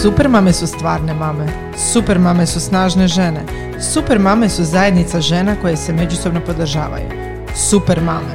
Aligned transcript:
Super 0.00 0.28
mame 0.28 0.52
su 0.52 0.66
stvarne 0.66 1.14
mame. 1.14 1.46
Super 1.92 2.18
mame 2.18 2.46
su 2.46 2.60
snažne 2.60 3.08
žene. 3.08 3.44
Super 3.80 4.18
mame 4.18 4.48
su 4.48 4.64
zajednica 4.64 5.20
žena 5.20 5.56
koje 5.60 5.76
se 5.76 5.92
međusobno 5.92 6.40
podržavaju. 6.46 7.08
Super 7.54 8.00
mame. 8.00 8.34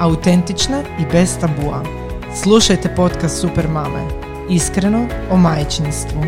Autentične 0.00 0.82
i 1.00 1.02
bez 1.12 1.38
tabua. 1.40 1.82
Slušajte 2.42 2.94
podcast 2.96 3.40
Super 3.40 3.68
mame. 3.68 4.08
Iskreno 4.50 5.06
o 5.30 5.36
majčinstvu. 5.36 6.20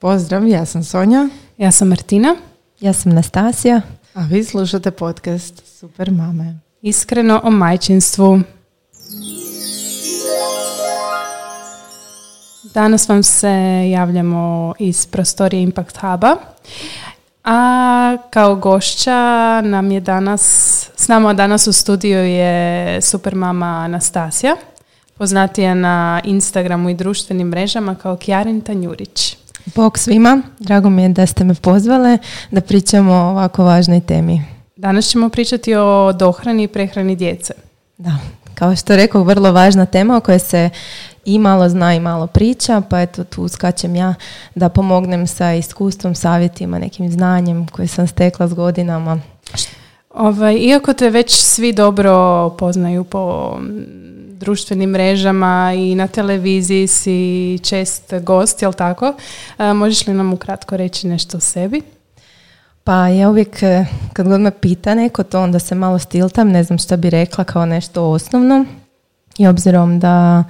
Pozdrav, 0.00 0.48
ja 0.48 0.66
sam 0.66 0.84
Sonja. 0.84 1.28
Ja 1.58 1.72
sam 1.72 1.88
Martina. 1.88 2.36
Ja 2.80 2.92
sam 2.92 3.12
Nastasija. 3.12 3.80
A 4.14 4.22
vi 4.22 4.44
slušate 4.44 4.90
podcast 4.90 5.78
Super 5.78 6.10
mame. 6.10 6.58
Iskreno 6.82 7.40
o 7.44 7.50
majčinstvu. 7.50 8.40
Danas 12.78 13.08
vam 13.08 13.22
se 13.22 13.50
javljamo 13.90 14.74
iz 14.78 15.06
prostorije 15.06 15.62
Impact 15.62 15.96
Huba. 15.96 16.36
A 17.44 18.16
kao 18.30 18.56
gošća 18.56 19.60
nam 19.60 19.90
je 19.90 20.00
danas, 20.00 20.42
s 20.96 21.08
nama 21.08 21.34
danas 21.34 21.66
u 21.66 21.72
studiju 21.72 22.18
je 22.18 23.02
super 23.02 23.34
mama 23.34 23.66
Anastasija, 23.66 24.56
poznatija 25.14 25.74
na 25.74 26.20
Instagramu 26.24 26.90
i 26.90 26.94
društvenim 26.94 27.48
mrežama 27.48 27.94
kao 27.94 28.16
Kjarin 28.16 28.60
Tanjurić. 28.60 29.36
Bog 29.74 29.98
svima, 29.98 30.42
drago 30.58 30.90
mi 30.90 31.02
je 31.02 31.08
da 31.08 31.26
ste 31.26 31.44
me 31.44 31.54
pozvale 31.54 32.18
da 32.50 32.60
pričamo 32.60 33.12
o 33.12 33.30
ovako 33.30 33.64
važnoj 33.64 34.00
temi. 34.00 34.42
Danas 34.76 35.06
ćemo 35.06 35.28
pričati 35.28 35.74
o 35.74 36.12
dohrani 36.12 36.62
i 36.62 36.68
prehrani 36.68 37.16
djece. 37.16 37.54
Da, 37.96 38.18
kao 38.54 38.76
što 38.76 38.96
rekao, 38.96 39.22
vrlo 39.22 39.52
važna 39.52 39.86
tema 39.86 40.16
o 40.16 40.20
kojoj 40.20 40.38
se 40.38 40.70
i 41.28 41.38
malo 41.38 41.68
zna 41.68 41.94
i 41.94 42.00
malo 42.00 42.26
priča, 42.26 42.82
pa 42.90 43.00
eto 43.00 43.24
tu 43.24 43.48
skačem 43.48 43.96
ja 43.96 44.14
da 44.54 44.68
pomognem 44.68 45.26
sa 45.26 45.54
iskustvom, 45.54 46.14
savjetima, 46.14 46.78
nekim 46.78 47.10
znanjem 47.10 47.66
koje 47.66 47.88
sam 47.88 48.06
stekla 48.06 48.48
s 48.48 48.54
godinama. 48.54 49.20
Ovaj, 50.14 50.56
iako 50.56 50.92
te 50.92 51.10
već 51.10 51.36
svi 51.36 51.72
dobro 51.72 52.50
poznaju 52.58 53.04
po 53.04 53.54
društvenim 54.32 54.90
mrežama 54.90 55.72
i 55.76 55.94
na 55.94 56.06
televiziji 56.06 56.86
si 56.86 57.58
čest 57.62 58.14
gost, 58.22 58.62
jel 58.62 58.72
tako? 58.72 59.14
možeš 59.74 60.06
li 60.06 60.14
nam 60.14 60.32
ukratko 60.32 60.76
reći 60.76 61.06
nešto 61.06 61.36
o 61.36 61.40
sebi? 61.40 61.82
Pa 62.84 63.08
ja 63.08 63.30
uvijek 63.30 63.62
e, 63.62 63.84
kad 64.12 64.28
god 64.28 64.40
me 64.40 64.50
pita 64.50 64.94
neko 64.94 65.22
to 65.22 65.42
onda 65.42 65.58
se 65.58 65.74
malo 65.74 65.98
stiltam, 65.98 66.48
ne 66.48 66.64
znam 66.64 66.78
šta 66.78 66.96
bi 66.96 67.10
rekla 67.10 67.44
kao 67.44 67.66
nešto 67.66 68.10
osnovno. 68.10 68.64
I 69.38 69.46
obzirom 69.46 70.00
da 70.00 70.44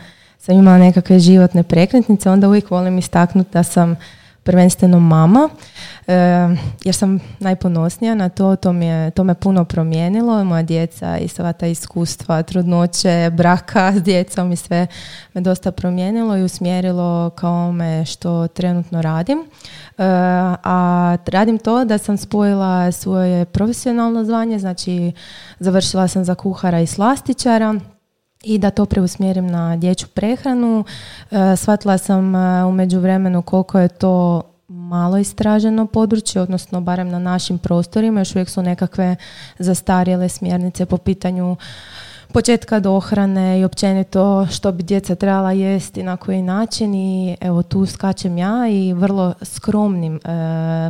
sam 0.49 0.59
imala 0.59 0.79
nekakve 0.79 1.19
životne 1.19 1.63
prekretnice, 1.63 2.31
onda 2.31 2.49
uvijek 2.49 2.71
volim 2.71 2.99
istaknuti 2.99 3.51
da 3.53 3.63
sam 3.63 3.97
prvenstveno 4.43 5.01
mama, 5.01 5.49
e, 6.07 6.15
jer 6.85 6.95
sam 6.95 7.21
najponosnija 7.41 8.15
na 8.15 8.29
to, 8.29 8.57
to, 8.57 8.73
mi 8.73 8.87
je, 8.87 9.11
to 9.11 9.25
me 9.25 9.35
puno 9.35 9.65
promijenilo, 9.65 10.45
moja 10.45 10.63
djeca 10.63 11.19
i 11.19 11.29
sva 11.29 11.53
ta 11.53 11.67
iskustva, 11.67 12.43
trudnoće, 12.43 13.31
braka 13.33 13.93
s 13.97 14.03
djecom 14.03 14.53
i 14.53 14.57
sve 14.57 14.87
me 15.35 15.41
dosta 15.41 15.73
promijenilo 15.73 16.37
i 16.37 16.43
usmjerilo 16.43 17.31
kao 17.31 17.73
me 17.73 18.05
što 18.05 18.47
trenutno 18.47 19.03
radim. 19.03 19.39
E, 19.39 19.45
a 20.65 21.17
radim 21.27 21.59
to 21.59 21.85
da 21.85 21.99
sam 21.99 22.17
spojila 22.17 22.93
svoje 22.93 23.45
profesionalno 23.45 24.25
zvanje, 24.25 24.59
znači 24.59 25.13
završila 25.59 26.09
sam 26.09 26.25
za 26.25 26.35
kuhara 26.35 26.81
i 26.81 26.87
slastičara, 26.87 27.81
i 28.43 28.59
da 28.59 28.71
to 28.71 28.87
preusmjerim 28.87 29.47
na 29.47 29.77
dječju 29.77 30.09
prehranu. 30.09 30.85
E, 31.31 31.57
shvatila 31.57 31.99
sam 31.99 32.35
e, 32.35 32.65
u 32.65 32.73
međuvremenu 32.73 33.43
koliko 33.43 33.79
je 33.79 33.89
to 33.89 34.43
malo 34.69 35.19
istraženo 35.19 35.87
područje, 35.87 36.43
odnosno 36.43 36.81
barem 36.81 37.09
na 37.09 37.19
našim 37.19 37.59
prostorima, 37.59 38.21
još 38.21 38.35
uvijek 38.35 38.49
su 38.49 38.63
nekakve 38.63 39.17
zastarjele 39.59 40.29
smjernice 40.29 40.87
po 40.87 40.99
pitanju 40.99 41.57
početka 42.33 42.81
dohrane 42.81 43.61
i 43.61 43.65
općenito 43.65 44.47
što 44.47 44.73
bi 44.73 44.83
djeca 44.83 45.15
trebala 45.15 45.53
jesti 45.53 46.03
na 46.03 46.17
koji 46.17 46.43
način 46.43 46.95
i 46.95 47.37
evo 47.41 47.63
tu 47.63 47.87
skačem 47.87 48.39
ja 48.39 48.69
i 48.71 48.93
vrlo 48.93 49.35
skromnim 49.43 50.17
e, 50.17 50.21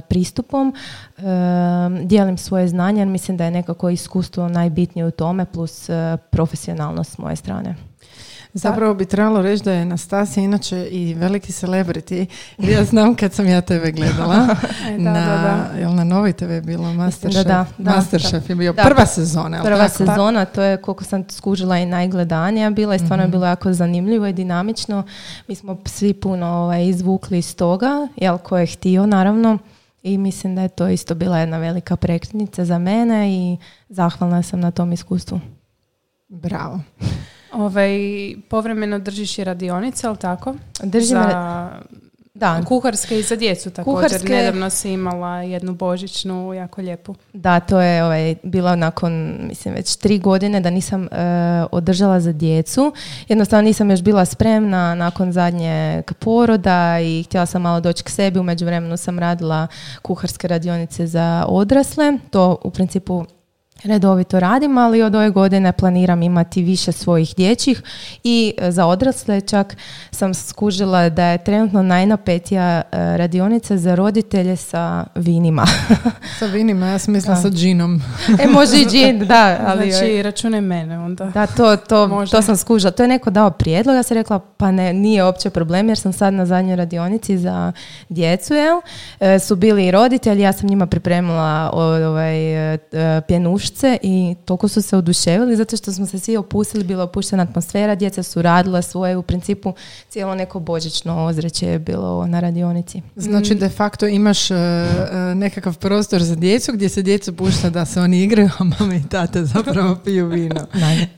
pristupom 0.08 0.74
e, 1.18 1.22
dijelim 2.04 2.38
svoje 2.38 2.68
znanje 2.68 3.00
jer 3.00 3.08
mislim 3.08 3.36
da 3.36 3.44
je 3.44 3.50
nekako 3.50 3.90
iskustvo 3.90 4.48
najbitnije 4.48 5.06
u 5.06 5.10
tome 5.10 5.44
plus 5.44 5.88
e, 5.88 6.16
profesionalnost 6.30 7.12
s 7.12 7.18
moje 7.18 7.36
strane. 7.36 7.74
Zapravo 8.52 8.94
bi 8.94 9.04
trebalo 9.04 9.42
reći 9.42 9.64
da 9.64 9.72
je 9.72 9.84
Nastasija 9.84 10.44
inače 10.44 10.88
i 10.90 11.14
veliki 11.14 11.52
celebrity. 11.52 12.26
Ja 12.58 12.84
znam 12.84 13.14
kad 13.14 13.32
sam 13.32 13.46
ja 13.46 13.60
tebe 13.60 13.90
gledala. 13.90 14.48
e, 14.88 14.98
da, 14.98 14.98
na, 14.98 15.12
da, 15.12 15.42
da. 15.42 15.78
Jel 15.78 15.94
na 15.94 16.04
Novoj 16.04 16.32
TV 16.32 16.60
bilo 16.62 16.92
Masterchef? 16.92 17.46
Da, 17.46 17.66
da, 17.78 17.90
Masterchef 17.90 18.50
je 18.50 18.54
bio 18.54 18.72
prva 18.72 19.06
sezona. 19.06 19.62
Prva 19.62 19.88
sezona, 19.88 20.44
to 20.44 20.62
je 20.62 20.76
koliko 20.76 21.04
sam 21.04 21.24
skužila 21.30 21.78
i 21.78 21.86
najgledanija 21.86 22.70
bila 22.70 22.94
i 22.94 22.98
stvarno 22.98 23.22
je 23.22 23.28
mhm. 23.28 23.32
bilo 23.32 23.46
jako 23.46 23.72
zanimljivo 23.72 24.26
i 24.26 24.32
dinamično. 24.32 25.02
Mi 25.48 25.54
smo 25.54 25.78
svi 25.86 26.14
puno 26.14 26.46
ovaj, 26.46 26.86
izvukli 26.86 27.38
iz 27.38 27.56
toga, 27.56 28.08
jel 28.16 28.38
ko 28.38 28.58
je 28.58 28.66
htio 28.66 29.06
naravno. 29.06 29.58
I 30.02 30.18
mislim 30.18 30.54
da 30.54 30.62
je 30.62 30.68
to 30.68 30.88
isto 30.88 31.14
bila 31.14 31.38
jedna 31.38 31.58
velika 31.58 31.96
prekretnica 31.96 32.64
za 32.64 32.78
mene 32.78 33.32
i 33.32 33.56
zahvalna 33.88 34.42
sam 34.42 34.60
na 34.60 34.70
tom 34.70 34.92
iskustvu. 34.92 35.40
Bravo. 36.28 36.80
Ovaj, 37.52 37.98
povremeno 38.48 38.98
držiš 38.98 39.38
i 39.38 39.44
radionice, 39.44 40.06
ali 40.06 40.16
tako? 40.16 40.54
Držim 40.82 41.18
za... 41.18 41.70
Da. 42.34 42.62
Kuharske 42.64 43.18
i 43.18 43.22
za 43.22 43.36
djecu 43.36 43.70
također. 43.70 44.08
Kuharske... 44.08 44.32
Nedavno 44.32 44.70
si 44.70 44.90
imala 44.90 45.42
jednu 45.42 45.74
božićnu, 45.74 46.54
jako 46.54 46.80
lijepu. 46.80 47.14
Da, 47.32 47.60
to 47.60 47.80
je 47.80 48.04
ovaj, 48.04 48.34
bilo 48.42 48.76
nakon, 48.76 49.38
mislim, 49.48 49.74
već 49.74 49.96
tri 49.96 50.18
godine 50.18 50.60
da 50.60 50.70
nisam 50.70 51.02
uh, 51.02 51.08
održala 51.72 52.20
za 52.20 52.32
djecu. 52.32 52.92
Jednostavno 53.28 53.62
nisam 53.62 53.90
još 53.90 54.02
bila 54.02 54.24
spremna 54.24 54.94
nakon 54.94 55.32
zadnje 55.32 56.02
poroda 56.18 57.00
i 57.00 57.22
htjela 57.22 57.46
sam 57.46 57.62
malo 57.62 57.80
doći 57.80 58.04
k 58.04 58.10
sebi. 58.10 58.38
U 58.38 58.42
međuvremenu 58.42 58.96
sam 58.96 59.18
radila 59.18 59.66
kuharske 60.02 60.48
radionice 60.48 61.06
za 61.06 61.44
odrasle. 61.48 62.18
To 62.30 62.58
u 62.64 62.70
principu 62.70 63.24
redovito 63.84 64.40
radim, 64.40 64.78
ali 64.78 65.02
od 65.02 65.14
ove 65.14 65.30
godine 65.30 65.72
planiram 65.72 66.22
imati 66.22 66.62
više 66.62 66.92
svojih 66.92 67.34
dječjih 67.36 67.82
i 68.24 68.54
e, 68.58 68.70
za 68.70 68.86
odrasle 68.86 69.40
čak 69.40 69.76
sam 70.10 70.34
skužila 70.34 71.08
da 71.08 71.24
je 71.24 71.38
trenutno 71.44 71.82
najnapetija 71.82 72.62
e, 72.80 72.82
radionica 73.16 73.76
za 73.76 73.94
roditelje 73.94 74.56
sa 74.56 75.04
vinima. 75.14 75.66
sa 76.38 76.46
vinima, 76.46 76.86
ja 76.86 76.98
sam 76.98 77.14
mislila 77.14 77.36
sa 77.36 77.50
džinom. 77.50 78.02
e, 78.40 78.46
može 78.46 78.76
i 78.80 78.86
džin, 78.86 79.18
da. 79.28 79.58
Ali, 79.66 79.92
znači, 79.92 80.22
račune 80.22 80.60
mene 80.60 80.98
onda. 80.98 81.24
Da, 81.24 81.46
to, 81.46 81.76
to, 81.76 82.26
to 82.30 82.42
sam 82.42 82.56
skužila. 82.56 82.90
To 82.90 83.02
je 83.02 83.08
neko 83.08 83.30
dao 83.30 83.50
prijedlog, 83.50 83.96
ja 83.96 84.02
sam 84.02 84.16
rekla, 84.16 84.38
pa 84.38 84.70
ne, 84.70 84.92
nije 84.92 85.24
uopće 85.24 85.50
problem, 85.50 85.88
jer 85.88 85.98
sam 85.98 86.12
sad 86.12 86.34
na 86.34 86.46
zadnjoj 86.46 86.76
radionici 86.76 87.38
za 87.38 87.72
djecu, 88.08 88.54
jel? 88.54 88.80
E, 89.20 89.38
su 89.38 89.56
bili 89.56 89.86
i 89.86 89.90
roditelji, 89.90 90.42
ja 90.42 90.52
sam 90.52 90.68
njima 90.68 90.86
pripremila 90.86 91.70
ovaj, 91.72 92.38
pjenuš 93.26 93.67
i 94.02 94.34
toliko 94.44 94.68
su 94.68 94.82
se 94.82 94.96
oduševili 94.96 95.56
zato 95.56 95.76
što 95.76 95.92
smo 95.92 96.06
se 96.06 96.18
svi 96.18 96.36
opustili, 96.36 96.84
bila 96.84 97.04
opuštena 97.04 97.42
atmosfera, 97.42 97.94
djeca 97.94 98.22
su 98.22 98.42
radila 98.42 98.82
svoje, 98.82 99.16
u 99.16 99.22
principu 99.22 99.74
cijelo 100.08 100.34
neko 100.34 100.60
božično 100.60 101.24
ozreće 101.24 101.66
je 101.66 101.78
bilo 101.78 102.26
na 102.26 102.40
radionici. 102.40 103.02
Znači 103.16 103.54
mm. 103.54 103.58
de 103.58 103.68
facto 103.68 104.06
imaš 104.06 104.50
uh, 104.50 104.56
nekakav 105.34 105.78
prostor 105.78 106.22
za 106.22 106.34
djecu 106.34 106.72
gdje 106.72 106.88
se 106.88 107.02
djecu 107.02 107.36
pušta 107.36 107.70
da 107.70 107.84
se 107.84 108.00
oni 108.00 108.22
igraju, 108.22 108.50
a 108.58 108.64
mama 108.64 108.94
i 108.94 109.02
tata 109.10 109.44
zapravo 109.44 109.96
piju 110.04 110.26
vino. 110.26 110.66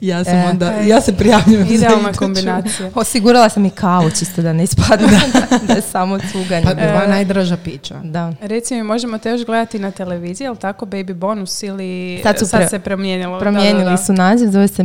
Ja 0.01 0.25
sam 0.25 0.35
e, 0.35 0.47
onda, 0.51 0.71
ja 0.71 1.01
se 1.01 1.13
prijavljujem 1.13 1.67
Idealna 1.71 2.13
kombinacija. 2.13 2.91
Osigurala 2.95 3.49
sam 3.49 3.65
i 3.65 3.71
kavu 3.71 4.11
čisto 4.11 4.43
da 4.43 4.53
ne 4.53 4.65
ispadne 4.65 5.21
da 5.67 5.73
je 5.73 5.83
samo 5.83 6.19
cuganje. 6.33 6.65
Pa 6.65 6.75
dva 6.75 7.07
najdraža 7.07 7.57
pića. 7.57 8.01
Da. 8.05 8.33
Reci 8.41 8.75
mi, 8.75 8.83
možemo 8.83 9.19
te 9.19 9.31
još 9.31 9.45
gledati 9.45 9.79
na 9.79 9.91
televiziji, 9.91 10.47
ali 10.47 10.57
tako 10.57 10.87
Baby 10.87 11.15
Bonus 11.15 11.63
ili 11.63 12.21
Sad 12.23 12.39
su 12.45 12.51
sad 12.51 12.71
se 12.71 12.79
promijenilo. 12.79 13.39
Promijenili 13.39 13.99
su 13.99 14.13
naziv, 14.13 14.51
zove 14.51 14.69
se 14.69 14.83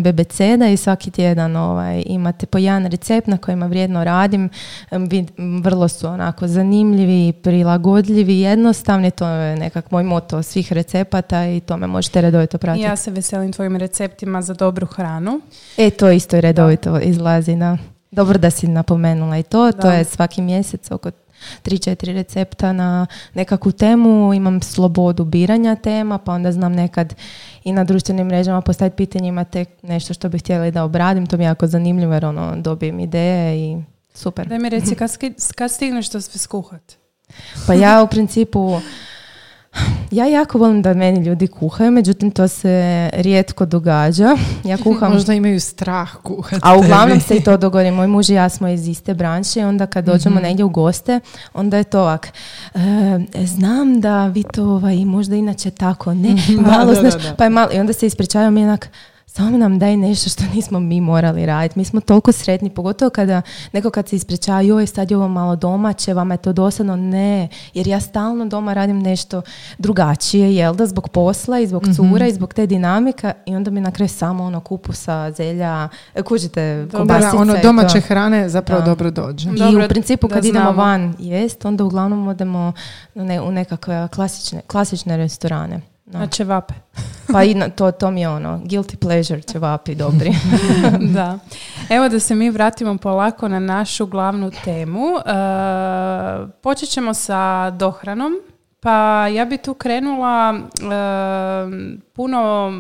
da 0.57 0.68
i 0.68 0.78
svaki 0.78 1.12
tjedan 1.12 1.56
ovaj, 1.56 2.04
imate 2.06 2.46
po 2.46 2.57
jedan 2.57 2.86
recept 2.86 3.28
na 3.28 3.38
kojima 3.38 3.68
vrijedno 3.68 4.04
radim. 4.04 4.50
Vrlo 5.63 5.88
su 5.88 6.07
onako 6.07 6.48
zanimljivi, 6.48 7.34
prilagodljivi, 7.34 8.40
jednostavni. 8.40 9.12
To 9.12 9.28
je 9.28 9.56
nekak 9.56 9.92
moj 9.92 10.04
moto 10.04 10.44
svih 10.44 10.74
recepata 10.74 11.46
i 11.46 11.60
to 11.60 11.78
me 11.78 11.88
možete 11.88 12.22
redovito 12.22 12.57
pratiti. 12.57 12.84
Ja 12.84 12.96
se 12.96 13.12
veselim 13.12 13.54
tvojim 13.54 13.75
receptima 13.75 14.42
za 14.42 14.54
dobru 14.54 14.88
hranu. 14.88 15.42
E, 15.78 15.90
to 15.90 16.12
isto 16.12 16.42
redovito 16.42 17.00
izlazi, 17.00 17.56
da. 17.56 17.78
Dobro 18.12 18.38
da 18.38 18.50
si 18.50 18.68
napomenula 18.68 19.38
i 19.38 19.44
to. 19.44 19.72
To 19.72 19.78
Da. 19.78 19.94
je 19.94 20.04
svaki 20.04 20.42
mjesec 20.42 20.92
oko 20.92 21.12
3-4 21.64 22.14
recepta 22.14 22.74
na 22.74 23.08
nekakvu 23.34 23.72
temu. 23.72 24.34
Imam 24.34 24.62
slobodu 24.62 25.26
biranja 25.26 25.76
tema, 25.76 26.18
pa 26.18 26.32
onda 26.32 26.52
znam 26.52 26.74
nekad 26.74 27.16
i 27.64 27.72
na 27.72 27.84
društvenim 27.84 28.28
mrežama 28.28 28.62
postaviti 28.62 28.96
pitanje 28.96 29.28
imate 29.28 29.66
nešto 29.82 30.14
što 30.14 30.30
bi 30.30 30.40
htjeli 30.40 30.72
da 30.72 30.84
obradim. 30.84 31.28
To 31.28 31.38
mi 31.38 31.44
je 31.44 31.48
jako 31.48 31.68
zanimljivo 31.68 32.14
jer 32.14 32.26
ono, 32.26 32.56
dobijem 32.56 33.00
ideje 33.00 33.58
i 33.58 33.78
super. 34.14 34.48
Daj 34.48 34.60
mi 34.60 34.70
reci, 34.70 34.96
kad, 35.00 35.12
kad 35.56 35.72
stigneš 35.72 36.10
to 36.10 36.22
sve 36.22 36.40
skuhat? 36.40 36.96
Pa 37.68 37.74
ja 37.74 38.04
u 38.04 38.08
principu, 38.08 38.80
ja 40.12 40.25
jako 40.25 40.57
volim 40.57 40.81
da 40.81 40.94
meni 40.94 41.25
ljudi 41.25 41.48
kuhaju, 41.48 41.92
međutim 41.92 42.31
to 42.31 42.48
se 42.48 43.10
rijetko 43.13 43.66
događa. 43.66 44.38
Ja 44.63 44.77
kuham 44.83 45.12
Možda 45.13 45.33
imaju 45.33 45.60
strah 45.60 46.16
kuhati. 46.24 46.62
A 46.63 46.77
uglavnom 46.77 47.22
se 47.22 47.36
i 47.36 47.44
to 47.44 47.57
dogodi. 47.57 47.92
Moj 47.92 48.07
muž 48.07 48.30
i 48.30 48.33
ja 48.33 48.50
smo 48.50 48.68
iz 48.68 48.88
iste 48.88 49.13
branše 49.13 49.60
i 49.60 49.63
onda 49.63 49.86
kad 49.86 50.06
dođemo 50.06 50.39
negdje 50.39 50.66
u 50.66 50.69
goste, 50.69 51.19
onda 51.54 51.77
je 51.77 51.83
to 51.83 52.01
ovak. 52.01 52.33
"E, 52.74 53.45
znam 53.45 54.01
da 54.01 54.27
vi 54.27 54.44
to 54.54 54.63
ovaj, 54.63 55.06
možda 55.06 55.36
inače 55.36 55.72
tako, 55.72 56.13
ne, 56.13 56.36
malo, 56.72 56.94
da, 56.94 57.00
znaš, 57.00 57.13
da, 57.13 57.30
da. 57.30 57.36
pa 57.36 57.44
je 57.44 57.50
malo, 57.50 57.69
i 57.74 57.80
onda 57.80 57.94
se 57.94 58.07
ispričavam 58.07 58.57
i 58.57 58.63
onak, 58.63 58.89
samo 59.36 59.58
nam 59.58 59.80
daj 59.80 59.98
nešto 59.98 60.30
što 60.30 60.44
nismo 60.46 60.80
mi 60.80 61.02
morali 61.02 61.46
raditi. 61.46 61.80
Mi 61.80 61.86
smo 61.86 62.02
toliko 62.02 62.32
sretni, 62.32 62.70
pogotovo 62.70 63.10
kada 63.10 63.42
neko 63.72 63.90
kad 63.90 64.08
se 64.10 64.16
ispričava, 64.16 64.62
joj, 64.62 64.88
sad 64.88 65.12
je 65.12 65.18
ovo 65.18 65.28
malo 65.28 65.56
domaće, 65.56 66.14
vama 66.14 66.34
je 66.34 66.38
to 66.38 66.54
dosadno. 66.54 66.96
Ne, 66.96 67.48
jer 67.74 67.88
ja 67.88 68.00
stalno 68.00 68.46
doma 68.46 68.74
radim 68.74 69.00
nešto 69.00 69.42
drugačije, 69.78 70.56
jel 70.56 70.76
da, 70.76 70.86
zbog 70.86 71.10
posla 71.10 71.60
i 71.60 71.68
zbog 71.68 71.84
cura 71.96 72.28
i 72.28 72.34
zbog 72.34 72.54
te 72.54 72.66
dinamika 72.68 73.34
i 73.46 73.56
onda 73.56 73.72
mi 73.72 73.82
na 73.82 73.92
kraju 73.92 74.10
samo 74.10 74.44
ono 74.44 74.60
kupusa, 74.60 75.32
zelja, 75.32 75.90
e, 76.16 76.22
kužite, 76.22 76.88
kobasice 76.92 77.32
da, 77.32 77.38
ono 77.38 77.54
to. 77.54 77.60
domaće 77.64 78.02
hrane 78.02 78.50
zapravo 78.50 78.82
Da. 78.82 78.86
dobro 78.86 79.12
dođe. 79.12 79.50
I 79.50 79.56
Dobro 79.56 79.86
u 79.86 79.90
principu 79.90 80.28
kad 80.28 80.46
idemo 80.46 80.64
znamo. 80.64 80.78
van 80.78 81.16
jest, 81.20 81.66
onda 81.66 81.84
uglavnom 81.84 82.28
odemo 82.28 82.74
ne, 83.16 83.42
u 83.42 83.52
nekakve 83.52 84.08
klasične, 84.08 84.62
klasične 84.62 85.18
restorane. 85.18 85.95
Da. 86.16 86.20
Na 86.20 86.28
ćevape. 86.28 86.74
Pa 87.34 87.44
i 87.44 87.54
na, 87.54 87.70
to, 87.70 87.92
to 87.92 88.12
mi 88.12 88.22
je 88.22 88.30
ono, 88.30 88.58
guilty 88.58 88.96
pleasure 88.96 89.42
ćevapi 89.42 89.96
dobri. 89.96 90.32
da. 91.16 91.40
Evo 91.90 92.10
da 92.10 92.20
se 92.20 92.36
mi 92.36 92.50
vratimo 92.50 92.98
polako 92.98 93.48
na 93.48 93.60
našu 93.60 94.06
glavnu 94.06 94.52
temu. 94.64 95.06
E, 95.18 95.32
počet 96.62 96.90
ćemo 96.90 97.14
sa 97.14 97.70
dohranom. 97.70 98.34
Pa 98.80 99.28
ja 99.28 99.46
bi 99.46 99.58
tu 99.58 99.74
krenula 99.74 100.54
e, 100.54 100.86
puno 102.14 102.72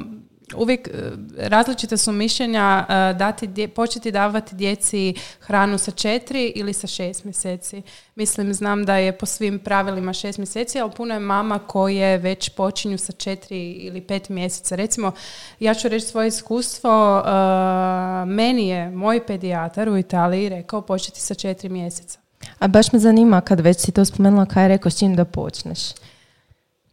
uvijek 0.55 0.87
e, 0.87 0.91
različita 1.37 1.97
su 1.97 2.11
mišljenja 2.11 2.85
e, 2.89 3.13
dati 3.13 3.67
početi 3.67 4.11
davati 4.11 4.55
djeci 4.55 5.13
hranu 5.39 5.77
sa 5.77 5.91
četiri 5.91 6.45
ili 6.55 6.73
sa 6.73 6.87
šest 6.87 7.23
mjeseci. 7.23 7.81
Mislim, 8.15 8.53
znam 8.53 8.85
da 8.85 8.95
je 8.95 9.17
po 9.17 9.25
svim 9.25 9.59
pravilima 9.59 10.13
šest 10.13 10.37
mjeseci, 10.37 10.79
ali 10.79 10.91
puno 10.91 11.13
je 11.13 11.19
mama 11.19 11.59
koje 11.59 12.17
već 12.17 12.49
počinju 12.49 12.97
sa 12.97 13.11
četiri 13.11 13.71
ili 13.71 14.01
pet 14.01 14.29
mjeseca. 14.29 14.75
Recimo, 14.75 15.11
ja 15.59 15.73
ću 15.73 15.87
reći 15.87 16.07
svoje 16.07 16.27
iskustvo, 16.27 17.17
e, 17.19 18.25
meni 18.25 18.67
je 18.67 18.89
moj 18.89 19.25
pedijatar 19.25 19.89
u 19.89 19.97
Italiji 19.97 20.49
rekao 20.49 20.81
početi 20.81 21.21
sa 21.21 21.33
četiri 21.33 21.69
mjeseca. 21.69 22.19
A 22.59 22.67
baš 22.67 22.91
me 22.91 22.99
zanima 22.99 23.41
kad 23.41 23.59
već 23.59 23.79
si 23.79 23.91
to 23.91 24.05
spomenula, 24.05 24.45
kaj 24.45 24.63
je 24.63 24.67
rekao 24.67 24.91
s 24.91 24.99
čim 24.99 25.15
da 25.15 25.25
počneš? 25.25 25.79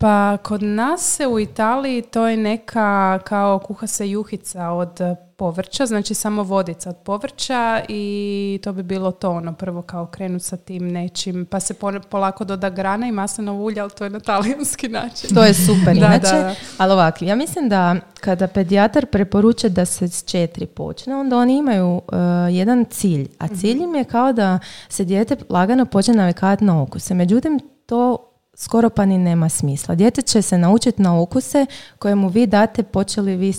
Pa 0.03 0.37
kod 0.43 0.63
nas 0.63 1.01
se 1.01 1.27
u 1.27 1.41
Italiji 1.41 2.03
to 2.03 2.29
je 2.29 2.37
neka 2.37 3.19
kao 3.19 3.59
kuha 3.59 3.87
se 3.87 4.11
juhica 4.11 4.69
od 4.69 5.01
povrća, 5.37 5.87
znači 5.87 6.15
samo 6.15 6.43
vodica 6.43 6.91
od 6.91 6.97
povrća 6.97 7.81
i 7.89 8.61
to 8.63 8.73
bi 8.73 8.83
bilo 8.83 9.11
to 9.11 9.31
ono 9.31 9.53
prvo 9.53 9.83
kao 9.83 10.07
krenut 10.07 10.43
sa 10.43 10.57
tim 10.57 10.89
nečim, 10.89 11.47
pa 11.51 11.61
se 11.61 11.75
po- 11.75 12.01
polako 12.11 12.45
doda 12.45 12.71
grana 12.71 13.07
i 13.07 13.13
maslinovo 13.13 13.65
ulje, 13.65 13.81
ali 13.81 13.91
to 13.91 14.05
je 14.05 14.11
na 14.11 14.21
talijanski 14.21 14.89
način. 14.89 15.35
To 15.35 15.45
je 15.45 15.55
super 15.55 15.95
Da, 16.01 16.07
inače. 16.07 16.37
da, 16.37 16.43
da. 16.43 16.55
Ali 16.79 16.93
ovako, 16.93 17.25
ja 17.25 17.37
mislim 17.37 17.69
da 17.69 17.97
kada 18.21 18.47
pedijatar 18.47 19.07
preporuča 19.07 19.69
da 19.69 19.85
se 19.85 20.09
s 20.09 20.25
četiri 20.25 20.67
počne, 20.67 21.17
onda 21.17 21.37
oni 21.37 21.57
imaju 21.59 21.95
uh, 21.95 22.03
jedan 22.51 22.85
cilj. 22.85 23.29
A 23.39 23.49
cilj 23.49 23.83
im 23.83 23.95
je 23.95 24.05
kao 24.05 24.33
da 24.33 24.59
se 24.89 25.05
dijete 25.05 25.37
lagano 25.49 25.87
počne 25.87 26.15
navikavati 26.15 26.65
na 26.65 26.83
okuse. 26.83 27.15
Međutim, 27.15 27.61
to 27.87 28.32
skoro 28.55 28.91
pa 28.91 29.05
ni 29.05 29.19
nema 29.19 29.49
smisla. 29.49 29.95
Dijete 29.95 30.23
će 30.23 30.43
se 30.43 30.59
naučiti 30.59 31.03
na 31.03 31.21
okuse 31.21 31.67
koje 31.99 32.15
mu 32.15 32.29
vi 32.29 32.47
date 32.47 32.83
počeli 32.83 33.37
vi 33.37 33.53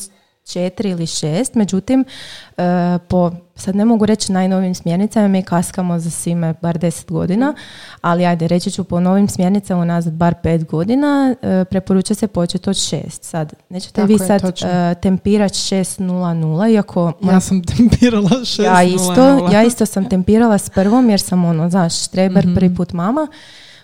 četiri 0.46 0.90
ili 0.90 1.08
šest, 1.08 1.56
međutim, 1.56 2.06
uh, 2.58 2.64
po, 3.08 3.32
sad 3.56 3.76
ne 3.76 3.86
mogu 3.86 4.06
reći 4.06 4.32
najnovim 4.32 4.76
smjernicama, 4.76 5.28
mi 5.28 5.44
kaskamo 5.44 6.00
za 6.00 6.10
svime 6.10 6.54
bar 6.62 6.78
deset 6.78 7.12
godina, 7.12 7.56
ali 8.02 8.26
ajde, 8.26 8.48
reći 8.48 8.72
ću 8.72 8.84
po 8.84 9.00
novim 9.00 9.28
smjernicama 9.28 9.82
unazad 9.82 10.14
bar 10.14 10.36
pet 10.44 10.66
godina, 10.66 11.36
e, 11.42 11.66
preporuča 11.66 12.14
se 12.14 12.28
početi 12.28 12.70
od 12.70 12.76
šest. 12.76 13.24
Sad, 13.24 13.54
nećete 13.70 13.94
Tako 13.94 14.08
vi 14.08 14.14
je, 14.14 14.20
sad 14.20 14.42
točno. 14.42 14.70
e, 14.70 14.96
tempirati 14.96 15.54
6.00, 15.54 16.74
iako 16.74 17.14
Ja 17.22 17.40
sam 17.40 17.64
tempirala 17.64 18.30
6 18.30 18.64
ja 18.64 18.84
isto, 18.84 19.50
ja 19.54 19.64
isto 19.64 19.86
sam 19.86 20.10
tempirala 20.10 20.58
s 20.58 20.70
prvom 20.70 21.10
jer 21.10 21.20
sam 21.20 21.46
ono, 21.46 21.70
znaš, 21.70 22.00
štreber 22.06 22.56
prvi 22.56 22.76
put 22.76 22.94
mama. 22.94 23.28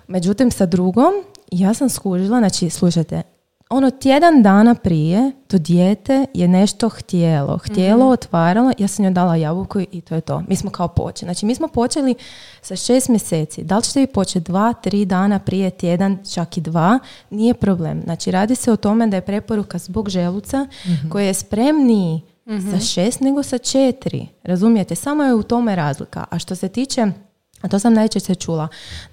Međutim, 0.09 0.51
sa 0.51 0.65
drugom, 0.65 1.13
ja 1.51 1.73
sam 1.73 1.89
skužila, 1.89 2.39
znači, 2.39 2.69
slušajte, 2.69 3.21
ono 3.69 3.89
tjedan 3.91 4.43
dana 4.43 4.75
prije 4.75 5.31
to 5.47 5.57
dijete 5.57 6.25
je 6.33 6.47
nešto 6.47 6.89
htjelo. 6.89 7.57
Htjelo, 7.57 8.09
otvaralo, 8.09 8.71
ja 8.77 8.87
sam 8.87 9.05
joj 9.05 9.11
dala 9.11 9.35
jabuku 9.35 9.79
i 9.79 10.01
to 10.01 10.15
je 10.15 10.21
to. 10.21 10.43
Mi 10.47 10.55
smo 10.55 10.71
kao 10.71 10.87
počeli. 10.87 11.27
Znači, 11.27 11.45
mi 11.45 11.55
smo 11.55 11.67
počeli 11.67 12.15
sa 12.61 12.75
šest 12.75 13.09
mjeseci. 13.09 13.63
Da 13.63 13.77
li 13.77 13.83
ćete 13.83 13.99
vi 13.99 14.07
početi 14.07 14.51
dva, 14.51 14.73
tri 14.73 15.05
dana 15.05 15.39
prije 15.39 15.69
tjedan, 15.69 16.17
čak 16.33 16.57
i 16.57 16.61
dva, 16.61 16.99
nije 17.29 17.53
problem. 17.53 18.01
Znači, 18.03 18.31
radi 18.31 18.55
se 18.55 18.71
o 18.71 18.75
tome 18.75 19.07
da 19.07 19.17
je 19.17 19.21
preporuka 19.21 19.77
zbog 19.77 20.09
želuca 20.09 20.67
koji 21.11 21.25
je 21.25 21.33
spremniji 21.33 22.21
sa 22.71 22.79
šest 22.79 23.21
nego 23.21 23.43
sa 23.43 23.57
četiri. 23.57 24.27
Razumijete? 24.43 24.95
Samo 24.95 25.23
je 25.23 25.33
u 25.33 25.43
tome 25.43 25.75
razlika. 25.75 26.25
A 26.29 26.39
što 26.39 26.55
se 26.55 26.67
tiče 26.67 27.07
a 27.61 27.67
to 27.67 27.79
sam 27.79 27.93
najčešće 27.93 28.35
čula. 28.35 28.67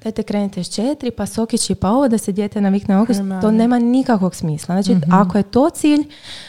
Dajte 0.04 0.22
krenite 0.22 0.64
s 0.64 0.74
četiri, 0.74 1.10
pa 1.10 1.26
sokići, 1.26 1.74
pa 1.74 1.90
ovo 1.90 2.08
da 2.08 2.18
se 2.18 2.32
dijete 2.32 2.60
navikne 2.60 2.94
na 2.94 3.02
okus, 3.02 3.16
to 3.40 3.50
nema 3.50 3.78
nikakvog 3.78 4.34
smisla. 4.34 4.82
Znači, 4.82 4.94
Mhm. 4.98 5.12
ako 5.14 5.38
je 5.38 5.42
to 5.42 5.70
cilj 5.70 6.02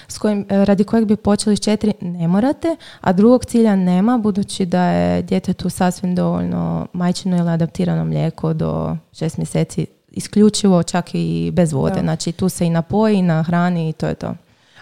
s 0.08 0.18
kojim, 0.18 0.46
e, 0.50 0.66
radi 0.66 0.84
kojeg 0.84 1.06
bi 1.06 1.16
počeli 1.16 1.56
s 1.58 1.60
četiri, 1.60 1.94
ne 2.02 2.28
morate, 2.28 2.76
a 3.02 3.14
drugog 3.14 3.46
cilja 3.46 3.76
nema, 3.76 4.18
budući 4.18 4.66
da 4.66 4.84
je 4.84 5.22
djetetu 5.22 5.70
sasvim 5.70 6.16
dovoljno 6.16 6.88
majčino 6.94 7.38
ili 7.38 7.50
adaptirano 7.50 8.06
mlijeko 8.06 8.54
do 8.54 8.98
šest 9.14 9.38
mjeseci, 9.38 9.86
isključivo 10.12 10.84
čak 10.84 11.10
i 11.14 11.52
bez 11.54 11.72
vode. 11.74 11.96
Da. 11.96 12.02
Znači, 12.02 12.32
tu 12.32 12.50
se 12.50 12.66
i 12.66 12.70
napoji, 12.70 13.22
na 13.22 13.44
hrani 13.44 13.90
i 13.90 13.94
to 13.94 14.08
je 14.08 14.14
to. 14.14 14.34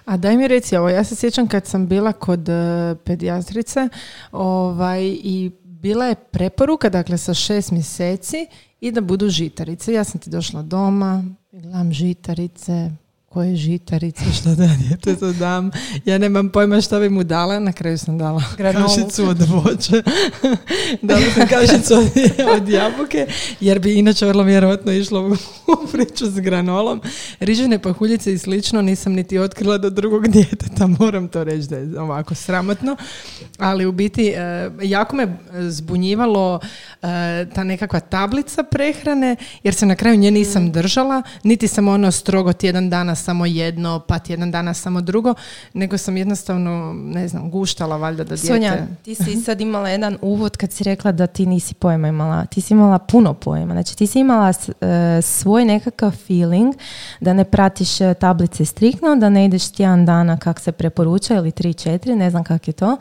A 0.06 0.18
daj 0.18 0.38
mi 0.38 0.48
reci 0.48 0.78
ovo, 0.78 0.90
ja 0.90 1.04
se 1.04 1.16
sjećam 1.16 1.48
kad 1.48 1.66
sam 1.66 1.88
bila 1.88 2.12
kod 2.14 2.50
e, 2.50 2.96
pedijatrice 3.04 3.90
ovaj, 4.32 5.02
i 5.04 5.52
bila 5.86 6.06
je 6.06 6.16
preporuka, 6.16 6.90
dakle 6.90 7.18
sa 7.18 7.34
šest 7.34 7.72
mjeseci 7.72 8.48
i 8.82 8.92
da 8.92 9.02
budu 9.02 9.30
žitarice. 9.30 9.94
Ja 9.94 10.04
sam 10.04 10.22
ti 10.22 10.30
došla 10.30 10.62
doma, 10.62 11.24
gledam 11.52 11.94
žitarice, 11.94 12.90
koje 13.36 13.56
žitarice, 13.56 14.24
što 14.40 14.56
da 14.56 14.70
djetetu 14.88 15.34
dam. 15.34 15.72
Ja 16.06 16.18
nemam 16.18 16.50
pojma 16.50 16.82
što 16.82 17.00
bi 17.00 17.10
mu 17.10 17.24
dala, 17.24 17.60
na 17.60 17.72
kraju 17.72 17.98
sam 17.98 18.18
dala 18.18 18.44
Granolu. 18.58 18.88
kašicu 18.88 19.26
od 19.26 19.42
voća. 19.50 20.04
dala 21.02 21.22
sam 21.36 21.48
kašicu 21.48 21.94
od, 21.94 22.08
od 22.56 22.70
jabuke, 22.70 23.28
jer 23.60 23.80
bi 23.80 24.00
inače 24.00 24.26
vrlo 24.26 24.44
vjerojatno 24.44 24.92
išlo 24.92 25.38
u, 25.68 25.88
priču 25.92 26.26
s 26.26 26.40
granolom. 26.40 27.02
Rižene 27.40 27.80
pahuljice 27.80 28.34
i 28.34 28.38
slično 28.38 28.82
nisam 28.82 29.14
niti 29.14 29.38
otkrila 29.38 29.78
do 29.78 29.90
drugog 29.90 30.28
djeteta, 30.28 30.88
moram 30.88 31.28
to 31.28 31.44
reći 31.44 31.68
da 31.68 31.78
je 31.78 32.00
ovako 32.00 32.36
sramotno. 32.36 32.96
Ali 33.58 33.86
u 33.86 33.92
biti, 33.92 34.28
e, 34.28 34.70
jako 34.82 35.16
me 35.16 35.38
zbunjivalo 35.70 36.60
e, 37.02 37.08
ta 37.56 37.64
nekakva 37.64 38.00
tablica 38.00 38.64
prehrane, 38.64 39.36
jer 39.64 39.74
se 39.74 39.86
na 39.86 39.96
kraju 39.96 40.18
nje 40.18 40.32
nisam 40.32 40.72
držala, 40.72 41.22
niti 41.44 41.68
sam 41.68 41.88
ono 41.88 42.12
strogo 42.12 42.54
tjedan 42.54 42.90
dana 42.90 43.16
samo 43.26 43.46
jedno, 43.46 44.00
pa 44.00 44.20
tjedan 44.20 44.52
dana 44.52 44.74
samo 44.74 45.02
drugo, 45.02 45.34
nego 45.74 45.98
sam 45.98 46.18
jednostavno, 46.18 46.94
ne 46.94 47.28
znam, 47.28 47.52
guštala 47.52 47.98
valjda 47.98 48.24
da 48.24 48.36
dijete... 48.36 48.48
Sonja, 48.48 48.88
ti 49.04 49.16
si 49.16 49.36
sad 49.36 49.62
imala 49.62 49.90
jedan 49.90 50.18
uvod 50.22 50.58
kad 50.58 50.72
si 50.72 50.84
rekla 50.84 51.12
da 51.12 51.28
ti 51.28 51.46
nisi 51.46 51.74
pojma 51.74 52.08
imala. 52.08 52.46
Ti 52.46 52.62
si 52.62 52.74
imala 52.74 53.00
puno 53.00 53.34
pojma. 53.34 53.74
Znači 53.74 53.98
ti 53.98 54.08
si 54.08 54.20
imala 54.20 54.50
e, 54.50 55.22
svoj 55.22 55.66
nekakav 55.66 56.12
feeling 56.12 56.76
da 57.20 57.34
ne 57.34 57.44
pratiš 57.44 58.02
e, 58.02 58.14
tablice 58.14 58.66
striktno, 58.66 59.16
da 59.16 59.30
ne 59.30 59.46
ideš 59.46 59.72
tjedan 59.72 60.06
dana 60.06 60.38
kak 60.38 60.60
se 60.60 60.72
preporuča 60.72 61.36
ili 61.36 61.52
tri, 61.52 61.74
četiri, 61.74 62.16
ne 62.16 62.30
znam 62.30 62.44
kak 62.44 62.68
je 62.68 62.74
to. 62.74 62.98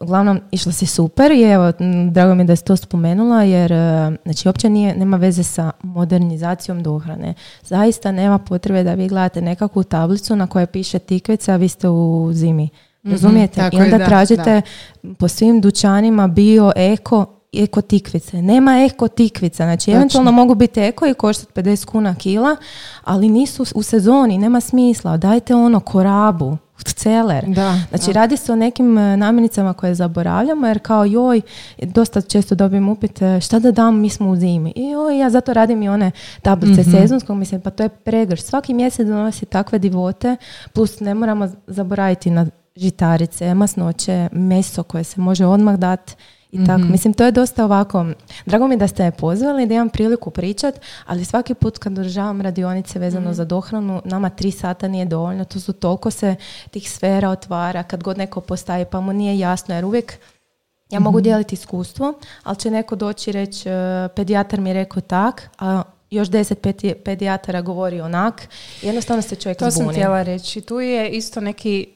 Uglavnom, 0.00 0.40
išla 0.50 0.72
si 0.72 0.86
super 0.86 1.30
i 1.30 1.42
evo, 1.42 1.72
drago 2.10 2.34
mi 2.34 2.42
je 2.42 2.46
da 2.46 2.56
si 2.56 2.64
to 2.64 2.76
spomenula 2.76 3.42
jer 3.42 3.72
e, 3.72 4.10
znači, 4.24 4.48
uopće 4.48 4.70
nije, 4.70 4.94
nema 4.94 5.16
veze 5.16 5.42
sa 5.42 5.70
modernizacijom 5.82 6.82
dohrane. 6.82 7.34
Zaista 7.62 8.12
nema 8.12 8.38
potrebe 8.38 8.82
da 8.82 8.94
vi 8.94 9.08
gledate 9.08 9.42
nekakvu 9.42 9.82
tablicu 9.82 10.36
na 10.36 10.46
kojoj 10.46 10.66
piše 10.66 10.98
tikvica, 10.98 11.52
a 11.52 11.56
vi 11.56 11.68
ste 11.68 11.88
u 11.88 12.30
zimi. 12.32 12.68
Razumijete? 13.02 13.54
tako 13.54 13.76
I 13.76 13.78
je, 13.78 13.84
onda 13.84 13.98
da, 13.98 14.06
tražite 14.06 14.62
po 15.18 15.28
svim 15.28 15.60
dućanima 15.60 16.28
bio, 16.28 16.72
eko, 16.76 17.26
eko 17.52 17.80
tikvice. 17.80 18.42
Nema 18.42 18.84
eko 18.84 19.08
tikvica. 19.08 19.64
Znači, 19.64 19.90
eventualno 19.90 20.32
mogu 20.32 20.54
biti 20.54 20.80
eko 20.80 21.06
i 21.06 21.14
koštati 21.14 21.52
50 21.52 21.84
kuna 21.84 22.14
kila, 22.14 22.56
ali 23.04 23.28
nisu 23.28 23.64
u 23.74 23.82
sezoni, 23.82 24.38
nema 24.38 24.60
smisla. 24.60 25.16
Dajte 25.16 25.54
ono 25.54 25.80
korabu, 25.80 26.56
celer. 26.84 27.44
Da, 27.46 27.80
Znači, 27.88 28.12
radi 28.12 28.36
se 28.36 28.52
o 28.52 28.56
nekim 28.56 28.98
e, 28.98 29.16
namirnicama 29.16 29.72
koje 29.72 29.94
zaboravljamo, 29.94 30.66
jer 30.66 30.78
kao 30.78 31.04
joj, 31.04 31.40
dosta 31.82 32.20
često 32.20 32.54
dobijem 32.54 32.88
upit 32.88 33.22
e, 33.22 33.40
šta 33.40 33.58
da 33.58 33.72
dam, 33.72 34.00
mi 34.00 34.10
smo 34.10 34.30
u 34.30 34.36
zimi. 34.36 34.72
I 34.76 34.88
joj, 34.88 35.18
ja 35.18 35.30
zato 35.30 35.52
radim 35.52 35.82
i 35.82 35.88
one 35.88 36.10
tablice 36.42 36.80
Mhm. 36.80 36.90
sezonskog, 36.90 37.36
mislim, 37.36 37.60
pa 37.60 37.70
to 37.70 37.82
je 37.82 37.88
pregrš. 37.88 38.40
Svaki 38.42 38.74
mjesec 38.74 39.06
donosi 39.08 39.46
takve 39.46 39.78
divote, 39.78 40.36
plus 40.72 41.00
ne 41.00 41.14
moramo 41.14 41.48
zaboraviti 41.66 42.30
na 42.30 42.46
žitarice, 42.76 43.54
masnoće, 43.54 44.28
meso 44.32 44.82
koje 44.82 45.04
se 45.04 45.20
može 45.20 45.46
odmah 45.46 45.76
dati 45.76 46.14
i 46.52 46.66
tako. 46.66 46.78
Mhm. 46.78 46.90
Mislim, 46.90 47.14
to 47.14 47.24
je 47.24 47.30
dosta 47.32 47.64
ovako, 47.64 48.06
drago 48.46 48.66
mi 48.66 48.74
je 48.74 48.78
da 48.78 48.88
ste 48.88 49.02
me 49.02 49.10
pozvali, 49.12 49.66
da 49.66 49.74
imam 49.74 49.88
priliku 49.88 50.30
pričat, 50.30 50.74
ali 51.06 51.24
svaki 51.24 51.54
put 51.54 51.78
kad 51.78 51.92
održavam 51.92 52.40
radionice 52.40 52.98
vezano 52.98 53.26
Mhm. 53.26 53.34
za 53.34 53.44
dohranu, 53.44 54.02
nama 54.04 54.28
tri 54.30 54.50
sata 54.52 54.88
nije 54.88 55.04
dovoljno, 55.04 55.44
to 55.44 55.60
su 55.60 55.72
toliko 55.72 56.10
se 56.10 56.34
tih 56.70 56.90
sfera 56.90 57.30
otvara, 57.30 57.82
kad 57.82 58.02
god 58.02 58.18
neko 58.18 58.40
postaje 58.40 58.84
pa 58.84 59.00
mu 59.00 59.12
nije 59.12 59.38
jasno, 59.38 59.74
jer 59.74 59.84
uvijek 59.84 60.12
ja 60.90 60.98
Mhm. 60.98 61.04
mogu 61.04 61.20
dijeliti 61.20 61.54
iskustvo, 61.54 62.12
ali 62.42 62.56
će 62.56 62.70
neko 62.70 62.96
doći 62.96 63.30
i 63.30 63.32
reći, 63.32 63.68
e, 63.68 63.72
pedijatar 64.08 64.60
mi 64.60 64.70
je 64.70 64.74
rekao 64.74 65.00
tak, 65.02 65.50
a 65.58 65.82
još 66.10 66.28
deset 66.28 66.60
pedi- 66.60 66.94
pedijatara 66.94 67.60
govori 67.60 68.00
onak, 68.00 68.48
jednostavno 68.82 69.22
se 69.22 69.36
čovjek 69.36 69.58
To 69.58 69.64
sam 69.64 69.82
zbuni. 69.82 69.92
htjela 69.92 70.22
reći. 70.22 70.60
Tu 70.60 70.80
je 70.80 71.10
isto 71.10 71.40
neki 71.40 71.86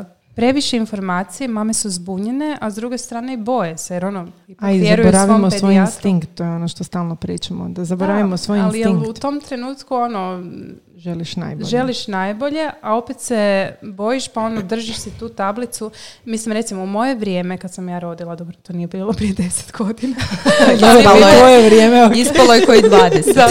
uh, 0.00 0.06
previše 0.34 0.76
informacije, 0.76 1.48
mame 1.48 1.74
su 1.74 1.90
zbunjene, 1.90 2.58
a 2.60 2.70
s 2.70 2.74
druge 2.74 2.98
strane 2.98 3.34
i 3.34 3.38
boje 3.38 3.78
se, 3.78 3.94
jer 3.94 4.04
ono, 4.04 4.28
ipak 4.48 4.64
A 4.64 4.72
i 4.72 4.80
zaboravimo 4.80 5.38
svom 5.40 5.60
svoj 5.60 5.74
instinkt, 5.76 6.28
to 6.30 6.44
je 6.44 6.50
ono 6.50 6.68
što 6.68 6.84
stalno 6.84 7.16
pričamo, 7.16 7.68
da 7.68 7.84
zaboravimo 7.84 8.30
Da, 8.30 8.36
svoj 8.36 8.60
ali 8.60 8.78
instinkt. 8.78 9.08
u 9.08 9.12
tom 9.12 9.40
trenutku 9.40 9.94
ono, 9.94 10.44
Želiš 10.96 11.36
najbolje. 11.36 11.66
želiš 11.66 12.06
najbolje, 12.08 12.70
a 12.82 12.94
opet 12.94 13.20
se 13.20 13.72
bojiš 13.82 14.28
pa 14.28 14.40
ono 14.40 14.62
držiš 14.62 14.96
si 14.96 15.10
tu 15.10 15.28
tablicu. 15.30 15.90
Mislim 16.24 16.52
recimo 16.52 16.82
u 16.82 16.88
moje 16.88 17.14
vrijeme 17.14 17.58
kad 17.58 17.72
sam 17.72 17.88
ja 17.88 17.98
rodila, 17.98 18.36
dobro 18.36 18.56
to 18.56 18.72
nije 18.72 18.86
bilo 18.86 19.12
prije 19.12 19.32
deset 19.34 19.72
godina, 19.72 20.16
Ispalo 20.74 21.28
je- 21.28 21.36
Tvoje 21.36 21.66
vrijeme. 21.66 22.10
Ispalo 22.22 22.54
je 22.54 22.66
koji 22.66 22.82
20. 22.82 23.34
Da, 23.34 23.48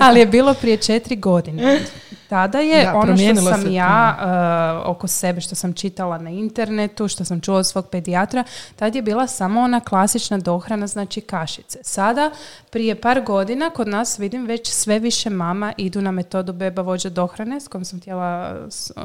ali 0.00 0.20
je 0.20 0.26
bilo 0.26 0.54
prije 0.54 0.76
četiri 0.76 1.16
godine. 1.16 1.80
Tada 2.30 2.58
je 2.58 2.84
Da, 2.84 2.94
ono 2.94 3.16
što 3.16 3.34
sam 3.42 3.62
se 3.62 3.72
ja 3.72 4.16
uh, 4.82 4.90
oko 4.90 5.06
sebe, 5.06 5.40
što 5.40 5.54
sam 5.54 5.72
čitala 5.72 6.18
na 6.18 6.30
internetu, 6.30 7.08
što 7.08 7.24
sam 7.24 7.40
čula 7.40 7.58
od 7.58 7.66
svog 7.66 7.86
pedijatra, 7.86 8.44
tad 8.76 8.94
je 8.94 9.02
bila 9.02 9.26
samo 9.26 9.60
ona 9.60 9.80
klasična 9.80 10.38
dohrana, 10.38 10.86
znači 10.86 11.20
kašice. 11.20 11.78
Sada, 11.82 12.30
prije 12.70 12.94
par 12.94 13.20
godina, 13.22 13.70
kod 13.70 13.88
nas 13.88 14.18
vidim 14.18 14.46
već 14.46 14.68
sve 14.68 14.98
više 14.98 15.30
mama 15.30 15.72
idu 15.76 16.02
na 16.02 16.10
metodu 16.10 16.52
beba 16.52 16.82
vođa 16.82 17.08
dohrane, 17.10 17.60
s 17.60 17.68
kojom 17.68 17.84
sam 17.84 18.00
htjela, 18.00 18.56
s- 18.70 18.92
uh, 18.96 19.02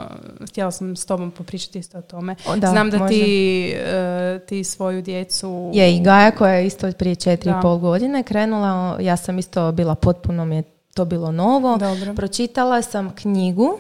htjela 0.49 0.71
sam 0.71 0.95
s 0.95 1.05
tobom 1.05 1.31
popričati 1.31 1.79
isto 1.79 1.97
o 1.97 2.01
tome. 2.01 2.35
O, 2.47 2.55
da, 2.55 2.67
Znam 2.67 2.89
da 2.89 2.97
može. 2.97 3.13
ti, 3.13 3.73
uh, 3.75 4.41
ti 4.41 4.63
svoju 4.63 5.01
djecu... 5.01 5.71
Je 5.73 5.95
i 5.95 6.01
Gaja 6.01 6.31
koja 6.31 6.53
je 6.53 6.67
isto 6.67 6.91
prije 6.91 7.15
četiri 7.15 7.51
Da. 7.51 7.57
i 7.57 7.61
pol 7.61 7.77
godine 7.77 8.23
krenula, 8.23 8.97
ja 9.01 9.17
sam 9.17 9.39
isto 9.39 9.71
bila 9.71 9.95
potpuno 9.95 10.53
je 10.55 10.63
to 10.95 11.05
bilo 11.05 11.31
novo. 11.31 11.77
Dobro. 11.77 12.13
Pročitala 12.13 12.81
sam 12.81 13.15
knjigu 13.15 13.79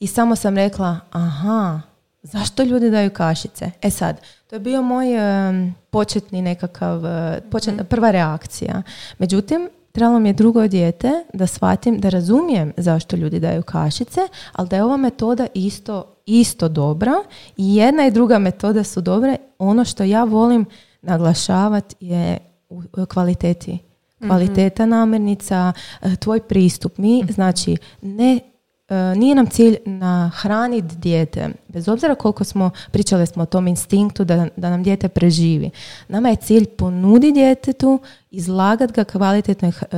i 0.00 0.06
samo 0.06 0.36
sam 0.36 0.56
rekla, 0.56 1.00
aha, 1.10 1.80
zašto 2.22 2.62
ljudi 2.62 2.90
daju 2.90 3.10
kašice? 3.10 3.70
E 3.82 3.90
sad, 3.90 4.20
to 4.46 4.56
je 4.56 4.60
bio 4.60 4.82
moj 4.82 5.14
em, 5.48 5.74
početni 5.90 6.42
nekakav, 6.42 7.06
e, 7.06 7.40
počet- 7.50 7.84
prva 7.88 8.10
reakcija. 8.10 8.82
Međutim, 9.18 9.68
trebalo 9.92 10.18
mi 10.18 10.28
je 10.28 10.32
drugo 10.32 10.68
dijete 10.68 11.10
da 11.34 11.46
shvatim, 11.46 11.98
da 12.00 12.08
razumijem 12.08 12.72
zašto 12.76 13.16
ljudi 13.16 13.40
daju 13.40 13.62
kašice, 13.62 14.20
ali 14.52 14.68
da 14.68 14.76
je 14.76 14.84
ova 14.84 14.96
metoda 14.96 15.46
isto, 15.54 16.16
isto 16.26 16.68
dobra 16.68 17.14
i 17.56 17.76
jedna 17.76 18.06
i 18.06 18.10
druga 18.10 18.38
metoda 18.38 18.84
su 18.84 19.00
dobre. 19.00 19.36
Ono 19.58 19.84
što 19.84 20.04
ja 20.04 20.24
volim 20.24 20.64
naglašavati 21.02 21.96
je 22.00 22.38
u 22.68 22.82
kvaliteti. 23.08 23.78
Kvaliteta 24.26 24.86
namirnica, 24.86 25.72
e, 26.02 26.16
tvoj 26.16 26.40
pristup. 26.40 26.98
Mi, 26.98 27.24
znači, 27.30 27.76
ne 28.02 28.40
e, 28.88 28.94
nije 29.16 29.34
nam 29.34 29.46
cilj 29.46 29.76
nahraniti 29.86 30.96
dijete, 30.96 31.48
bez 31.68 31.88
obzira 31.88 32.14
koliko 32.14 32.44
smo, 32.44 32.70
pričali 32.90 33.26
smo 33.26 33.42
o 33.42 33.46
tom 33.46 33.68
instinktu 33.68 34.24
da, 34.24 34.48
da 34.56 34.70
nam 34.70 34.82
dijete 34.82 35.08
preživi. 35.08 35.70
Nama 36.08 36.28
je 36.28 36.36
cilj 36.36 36.66
ponudi 36.66 37.32
djetetu, 37.32 37.98
izlagat 38.30 38.92
ga 38.92 39.04
kvalitetnoj 39.04 39.70
e, 39.70 39.96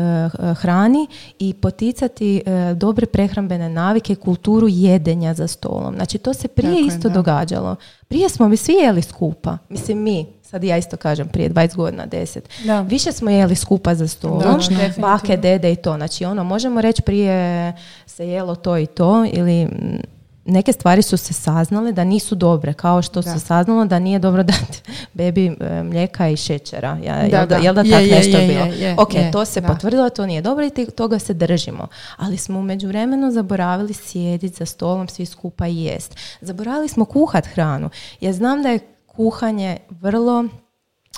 hrani 0.55 1.07
i 1.39 1.55
poticati 1.55 2.43
dobre 2.77 3.07
prehrambene 3.07 3.69
navike, 3.69 4.15
kulturu 4.15 4.69
jedenja 4.71 5.35
za 5.35 5.47
stolom. 5.47 5.95
Znači 5.95 6.19
to 6.19 6.35
se 6.35 6.49
prije 6.49 6.73
Tako 6.73 6.83
je, 6.83 6.87
isto 6.87 7.09
da. 7.09 7.15
događalo. 7.15 7.77
Prije 8.09 8.29
smo 8.29 8.49
bi 8.49 8.57
svi 8.57 8.73
jeli 8.73 9.03
skupa. 9.03 9.59
Mislim 9.69 10.03
mi, 10.03 10.34
sad 10.45 10.65
ja 10.65 10.77
isto 10.77 10.97
kažem 10.97 11.29
prije 11.29 11.51
20 11.51 11.77
godina, 11.77 12.07
10. 12.07 12.39
Da. 12.65 12.81
Više 12.81 13.13
smo 13.13 13.31
jeli 13.31 13.55
skupa 13.55 13.95
za 13.95 14.09
stolom, 14.09 14.61
bake, 14.99 15.37
dede 15.37 15.73
i 15.73 15.77
to. 15.77 15.95
Znači 15.95 16.25
ono, 16.25 16.45
možemo 16.45 16.81
reći 16.81 17.03
prije 17.03 17.73
se 18.07 18.29
jelo 18.29 18.55
to 18.55 18.79
i 18.79 18.87
to 18.87 19.27
ili 19.33 19.65
mm, 19.65 19.99
neke 20.45 20.73
stvari 20.73 21.03
su 21.03 21.17
se 21.17 21.35
saznale 21.35 21.93
da 21.93 22.05
nisu 22.05 22.35
dobre, 22.35 22.73
kao 22.73 23.03
što 23.03 23.23
Da. 23.23 23.33
se 23.33 23.41
saznalo 23.41 23.85
da 23.85 23.99
nije 23.99 24.19
dobro 24.19 24.43
dati 24.53 24.83
bebi 25.13 25.47
e, 25.61 25.83
mlijeka 25.83 26.29
i 26.29 26.37
šećera. 26.37 26.99
Ja, 27.05 27.29
Da, 27.29 27.37
jel 27.37 27.47
da, 27.47 27.57
jel 27.57 27.75
da 27.75 27.81
Je, 27.81 27.91
tak 27.91 28.03
je, 28.03 28.15
nešto 28.15 28.39
je, 28.39 28.49
bilo? 28.49 28.65
je, 28.65 28.79
je, 28.81 28.95
ok, 28.99 29.15
je, 29.15 29.33
to 29.33 29.45
se 29.45 29.61
da. 29.61 29.69
potvrdilo, 29.69 30.11
to 30.11 30.27
nije 30.27 30.43
dobro 30.43 30.67
i 30.67 30.87
toga 30.97 31.19
se 31.19 31.35
držimo. 31.35 31.89
Ali 32.17 32.37
smo 32.37 32.59
u 32.59 32.63
međuvremenu 32.63 33.31
zaboravili 33.31 33.95
sjediti 33.95 34.55
za 34.57 34.67
stolom 34.67 35.09
svi 35.09 35.27
skupa 35.27 35.67
i 35.67 35.85
jest. 35.85 36.17
Zaboravili 36.41 36.89
smo 36.89 37.05
kuhat 37.05 37.47
hranu. 37.47 37.91
Ja 38.21 38.33
znam 38.33 38.63
da 38.63 38.69
je 38.69 38.94
kuhanje 39.17 39.77
vrlo 39.91 40.45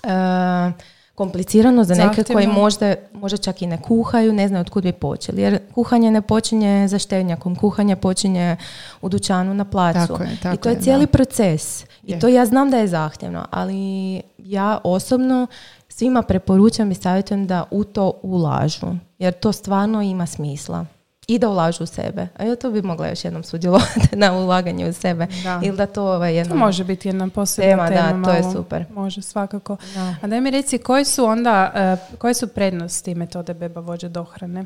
e, 0.03 0.73
komplicirano 1.15 1.85
za 1.85 1.95
neke 1.95 2.15
koji 2.15 2.35
Zahtjevno. 2.35 2.61
možda, 2.61 2.95
možda 3.13 3.37
čak 3.37 3.63
i 3.63 3.67
ne 3.67 3.83
kuhaju, 3.83 4.33
ne 4.33 4.49
znaju 4.49 4.61
od 4.61 4.71
kud 4.71 4.83
bi 4.83 4.93
počeli. 4.93 5.43
Jer 5.43 5.59
kuhanje 5.75 6.11
ne 6.11 6.23
počinje 6.23 6.89
za 6.89 6.99
števnjakom, 6.99 7.57
kuhanje 7.57 7.97
počinje 7.97 8.57
u 9.03 9.09
dućanu 9.09 9.55
na 9.55 9.65
placu. 9.65 10.13
Tako 10.13 10.23
je, 10.23 10.37
tako 10.43 10.55
I 10.55 10.59
to 10.59 10.69
je 10.69 10.75
je, 10.75 10.81
cijeli 10.81 11.07
da. 11.07 11.13
proces. 11.13 11.83
Je. 11.83 11.87
I 12.03 12.21
to 12.21 12.29
ja 12.29 12.47
znam 12.47 12.71
da 12.71 12.77
je 12.77 12.89
zahtjevno, 12.89 13.47
ali 13.51 14.23
ja 14.39 14.79
osobno 14.85 15.47
svima 15.89 16.23
preporučam 16.23 16.91
i 16.91 16.95
savjetujem 16.95 17.47
da 17.47 17.65
u 17.71 17.85
to 17.85 18.13
ulažu. 18.23 18.87
Jer 19.19 19.33
to 19.33 19.53
stvarno 19.53 20.03
ima 20.03 20.27
smisla. 20.27 20.87
I 21.29 21.39
da 21.39 21.49
ulažu 21.49 21.85
u 21.85 21.87
sebe. 21.87 22.29
A 22.37 22.45
ja 22.45 22.57
to 22.57 22.71
bi 22.71 22.83
mogla 22.83 23.09
još 23.09 23.25
jednom 23.25 23.45
sudjelovati 23.45 24.17
na 24.17 24.33
ulaganje 24.33 24.89
u 24.89 24.93
sebe. 24.93 25.27
Da. 25.45 25.61
Ili 25.65 25.77
da 25.77 25.87
to 25.87 26.05
ovaj, 26.15 26.31
To 26.33 26.37
jednom... 26.37 26.59
može 26.59 26.85
biti 26.85 27.09
jedna 27.09 27.29
posebna 27.29 27.71
Tema, 27.71 27.89
tema. 27.89 28.19
da, 28.19 28.25
to 28.25 28.37
je 28.37 28.53
super. 28.53 28.85
Može, 28.95 29.23
svakako. 29.23 29.77
Da. 29.95 30.15
A 30.23 30.27
daj 30.27 30.41
mi 30.41 30.51
reci, 30.51 30.79
koji 30.79 31.05
su 31.05 31.25
onda, 31.25 31.73
eh, 31.75 32.17
koje 32.19 32.35
su 32.35 32.49
prednosti 32.49 33.15
metode 33.15 33.55
beba 33.55 33.81
vođe 33.81 34.09
dohrane? 34.09 34.65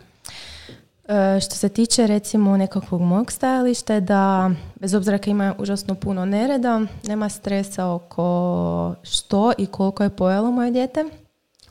E, 1.09 1.41
Što 1.41 1.55
se 1.55 1.69
tiče 1.69 2.07
recimo 2.07 2.57
nekakvog 2.57 3.01
mog 3.01 3.33
stajališta 3.33 3.95
je 3.95 4.01
da 4.01 4.51
bez 4.81 4.95
obzira 4.95 5.19
kad 5.19 5.29
ima 5.29 5.55
užasno 5.59 5.95
puno 5.95 6.25
nereda, 6.25 6.81
nema 7.07 7.29
stresa 7.29 7.87
oko 7.89 8.95
što 9.03 9.53
i 9.59 9.67
koliko 9.67 10.03
je 10.03 10.11
pojelo 10.11 10.51
moje 10.51 10.71
dijete. 10.71 11.05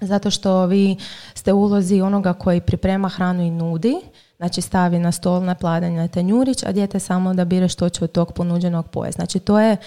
Zato 0.02 0.32
što 0.32 0.66
vi 0.66 0.98
ste 1.34 1.54
ulozi 1.54 2.02
onoga 2.02 2.34
koji 2.34 2.62
priprema 2.62 3.10
hranu 3.10 3.44
i 3.44 3.52
nudi, 3.52 3.96
znači 4.40 4.62
stavi 4.62 5.00
na 5.00 5.12
stol 5.12 5.44
na 5.44 5.56
pladanje 5.56 5.98
na 5.98 6.08
tanjurić, 6.08 6.64
a 6.64 6.72
dijete 6.72 7.00
samo 7.00 7.34
da 7.34 7.46
bira 7.46 7.68
što 7.68 7.90
će 7.90 8.04
od 8.04 8.12
tog 8.12 8.34
ponuđenog 8.34 8.88
pojesti. 8.88 9.20
Znači 9.22 9.40
to 9.40 9.60
je 9.60 9.78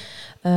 e, 0.45 0.49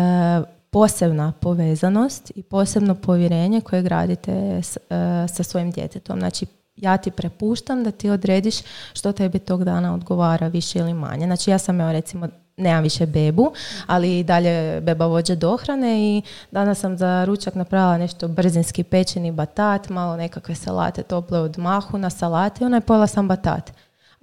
posebna 0.69 1.33
povezanost 1.39 2.31
i 2.35 2.43
posebno 2.43 2.95
povjerenje 2.95 3.61
koje 3.61 3.81
gradite 3.81 4.31
s- 4.63 4.77
e, 4.77 5.27
sa 5.27 5.43
svojim 5.43 5.71
djetetom. 5.71 6.19
Znači 6.19 6.45
ja 6.75 6.97
ti 6.97 7.11
prepuštam 7.11 7.83
da 7.83 7.91
ti 7.91 8.09
odrediš 8.09 8.55
što 8.93 9.11
tebi 9.11 9.39
tog 9.39 9.63
dana 9.63 9.93
odgovara 9.93 10.47
više 10.47 10.79
ili 10.79 10.93
manje. 10.93 11.25
Znači 11.25 11.51
ja 11.51 11.57
sam 11.57 11.81
evo 11.81 11.91
recimo 11.91 12.27
nemam 12.57 12.83
više 12.83 13.05
bebu, 13.05 13.51
ali 13.87 14.19
i 14.19 14.23
dalje 14.23 14.81
beba 14.81 15.05
vođa 15.05 15.35
dohrane 15.35 15.99
i 16.01 16.21
danas 16.51 16.79
sam 16.79 16.97
za 16.97 17.25
ručak 17.25 17.55
napravila 17.55 17.97
nešto 17.97 18.27
brzinski 18.27 18.83
pečeni 18.83 19.31
batat, 19.31 19.89
malo 19.89 20.17
nekakve 20.17 20.55
salate 20.55 21.03
tople 21.03 21.39
od 21.39 21.59
mahu 21.59 21.97
na 21.97 22.09
salati 22.09 22.63
i 22.63 22.65
ona 22.65 22.77
je 22.77 22.81
pojela 22.81 23.07
sam 23.07 23.27
batat. 23.27 23.71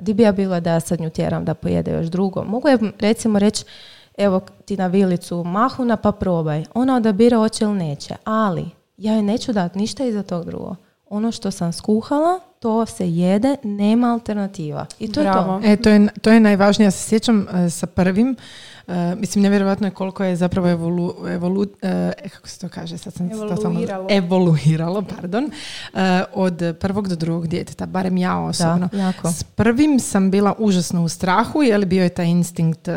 Di 0.02 0.14
bi 0.14 0.22
ja 0.22 0.32
bila 0.32 0.60
da 0.60 0.72
ja 0.72 0.80
sad 0.80 1.00
nju 1.00 1.10
tjeram 1.10 1.44
da 1.44 1.54
pojede 1.54 1.92
još 1.92 2.06
drugo? 2.06 2.44
Mogu 2.44 2.68
je 2.68 2.78
recimo 3.00 3.38
reći 3.38 3.64
evo 4.18 4.40
ti 4.64 4.76
na 4.76 4.86
vilicu 4.86 5.44
mahuna 5.44 5.96
pa 5.96 6.12
probaj. 6.12 6.64
Ona 6.74 6.96
odabira 6.96 7.36
hoće 7.36 7.64
ili 7.64 7.74
neće, 7.74 8.14
ali 8.24 8.70
ja 8.96 9.12
joj 9.12 9.22
neću 9.22 9.52
dati 9.52 9.78
ništa 9.78 10.04
iza 10.04 10.22
tog 10.22 10.44
drugo. 10.44 10.76
Ono 11.08 11.32
što 11.32 11.50
sam 11.50 11.72
skuhala 11.72 12.40
to 12.58 12.86
se 12.86 13.10
jede, 13.10 13.56
nema 13.62 14.12
alternativa. 14.12 14.86
I 14.98 15.12
to 15.12 15.20
je 15.20 15.32
to. 15.32 15.60
E, 15.64 15.76
to 15.76 15.90
je, 15.90 16.08
to 16.22 16.30
je 16.30 16.40
najvažnije. 16.40 16.86
Ja 16.86 16.90
se 16.90 17.08
sjećam 17.08 17.46
e, 17.48 17.70
sa 17.70 17.86
prvim, 17.86 18.36
e, 18.88 19.14
mislim, 19.14 19.42
nevjerojatno 19.42 19.86
je 19.86 19.90
koliko 19.90 20.24
je 20.24 20.36
zapravo 20.36 20.68
evolu, 20.68 21.14
evolu, 21.28 21.66
e, 21.82 22.12
kako 22.30 22.48
se 22.48 22.58
to 22.58 22.68
kaže, 22.68 22.98
sad 22.98 23.14
sam 23.14 23.30
totalno- 23.30 23.60
Evoluiralo. 23.60 24.06
evoluiralo, 24.10 25.02
pardon, 25.04 25.44
e, 25.44 26.00
od 26.34 26.76
prvog 26.80 27.08
do 27.08 27.16
drugog 27.16 27.46
djeteta, 27.46 27.86
barem 27.86 28.16
ja 28.16 28.38
osobno. 28.38 28.88
Da, 28.92 28.98
jako. 28.98 29.32
S 29.32 29.44
prvim 29.44 30.00
sam 30.00 30.30
bila 30.30 30.54
užasno 30.58 31.04
u 31.04 31.08
strahu, 31.08 31.62
jer 31.62 31.86
bio 31.86 32.02
je 32.02 32.08
taj 32.08 32.26
instinkt 32.26 32.88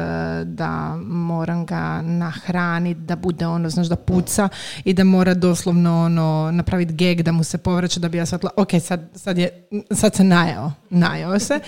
da 0.45 0.69
moram 0.99 1.65
ga 1.65 2.01
nahraniti, 2.01 2.99
da 3.01 3.15
bude 3.15 3.47
ono, 3.47 3.69
znaš, 3.69 3.87
da 3.87 3.95
puca 3.95 4.49
i 4.83 4.93
da 4.93 5.03
mora 5.03 5.33
doslovno 5.33 6.03
ono, 6.03 6.49
napraviti 6.53 6.93
geg 6.93 7.21
da 7.21 7.31
mu 7.31 7.43
se 7.43 7.57
povraća 7.57 7.99
da 7.99 8.09
bi 8.09 8.17
ja 8.17 8.25
shvatila, 8.25 8.51
ok, 8.57 8.69
sad, 8.81 9.09
sad, 9.15 9.37
je, 9.37 9.49
sad 9.91 10.15
se 10.15 10.23
najeo, 10.23 10.71
najeo 10.89 11.39
se. 11.39 11.59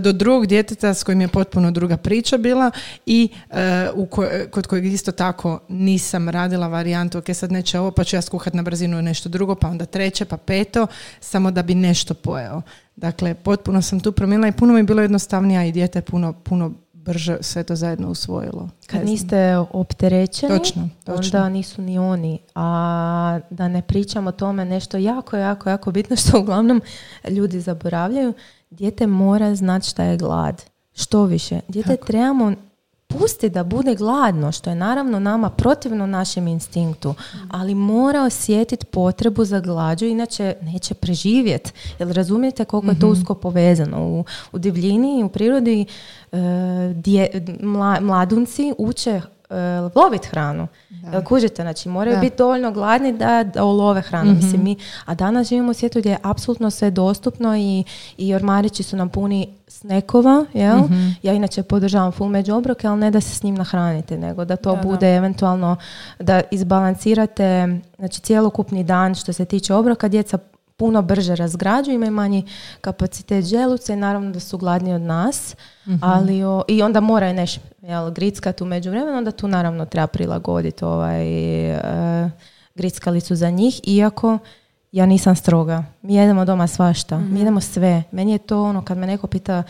Do 0.00 0.12
drugog 0.12 0.46
djeteta 0.46 0.94
s 0.94 1.02
kojim 1.02 1.20
je 1.20 1.28
potpuno 1.28 1.70
druga 1.70 1.96
priča 1.96 2.36
bila 2.38 2.70
i 3.06 3.28
u 3.94 4.06
ko- 4.06 4.28
kod 4.50 4.66
kojeg 4.66 4.86
isto 4.86 5.12
tako 5.12 5.58
nisam 5.68 6.28
radila 6.28 6.68
varijantu, 6.68 7.18
ok, 7.18 7.24
sad 7.34 7.52
neće 7.52 7.78
ovo, 7.80 7.90
pa 7.90 8.04
ću 8.04 8.16
ja 8.16 8.22
skuhat 8.22 8.54
na 8.54 8.62
brzinu 8.62 9.02
nešto 9.02 9.28
drugo, 9.28 9.54
pa 9.54 9.68
onda 9.68 9.86
treće, 9.86 10.24
pa 10.24 10.36
peto, 10.36 10.86
samo 11.20 11.50
da 11.50 11.62
bi 11.62 11.74
nešto 11.74 12.14
pojeo. 12.14 12.62
Dakle, 12.96 13.34
potpuno 13.34 13.82
sam 13.82 14.00
tu 14.00 14.12
promijenila 14.12 14.48
i 14.48 14.52
puno 14.52 14.72
mi 14.72 14.80
je 14.80 14.84
bilo 14.84 15.02
jednostavnije, 15.02 15.60
a 15.60 15.64
i 15.64 15.72
dijete 15.72 15.98
je 15.98 16.02
puno, 16.02 16.32
puno 16.32 16.72
brže 16.92 17.38
sve 17.40 17.62
to 17.62 17.76
zajedno 17.76 18.10
usvojilo. 18.10 18.68
Kad 18.86 19.04
niste 19.04 19.56
opterećeni, 19.56 20.58
Točno, 20.58 20.88
točno. 21.04 21.38
onda 21.38 21.48
nisu 21.48 21.82
ni 21.82 21.98
oni. 21.98 22.38
A 22.54 23.40
da 23.50 23.68
ne 23.68 23.82
pričam 23.82 24.26
o 24.26 24.32
tome 24.32 24.64
nešto 24.64 24.96
jako, 24.96 25.36
jako, 25.36 25.70
jako 25.70 25.90
bitno 25.90 26.16
što 26.16 26.40
uglavnom 26.40 26.82
ljudi 27.30 27.60
zaboravljaju. 27.60 28.32
Dijete 28.70 29.06
mora 29.06 29.54
znati 29.54 29.86
šta 29.88 30.04
je 30.04 30.16
glad. 30.16 30.62
Što 30.94 31.24
više. 31.24 31.60
Dijete 31.68 31.96
trebamo 32.06 32.52
pusti 33.08 33.48
da 33.48 33.64
bude 33.64 33.94
gladno, 33.94 34.52
što 34.52 34.70
je 34.70 34.76
naravno 34.76 35.18
nama 35.18 35.50
protivno 35.50 36.06
našem 36.06 36.48
instinktu, 36.48 37.14
ali 37.50 37.74
mora 37.74 38.22
osjetiti 38.22 38.86
potrebu 38.86 39.44
za 39.44 39.60
glađu, 39.60 40.06
inače 40.06 40.54
neće 40.62 40.94
preživjeti. 40.94 41.72
Jer 41.98 42.08
razumijete 42.08 42.64
koliko 42.64 42.90
je 42.90 43.00
to 43.00 43.08
usko 43.08 43.34
povezano. 43.34 44.06
U, 44.06 44.24
u 44.52 44.58
divljini, 44.58 45.24
u 45.24 45.28
prirodi 45.28 45.80
e, 46.32 46.36
dje- 46.94 47.58
mla- 47.62 48.00
mladunci 48.00 48.74
uče 48.78 49.20
e, 49.50 49.54
lovit 49.94 50.26
hranu. 50.26 50.66
Jel 51.12 51.22
kužite, 51.22 51.62
znači 51.62 51.88
moraju 51.88 52.14
Da. 52.16 52.20
biti 52.20 52.36
dovoljno 52.36 52.70
gladni 52.72 53.12
da, 53.12 53.44
da 53.44 53.64
ulove 53.64 54.00
hranu. 54.00 54.34
Mislim, 54.34 54.64
mi, 54.64 54.76
a 55.04 55.14
danas 55.14 55.48
živimo 55.48 55.70
u 55.70 55.74
svijetu 55.74 55.98
gdje 55.98 56.10
je 56.10 56.18
apsolutno 56.22 56.70
sve 56.70 56.90
dostupno 56.90 57.56
i, 57.56 57.84
i 58.16 58.34
ormarići 58.34 58.82
su 58.82 58.96
nam 58.96 59.08
puni 59.08 59.48
snekova, 59.68 60.44
jel? 60.54 60.78
Ja 61.22 61.32
inače 61.32 61.62
podržavam 61.62 62.12
full 62.12 62.30
među 62.30 62.54
obroke, 62.54 62.86
ali 62.86 63.00
ne 63.00 63.10
da 63.10 63.20
se 63.20 63.34
s 63.34 63.42
njim 63.42 63.54
nahranite, 63.54 64.18
nego 64.18 64.44
da 64.44 64.56
to 64.56 64.70
Da, 64.70 64.76
da. 64.76 64.88
bude 64.88 65.16
eventualno 65.16 65.76
da 66.18 66.40
izbalansirate 66.50 67.78
znači 67.98 68.20
cjelokupni 68.20 68.84
dan 68.84 69.14
što 69.14 69.32
se 69.32 69.44
tiče 69.44 69.74
obroka, 69.74 70.08
djeca 70.08 70.38
puno 70.78 71.02
brže 71.02 71.36
razgrađuju, 71.36 71.94
imaju 71.94 72.12
manji 72.12 72.44
kapacitet 72.80 73.44
želuca 73.44 73.92
i 73.92 73.96
naravno 73.96 74.30
da 74.30 74.40
su 74.40 74.58
gladniji 74.58 74.94
od 74.94 75.00
nas, 75.02 75.54
ali 76.00 76.44
o- 76.44 76.62
i 76.68 76.82
onda 76.82 77.00
moraju 77.00 77.34
neš 77.34 77.58
jel, 77.80 78.10
grickat 78.10 78.60
u 78.60 78.66
međuvremenu, 78.66 79.18
onda 79.18 79.30
tu 79.30 79.48
naravno 79.48 79.86
treba 79.86 80.06
prilagoditi 80.06 80.84
ovaj, 80.84 81.26
e, 81.70 82.30
grickalicu 82.74 83.34
za 83.34 83.50
njih, 83.50 83.80
iako 83.84 84.38
ja 84.92 85.06
nisam 85.06 85.36
stroga. 85.36 85.84
Mi 86.02 86.14
jedemo 86.14 86.44
doma 86.44 86.66
svašta, 86.66 87.18
mi 87.20 87.38
jedemo 87.40 87.60
sve. 87.60 88.02
Meni 88.10 88.32
je 88.32 88.38
to 88.38 88.62
ono, 88.62 88.82
kad 88.82 88.98
me 88.98 89.06
neko 89.06 89.26
pita 89.26 89.62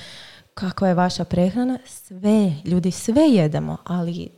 kakva 0.55 0.89
je 0.89 0.95
vaša 0.95 1.25
prehrana, 1.25 1.79
sve, 1.87 2.53
ljudi 2.65 2.91
sve 2.91 3.23
jedemo, 3.23 3.77
ali 3.85 4.29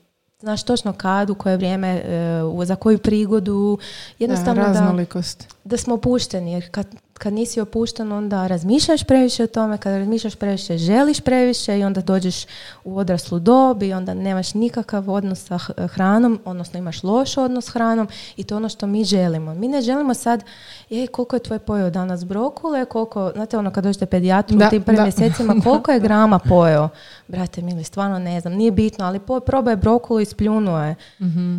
znaš 0.40 0.62
točno 0.62 0.92
kad, 0.92 1.30
u 1.30 1.34
koje 1.34 1.56
vrijeme, 1.56 1.88
e, 1.88 2.64
za 2.64 2.76
koju 2.76 2.98
prigodu, 2.98 3.78
jednostavno 4.18 4.62
da, 4.62 4.68
raznolikost. 4.68 5.54
da 5.64 5.76
smo 5.76 5.94
opušteni, 5.94 6.52
jer 6.52 6.70
kad, 6.70 6.86
kad 7.20 7.32
nisi 7.32 7.60
opušten 7.60 8.12
onda 8.12 8.46
razmišljaš 8.46 9.04
previše 9.04 9.44
o 9.44 9.46
tome, 9.46 9.78
kad 9.78 9.92
razmišljaš 9.92 10.34
previše 10.34 10.78
želiš 10.78 11.20
previše 11.20 11.78
i 11.78 11.84
onda 11.84 12.00
dođeš 12.00 12.46
u 12.84 12.98
odraslu 12.98 13.38
dob 13.38 13.82
i 13.82 13.92
onda 13.92 14.14
nemaš 14.14 14.54
nikakav 14.54 15.10
odnos 15.10 15.46
sa 15.46 15.58
hranom, 15.76 16.40
odnosno 16.44 16.78
imaš 16.78 17.02
loš 17.02 17.36
odnos 17.36 17.64
s 17.64 17.68
hranom 17.68 18.08
i 18.36 18.44
to 18.44 18.54
je 18.54 18.56
ono 18.56 18.68
što 18.68 18.86
mi 18.86 19.04
želimo. 19.04 19.54
Mi 19.54 19.68
ne 19.68 19.82
želimo 19.82 20.14
sad, 20.14 20.44
je 20.90 21.06
koliko 21.06 21.36
je 21.36 21.40
tvoj 21.40 21.58
pojeo 21.58 21.90
danas 21.90 22.24
brokule, 22.24 22.84
koliko, 22.84 23.30
znate 23.34 23.58
ono 23.58 23.70
kad 23.70 23.84
dođete 23.84 24.06
pedijatru 24.06 24.58
Da, 24.58 24.66
u 24.66 24.70
tim 24.70 24.82
prvim 24.82 25.02
mjesecima, 25.02 25.54
koliko 25.64 25.92
je 25.92 26.00
grama 26.00 26.38
pojeo? 26.38 26.88
Brate 27.28 27.62
mili, 27.62 27.84
stvarno 27.84 28.18
ne 28.18 28.40
znam, 28.40 28.52
nije 28.52 28.70
bitno, 28.70 29.04
ali 29.04 29.18
po, 29.18 29.40
probaj 29.40 29.76
brokulu 29.76 30.20
i 30.20 30.24
spljunuo 30.24 30.78
je. 30.78 30.94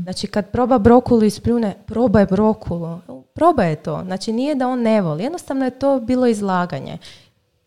Znači 0.03 0.27
kad 0.27 0.49
proba 0.49 0.77
brokulu 0.77 1.23
i 1.23 1.29
spljune, 1.29 1.75
probaj 1.86 2.25
brokulu. 2.25 2.99
Probaj 3.33 3.75
to. 3.75 4.01
Znači 4.05 4.33
nije 4.33 4.55
da 4.55 4.67
on 4.67 4.81
ne 4.81 5.01
voli, 5.01 5.23
jednostavno 5.23 5.50
je 5.57 5.79
to 5.79 5.99
bilo 5.99 6.27
izlaganje. 6.27 6.97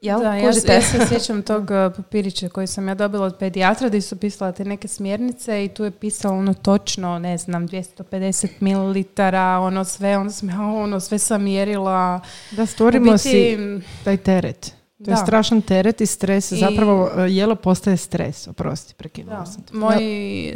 Jel? 0.00 0.20
Da, 0.20 0.34
ja, 0.34 0.44
ja 0.44 0.52
se 0.52 1.06
sjećam 1.08 1.42
tog 1.42 1.62
uh, 1.62 1.96
papirića 1.96 2.48
koji 2.48 2.66
sam 2.66 2.88
ja 2.88 2.94
dobila 2.94 3.26
od 3.26 3.36
pedijatra 3.38 3.88
gdje 3.88 4.00
su 4.00 4.16
pisala 4.16 4.52
te 4.52 4.64
neke 4.64 4.88
smjernice 4.88 5.64
i 5.64 5.68
tu 5.68 5.84
je 5.84 5.90
pisalo 5.90 6.38
ono 6.38 6.54
točno, 6.54 7.18
ne 7.18 7.38
znam, 7.38 7.68
250 7.68 8.48
mililitara, 8.60 9.58
ono 9.60 9.84
sve, 9.84 10.18
onda 10.18 10.32
sam 10.32 10.48
ja 10.48 10.60
ono 10.60 11.00
sve 11.00 11.18
sam 11.18 11.42
mjerila. 11.42 12.20
Da 12.50 12.66
stvorimo 12.66 13.12
biti, 13.12 13.18
si 13.18 13.58
taj 14.04 14.16
teret. 14.16 14.83
To 15.04 15.10
je 15.10 15.14
Da. 15.14 15.16
strašan 15.16 15.62
teret 15.62 16.00
i 16.00 16.06
stres. 16.06 16.52
I- 16.52 16.56
Zapravo 16.56 17.10
e, 17.16 17.22
jelo 17.24 17.54
postaje 17.56 17.96
stres. 17.96 18.48
Oprosti, 18.48 18.94
prekinula 18.94 19.36
Da. 19.36 19.46
sam 19.46 19.62
te. 19.62 19.74
Moj 19.74 19.96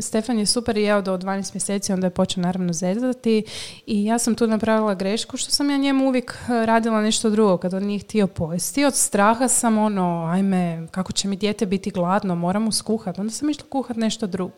Stefan 0.00 0.38
je 0.38 0.46
super 0.46 0.76
jeo 0.76 1.02
do 1.02 1.14
12 1.14 1.54
mjeseci, 1.54 1.92
onda 1.92 2.06
je 2.06 2.10
počeo 2.10 2.42
naravno 2.42 2.72
zezati 2.72 3.44
i 3.86 4.04
ja 4.04 4.18
sam 4.18 4.34
tu 4.34 4.46
napravila 4.46 4.94
grešku 4.94 5.36
što 5.36 5.50
sam 5.50 5.70
ja 5.70 5.76
njemu 5.76 6.06
uvijek 6.06 6.34
eh, 6.42 6.66
radila 6.66 7.02
nešto 7.02 7.30
drugo 7.30 7.56
kad 7.56 7.74
on 7.74 7.82
nije 7.82 7.98
htio 7.98 8.26
pojesti. 8.26 8.84
Od 8.84 8.94
straha 8.94 9.48
sam 9.48 9.78
ono, 9.78 10.24
ajme, 10.26 10.58
kako 10.90 11.12
će 11.12 11.28
mi 11.28 11.36
dijete 11.36 11.66
biti 11.66 11.90
gladno, 11.90 12.34
moram 12.34 12.62
mu 12.62 12.72
skuhat. 12.72 13.18
Onda 13.18 13.32
sam 13.32 13.50
išla 13.50 13.64
kuhat 13.66 13.96
nešto 13.96 14.26
drugo. 14.26 14.52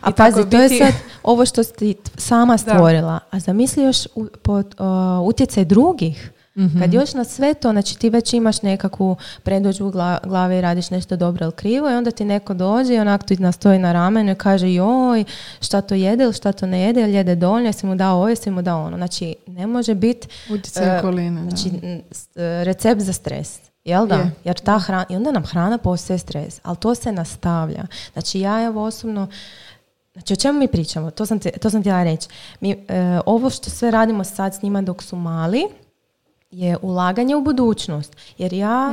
A 0.00 0.10
I 0.10 0.12
pazi, 0.12 0.34
to 0.40 0.56
je 0.56 0.68
biti- 0.68 0.78
sad 0.78 0.92
ovo 1.22 1.46
što 1.46 1.64
si 1.64 1.72
ti 1.72 1.94
sama 2.16 2.58
stvorila. 2.58 3.18
A 3.30 3.40
zamisli 3.40 3.84
još 3.84 4.06
u- 4.14 4.26
pod, 4.42 4.74
o, 4.78 4.84
utjecaj 5.20 5.64
drugih. 5.64 6.30
Mhm. 6.56 6.78
Kad 6.80 6.94
još 6.94 7.14
na 7.14 7.24
sve 7.24 7.54
to, 7.54 7.70
znači 7.70 7.98
ti 7.98 8.10
već 8.10 8.32
imaš 8.32 8.62
nekakvu 8.62 9.16
predođu 9.42 9.86
u 9.86 9.90
gla- 9.90 10.18
glavi 10.24 10.58
i 10.58 10.60
radiš 10.60 10.90
nešto 10.90 11.16
dobro 11.16 11.44
ili 11.44 11.52
krivo 11.52 11.90
i 11.90 11.94
onda 11.94 12.10
ti 12.10 12.24
neko 12.24 12.54
dođe 12.54 12.94
i 12.94 12.98
onak 12.98 13.24
ti 13.24 13.36
nastoji 13.36 13.78
na 13.78 13.92
ramenu 13.92 14.32
i 14.32 14.36
kaže 14.36 14.72
joj, 14.72 15.24
šta 15.60 15.80
to 15.80 15.94
jede 15.94 16.24
ili 16.24 16.32
šta 16.32 16.52
to 16.52 16.66
ne 16.66 16.80
jede, 16.80 17.00
ili 17.00 17.12
jede 17.12 17.34
dovoljno, 17.34 17.68
jesi 17.68 17.86
mu 17.86 17.94
dao 17.94 18.16
ovo, 18.16 18.28
jesi 18.28 18.50
mu 18.50 18.62
dao 18.62 18.84
ono. 18.84 18.96
Znači, 18.96 19.34
ne 19.46 19.66
može 19.66 19.94
biti 19.94 20.28
Utjecaj 20.50 20.84
E, 20.84 20.88
da. 20.88 21.00
Znači, 21.42 21.70
e, 22.36 22.64
recept 22.64 23.00
za 23.00 23.12
stres. 23.12 23.58
Jel 23.84 24.06
da? 24.06 24.14
Je. 24.14 24.30
Jer 24.44 24.56
ta 24.56 24.78
hrana, 24.78 25.04
i 25.08 25.16
onda 25.16 25.30
nam 25.32 25.44
hrana 25.44 25.78
postaje 25.78 26.18
stres, 26.18 26.60
ali 26.62 26.76
to 26.76 26.94
se 26.94 27.12
nastavlja. 27.12 27.82
Znači 28.12 28.40
ja 28.40 28.62
evo 28.62 28.84
osobno, 28.84 29.26
znači 30.12 30.32
o 30.32 30.36
čemu 30.36 30.58
mi 30.58 30.68
pričamo? 30.68 31.10
To 31.10 31.26
sam, 31.26 31.38
ti- 31.38 31.50
to 31.52 31.70
sam 31.70 31.80
htjela 31.80 32.02
reći. 32.04 32.28
Mi, 32.60 32.70
e, 32.70 32.76
ovo 33.26 33.50
što 33.50 33.70
sve 33.70 33.90
radimo 33.90 34.24
sad 34.24 34.54
s 34.54 34.62
njima 34.62 34.82
dok 34.82 35.02
su 35.02 35.16
mali, 35.16 35.64
je 36.54 36.76
ulaganje 36.82 37.36
u 37.36 37.40
budućnost. 37.42 38.16
Jer 38.38 38.52
ja, 38.52 38.92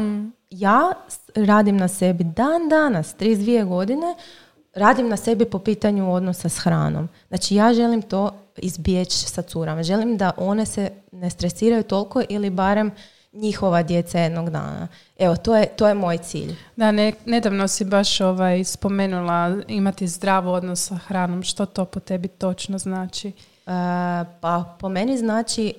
ja 0.50 0.82
s- 1.08 1.20
radim 1.36 1.78
na 1.78 1.88
sebi 1.88 2.24
dan 2.24 2.70
danas, 2.70 3.16
32 3.16 3.66
godine, 3.66 4.16
radim 4.74 5.10
na 5.10 5.18
sebi 5.18 5.46
po 5.46 5.60
pitanju 5.60 6.14
odnosa 6.14 6.50
s 6.50 6.58
hranom. 6.58 7.10
Znači 7.28 7.56
ja 7.56 7.74
želim 7.74 8.02
to 8.02 8.32
izbjeći 8.58 9.18
sa 9.18 9.42
curama. 9.42 9.84
Želim 9.84 10.18
da 10.18 10.32
one 10.38 10.66
se 10.66 10.92
ne 11.12 11.30
stresiraju 11.30 11.84
toliko 11.84 12.22
ili 12.30 12.50
barem 12.50 12.92
njihova 13.34 13.84
djeca 13.84 14.20
jednog 14.20 14.50
dana. 14.50 14.88
Evo, 15.20 15.36
to 15.36 15.56
je, 15.56 15.68
to 15.68 15.88
je 15.88 15.94
moj 15.94 16.18
cilj. 16.18 16.56
Da, 16.76 16.92
ne, 16.92 17.14
nedavno 17.26 17.68
si 17.68 17.86
baš 17.86 18.22
ovaj, 18.22 18.64
spomenula 18.64 19.58
imati 19.68 20.08
zdrav 20.08 20.48
odnos 20.50 20.88
sa 20.88 20.96
hranom. 20.98 21.44
Što 21.44 21.66
to 21.66 21.86
po 21.86 22.00
tebi 22.00 22.28
točno 22.28 22.78
znači? 22.78 23.32
E, 23.72 24.26
pa 24.42 24.76
po 24.80 24.90
meni 24.90 25.18
znači 25.18 25.68
e, 25.68 25.74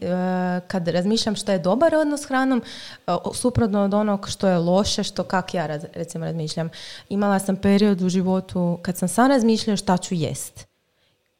kad 0.66 0.88
razmišljam 0.88 1.36
što 1.36 1.52
je 1.52 1.58
dobar 1.58 1.94
odnos 1.94 2.20
s 2.20 2.24
hranom, 2.24 2.62
e, 3.06 3.12
suprotno 3.34 3.84
od 3.84 3.94
onog 3.94 4.28
što 4.28 4.48
je 4.48 4.58
loše, 4.58 5.02
što 5.02 5.24
kak 5.24 5.54
ja 5.54 5.66
recimo 5.94 6.24
razmišljam. 6.24 6.70
Imala 7.08 7.38
sam 7.38 7.56
period 7.56 8.02
u 8.02 8.08
životu 8.08 8.78
kad 8.82 8.96
sam 8.96 9.08
sam 9.08 9.28
razmišljala 9.30 9.76
šta 9.76 9.96
ću 9.96 10.14
jest. 10.14 10.66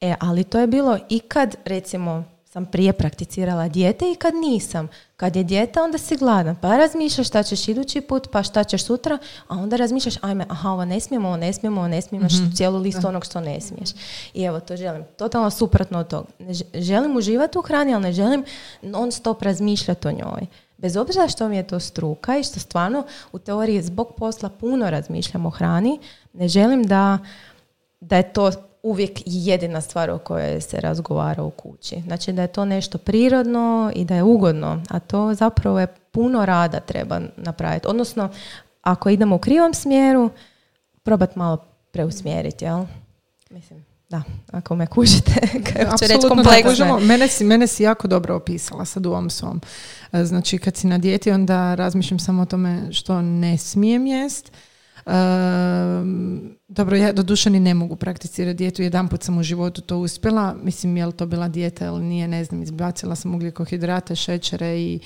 E, 0.00 0.14
ali 0.20 0.44
to 0.44 0.58
je 0.58 0.66
bilo 0.66 0.98
i 1.08 1.18
kad 1.18 1.56
recimo 1.64 2.24
sam 2.52 2.66
prije 2.66 2.92
prakticirala 2.92 3.68
dijete 3.68 4.04
i 4.12 4.14
kad 4.14 4.34
nisam. 4.34 4.88
Kad 5.16 5.36
je 5.36 5.44
dijete, 5.44 5.80
onda 5.80 5.98
si 5.98 6.16
gladan. 6.16 6.56
Pa 6.56 6.76
razmišljaš 6.76 7.28
šta 7.28 7.42
ćeš 7.42 7.68
idući 7.68 8.00
put, 8.00 8.28
pa 8.32 8.42
šta 8.42 8.64
ćeš 8.64 8.84
sutra, 8.84 9.18
a 9.48 9.56
onda 9.56 9.76
razmišljaš, 9.76 10.14
ajme, 10.20 10.46
aha, 10.48 10.70
ovo 10.70 10.84
ne 10.84 11.00
smijemo, 11.00 11.28
ovo 11.28 11.36
ne 11.36 11.52
smijemo, 11.52 11.80
ovo 11.80 11.88
ne 11.88 12.02
smijemo, 12.02 12.22
imaš 12.22 12.56
cijelu 12.56 12.78
listu 12.78 13.08
onog 13.08 13.24
što 13.24 13.40
ne 13.40 13.60
smiješ. 13.60 13.90
I 14.34 14.42
evo, 14.42 14.60
to 14.60 14.76
želim. 14.76 15.04
Totalno 15.16 15.50
suprotno 15.50 15.98
od 15.98 16.08
toga. 16.08 16.28
Ne 16.38 16.54
želim 16.74 17.16
uživati 17.16 17.58
u 17.58 17.62
hrani, 17.62 17.94
ali 17.94 18.02
ne 18.02 18.12
želim 18.12 18.44
non 18.82 19.12
stop 19.12 19.42
razmišljati 19.42 20.08
o 20.08 20.12
njoj. 20.12 20.46
Bez 20.76 20.96
obzira 20.96 21.28
što 21.28 21.48
mi 21.48 21.56
je 21.56 21.66
to 21.66 21.80
struka 21.80 22.38
i 22.38 22.44
što 22.44 22.60
stvarno 22.60 23.04
u 23.32 23.38
teoriji 23.38 23.82
zbog 23.82 24.14
posla 24.16 24.48
puno 24.48 24.90
razmišljam 24.90 25.46
o 25.46 25.50
hrani, 25.50 26.00
ne 26.32 26.48
želim 26.48 26.86
da, 26.86 27.18
da 28.00 28.16
je 28.16 28.32
to 28.32 28.52
uvijek 28.82 29.20
jedina 29.24 29.80
stvar 29.80 30.10
o 30.10 30.18
kojoj 30.18 30.60
se 30.60 30.80
razgovara 30.80 31.42
u 31.42 31.50
kući. 31.50 32.02
Znači 32.06 32.32
da 32.32 32.42
je 32.42 32.48
to 32.48 32.64
nešto 32.64 32.98
prirodno 32.98 33.92
i 33.94 34.04
da 34.04 34.14
je 34.14 34.22
ugodno, 34.22 34.82
a 34.88 34.98
to 34.98 35.34
zapravo 35.34 35.80
je 35.80 35.86
puno 35.86 36.46
rada 36.46 36.80
treba 36.80 37.20
napraviti. 37.36 37.86
Odnosno, 37.86 38.28
ako 38.82 39.08
idemo 39.08 39.36
u 39.36 39.38
krivom 39.38 39.74
smjeru, 39.74 40.30
probati 41.02 41.38
malo 41.38 41.56
preusmjeriti, 41.90 42.64
jel? 42.64 42.84
Mislim, 43.50 43.84
da, 44.08 44.22
ako 44.50 44.76
me 44.76 44.86
kužite, 44.86 45.32
kako 45.72 45.98
će 45.98 46.06
reći 46.06 46.28
kompleksno. 46.28 47.00
Mene 47.00 47.28
si, 47.28 47.44
mene 47.44 47.66
si 47.66 47.82
jako 47.82 48.08
dobro 48.08 48.36
opisala 48.36 48.84
sad 48.84 49.06
u 49.06 49.10
ovom 49.10 49.30
svom. 49.30 49.60
E, 50.12 50.24
znači, 50.24 50.58
kad 50.58 50.76
si 50.76 50.86
na 50.86 50.98
dijeti, 50.98 51.30
onda 51.30 51.74
razmišljam 51.74 52.18
samo 52.18 52.42
o 52.42 52.46
tome 52.46 52.92
što 52.92 53.22
ne 53.22 53.58
smijem 53.58 54.06
jest. 54.06 54.52
Dobro, 56.68 56.96
ja 56.96 57.12
doduše 57.12 57.50
ni 57.50 57.60
ne 57.60 57.74
mogu 57.74 57.96
prakticirati 57.96 58.56
dijetu. 58.56 58.82
Jedan 58.82 59.08
put 59.08 59.22
sam 59.22 59.38
u 59.38 59.42
životu 59.42 59.80
to 59.80 59.98
uspjela. 59.98 60.56
Mislim, 60.62 60.96
je 60.96 61.06
li 61.06 61.12
to 61.12 61.26
bila 61.26 61.48
dijeta 61.48 61.86
ili 61.86 62.02
nije, 62.02 62.28
ne 62.28 62.44
znam. 62.44 62.62
Izbacila 62.62 63.14
sam 63.14 63.34
ugljikohidrate, 63.34 64.16
šećere 64.16 64.80
i 64.80 65.00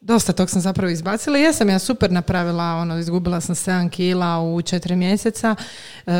Dosta 0.00 0.32
tog 0.32 0.50
sam 0.50 0.60
zapravo 0.60 0.90
izbacila. 0.90 1.38
Jesam 1.38 1.68
ja 1.68 1.78
super 1.78 2.12
napravila, 2.12 2.64
ono, 2.64 2.98
izgubila 2.98 3.40
sam 3.40 3.54
7 3.54 3.90
kila 3.90 4.40
u 4.40 4.62
4 4.62 4.94
mjeseca. 4.94 5.56
E, 6.06 6.12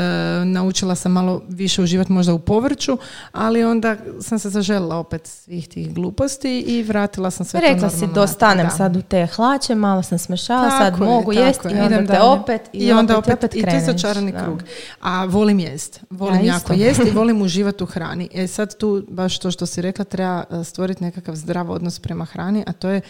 naučila 0.44 0.94
sam 0.94 1.12
malo 1.12 1.42
više 1.48 1.82
uživati 1.82 2.12
možda 2.12 2.34
u 2.34 2.38
povrću, 2.38 2.98
ali 3.32 3.64
onda 3.64 3.96
sam 4.20 4.38
se 4.38 4.50
zaželjela 4.50 4.96
opet 4.96 5.26
svih 5.26 5.68
tih 5.68 5.94
gluposti 5.94 6.60
i 6.60 6.82
vratila 6.82 7.30
sam 7.30 7.46
sve 7.46 7.60
Rekla 7.60 7.90
si, 7.90 8.06
dostanem 8.14 8.70
sad 8.70 8.96
u 8.96 9.02
te 9.02 9.26
hlače, 9.26 9.74
malo 9.74 10.02
sam 10.02 10.18
smešala, 10.18 10.70
sad 10.70 11.00
mogu 11.00 11.32
jesti 11.32 11.68
i 11.68 11.80
onda 11.80 12.06
te 12.06 12.20
opet 12.20 12.62
i, 12.72 12.78
I 12.78 12.92
onda 12.92 13.18
opet, 13.18 13.34
opet, 13.34 13.54
i 13.54 13.62
ti 13.62 13.80
začarani 13.80 14.32
krug. 14.44 14.62
A 15.00 15.24
volim 15.24 15.58
jest. 15.58 16.00
Volim 16.10 16.44
jako 16.44 16.72
jest 16.72 17.00
i 17.00 17.10
volim 17.18 17.42
uživati 17.42 17.84
u 17.84 17.86
hrani. 17.86 18.28
E 18.34 18.46
sad 18.46 18.76
tu, 18.76 19.04
baš 19.08 19.38
to 19.38 19.50
što 19.50 19.66
si 19.66 19.82
rekla, 19.82 20.04
treba 20.04 20.44
e, 20.50 20.64
stvoriti 20.64 21.04
nekakav 21.04 21.34
zdrav 21.34 21.70
odnos 21.70 21.98
prema 21.98 22.24
hrani, 22.24 22.64
a 22.66 22.72
to 22.72 22.88
je 22.88 23.00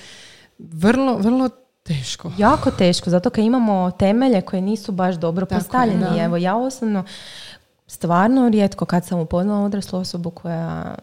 vrlo, 0.59 1.17
vrlo 1.17 1.49
teško. 1.83 2.33
Jako 2.39 2.71
teško, 2.71 3.11
zato 3.11 3.31
kad 3.31 3.45
imamo 3.45 3.91
temelje 3.91 4.41
koje 4.41 4.63
nisu 4.63 4.93
baš 4.93 5.15
dobro 5.15 5.47
postavljeni. 5.47 6.19
Evo, 6.19 6.37
ja 6.37 6.57
osobno 6.57 7.05
stvarno 7.87 8.49
rijetko 8.49 8.85
kad 8.85 9.05
sam 9.05 9.21
upoznala 9.21 9.65
odraslu 9.65 9.99
osobu 9.99 10.31
koja, 10.31 10.95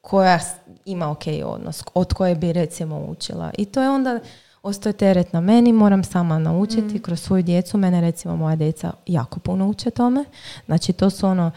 koja 0.00 0.38
ima 0.84 1.10
ok 1.10 1.24
odnos, 1.44 1.84
od 1.94 2.12
koje 2.12 2.34
bi 2.34 2.52
recimo 2.52 3.06
učila. 3.08 3.50
I 3.58 3.64
to 3.64 3.82
je 3.82 3.90
onda 3.90 4.20
ostaje 4.62 4.92
teret 4.92 5.32
na 5.32 5.40
meni, 5.40 5.72
moram 5.72 6.04
sama 6.04 6.38
naučiti 6.38 6.94
mm. 6.94 7.02
kroz 7.02 7.20
svoju 7.20 7.42
djecu. 7.42 7.78
Mene 7.78 8.00
recimo 8.00 8.36
moja 8.36 8.56
djeca 8.56 8.92
jako 9.06 9.40
puno 9.40 9.68
uče 9.68 9.90
tome. 9.90 10.24
Znači 10.66 10.92
to 10.92 11.10
su 11.10 11.26
ono 11.26 11.50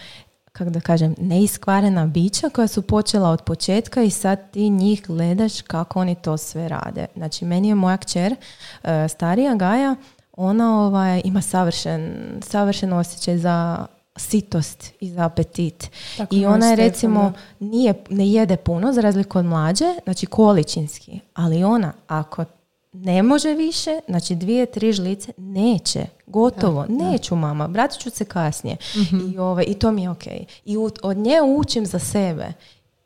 kako 0.51 0.69
da 0.69 0.79
kažem, 0.79 1.15
neiskvarena 1.17 2.05
bića 2.05 2.49
koja 2.49 2.67
su 2.67 2.81
počela 2.81 3.29
od 3.29 3.41
početka 3.41 4.03
i 4.03 4.09
sad 4.09 4.51
ti 4.51 4.69
njih 4.69 5.03
gledaš 5.07 5.61
kako 5.61 5.99
oni 5.99 6.15
to 6.15 6.37
sve 6.37 6.67
rade. 6.67 7.05
Znači, 7.15 7.45
meni 7.45 7.67
je 7.67 7.75
moja 7.75 7.97
kćer, 7.97 8.35
e, 8.83 9.07
starija 9.07 9.55
Gaja, 9.55 9.95
ona 10.33 10.81
ovaj, 10.81 11.21
ima 11.23 11.41
savršen, 11.41 12.15
savršen 12.41 12.93
osjećaj 12.93 13.37
za 13.37 13.85
sitost 14.15 14.93
i 14.99 15.09
za 15.09 15.25
apetit. 15.25 15.91
I 16.31 16.45
ona 16.45 16.65
je 16.65 16.75
recimo 16.75 17.33
nije, 17.59 17.93
ne 18.09 18.27
jede 18.27 18.57
puno 18.57 18.93
za 18.93 19.01
razliku 19.01 19.39
od 19.39 19.45
mlađe, 19.45 19.85
znači 20.03 20.25
količinski, 20.25 21.19
ali 21.33 21.63
ona 21.63 21.93
ako 22.07 22.45
ne 22.93 23.23
može 23.23 23.53
više, 23.53 23.99
znači 24.07 24.35
dvije, 24.35 24.65
tri 24.65 24.93
žlice, 24.93 25.31
neće, 25.37 26.05
gotovo, 26.27 26.85
neću 26.89 27.35
mama, 27.35 27.65
vratit 27.65 27.99
ću 27.99 28.09
se 28.09 28.25
kasnije. 28.25 28.77
Mhm. 28.97 29.31
I, 29.33 29.37
ovaj, 29.37 29.65
I 29.67 29.73
to 29.73 29.91
mi 29.91 30.03
je 30.03 30.09
ok. 30.09 30.23
I 30.65 30.77
od 31.03 31.17
nje 31.17 31.41
učim 31.57 31.85
za 31.85 31.99
sebe. 31.99 32.53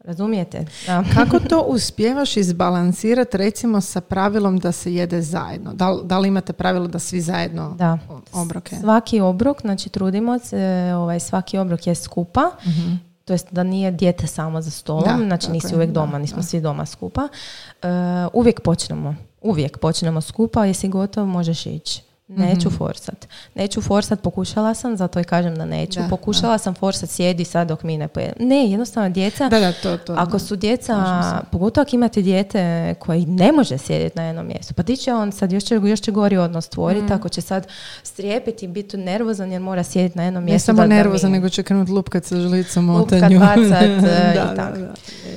Razumijete? 0.03 0.65
Kako 1.15 1.39
to 1.39 1.61
uspijevaš 1.61 2.37
izbalansirati 2.37 3.37
recimo 3.37 3.81
sa 3.81 4.01
pravilom 4.01 4.57
da 4.57 4.71
se 4.71 4.93
jede 4.93 5.21
zajedno? 5.21 5.73
Da, 5.73 5.97
da 6.03 6.19
li 6.19 6.27
imate 6.27 6.53
pravilo 6.53 6.87
da 6.87 6.99
svi 6.99 7.21
zajedno 7.21 7.75
da. 7.77 7.97
obroke? 8.33 8.75
Svaki 8.75 9.19
obrok, 9.19 9.61
znači 9.61 9.89
trudimo 9.89 10.39
se, 10.39 10.91
ovaj, 10.95 11.19
svaki 11.19 11.57
obrok 11.57 11.87
je 11.87 11.95
skupa. 11.95 12.51
uh 12.65 12.97
To 13.25 13.33
jest 13.33 13.47
da 13.51 13.63
nije 13.63 13.91
dijete 13.91 14.27
samo 14.27 14.61
za 14.61 14.71
stolom, 14.71 15.23
znači 15.25 15.51
nisi 15.51 15.75
uvijek 15.75 15.91
doma, 15.91 16.19
nismo 16.19 16.43
svi 16.43 16.61
doma 16.61 16.85
skupa. 16.85 17.21
Uh, 17.21 17.89
uvijek 18.33 18.61
počnemo 18.61 19.15
uvijek 19.45 19.77
počnemo 19.77 20.21
skupa, 20.21 20.65
jesi 20.65 20.87
gotov, 20.87 21.25
možeš 21.25 21.65
ići. 21.65 22.01
Neću 22.27 22.69
mm 22.69 22.77
forsat. 22.77 23.27
Neću 23.55 23.81
forsat, 23.81 24.21
pokušala 24.21 24.73
sam, 24.73 24.97
zato 24.97 25.19
i 25.19 25.23
kažem 25.23 25.55
da 25.55 25.65
neću. 25.65 25.99
pokušala 26.09 26.57
sam 26.57 26.73
forsat, 26.73 27.09
sjedi 27.09 27.45
sad 27.45 27.67
dok 27.67 27.83
mi 27.83 27.97
ne 27.97 28.07
pojedem. 28.07 28.47
Ne, 28.47 28.71
jednostavno 28.71 29.09
djeca, 29.09 29.49
da, 29.49 29.59
da, 29.59 29.73
to, 29.73 29.97
to, 29.97 30.15
ako 30.17 30.39
su 30.39 30.55
djeca, 30.55 31.43
pogotovo 31.51 31.81
ako 31.81 31.95
imate 31.95 32.21
dijete 32.21 32.93
koji 32.99 33.25
ne 33.25 33.51
može 33.51 33.77
sjediti 33.77 34.17
na 34.17 34.23
jednom 34.23 34.47
mjestu, 34.47 34.73
pa 34.73 34.83
ti 34.83 34.97
će 34.97 35.13
on 35.13 35.31
sad 35.31 35.51
još 35.51 35.63
će, 35.63 35.75
još 35.75 36.01
će 36.01 36.11
gori 36.11 36.37
odnos 36.37 36.65
stvoriti, 36.65 37.13
mm. 37.13 37.13
ako 37.13 37.29
će 37.29 37.41
sad 37.41 37.67
strijepiti 38.03 38.65
i 38.65 38.67
biti 38.67 38.97
nervozan 38.97 39.51
jer 39.51 39.61
mora 39.61 39.83
sjediti 39.83 40.17
na 40.17 40.23
jednom 40.23 40.43
mjestu. 40.43 40.71
Ne 40.71 40.75
samo 40.77 40.87
nervozan, 40.87 41.31
nego 41.31 41.49
će 41.49 41.63
krenuti 41.63 41.91
lupkat 41.91 42.25
sa 42.25 42.35
žlicom 42.35 42.89
Lupkat, 42.89 43.19
bacat 43.21 43.71
e, 43.83 44.33
i 44.33 44.55
tako. 44.55 44.79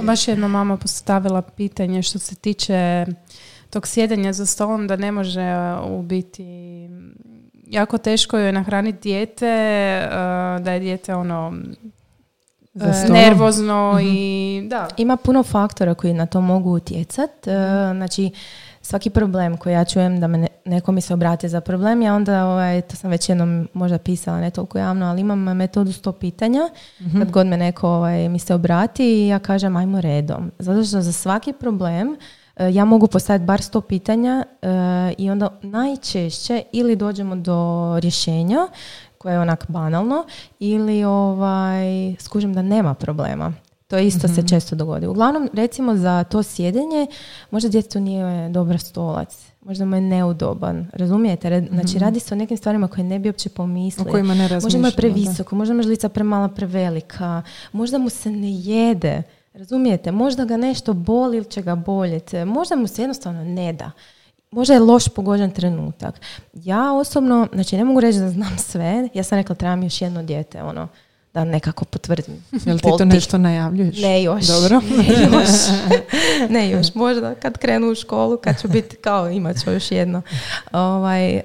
Baš 0.03 0.29
jedna 0.29 0.49
mama 0.49 0.77
postavila 0.77 1.43
pitanje 1.43 2.03
što 2.03 2.19
se 2.19 2.35
tiče 2.35 3.07
tog 3.71 3.87
sjedenja 3.87 4.33
za 4.33 4.47
stolom 4.47 4.87
da 4.87 4.97
ne 4.97 5.13
može 5.13 5.41
uh, 5.41 5.91
u 5.91 6.03
biti 6.03 6.45
jako 7.67 7.99
teško 7.99 8.39
je 8.39 8.53
nahraniti 8.53 8.99
dijete, 9.03 9.47
uh, 10.05 10.65
da 10.65 10.73
je 10.73 10.81
dijete 10.81 11.15
ono 11.15 11.53
uh, 12.75 13.11
nervozno 13.11 13.93
mhm. 13.95 14.07
i 14.07 14.63
da. 14.71 14.89
Ima 14.97 15.17
puno 15.17 15.43
faktora 15.43 15.95
koji 15.95 16.15
na 16.15 16.27
to 16.27 16.41
mogu 16.41 16.71
utjecati. 16.71 17.51
Znači, 17.95 18.31
svaki 18.83 19.11
problem 19.11 19.57
koji 19.57 19.73
ja 19.73 19.85
čujem 19.85 20.21
da 20.21 20.27
me 20.27 20.47
neko 20.65 20.93
mi 20.93 21.01
se 21.01 21.15
obrati 21.15 21.49
za 21.49 21.61
problem, 21.61 22.03
ja 22.03 22.15
onda, 22.15 22.47
ovaj, 22.47 22.81
to 22.81 22.97
sam 22.97 23.11
već 23.11 23.29
jednom 23.29 23.69
možda 23.75 23.99
pisala, 23.99 24.41
ne 24.41 24.51
toliko 24.51 24.79
javno, 24.79 25.07
ali 25.07 25.21
imam 25.21 25.39
metodu 25.39 25.93
sto 25.93 26.13
pitanja. 26.13 26.61
mm 27.01 27.19
Kad 27.19 27.31
god 27.31 27.47
me 27.47 27.57
neko 27.57 27.89
ovaj, 27.89 28.29
mi 28.29 28.39
se 28.39 28.55
obrati 28.55 29.05
i 29.05 29.29
ja 29.29 29.39
kažem 29.39 29.77
ajmo 29.77 30.01
redom. 30.01 30.53
Zato 30.59 30.85
što 30.85 31.01
za 31.01 31.13
svaki 31.13 31.53
problem 31.53 32.09
E, 32.09 32.38
ja 32.65 32.85
mogu 32.85 33.07
postaviti 33.07 33.45
bar 33.45 33.63
sto 33.63 33.81
pitanja 33.81 34.45
e, 34.63 34.69
i 35.19 35.31
onda 35.31 35.49
najčešće 35.63 36.63
ili 36.73 36.97
dođemo 36.97 37.37
do 37.37 37.99
rješenja 38.01 38.69
koje 39.19 39.33
je 39.33 39.41
onak 39.41 39.65
banalno 39.69 40.25
ili 40.59 41.05
ovaj, 41.05 42.15
skužim 42.19 42.55
da 42.55 42.63
nema 42.63 42.95
problema. 42.95 43.53
To 43.89 43.99
isto 43.99 44.29
se 44.29 44.41
mhm. 44.41 44.47
često 44.47 44.77
dogodi. 44.77 45.07
Uglavnom, 45.07 45.49
recimo 45.53 45.97
za 45.97 46.25
to 46.25 46.43
sjedenje, 46.43 47.07
možda 47.51 47.69
djetetu 47.69 48.01
nije 48.01 48.49
dobar 48.49 48.79
stolac, 48.79 49.47
možda 49.63 49.85
mu 49.85 49.97
je 49.97 50.01
neudoban, 50.01 50.91
razumijete? 50.93 51.67
Znači, 51.71 51.97
mhm. 51.97 52.05
radi 52.05 52.21
se 52.21 52.35
o 52.35 52.37
nekim 52.37 52.57
stvarima 52.57 52.89
koje 52.89 53.05
ne 53.05 53.19
bi 53.19 53.29
uopće 53.29 53.49
pomislili. 53.49 54.09
O 54.09 54.13
kojima 54.13 54.35
ne 54.35 54.49
Možda 54.63 54.79
mu 54.79 54.87
je 54.87 54.97
previsoko, 54.97 55.57
možda 55.57 55.75
mu 55.75 55.81
je 55.81 55.85
žlica 55.85 56.09
premala, 56.09 56.49
prevelika, 56.49 57.43
možda 57.73 57.99
mu 57.99 58.09
se 58.09 58.31
ne 58.31 58.53
jede. 58.53 59.23
Razumijete? 59.59 60.13
Možda 60.13 60.45
ga 60.45 60.57
nešto 60.57 60.93
boli 60.93 61.37
ili 61.37 61.47
će 61.47 61.63
ga 61.63 61.75
boljeti. 61.75 62.45
Možda 62.45 62.77
mu 62.77 62.87
se 62.87 63.03
jednostavno 63.03 63.45
ne 63.45 63.73
da. 63.73 63.91
Možda 64.51 64.75
je 64.75 64.81
loš 64.81 65.09
pogođen 65.09 65.51
trenutak. 65.51 66.21
Ja 66.53 66.93
osobno, 66.93 67.49
znači 67.53 67.77
ne 67.77 67.85
mogu 67.85 68.01
reći 68.01 68.19
da 68.19 68.31
znam 68.31 68.59
sve. 68.59 69.09
Ja 69.15 69.23
sam 69.23 69.39
rekla 69.39 69.55
trebam 69.55 69.83
još 69.83 70.01
jedno 70.01 70.23
dijete, 70.23 70.63
ono, 70.63 70.89
da 71.35 71.45
nekako 71.45 71.85
potvrdim. 71.85 72.45
Jel 72.67 72.79
ti 72.79 72.89
to 72.99 73.05
nešto 73.05 73.39
najavljuješ? 73.39 74.01
Ne 74.01 74.23
još. 74.23 74.47
Dobro. 74.47 74.81
Ne 74.99 75.23
još. 75.23 75.51
ne 76.57 76.71
još. 76.71 76.95
Možda 76.95 77.35
kad 77.35 77.59
krenu 77.59 77.91
u 77.91 77.95
školu, 77.95 78.37
kad 78.37 78.61
ću 78.61 78.69
biti 78.69 78.97
kao 78.97 79.31
imat 79.31 79.57
ću 79.65 79.71
još 79.71 79.91
jedno. 79.91 80.23
Ovaj, 80.73 81.41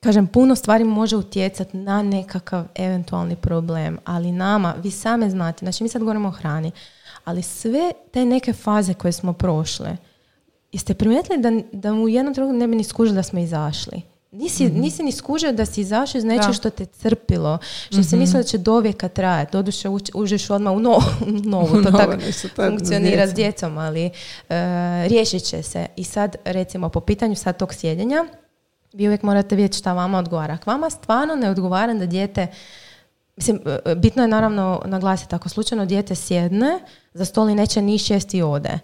kažem, 0.00 0.26
puno 0.26 0.56
stvari 0.56 0.84
može 0.84 1.16
utjecati 1.16 1.76
na 1.76 2.02
nekakav 2.02 2.64
eventualni 2.74 3.36
problem, 3.36 3.98
ali 4.04 4.32
nama, 4.32 4.74
vi 4.82 4.90
same 4.90 5.30
znate, 5.30 5.58
znači 5.66 5.82
mi 5.82 5.88
sad 5.88 6.02
govorimo 6.02 6.28
o 6.28 6.32
hrani, 6.32 6.70
ali 7.24 7.42
sve 7.42 7.92
te 8.12 8.24
neke 8.24 8.52
faze 8.52 8.94
koje 8.94 9.12
smo 9.12 9.32
prošle, 9.32 9.96
jeste 10.72 10.94
primijetili 10.94 11.38
da, 11.38 11.50
da 11.72 11.92
u 11.92 12.08
jednom 12.08 12.34
trenutku 12.34 12.56
ne 12.56 12.68
bi 12.68 12.76
ni 12.76 12.84
skužili 12.84 13.14
da 13.14 13.22
smo 13.22 13.40
izašli? 13.40 14.02
Nisi, 14.32 14.64
mm 14.64 14.80
nisi 14.80 15.02
ni 15.02 15.12
skužio 15.12 15.52
da 15.52 15.66
si 15.66 15.80
izašao 15.80 16.18
iz 16.18 16.24
nečeg 16.24 16.54
što 16.54 16.70
te 16.70 16.86
crpilo, 16.86 17.58
što 17.86 17.94
mm-hmm. 17.94 18.04
si 18.04 18.16
mhm. 18.16 18.20
mislio 18.20 18.42
da 18.42 18.48
će 18.48 18.58
do 18.58 18.78
vijeka 18.78 19.08
trajati. 19.08 19.52
Doduše 19.52 19.88
uđeš 20.14 20.50
odmah 20.50 20.72
u 20.72 20.80
novu, 20.80 21.02
novu 21.56 21.82
to 21.82 21.90
tako 21.90 22.12
funkcionira 22.56 23.26
s 23.26 23.34
djecom, 23.34 23.78
ali 23.78 24.06
uh, 24.06 24.10
riješit 25.06 25.42
će 25.42 25.62
se. 25.62 25.86
I 25.96 26.04
sad, 26.04 26.36
recimo, 26.44 26.88
po 26.88 27.00
pitanju 27.00 27.36
sad 27.36 27.56
tog 27.56 27.74
sjedenja, 27.74 28.24
vi 28.92 29.06
uvijek 29.06 29.22
morate 29.22 29.56
vidjeti 29.56 29.78
šta 29.78 29.92
vama 29.92 30.18
odgovara. 30.18 30.54
Ako 30.54 30.70
vama 30.70 30.90
stvarno 30.90 31.34
ne 31.34 31.50
odgovara 31.50 31.94
da 31.94 32.06
dijete 32.06 32.46
Mislim, 33.40 33.60
e, 33.66 33.78
e, 33.84 33.94
bitno 33.94 34.22
je 34.22 34.28
naravno 34.28 34.82
naglasiti, 34.84 35.34
ako 35.34 35.48
slučajno 35.48 35.86
dijete 35.86 36.14
sjedne, 36.14 36.80
za 37.14 37.24
stol 37.24 37.48
i 37.48 37.54
neće 37.54 37.82
ni 37.82 37.98
šesti 37.98 38.42
ode. 38.42 38.78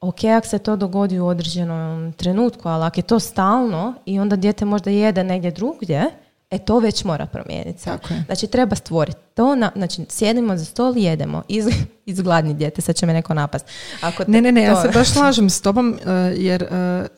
ok, 0.00 0.24
ako 0.24 0.46
se 0.46 0.58
to 0.58 0.76
dogodi 0.76 1.20
u 1.20 1.26
određenom 1.26 2.12
trenutku, 2.12 2.68
ali 2.68 2.84
ako 2.84 2.98
je 2.98 3.04
to 3.04 3.20
stalno 3.20 3.94
i 4.06 4.20
onda 4.20 4.36
dijete 4.36 4.64
možda 4.64 4.90
jede 4.90 5.24
negdje 5.24 5.50
drugdje, 5.50 6.10
e 6.50 6.58
to 6.58 6.78
već 6.78 7.04
mora 7.04 7.26
promijeniti. 7.26 7.78
se. 7.78 7.84
Tako 7.84 8.14
je. 8.14 8.22
Znači 8.26 8.46
treba 8.46 8.76
stvoriti 8.76 9.18
to, 9.34 9.54
na, 9.54 9.72
znači 9.76 10.04
sjedimo 10.08 10.56
za 10.56 10.64
stol 10.64 10.96
i 10.96 11.02
jedemo. 11.02 11.42
Iz, 11.48 11.66
izgladni 12.06 12.54
dijete, 12.54 12.82
sad 12.82 12.96
će 12.96 13.06
me 13.06 13.12
neko 13.12 13.34
napast. 13.34 13.66
Ako 14.00 14.24
te- 14.24 14.30
Ne, 14.30 14.40
ne, 14.40 14.52
ne, 14.52 14.62
ja 14.62 14.74
to- 14.74 14.82
se 14.82 14.88
baš 14.88 15.08
slažem 15.08 15.50
s 15.50 15.60
tobom 15.60 15.94
e, 15.96 16.10
jer 16.36 16.62
e, 16.62 16.66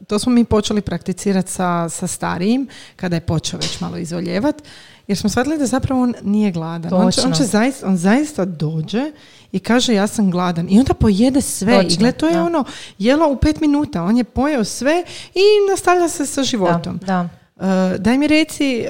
to 0.07 0.19
smo 0.19 0.33
mi 0.33 0.45
počeli 0.45 0.81
prakticirati 0.81 1.51
sa, 1.51 1.89
sa 1.89 2.07
starijim 2.07 2.69
kada 2.97 3.17
je 3.17 3.21
počeo 3.21 3.59
već 3.59 3.81
malo 3.81 3.97
izvoljevat 3.97 4.62
jer 5.07 5.19
smo 5.19 5.31
shvatili 5.31 5.59
da 5.59 5.67
zapravo 5.67 6.03
on 6.03 6.15
nije 6.23 6.53
gladan. 6.53 6.93
On 6.95 7.12
će, 7.12 7.21
on, 7.21 7.33
će 7.33 7.45
zaista, 7.45 7.87
on 7.87 7.97
zaista 7.97 8.45
dođe 8.45 9.12
i 9.53 9.59
kaže 9.59 9.95
ja 9.95 10.07
sam 10.07 10.31
gladan 10.31 10.67
i 10.71 10.79
onda 10.79 10.95
pojede 10.95 11.41
sve 11.41 11.75
i 11.75 11.83
Točno, 11.83 11.99
gle 11.99 12.12
to 12.12 12.27
je 12.27 12.35
da. 12.35 12.45
ono 12.45 12.65
jelo 12.99 13.29
u 13.29 13.37
pet 13.37 13.61
minuta, 13.61 14.03
on 14.03 14.17
je 14.17 14.25
pojeo 14.25 14.65
sve 14.65 15.05
i 15.35 15.41
nastavlja 15.71 16.09
se 16.09 16.27
sa 16.27 16.43
životom. 16.43 16.99
Da, 16.99 17.07
da. 17.07 17.29
E, 17.61 17.99
daj 17.99 18.19
mi 18.19 18.27
reci 18.27 18.81
e, 18.81 18.88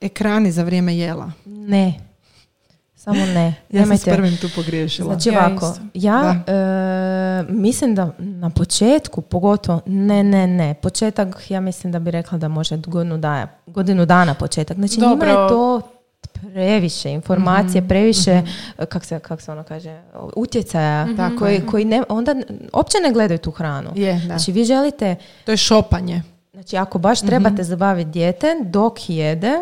ekrani 0.00 0.52
za 0.52 0.62
vrijeme 0.62 0.96
jela. 0.96 1.32
Ne. 1.44 1.94
Samo 2.94 3.26
ne. 3.26 3.54
Ja 3.70 3.86
sam 3.86 3.98
s 3.98 4.04
prvim 4.04 4.36
tu 4.36 4.48
pogriješila. 4.54 5.14
Znači 5.14 5.28
Ja 5.28 5.46
ovako, 5.46 5.74
ja 5.94 6.34
e, 6.46 7.52
mislim 7.52 7.94
da 7.94 8.12
na 8.18 8.50
početku, 8.50 9.20
pogotovo, 9.20 9.80
ne, 9.86 10.24
ne, 10.24 10.46
ne, 10.46 10.74
početak, 10.74 11.50
ja 11.50 11.60
mislim 11.60 11.92
da 11.92 11.98
bi 11.98 12.10
rekla 12.10 12.38
da 12.38 12.48
može 12.48 12.76
godinu 12.76 13.18
dana, 13.18 13.48
godinu 13.66 14.06
dana 14.06 14.34
početak. 14.34 14.76
Znači 14.76 15.00
njima 15.00 15.10
Dobro. 15.10 15.28
je 15.28 15.48
to 15.48 15.80
previše 16.32 17.10
informacije, 17.10 17.88
previše, 17.88 18.42
kak, 18.88 19.04
se, 19.04 19.18
kak 19.18 19.40
se 19.40 19.52
ono 19.52 19.62
kaže, 19.62 20.02
utjecaja, 20.36 21.06
koji, 21.38 21.66
koji 21.66 21.84
ne, 21.84 22.02
onda 22.08 22.34
uopće 22.72 22.98
ne 23.02 23.12
gledaju 23.12 23.38
tu 23.38 23.50
hranu. 23.50 23.90
Je, 23.94 24.12
da. 24.12 24.18
Znači 24.18 24.52
vi 24.52 24.64
želite, 24.64 25.16
To 25.44 25.50
je 25.50 25.56
šopanje. 25.56 26.22
Znači 26.58 26.76
ako 26.76 26.98
baš 26.98 27.20
trebate 27.20 27.64
zabaviti 27.64 28.10
dijete 28.10 28.46
dok 28.62 29.10
jede, 29.10 29.58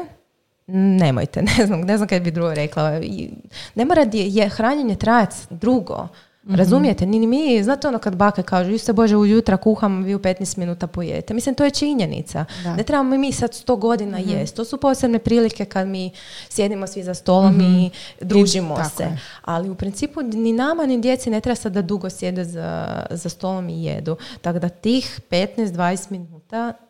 nemojte, 0.66 1.42
ne 1.58 1.66
znam, 1.66 1.80
ne 1.80 1.96
znam 1.96 2.08
kaj 2.08 2.20
bi 2.20 2.30
drugo 2.30 2.54
rekla. 2.54 3.00
I 3.02 3.30
Ne 3.74 3.84
mora 3.84 4.06
je 4.12 4.48
hranjenje 4.48 4.96
trajati 4.96 5.36
drugo. 5.50 6.08
Razumijete? 6.48 7.06
Ni 7.06 7.26
mi, 7.26 7.62
znate 7.62 7.88
ono 7.88 7.98
kad 7.98 8.16
bake 8.16 8.42
kažu, 8.42 8.78
se 8.78 8.92
Bože 8.92 9.16
ujutra 9.16 9.56
kuham, 9.56 10.02
vi 10.02 10.14
u 10.14 10.18
15 10.18 10.58
minuta 10.58 10.86
pojete. 10.86 11.34
Mislim, 11.34 11.54
to 11.54 11.64
je 11.64 11.70
činjenica. 11.70 12.44
Da. 12.64 12.76
Ne 12.76 12.82
trebamo 12.82 13.16
mi 13.16 13.32
sad 13.32 13.50
100 13.50 13.78
godina 13.78 14.18
jest. 14.18 14.56
To 14.56 14.64
su 14.64 14.76
posebne 14.76 15.18
prilike 15.18 15.64
kad 15.64 15.88
mi 15.88 16.10
sjedimo 16.48 16.86
svi 16.86 17.02
za 17.02 17.14
stolom 17.14 17.60
i 17.60 17.90
družimo 18.20 18.76
tako 18.76 18.88
se. 18.88 19.02
je. 19.02 19.18
Ali 19.42 19.70
u 19.70 19.74
principu 19.74 20.22
ni 20.22 20.52
nama 20.52 20.86
ni 20.86 21.00
djeci 21.00 21.30
ne 21.30 21.40
treba 21.40 21.56
sad 21.56 21.72
da 21.72 21.82
dugo 21.82 22.10
sjede 22.10 22.44
za, 22.44 23.02
za 23.10 23.28
stolom 23.28 23.68
i 23.68 23.84
jedu. 23.84 24.16
Tako 24.42 24.58
da 24.58 24.68
tih 24.68 25.20
15-20 25.30 26.10
minuta 26.10 26.45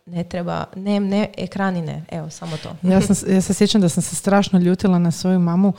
ne 0.07 0.25
treba, 0.25 0.65
ne, 0.77 1.01
ne, 1.01 1.29
ekrani 1.39 1.83
ne. 1.83 2.05
Evo, 2.11 2.31
samo 2.31 2.57
to. 2.57 2.77
Ja, 2.83 3.01
sam, 3.01 3.35
ja 3.35 3.41
se 3.41 3.55
sjećam 3.55 3.81
da 3.81 3.89
sam 3.89 4.03
se 4.03 4.17
strašno 4.17 4.59
ljutila 4.59 4.99
na 4.99 5.11
svoju 5.11 5.39
mamu 5.39 5.73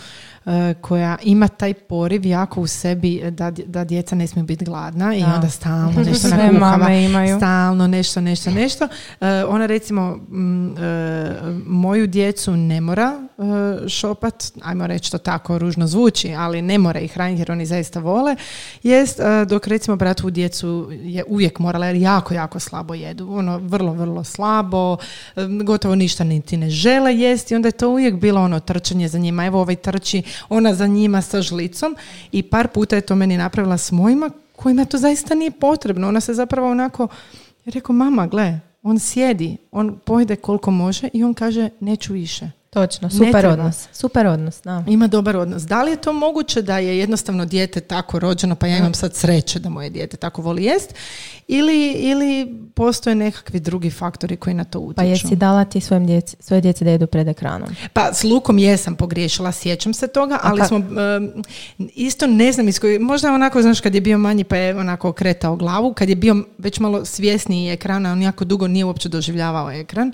e, 0.45 0.73
koja 0.81 1.17
ima 1.23 1.47
taj 1.47 1.73
poriv 1.73 2.25
jako 2.25 2.61
u 2.61 2.67
sebi 2.67 3.19
e, 3.23 3.31
da, 3.31 3.51
da 3.51 3.83
djeca 3.83 4.15
ne 4.15 4.27
smiju 4.27 4.45
biti 4.45 4.65
gladna 4.65 5.15
i 5.15 5.21
Da. 5.21 5.33
onda 5.35 5.49
stalno 5.49 6.01
nešto 6.07 6.27
nakuhava, 6.27 6.77
mame 6.77 7.03
imaju. 7.03 7.37
stalno 7.37 7.87
nešto, 7.87 8.21
nešto, 8.21 8.51
nešto. 8.51 8.87
E, 9.21 9.43
ona 9.45 9.65
recimo 9.65 10.19
m, 10.31 10.75
e, 10.77 11.31
moju 11.65 12.07
djecu 12.07 12.51
ne 12.51 12.81
mora 12.81 13.27
šopat, 13.87 14.43
ajmo 14.63 14.87
reći 14.87 15.11
to 15.11 15.17
tako 15.17 15.57
ružno 15.57 15.87
zvuči, 15.87 16.33
ali 16.37 16.61
ne 16.61 16.77
mora 16.77 16.99
ih 16.99 17.13
hraniti 17.13 17.41
jer 17.41 17.51
oni 17.51 17.65
zaista 17.65 17.99
vole, 17.99 18.35
jest 18.83 19.19
dok 19.47 19.67
recimo 19.67 19.95
bratu 19.97 20.29
djecu 20.29 20.89
je 20.91 21.23
uvijek 21.27 21.59
morala 21.59 21.85
jer 21.85 21.95
jako, 21.95 22.33
jako 22.33 22.59
slabo 22.59 22.93
jedu. 22.93 23.33
Ono 23.33 23.59
vrlo, 23.67 23.93
vrlo 23.93 24.23
slabo, 24.23 24.97
gotovo 25.63 25.95
ništa 25.95 26.23
niti 26.23 26.57
ne 26.57 26.69
žele 26.69 27.15
jesti, 27.15 27.55
onda 27.55 27.67
je 27.67 27.71
to 27.71 27.89
uvijek 27.89 28.15
bilo 28.15 28.41
ono 28.41 28.59
trčanje 28.59 29.07
za 29.07 29.17
njima, 29.17 29.45
evo 29.45 29.61
ovaj 29.61 29.75
trči, 29.75 30.23
ona 30.49 30.73
za 30.73 30.87
njima 30.87 31.21
sa 31.21 31.41
žlicom 31.41 31.95
i 32.31 32.43
par 32.43 32.67
puta 32.67 32.95
je 32.95 33.01
to 33.01 33.15
meni 33.15 33.37
napravila 33.37 33.77
s 33.77 33.91
mojima 33.91 34.29
kojima 34.57 34.85
to 34.85 34.97
zaista 34.97 35.35
nije 35.35 35.51
potrebno. 35.51 36.07
Ona 36.07 36.21
se 36.21 36.33
zapravo 36.33 36.71
onako, 36.71 37.07
rekao, 37.65 37.95
mama, 37.95 38.27
gle, 38.27 38.59
on 38.83 38.99
sjedi, 38.99 39.57
on 39.71 39.99
pojede 40.05 40.35
koliko 40.35 40.71
može 40.71 41.09
i 41.13 41.23
on 41.23 41.33
kaže, 41.33 41.69
neću 41.79 42.13
više. 42.13 42.51
Točno, 42.77 43.09
super 43.09 43.45
odnos. 43.45 43.87
Super 43.93 44.27
odnos, 44.27 44.61
da. 44.63 44.83
Ima 44.87 45.07
dobar 45.07 45.37
odnos. 45.37 45.63
Da 45.63 45.83
li 45.83 45.91
je 45.91 45.97
to 45.97 46.13
moguće 46.13 46.61
da 46.61 46.77
je 46.77 46.97
jednostavno 46.97 47.45
dijete 47.45 47.79
tako 47.79 48.19
rođeno, 48.19 48.55
pa 48.55 48.67
ja 48.67 48.77
imam 48.77 48.93
sad 48.93 49.15
sreće 49.15 49.59
da 49.59 49.69
moje 49.69 49.89
dijete 49.89 50.17
tako 50.17 50.41
voli 50.41 50.63
jest, 50.63 50.93
ili, 51.47 51.91
ili 51.91 52.59
postoje 52.73 53.15
nekakvi 53.15 53.59
drugi 53.59 53.89
faktori 53.89 54.35
koji 54.35 54.53
na 54.53 54.63
to 54.63 54.79
utječu? 54.79 54.95
Pa 54.95 55.03
jesi 55.03 55.35
dala 55.35 55.65
ti 55.65 55.81
svojim 55.81 56.07
djeci, 56.07 56.37
svoje 56.39 56.61
djeci 56.61 56.83
da 56.83 56.91
jedu 56.91 57.07
pred 57.07 57.27
ekranom? 57.27 57.69
Pa 57.93 58.13
s 58.13 58.23
lukom 58.23 58.57
jesam 58.57 58.95
pogriješila, 58.95 59.51
sjećam 59.51 59.93
se 59.93 60.07
toga, 60.07 60.39
ali 60.43 60.61
ka- 60.61 60.67
smo 60.67 60.77
em, 60.77 61.31
isto 61.95 62.27
ne 62.27 62.51
znam 62.51 62.67
iz 62.67 62.79
možda 62.99 63.33
onako, 63.33 63.61
znaš, 63.61 63.81
kad 63.81 63.95
je 63.95 64.01
bio 64.01 64.17
manji 64.17 64.43
pa 64.43 64.57
je 64.57 64.75
onako 64.75 65.09
okretao 65.09 65.55
glavu, 65.55 65.93
kad 65.93 66.09
je 66.09 66.15
bio 66.15 66.35
već 66.57 66.79
malo 66.79 67.05
svjesniji 67.05 67.71
ekrana, 67.71 68.11
on 68.11 68.21
jako 68.21 68.45
dugo 68.45 68.67
nije 68.67 68.85
uopće 68.85 69.09
doživljavao 69.09 69.71
ekran. 69.71 70.11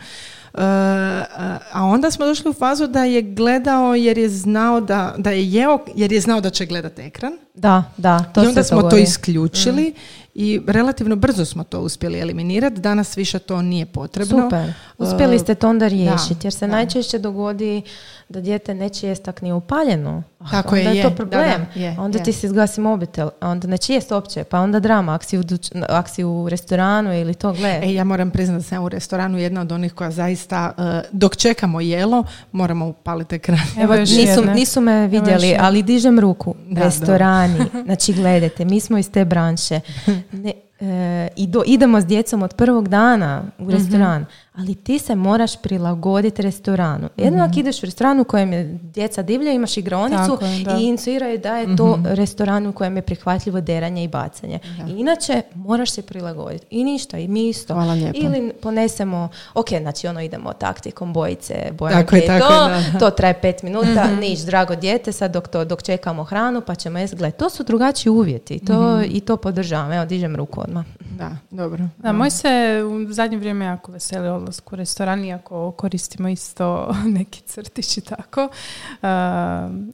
A 0.54 1.84
onda 1.84 2.12
smo 2.12 2.26
došli 2.26 2.50
u 2.50 2.54
fazu 2.54 2.88
da 2.88 3.04
je 3.04 3.22
gledao 3.22 3.96
jer 3.96 4.18
je 4.18 4.30
znao 4.30 4.82
da, 4.82 5.16
da 5.18 5.32
je 5.32 5.52
jeo, 5.52 5.80
jer 5.96 6.12
je 6.12 6.22
znao 6.22 6.42
da 6.42 6.50
će 6.50 6.66
gledati 6.66 7.02
ekran. 7.02 7.34
Da, 7.54 7.84
da, 7.98 8.20
to 8.20 8.44
I 8.44 8.48
onda 8.48 8.64
se 8.64 8.68
smo 8.70 8.78
to 8.78 8.82
dogodi. 8.82 9.02
isključili 9.02 9.94
i 10.36 10.62
relativno 10.68 11.16
brzo 11.16 11.46
smo 11.46 11.64
to 11.64 11.82
uspjeli 11.82 12.20
eliminirati. 12.20 12.82
Danas 12.82 13.18
više 13.18 13.40
to 13.40 13.62
nije 13.62 13.86
potrebno. 13.86 14.44
Super. 14.44 14.74
Uspjeli 14.98 15.40
ste 15.40 15.56
to 15.56 15.70
onda 15.70 15.88
riješiti, 15.88 16.48
jer 16.48 16.54
se 16.54 16.68
da. 16.68 16.72
najčešće 16.72 17.20
dogodi 17.20 17.82
da 18.30 18.42
dijete 18.42 18.74
neće 18.74 19.08
jest 19.08 19.24
tak 19.24 19.42
nije 19.42 19.54
upaljeno. 19.54 20.24
Ah, 20.40 20.52
Tako 20.52 20.76
onda 20.76 20.90
je, 20.90 20.96
je, 20.96 20.98
je, 20.98 21.04
to 21.04 21.16
problem. 21.16 21.66
da, 21.76 21.82
je, 21.82 21.96
onda 22.00 22.18
je. 22.18 22.24
ti 22.24 22.34
se 22.34 22.48
izgasi 22.48 22.82
mobitel, 22.82 23.30
a 23.40 23.50
onda 23.50 23.68
neće 23.68 23.94
jest 23.94 24.12
uopće, 24.12 24.44
pa 24.44 24.60
onda 24.60 24.80
drama, 24.80 25.16
ako 25.16 25.26
si 25.26 25.38
u, 25.38 25.44
ako 25.90 26.10
si 26.10 26.24
u 26.24 26.50
restoranu 26.50 27.14
ili 27.14 27.34
to 27.34 27.54
gle. 27.54 27.80
E, 27.84 27.94
ja 27.94 28.04
moram 28.04 28.32
priznati 28.32 28.60
da 28.60 28.64
sam 28.64 28.84
u 28.84 28.90
restoranu 28.90 29.38
jedna 29.38 29.62
od 29.62 29.72
onih 29.72 29.94
koja 29.94 30.12
zaista, 30.12 30.74
e, 30.78 31.08
dok 31.12 31.36
čekamo 31.36 31.82
jelo, 31.82 32.24
moramo 32.52 32.88
upaliti 32.88 33.36
ekran. 33.36 33.60
Evo 33.80 33.94
još 33.94 34.10
nisu, 34.10 34.40
jedna. 34.40 34.54
nisu 34.54 34.82
me 34.82 35.08
vidjeli, 35.08 35.56
ali 35.60 35.84
dižem 35.84 36.20
ruku. 36.20 36.56
Da, 36.70 36.82
Restorani, 36.82 37.66
znači 37.86 38.14
gledajte, 38.14 38.66
mi 38.66 38.80
smo 38.80 38.98
iz 38.98 39.12
te 39.12 39.26
branše. 39.26 39.80
Ne, 40.32 40.54
e, 40.82 41.28
i 41.36 41.48
do- 41.48 41.64
idemo 41.66 42.02
s 42.02 42.06
djecom 42.06 42.44
od 42.44 42.54
prvog 42.54 42.88
dana 42.88 43.44
u 43.60 43.72
restoran, 43.72 44.26
ali 44.56 44.76
ti 44.76 45.00
se 45.00 45.16
moraš 45.16 45.62
prilagoditi 45.62 46.42
restoranu. 46.42 47.10
Jedno 47.18 47.44
ako 47.44 47.60
ideš 47.60 47.84
u 47.84 47.86
restoran 47.86 48.20
u 48.20 48.24
kojem 48.24 48.54
je 48.54 48.80
djeca 48.82 49.22
divlja, 49.22 49.52
imaš 49.52 49.78
igraonicu 49.78 50.18
Tako 50.18 50.46
je, 50.46 50.64
da. 50.64 50.78
i 50.78 50.84
insuiraju 50.84 51.38
da 51.38 51.58
je 51.58 51.76
to 51.76 52.00
restoran 52.04 52.68
u 52.68 52.74
kojem 52.74 52.96
je 52.96 53.02
prihvatljivo 53.02 53.62
deranje 53.62 54.04
i 54.04 54.08
bacanje. 54.08 54.60
I 54.88 54.92
inače, 54.92 55.42
moraš 55.56 55.92
se 55.92 56.02
prilagoditi. 56.02 56.66
I 56.70 56.84
ništa, 56.84 57.18
i 57.18 57.28
mi 57.28 57.50
isto. 57.50 57.74
Hvala 57.74 57.94
lijepo. 57.94 58.20
Ili 58.22 58.54
ponesemo, 58.62 59.30
ok, 59.54 59.70
znači 59.82 60.08
ono 60.08 60.22
idemo 60.22 60.54
taktikom 60.54 61.14
bojice, 61.14 61.56
bojano 61.72 62.02
Tako 62.02 62.16
je, 62.16 62.26
tako 62.26 62.48
to, 62.48 62.64
je, 62.64 62.92
da. 62.94 63.00
to 63.00 63.10
traje 63.10 63.34
pet 63.42 63.64
minuta, 63.64 64.08
niš, 64.22 64.40
drago 64.40 64.76
dijete, 64.76 65.12
sad 65.12 65.32
dok, 65.34 65.48
to, 65.48 65.66
dok 65.66 65.84
čekamo 65.84 66.24
hranu, 66.24 66.62
pa 66.62 66.76
ćemo 66.76 67.00
jesti. 67.00 67.18
Gle, 67.18 67.32
to 67.32 67.50
su 67.50 67.64
drugačiji 67.64 68.12
uvjeti 68.12 68.60
to, 68.66 69.02
i 69.06 69.20
to 69.20 69.38
podržavam. 69.38 69.92
Evo, 69.92 70.06
dižem 70.06 70.36
ruku 70.36 70.62
odmah. 70.62 70.86
Da, 71.18 71.32
dobro. 71.52 71.84
Da, 71.98 72.12
moj 72.12 72.30
se 72.30 72.84
u 72.88 73.14
zadnje 73.14 73.38
vrijeme 73.38 73.66
jako 73.66 73.92
veseli 73.92 74.43
odlasku 74.44 74.76
u 74.76 74.78
restoran, 74.78 75.26
iako 75.26 75.72
koristimo 75.72 76.30
isto 76.30 76.94
neki 77.18 77.42
crtić 77.42 77.98
i 77.98 78.02
tako. 78.02 78.44
Uh, 78.44 78.50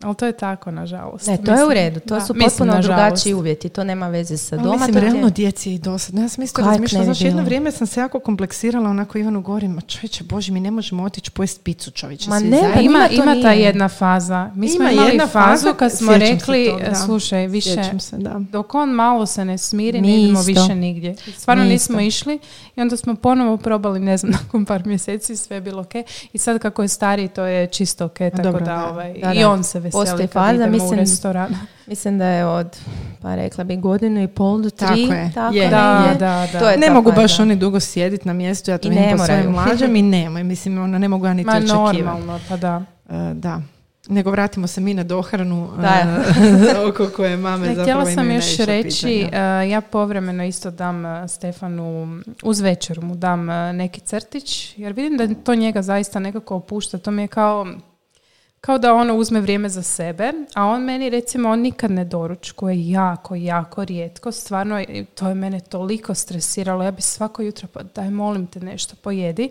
ali 0.01 0.15
to 0.17 0.25
je 0.25 0.31
tako, 0.33 0.71
nažalost. 0.71 1.27
Ne, 1.27 1.37
to 1.37 1.51
je 1.51 1.55
u 1.55 1.59
Mislim, 1.59 1.71
redu. 1.73 1.99
To 1.99 2.15
da, 2.15 2.21
su 2.21 2.33
mislim, 2.33 2.49
potpuno 2.49 2.81
drugačiji 2.81 3.33
uvjeti. 3.33 3.69
To 3.69 3.83
nema 3.83 4.07
veze 4.07 4.37
sa 4.37 4.55
Ali 4.55 4.63
doma. 4.63 4.75
mislim, 4.75 4.87
to 4.87 4.99
ti 4.99 5.05
je- 5.05 5.11
realno 5.11 5.29
djeci 5.29 5.69
je 5.69 5.75
i 5.75 5.79
dosadno. 5.79 6.21
Ja 6.21 6.29
sam 6.29 6.43
isto 6.43 6.61
razmišljala, 6.63 7.05
znaš, 7.05 7.21
jedno 7.21 7.43
vrijeme 7.43 7.71
sam 7.71 7.87
se 7.87 7.99
jako 7.99 8.19
kompleksirala 8.19 8.89
onako 8.89 9.17
Ivanu 9.17 9.41
govorim, 9.41 9.71
ma 9.71 9.81
čovječe, 9.81 10.23
bože, 10.23 10.51
mi 10.51 10.59
ne 10.59 10.71
možemo 10.71 11.03
otići 11.03 11.31
pojesti 11.31 11.61
picu 11.61 11.91
čovječe. 11.91 12.29
Ma 12.29 12.39
ne, 12.39 12.71
pa 12.73 12.79
Ima, 12.79 13.07
to 13.07 13.13
ima 13.13 13.25
ta 13.33 13.51
nije. 13.51 13.59
jedna 13.59 13.87
faza. 13.89 14.51
Mi 14.55 14.69
smo 14.69 14.81
Ima 14.81 14.91
imali 14.91 15.07
jedna 15.07 15.27
fazu 15.27 15.45
faza, 15.63 15.73
kad 15.73 15.91
smo 15.91 16.13
rekli, 16.13 16.73
da. 16.81 16.95
slušaj, 16.95 17.47
više, 17.47 17.69
se, 17.99 18.17
da. 18.17 18.35
dok 18.41 18.75
on 18.75 18.89
malo 18.89 19.25
se 19.25 19.45
ne 19.45 19.57
smiri, 19.57 20.01
Mi 20.01 20.07
ne 20.07 20.19
idemo 20.19 20.39
isto. 20.39 20.51
više 20.53 20.75
nigdje. 20.75 21.15
Stvarno 21.37 21.63
nismo 21.63 21.99
išli 21.99 22.39
i 22.75 22.81
onda 22.81 22.97
smo 22.97 23.15
ponovo 23.15 23.57
probali, 23.57 23.99
ne 23.99 24.17
znam, 24.17 24.33
nakon 24.39 24.65
par 24.65 24.85
mjeseci 24.85 25.35
sve 25.37 25.57
je 25.57 25.61
bilo 25.61 25.81
ok. 25.81 25.91
I 26.33 26.37
sad 26.37 26.59
kako 26.59 26.81
je 26.81 26.87
stariji, 26.87 27.27
to 27.27 27.43
je 27.43 27.67
čisto 27.67 28.05
ok, 28.05 28.13
tako 28.17 28.41
Dobro, 28.41 28.59
da, 28.59 28.65
da. 28.67 28.87
ovaj, 28.87 29.13
Da, 29.13 29.33
i 29.33 29.39
da. 29.39 29.49
on 29.49 29.63
se 29.63 29.79
veseli 29.79 29.91
Postoji 30.01 30.27
kad 30.27 30.31
faza, 30.33 30.53
idemo 30.53 30.69
u 30.69 30.71
mislim- 30.73 30.99
restoran. 30.99 31.55
Mislim 31.87 32.17
da 32.17 32.25
je 32.25 32.45
od, 32.47 32.77
pa 33.21 33.35
rekla 33.35 33.63
bi, 33.63 33.77
godinu 33.77 34.23
i 34.23 34.27
pol 34.29 34.59
do 34.59 34.69
tri. 34.69 34.87
Tako 35.33 35.53
je, 35.53 35.59
je. 35.59 35.69
Da, 35.69 36.05
da, 36.09 36.47
da. 36.51 36.59
To 36.59 36.69
je 36.69 36.77
Ne 36.77 36.89
mogu 36.89 37.09
faza. 37.09 37.21
baš 37.21 37.39
oni 37.39 37.55
dugo 37.55 37.79
sjediti 37.79 38.27
na 38.27 38.33
mjestu, 38.33 38.71
ja 38.71 38.77
to 38.77 38.87
I 38.87 38.89
vidim 38.89 39.05
ne 39.05 39.11
po 39.11 39.17
svojim 39.17 39.45
moraju. 39.45 39.67
mlađem 39.67 39.95
i 39.95 40.01
nemoj, 40.15 40.43
mislim, 40.43 40.77
ono, 40.77 40.99
ne 40.99 41.07
mogu 41.07 41.25
ja 41.25 41.33
niti 41.33 41.45
Ma 41.45 41.53
očekivati. 41.53 41.97
normalno, 41.97 42.39
pa 42.49 42.57
da. 42.57 42.81
E, 43.09 43.33
da. 43.33 43.61
Nego 44.09 44.31
vratimo 44.31 44.67
se 44.67 44.81
mi 44.81 44.93
na 44.93 45.03
dohranu 45.03 45.69
Da. 45.81 46.23
uh, 46.83 46.89
oko 46.89 47.09
koje 47.15 47.37
mame 47.37 47.67
Ne, 47.67 47.75
zapravo 47.75 48.01
htjela 48.01 48.15
sam 48.15 48.31
još 48.31 48.57
reći, 48.57 49.21
pitanja. 49.25 49.59
uh, 49.63 49.69
ja 49.69 49.81
povremeno 49.81 50.45
isto 50.45 50.71
dam 50.71 51.05
uh, 51.05 51.29
Stefanu, 51.29 52.19
uz 52.43 52.59
večer 52.59 53.01
mu 53.01 53.15
dam 53.15 53.49
uh, 53.49 53.55
neki 53.73 54.01
crtić, 54.01 54.77
jer 54.77 54.93
vidim 54.93 55.17
da 55.17 55.35
to 55.43 55.55
njega 55.55 55.81
zaista 55.81 56.19
nekako 56.19 56.55
opušta. 56.55 56.97
To 56.97 57.11
mi 57.11 57.21
je 57.21 57.27
kao, 57.27 57.67
kao 58.61 58.77
da 58.77 58.93
ono 58.93 59.15
uzme 59.15 59.41
vrijeme 59.41 59.69
za 59.69 59.81
sebe, 59.83 60.31
a 60.53 60.65
on 60.65 60.83
meni 60.83 61.09
recimo, 61.09 61.49
on 61.49 61.59
nikad 61.59 61.91
ne 61.91 62.05
doručkuje 62.05 62.89
jako, 62.89 63.35
jako 63.35 63.85
rijetko. 63.85 64.31
Stvarno, 64.31 64.83
to 65.15 65.27
je 65.29 65.35
mene 65.35 65.59
toliko 65.59 66.13
stresiralo. 66.13 66.83
Ja 66.83 66.91
bi 66.91 67.01
svako 67.01 67.41
jutro, 67.41 67.67
pa 67.73 67.83
daj 67.83 68.09
molim 68.09 68.47
te 68.47 68.59
nešto 68.59 68.95
pojedi. 68.95 69.49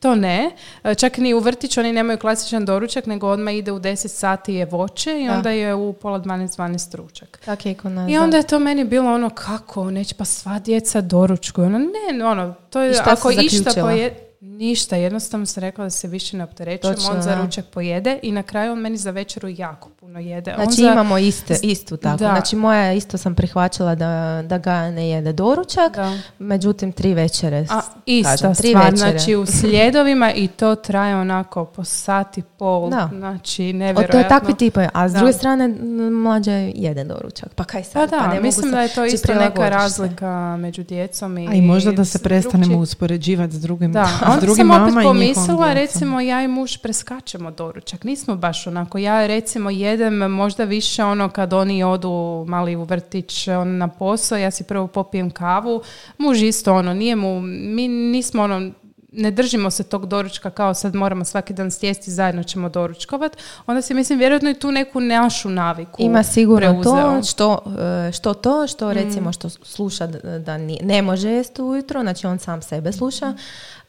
To 0.00 0.14
ne. 0.14 0.50
E, 0.84 0.94
Čak 0.94 1.18
ni 1.18 1.34
u 1.34 1.40
vrtiću 1.40 1.80
oni 1.80 1.92
nemaju 1.92 2.18
klasičan 2.18 2.64
doručak, 2.64 3.06
nego 3.06 3.28
odmah 3.28 3.54
ide 3.54 3.72
u 3.72 3.80
10 3.80 4.08
sati 4.08 4.54
je 4.54 4.64
voće 4.64 5.22
i 5.22 5.26
Da. 5.26 5.32
onda 5.32 5.50
je 5.50 5.74
u 5.74 5.92
pola 5.92 6.20
12, 6.20 6.58
12 6.58 6.96
ručak. 6.96 7.40
Tak 7.44 7.66
je 7.66 7.72
i 7.72 7.74
kod 7.74 7.92
nas, 7.92 8.10
I 8.10 8.14
da. 8.14 8.22
onda 8.22 8.36
je 8.36 8.42
to 8.42 8.58
meni 8.58 8.84
bilo 8.84 9.14
ono 9.14 9.30
kako, 9.30 9.90
neće 9.90 10.14
pa 10.14 10.24
sva 10.24 10.58
djeca 10.58 11.00
doručkuju. 11.00 11.66
Ono, 11.66 11.78
ne, 11.78 12.24
ono, 12.24 12.54
to 12.70 12.80
je, 12.80 13.00
ako 13.04 13.30
išta 13.30 13.82
poje, 13.82 14.26
ništa, 14.40 14.96
jednostavno 14.96 15.46
sam 15.46 15.60
rekla 15.60 15.84
da 15.84 15.90
se 15.90 16.08
više 16.08 16.36
ne 16.36 16.44
opterećujem, 16.44 16.96
on 17.10 17.22
za 17.22 17.42
ručak 17.42 17.64
pojede 17.64 18.18
i 18.22 18.32
na 18.32 18.42
kraju 18.42 18.72
on 18.72 18.78
meni 18.78 18.96
za 18.96 19.10
večeru 19.10 19.48
jako 19.48 19.88
puno 20.06 20.18
jede. 20.20 20.52
Znači 20.54 20.70
za- 20.72 20.92
imamo 20.92 21.18
iste, 21.18 21.58
istu 21.62 21.96
tako. 21.96 22.16
Da. 22.16 22.26
Znači 22.26 22.56
moja 22.56 22.92
isto 22.92 23.18
sam 23.18 23.34
prihvaćala 23.34 23.94
da, 23.94 24.06
da 24.42 24.58
ga 24.58 24.80
ne 24.82 25.08
jede 25.08 25.32
doručak, 25.32 25.94
Da. 25.94 26.12
međutim 26.38 26.92
tri 26.92 27.14
večere. 27.14 27.66
A, 27.70 27.80
ista 28.06 28.30
kažem, 28.30 28.54
tri 28.54 28.68
stvar, 28.68 28.84
večere. 28.84 28.96
znači 29.10 29.34
u 29.34 29.46
slijedovima 29.46 30.32
i 30.32 30.48
to 30.48 30.74
traje 30.76 31.16
onako 31.16 31.64
po 31.66 31.84
sat 31.84 32.38
i 32.38 32.42
pol, 32.42 32.90
Da. 32.90 33.10
znači 33.12 33.62
O, 33.64 33.72
nevjerojatno. 33.72 34.12
to 34.12 34.18
je 34.18 34.28
takvi 34.30 34.54
tipovi, 34.54 34.86
a 34.92 35.08
s 35.08 35.12
Da. 35.12 35.18
druge 35.18 35.32
strane 35.32 35.68
mlađa 36.12 36.52
jede 36.52 37.04
doručak. 37.04 37.48
Pa 37.50 37.64
kaj 37.64 37.82
Pa 37.82 37.88
sad? 37.90 38.10
da, 38.10 38.20
ne 38.20 38.28
mogu 38.28 38.42
mislim 38.42 38.70
da 38.70 38.82
je 38.82 38.88
to 38.88 39.04
isto 39.04 39.28
neka 39.28 39.50
prilagodiš 39.50 39.66
se. 39.66 39.70
razlika 39.72 40.30
među 40.56 40.82
djecom 40.84 41.38
i... 41.38 41.48
A 41.48 41.52
i 41.52 41.62
možda 41.62 41.92
da 41.92 42.04
se 42.04 42.18
prestanemo 42.20 42.64
drugčije- 42.66 42.82
uspoređivati 42.82 43.52
s 43.52 43.60
drugim, 43.60 43.92
Da, 43.92 44.06
s 44.38 44.40
drugim 44.40 44.56
sam 44.58 44.70
opet 44.72 44.80
mama 44.80 44.88
i 44.92 44.94
njihovom 44.94 45.16
pomislila, 45.16 45.46
djecom. 45.64 45.72
recimo 45.74 46.20
ja 46.20 46.42
i 46.42 46.48
muž 46.48 46.76
preskačemo 46.76 47.50
doručak. 47.50 48.04
Nismo 48.04 48.36
baš 48.36 48.66
onako, 48.66 48.98
ja 48.98 49.26
recimo 49.26 49.70
jedem 49.70 49.95
možda 50.30 50.64
više 50.64 51.04
ono 51.04 51.28
kad 51.28 51.52
oni 51.52 51.84
odu 51.84 52.44
mali 52.48 52.76
u 52.76 52.84
vrtić 52.84 53.48
on 53.48 53.76
na 53.76 53.88
posao, 53.88 54.38
ja 54.38 54.50
si 54.50 54.64
prvo 54.64 54.86
popijem 54.86 55.30
kavu, 55.30 55.82
muž 56.18 56.42
isto 56.42 56.74
ono, 56.74 56.94
nije 56.94 57.16
mu, 57.16 57.40
mi 57.40 57.88
nismo 57.88 58.42
ono, 58.42 58.70
ne 59.16 59.30
držimo 59.30 59.70
se 59.70 59.82
tog 59.82 60.06
doručka 60.06 60.50
kao 60.50 60.74
sad 60.74 60.94
moramo 60.94 61.24
svaki 61.24 61.52
dan 61.52 61.70
sjesti 61.70 62.10
zajedno 62.10 62.42
ćemo 62.42 62.68
doručkovat, 62.68 63.36
onda 63.66 63.82
si 63.82 63.94
mislim 63.94 64.18
vjerojatno 64.18 64.50
i 64.50 64.54
tu 64.54 64.72
neku 64.72 65.00
našu 65.00 65.50
naviku 65.50 66.02
Ima 66.02 66.22
sigurno 66.22 66.68
preuzeo. 66.82 66.92
to 67.14 67.22
što, 67.24 67.62
e, 68.08 68.12
što 68.12 68.34
to, 68.34 68.62
Mm. 68.64 68.66
što 68.66 68.92
recimo 68.92 69.32
što 69.32 69.48
sluša 69.48 70.06
da 70.38 70.56
ne 70.58 71.02
može 71.02 71.30
jesti 71.30 71.62
ujutro, 71.62 72.00
znači 72.02 72.26
on 72.26 72.38
sam 72.38 72.62
sebe 72.62 72.92
sluša. 72.92 73.34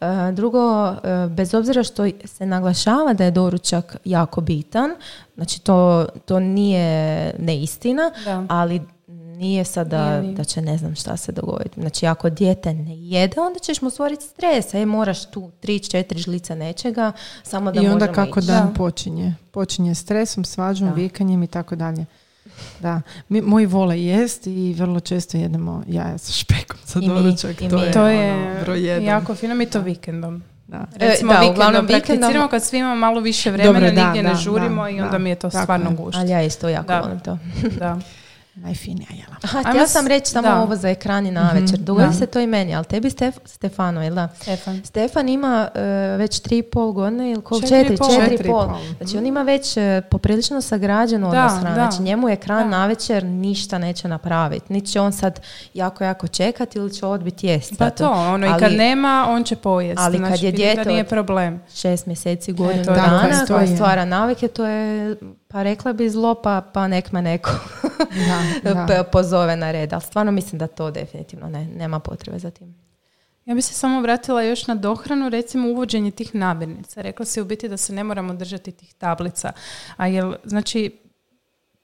E, 0.02 0.06
Drugo, 0.32 0.88
e, 0.88 0.94
bez 1.28 1.54
obzira 1.54 1.84
što 1.84 2.04
se 2.26 2.46
naglašava 2.46 3.14
da 3.14 3.24
je 3.24 3.32
doručak 3.32 3.96
jako 4.06 4.42
bitan, 4.42 4.92
znači 5.36 5.62
to, 5.62 6.06
to 6.26 6.40
nije 6.40 6.86
neistina, 7.40 8.12
Da. 8.26 8.46
ali 8.50 8.82
nije 9.38 9.64
sada 9.64 9.98
da 10.24 10.44
će 10.44 10.62
ne 10.62 10.78
znam 10.78 10.96
šta 10.96 11.18
se 11.18 11.32
dogoditi. 11.32 11.82
Znači 11.82 12.06
ako 12.08 12.30
dijete 12.30 12.74
ne 12.74 12.98
jede, 12.98 13.42
onda 13.42 13.60
ćeš 13.60 13.82
mu 13.82 13.90
stvoriti 13.90 14.24
stres. 14.26 14.74
E, 14.74 14.86
moraš 14.86 15.26
tu 15.26 15.52
tri, 15.60 15.80
četiri 15.82 16.20
žlica 16.20 16.56
nečega, 16.56 17.12
samo 17.44 17.72
da 17.72 17.82
I 17.82 17.88
onda 17.88 18.08
kako 18.08 18.40
ići. 18.40 18.48
dan 18.48 18.68
Da. 18.68 18.74
počinje. 18.74 19.36
Počinje 19.52 19.96
stresom, 19.96 20.46
svađom, 20.46 20.88
Da. 20.88 20.94
vikanjem 20.94 21.44
i 21.44 21.48
tako 21.48 21.76
dalje. 21.76 22.06
Da, 22.80 23.02
mi, 23.30 23.42
moji 23.42 23.66
vole 23.66 24.02
jest 24.02 24.48
i 24.48 24.74
vrlo 24.74 25.00
često 25.00 25.38
jedemo 25.38 25.84
jaja 25.88 26.18
sa 26.18 26.34
špekom 26.34 26.78
za 26.86 27.00
mi, 27.00 27.08
doručak. 27.08 27.56
to 27.60 27.78
je, 27.78 27.92
To 27.92 28.00
ono, 28.00 28.10
je 28.10 28.60
broj 28.62 28.82
jedan. 28.82 29.04
jako 29.04 29.36
fino, 29.36 29.56
mi 29.56 29.66
to 29.66 29.80
vikendom. 29.82 30.44
Da. 30.68 30.86
Recimo 30.96 31.32
E, 31.32 31.36
da, 31.36 31.40
vikendom 31.40 31.52
uglavnom 31.52 31.88
prakticiramo 31.88 32.28
vikendom- 32.30 32.50
kad 32.50 32.64
svi 32.64 32.78
imamo 32.78 32.96
malo 32.98 33.20
više 33.22 33.52
vremena, 33.52 33.74
Dobro, 33.74 33.92
da, 33.92 34.04
nigdje 34.04 34.24
ne 34.24 34.30
da, 34.30 34.36
žurimo 34.36 34.84
da, 34.84 34.90
i 34.90 35.00
onda 35.00 35.12
da, 35.12 35.18
mi 35.18 35.30
je 35.30 35.36
to 35.36 35.50
stvarno 35.52 35.92
gušt. 35.94 36.18
Ali 36.18 36.30
ja 36.30 36.44
isto 36.44 36.70
jako 36.70 36.88
Da. 36.88 37.00
volim 37.02 37.20
to. 37.20 37.38
Da. 37.80 38.00
Najfinija 38.58 39.08
jela. 39.12 39.36
Aha, 39.44 39.60
htjela 39.62 39.88
s- 39.88 39.92
sam 39.92 40.08
reći 40.08 40.26
samo 40.28 40.48
da. 40.48 40.62
ovo 40.62 40.76
za 40.76 40.90
ekran 40.90 41.26
i 41.26 41.32
na 41.32 41.52
večer. 41.52 41.74
Mhm, 41.74 41.84
Dogodi 41.84 42.08
da. 42.08 42.14
se 42.14 42.26
to 42.26 42.40
i 42.40 42.48
meni, 42.48 42.76
ali 42.76 42.86
tebi 42.86 43.10
Stef, 43.10 43.36
Stefano, 43.46 44.04
jel 44.04 44.16
da? 44.16 44.28
Stefan. 44.36 44.82
Stefan 44.86 45.30
ima 45.30 45.70
e, 45.76 45.80
već 46.18 46.40
tri 46.40 46.58
i 46.58 46.64
pol 46.64 46.92
godine 46.92 47.32
ili 47.32 47.42
koliko? 47.42 47.68
Četiri 47.68 47.80
Četiri, 47.80 47.98
pol. 47.98 48.08
četiri 48.10 48.30
Četiri 48.30 48.50
pol. 48.50 48.66
pol. 48.66 48.78
Znači 48.98 49.18
on 49.18 49.26
ima 49.26 49.42
već 49.42 49.78
e, 49.78 50.02
poprilično 50.02 50.62
sagrađen 50.62 51.24
odnos 51.24 51.54
da. 51.54 51.74
Znači 51.74 52.02
njemu 52.02 52.30
ekran 52.30 52.64
Da. 52.64 52.78
na 52.78 52.86
večer 52.86 53.24
ništa 53.26 53.78
neće 53.78 54.08
napraviti. 54.08 54.74
Niti 54.74 54.88
će 54.88 55.02
on 55.02 55.14
sad 55.14 55.40
jako, 55.74 56.04
jako 56.04 56.28
čekati 56.28 56.78
ili 56.78 56.94
će 56.94 57.06
odbiti 57.06 57.48
jest. 57.48 57.78
Pa 57.78 57.86
zato. 57.86 57.98
to, 57.98 58.12
ono 58.12 58.48
i 58.48 58.60
kad 58.60 58.72
nema, 58.74 59.26
on 59.30 59.44
će 59.44 59.56
pojesti. 59.56 59.96
ali 60.00 60.18
kad 60.18 60.28
znači, 60.28 60.46
je 60.46 60.52
dijete 60.52 60.86
nije 60.86 61.04
problem. 61.04 61.62
Šest 61.74 62.06
mjeseci, 62.06 62.54
godinu 62.54 62.86
to 62.86 62.92
je 62.92 62.96
dana, 62.98 63.46
koja 63.48 63.62
je. 63.62 63.68
stvara 63.68 64.06
navike, 64.06 64.48
to 64.48 64.66
je, 64.66 65.16
pa 65.48 65.64
rekla 65.64 65.94
bi 65.94 66.10
zlo, 66.10 66.36
pa, 66.42 66.62
pa 66.74 66.88
nek 66.88 67.12
me 67.12 67.22
neko 67.22 67.52
Da, 68.64 68.86
da. 68.88 69.04
pozove 69.04 69.56
na 69.56 69.72
red. 69.72 69.94
Ali 69.94 70.02
stvarno 70.02 70.32
mislim 70.32 70.60
da 70.60 70.68
to 70.68 70.92
definitivno 70.92 71.50
ne, 71.50 71.66
nema 71.66 72.00
potrebe 72.00 72.40
za 72.40 72.52
tim. 72.52 72.76
Ja 73.46 73.56
bi 73.56 73.62
se 73.62 73.74
samo 73.74 74.02
vratila 74.02 74.44
još 74.44 74.68
na 74.68 74.76
dohranu, 74.76 75.30
recimo 75.30 75.70
uvođenje 75.70 76.12
tih 76.12 76.36
namirnica. 76.36 77.02
Rekla 77.02 77.26
si 77.26 77.42
u 77.42 77.46
biti 77.46 77.70
da 77.70 77.78
se 77.78 77.94
ne 77.94 78.04
moramo 78.04 78.34
držati 78.34 78.72
tih 78.72 78.94
tablica. 78.94 79.52
A 79.98 80.08
jel, 80.08 80.34
znači, 80.44 81.00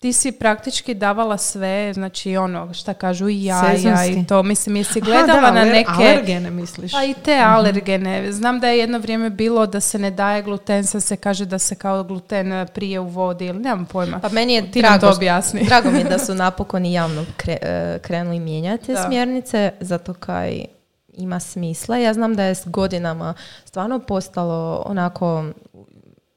ti 0.04 0.14
si 0.14 0.32
praktički 0.34 0.94
davala 0.94 1.38
sve, 1.38 1.94
znači 1.94 2.38
ono, 2.38 2.74
šta 2.74 2.94
kažu, 2.94 3.30
i 3.30 3.44
jaja 3.44 3.72
Sezonski. 3.72 4.12
i 4.12 4.26
to. 4.26 4.44
Mislim, 4.44 4.76
jesi 4.76 5.00
Aha, 5.02 5.06
gledala 5.06 5.42
da, 5.42 5.52
na 5.52 5.62
aler- 5.62 5.72
neke... 5.72 5.90
Alergene 5.94 6.50
misliš? 6.52 6.92
Pa 6.92 7.04
i 7.04 7.14
te 7.16 7.36
alergene. 7.38 8.32
Znam 8.32 8.60
da 8.60 8.68
je 8.68 8.78
jedno 8.80 9.00
vrijeme 9.00 9.30
bilo 9.30 9.66
da 9.68 9.80
se 9.80 10.00
ne 10.00 10.12
daje 10.12 10.42
gluten, 10.42 10.84
sad 10.86 11.04
se 11.04 11.16
kaže 11.16 11.46
da 11.46 11.60
se 11.60 11.76
kao 11.76 12.04
gluten 12.04 12.52
eh, 12.52 12.66
prije 12.66 13.00
uvodi 13.00 13.46
ili 13.46 13.60
nemam 13.60 13.86
pojma. 13.86 14.20
Pa 14.20 14.30
meni 14.30 14.54
je 14.54 14.72
Ti 14.72 14.82
drago, 14.82 14.98
to 15.00 15.14
objasni. 15.14 15.64
drago 15.70 15.92
mi 15.92 15.98
je 15.98 16.04
da 16.04 16.20
su 16.20 16.36
napokon 16.46 16.86
i 16.86 16.94
javno 16.94 17.26
kre- 17.38 17.58
e, 17.62 18.00
krenuli 18.00 18.40
mijenjati 18.40 18.86
te 18.86 18.94
Da. 18.94 19.04
smjernice, 19.04 19.72
zato 19.80 20.14
kaj 20.14 20.66
ima 21.14 21.40
smisla. 21.40 21.98
Ja 21.98 22.14
znam 22.14 22.36
da 22.36 22.44
je 22.44 22.56
s 22.56 22.64
godinama 22.66 23.34
stvarno 23.66 24.00
postalo 24.00 24.84
onako 24.86 25.46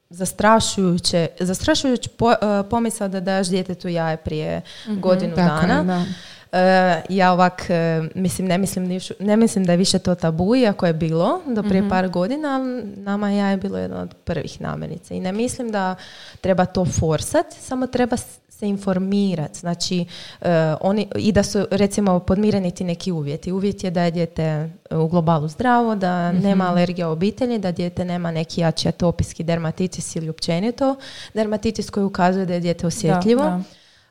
zastrašujuće, 0.09 1.27
zastrašujući 1.39 2.09
po, 2.09 2.31
e, 2.31 2.35
pomisao 2.69 3.07
da 3.07 3.19
daš 3.19 3.47
djetetu 3.47 3.87
jaje 3.87 4.17
prije 4.17 4.61
godinu 4.87 5.35
Tako 5.35 5.61
je, 5.61 5.67
dana. 5.67 5.83
da. 5.83 6.03
E, 6.51 7.01
ja 7.09 7.31
ovak, 7.33 7.69
e, 7.69 8.01
mislim, 8.15 8.47
ne 8.47 8.57
mislim, 8.57 8.89
ne 9.19 9.37
mislim 9.37 9.65
da 9.65 9.71
je 9.71 9.77
više 9.77 9.99
to 9.99 10.15
tabu, 10.15 10.55
iako 10.55 10.85
je 10.87 10.93
bilo 10.93 11.41
do 11.45 11.63
prije 11.63 11.81
Mhm. 11.81 11.89
par 11.89 12.09
godina, 12.09 12.47
ali 12.49 12.83
nama 12.85 13.31
ja 13.31 13.47
je 13.47 13.57
bilo 13.57 13.77
jedna 13.77 14.01
od 14.01 14.13
prvih 14.15 14.61
namirnica. 14.61 15.13
I 15.13 15.19
ne 15.19 15.31
mislim 15.31 15.71
da 15.71 15.95
treba 16.41 16.65
to 16.65 16.85
forsat, 16.85 17.45
samo 17.51 17.87
treba 17.87 18.17
se 18.59 18.67
informirati. 18.67 19.59
Znači, 19.59 20.05
e, 20.41 20.75
oni, 20.81 21.07
i 21.15 21.31
da 21.31 21.43
su, 21.43 21.65
recimo, 21.71 22.19
podmireni 22.19 22.71
ti 22.71 22.83
neki 22.83 23.11
uvjeti. 23.11 23.51
Uvjet 23.51 23.83
je 23.83 23.91
da 23.91 24.03
je 24.03 24.11
dijete 24.11 24.43
e, 24.89 24.95
u 24.95 25.07
globalu 25.07 25.47
zdravo, 25.47 25.95
da 25.95 26.31
Mhm. 26.31 26.43
nema 26.43 26.67
alergija 26.69 27.09
u 27.09 27.11
obitelji, 27.11 27.59
da 27.59 27.71
dijete 27.71 28.05
nema 28.05 28.31
neki 28.31 28.61
jači 28.61 28.87
atopijski 28.89 29.43
dermatitis 29.43 30.15
ili 30.15 30.29
općenito 30.29 30.95
dermatitis 31.33 31.89
koji 31.89 32.03
ukazuje 32.03 32.45
da 32.45 32.53
je 32.53 32.59
dijete 32.59 32.87
osjetljivo. 32.87 33.43
Da, 33.43 33.61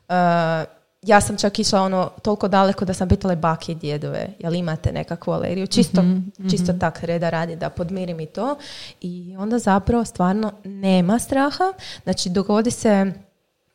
da. 0.07 0.67
Uh, 0.67 0.77
ja 1.01 1.21
sam 1.21 1.37
čak 1.37 1.59
išla 1.59 1.81
ono 1.81 2.09
toliko 2.21 2.47
daleko 2.47 2.85
da 2.85 2.93
sam 2.93 3.07
pitala 3.09 3.35
bake 3.35 3.71
i 3.71 3.75
djedove 3.75 4.27
jel 4.39 4.55
imate 4.55 4.91
nekakvu 4.91 5.31
alergiju 5.33 5.67
čisto, 5.67 6.03
čisto 6.51 6.73
tak 6.73 7.03
reda 7.03 7.29
radi 7.29 7.55
da 7.55 7.69
podmirim 7.69 8.19
i 8.19 8.25
to 8.25 8.55
i 9.01 9.35
onda 9.39 9.59
zapravo 9.59 10.05
stvarno 10.05 10.51
nema 10.63 11.19
straha 11.19 11.63
znači 12.03 12.29
dogodi 12.29 12.71
se 12.71 13.13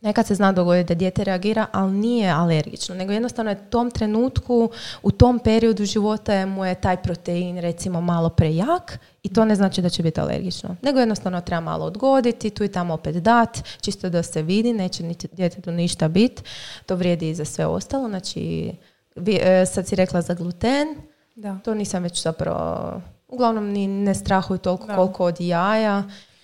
Nekad 0.03 0.27
se 0.27 0.35
zna 0.35 0.53
dogoditi 0.53 0.89
da 0.89 0.99
dijete 0.99 1.25
reagira, 1.25 1.67
ali 1.73 1.93
nije 1.93 2.31
alergično, 2.31 2.95
nego 2.95 3.13
jednostavno 3.13 3.51
je 3.51 3.57
u 3.67 3.71
tom 3.71 3.91
trenutku, 3.91 4.71
u 5.03 5.11
tom 5.11 5.39
periodu 5.39 5.85
života 5.85 6.35
je 6.35 6.47
mu 6.47 6.65
je 6.65 6.75
taj 6.75 6.97
protein 6.97 7.59
recimo 7.59 8.01
malo 8.01 8.29
prejak 8.29 8.99
i 9.23 9.29
to 9.33 9.45
ne 9.45 9.55
znači 9.55 9.83
da 9.83 9.89
će 9.89 10.03
biti 10.03 10.21
alergično. 10.21 10.77
Nego 10.83 11.01
jednostavno 11.01 11.41
treba 11.41 11.61
malo 11.61 11.85
odgoditi, 11.85 12.51
tu 12.51 12.65
i 12.65 12.69
tamo 12.69 12.95
opet 12.95 13.17
dat, 13.17 13.63
čisto 13.81 14.11
da 14.11 14.23
se 14.23 14.43
vidi, 14.43 14.73
neće 14.73 15.03
niti 15.03 15.29
djetetu 15.33 15.71
ništa 15.71 16.09
biti. 16.09 16.43
To 16.87 16.97
vrijedi 16.97 17.29
i 17.31 17.35
za 17.35 17.45
sve 17.45 17.67
ostalo. 17.67 18.09
Znači, 18.09 18.73
vi, 19.17 19.39
e, 19.43 19.67
sad 19.67 19.87
si 19.87 19.97
rekla 19.97 20.23
za 20.23 20.35
gluten, 20.35 20.89
Da. 21.35 21.59
to 21.65 21.75
nisam 21.75 22.03
već 22.03 22.23
zapravo, 22.23 23.01
uglavnom 23.29 23.71
ni 23.71 23.87
ne 23.87 24.15
strahuju 24.15 24.59
toliko 24.59 24.87
Da. 24.87 24.97
koliko 24.97 25.25
od 25.25 25.41
jaja 25.41 26.03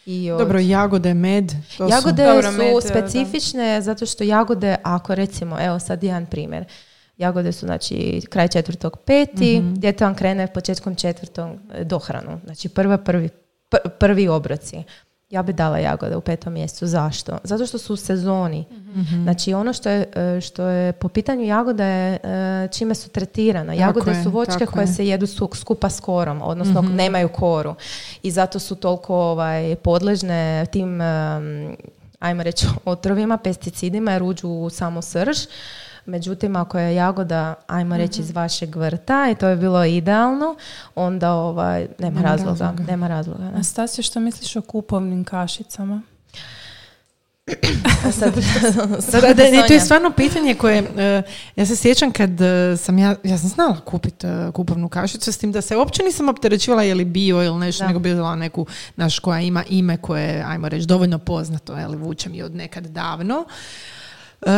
i 0.09 0.31
od... 0.31 0.39
Dobro, 0.39 0.59
jagode, 0.59 1.15
med. 1.15 1.53
To 1.77 1.89
Jagode 1.89 2.23
su... 2.23 2.29
Dobro, 2.29 2.51
su 2.53 2.59
med, 2.59 2.75
da. 2.75 2.81
specifične 2.81 3.81
zato 3.83 4.07
što 4.07 4.25
jagode, 4.25 4.77
ako 4.83 5.15
recimo, 5.15 5.57
evo 5.61 5.79
sad 5.79 6.05
jedan 6.05 6.27
primjer, 6.27 6.65
jagode 7.17 7.53
su 7.53 7.67
znači 7.67 8.23
kraj 8.31 8.49
četvrtog 8.49 8.97
peti, 8.97 9.61
Mhm. 9.61 9.75
dijete 9.75 10.05
vam 10.05 10.15
krene 10.15 10.47
početkom 10.47 10.95
četvrtog 10.95 11.51
e, 11.73 11.85
dohranu, 11.85 12.41
znači 12.45 12.69
prva, 12.69 12.99
prvi, 12.99 13.29
pr- 13.71 13.89
prvi 13.91 14.29
obroci. 14.29 14.83
Ja 15.31 15.43
bi 15.43 15.53
dala 15.53 15.79
jagode 15.79 16.17
u 16.17 16.21
petom 16.21 16.53
mjesecu. 16.53 16.87
Zašto? 16.87 17.39
Zato 17.45 17.67
što 17.67 17.79
su 17.79 17.95
u 17.95 17.97
sezoni. 17.97 18.65
Mhm. 18.71 19.23
Znači 19.23 19.55
ono 19.55 19.73
što 19.73 19.91
je, 19.91 20.07
e, 20.17 20.41
što 20.41 20.63
je 20.65 20.93
po 20.93 21.09
pitanju 21.09 21.45
jagode 21.45 21.85
je 21.85 22.19
e, 22.23 22.69
čime 22.69 22.95
su 22.95 23.09
tretirana. 23.09 23.73
Jagode 23.73 24.11
je, 24.11 24.23
su 24.23 24.31
voćke 24.31 24.59
tako 24.59 24.73
koje 24.73 24.83
je. 24.83 24.87
se 24.87 25.07
jedu 25.07 25.27
su, 25.27 25.51
skupa 25.55 25.91
s 25.91 26.01
korom, 26.01 26.43
odnosno 26.43 26.83
Mhm. 26.83 26.95
nemaju 26.95 27.29
koru. 27.29 27.75
I 28.23 28.31
zato 28.31 28.59
su 28.59 28.75
toliko 28.77 29.17
ovaj, 29.17 29.77
podležne 29.77 30.67
tim, 30.67 31.01
ajmo 32.19 32.43
reći, 32.43 32.67
otrovima, 32.85 33.37
pesticidima 33.37 34.13
jer 34.13 34.23
uđu 34.23 34.49
u 34.49 34.71
samu 34.71 35.03
srž. 35.03 35.37
Međutim, 36.09 36.57
ako 36.57 36.79
je 36.79 36.95
jagoda, 36.95 37.55
ajmo 37.67 37.97
reći, 37.97 38.21
iz 38.21 38.31
vašeg 38.31 38.77
vrta 38.77 39.29
i 39.31 39.35
to 39.35 39.49
je 39.49 39.57
bilo 39.57 39.85
idealno, 39.85 40.57
onda 40.95 41.33
ovaj, 41.33 41.87
nema, 41.99 42.15
Nema 42.15 42.29
razloga. 42.31 42.51
razloga. 42.51 42.83
Nema 42.83 43.09
razloga. 43.09 43.45
ne. 43.45 43.51
Nastasio, 43.53 44.05
što 44.05 44.21
misliš 44.21 44.57
o 44.57 44.61
kupovnim 44.63 45.25
kašicama? 45.25 46.03
A 48.07 48.13
sad, 48.13 48.35
Da, 49.13 49.21
da, 49.21 49.35
da, 49.35 49.51
ne, 49.51 49.65
to 49.69 49.73
je 49.73 49.81
stvarno 49.81 50.11
pitanje 50.11 50.55
koje, 50.55 50.79
e, 50.99 51.23
ja 51.57 51.67
se 51.67 51.77
sjećam 51.77 52.11
kad 52.13 52.41
e, 52.41 52.77
sam 52.77 52.99
ja, 52.99 53.15
ja 53.25 53.39
sam 53.39 53.49
znala 53.49 53.81
kupiti 53.81 54.27
kupovnu 54.53 54.89
kašicu, 54.89 55.33
s 55.33 55.39
tim 55.39 55.53
da 55.53 55.61
se 55.61 55.77
uopće 55.77 56.03
nisam 56.03 56.29
opterećivala 56.29 56.83
je 56.83 56.95
li 56.95 57.05
bio 57.05 57.43
ili 57.45 57.59
nešto, 57.59 57.85
Da. 57.85 57.89
nego 57.89 57.99
bila 57.99 58.37
neku, 58.37 58.67
naš 58.97 59.19
koja 59.19 59.41
ima 59.41 59.65
ime 59.69 59.97
koje 59.97 60.23
je, 60.25 60.45
ajmo 60.47 60.69
reći, 60.69 60.87
dovoljno 60.87 61.19
poznato, 61.19 61.77
je 61.77 61.87
li 61.87 61.97
vučem 61.97 62.35
je 62.35 62.45
od 62.45 62.55
nekad 62.55 62.87
davno. 62.87 63.45
E, 64.47 64.51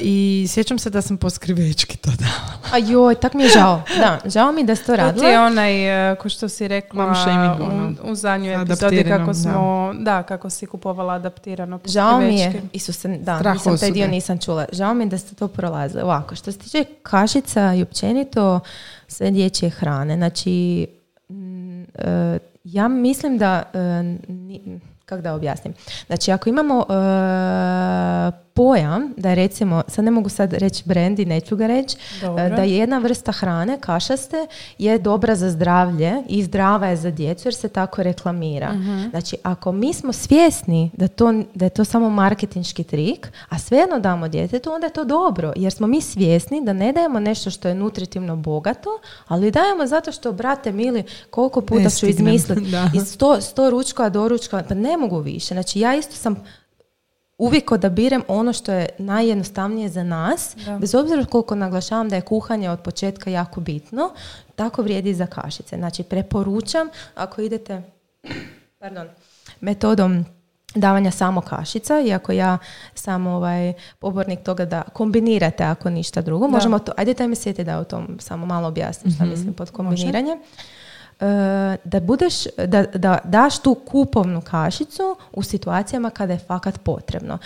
I 0.00 0.46
sjećam 0.48 0.78
se 0.78 0.90
da 0.90 1.02
sam 1.02 1.16
po 1.16 1.30
skrivečki 1.30 1.96
to 1.96 2.10
davala. 2.10 2.58
A 2.72 2.78
joj, 2.78 3.14
tak 3.14 3.34
mi 3.34 3.42
je 3.42 3.48
žao. 3.48 3.82
Da, 3.98 4.18
žao 4.30 4.52
mi 4.52 4.64
da 4.64 4.76
si 4.76 4.86
to 4.86 4.86
To 4.86 4.96
ti 4.96 5.00
je 5.00 5.06
radila. 5.06 5.46
onaj, 5.46 6.10
e, 6.12 6.16
ko 6.16 6.28
što 6.28 6.48
si 6.48 6.68
rekla 6.68 7.14
shaming, 7.14 7.60
ono, 7.72 7.92
u, 8.04 8.10
u 8.10 8.14
zadnjoj 8.14 8.62
epizodi 8.62 9.04
kako 9.04 9.26
da. 9.26 9.34
smo, 9.34 9.92
da. 9.98 10.22
kako 10.22 10.50
si 10.50 10.66
kupovala 10.66 11.14
adaptirano 11.14 11.80
Žao 11.84 12.20
mi 12.20 12.38
je. 12.40 12.62
Isuse, 12.72 13.08
da, 13.08 13.38
Strah 13.38 13.54
nisam 13.54 13.78
taj 13.78 13.90
dio 13.90 14.06
nisam 14.06 14.38
čula. 14.38 14.64
Žao 14.72 14.94
mi 14.94 15.04
je 15.04 15.08
da 15.08 15.18
ste 15.18 15.34
to 15.34 15.48
prolazili. 15.48 16.02
Ovako, 16.02 16.34
što 16.34 16.52
se 16.52 16.58
tiče 16.58 16.84
kašica 17.02 17.74
i 17.74 17.82
općenito 17.82 18.60
sve 19.08 19.30
dječje 19.30 19.70
hrane, 19.70 20.16
znači 20.16 20.86
mm, 21.30 21.82
e, 21.82 22.38
ja 22.64 22.88
mislim 22.88 23.38
da 23.38 23.62
e, 23.74 23.78
ni- 24.28 24.80
kako 25.04 25.22
da 25.22 25.34
objasnim. 25.34 25.74
Znači, 26.06 26.32
ako 26.32 26.48
imamo 26.48 26.80
e, 26.80 26.92
pojam 28.54 29.14
da 29.16 29.28
je 29.28 29.34
recimo, 29.34 29.82
sad 29.88 30.04
ne 30.04 30.10
mogu 30.10 30.28
sad 30.28 30.52
reći 30.52 30.82
brand 30.86 31.18
i 31.18 31.24
neću 31.24 31.56
ga 31.56 31.66
reći, 31.66 31.96
Dobro. 32.20 32.44
e, 32.44 32.50
da 32.50 32.62
je 32.62 32.76
jedna 32.76 32.98
vrsta 32.98 33.32
hrane, 33.32 33.78
kašaste, 33.80 34.46
je 34.78 34.98
dobra 34.98 35.34
za 35.34 35.50
zdravlje 35.50 36.22
i 36.28 36.42
zdrava 36.42 36.86
je 36.86 36.96
za 36.96 37.10
djecu 37.10 37.48
jer 37.48 37.54
se 37.54 37.68
tako 37.68 38.02
reklamira. 38.02 38.74
Znači, 39.10 39.36
ako 39.42 39.72
mi 39.72 39.92
smo 39.92 40.12
svjesni 40.12 40.90
da, 40.94 41.08
to, 41.08 41.32
da 41.54 41.64
je 41.64 41.70
to 41.70 41.84
samo 41.84 42.10
marketinški 42.10 42.84
trik, 42.84 43.32
a 43.48 43.58
svejedno 43.58 43.98
damo 43.98 44.28
djetetu, 44.28 44.72
onda 44.72 44.86
je 44.86 44.92
to 44.92 45.04
dobro, 45.04 45.52
jer 45.56 45.72
smo 45.72 45.86
mi 45.86 46.00
svjesni 46.00 46.64
da 46.64 46.72
ne 46.72 46.92
dajemo 46.92 47.20
nešto 47.20 47.50
što 47.50 47.68
je 47.68 47.74
nutritivno 47.74 48.36
bogato, 48.36 48.90
ali 49.28 49.50
dajemo 49.50 49.86
zato 49.86 50.12
što, 50.12 50.32
brate 50.32 50.72
mili, 50.72 51.04
koliko 51.30 51.60
puta 51.60 51.82
Ne 51.82 51.90
ću 51.90 52.06
izmisliti 52.06 52.72
i 52.96 53.00
sto, 53.00 53.40
sto 53.40 53.70
ručka, 53.70 54.08
doručka, 54.08 54.62
pa 54.68 54.74
ne 54.74 54.96
mogu 54.96 55.18
više. 55.18 55.54
Znači, 55.54 55.80
ja 55.80 55.94
isto 55.94 56.16
sam 56.16 56.36
uvijek 57.42 57.72
odabirem 57.72 58.22
ono 58.28 58.52
što 58.52 58.72
je 58.72 58.88
najjednostavnije 58.98 59.88
za 59.88 60.02
nas, 60.02 60.56
Da. 60.64 60.78
bez 60.78 60.94
obzira 60.94 61.24
koliko 61.24 61.54
naglašavam 61.54 62.08
da 62.08 62.16
je 62.16 62.22
kuhanje 62.22 62.70
od 62.70 62.80
početka 62.80 63.30
jako 63.30 63.60
bitno, 63.60 64.10
tako 64.54 64.82
vrijedi 64.82 65.10
i 65.10 65.14
za 65.14 65.26
kašice. 65.26 65.76
Znači, 65.76 66.02
preporučam 66.02 66.88
ako 67.14 67.40
idete 67.42 67.82
pardon, 68.78 69.08
metodom 69.60 70.24
davanja 70.74 71.10
samo 71.10 71.40
kašica, 71.40 72.00
iako 72.00 72.32
ja 72.32 72.58
sam 72.94 73.26
ovaj 73.26 73.72
pobornik 73.98 74.42
toga 74.42 74.64
da 74.64 74.82
kombinirate 74.82 75.64
ako 75.64 75.90
ništa 75.90 76.22
drugo. 76.22 76.46
Da. 76.46 76.52
Možemo 76.52 76.78
to, 76.78 76.92
ajde 76.96 77.14
daj 77.14 77.28
mi 77.28 77.36
sjeti 77.36 77.64
da 77.64 77.78
o 77.78 77.84
tom 77.84 78.16
samo 78.20 78.46
malo 78.46 78.68
objasnim 78.68 79.14
šta 79.14 79.24
mislim 79.24 79.54
pod 79.54 79.70
kombiniranje. 79.70 80.32
E, 80.32 80.81
da 81.84 82.00
budeš, 82.00 82.34
da, 82.66 82.82
da 82.82 83.18
daš 83.24 83.58
tu 83.58 83.74
kupovnu 83.74 84.40
kašicu 84.40 85.16
u 85.32 85.42
situacijama 85.42 86.10
kada 86.10 86.32
je 86.32 86.38
fakat 86.38 86.80
potrebno. 86.80 87.38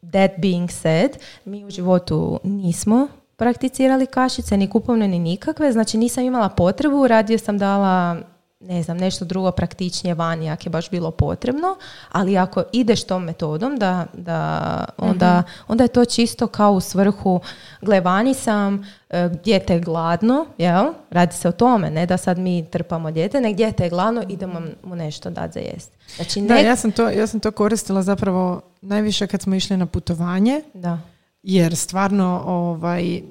That 0.00 0.30
being 0.38 0.70
said, 0.70 1.10
mi 1.44 1.64
u 1.64 1.70
životu 1.70 2.40
nismo 2.44 3.08
prakticirali 3.36 4.06
kašice, 4.06 4.56
ni 4.56 4.70
kupovne, 4.70 5.08
ni 5.08 5.18
nikakve, 5.18 5.72
znači 5.72 5.98
nisam 5.98 6.24
imala 6.24 6.48
potrebu, 6.48 7.06
radije 7.06 7.38
sam 7.38 7.58
dala 7.58 8.16
ne 8.60 8.82
znam, 8.82 8.96
nešto 8.96 9.24
drugo 9.24 9.50
praktičnije 9.50 10.14
vani 10.14 10.50
ako 10.50 10.62
je 10.66 10.70
baš 10.70 10.90
bilo 10.90 11.10
potrebno, 11.10 11.76
ali 12.12 12.38
ako 12.38 12.62
ideš 12.72 13.04
tom 13.04 13.24
metodom, 13.24 13.76
da, 13.76 14.06
da 14.12 14.84
onda, 14.96 15.42
onda 15.68 15.84
je 15.84 15.88
to 15.88 16.04
čisto 16.04 16.46
kao 16.46 16.72
u 16.72 16.80
svrhu 16.80 17.40
gle 17.80 18.00
vani 18.00 18.34
sam, 18.34 18.86
e, 19.10 19.28
dijete 19.44 19.74
je 19.74 19.80
gladno, 19.80 20.46
jel? 20.58 20.92
Radi 21.10 21.34
se 21.34 21.48
o 21.48 21.52
tome, 21.52 21.90
ne 21.90 22.06
da 22.06 22.16
sad 22.16 22.38
mi 22.38 22.70
trpamo 22.70 23.10
dijete, 23.10 23.40
nek 23.40 23.56
dijete 23.56 23.84
je 23.84 23.90
gladno, 23.90 24.24
idemo 24.28 24.62
mu 24.84 24.96
nešto 24.96 25.30
dati 25.30 25.52
za 25.52 25.60
jest. 25.60 25.92
Znači, 26.16 26.40
Da, 26.40 26.54
ne, 26.54 26.64
ja 26.64 26.76
sam, 26.76 26.92
to, 26.92 27.10
ja 27.10 27.26
sam 27.26 27.40
to 27.40 27.50
koristila 27.50 28.02
zapravo 28.02 28.60
najviše 28.80 29.26
kad 29.26 29.42
smo 29.42 29.54
išli 29.54 29.76
na 29.76 29.86
putovanje, 29.86 30.62
da. 30.74 30.98
jer 31.42 31.76
stvarno 31.76 32.42
ovaj, 32.46 33.22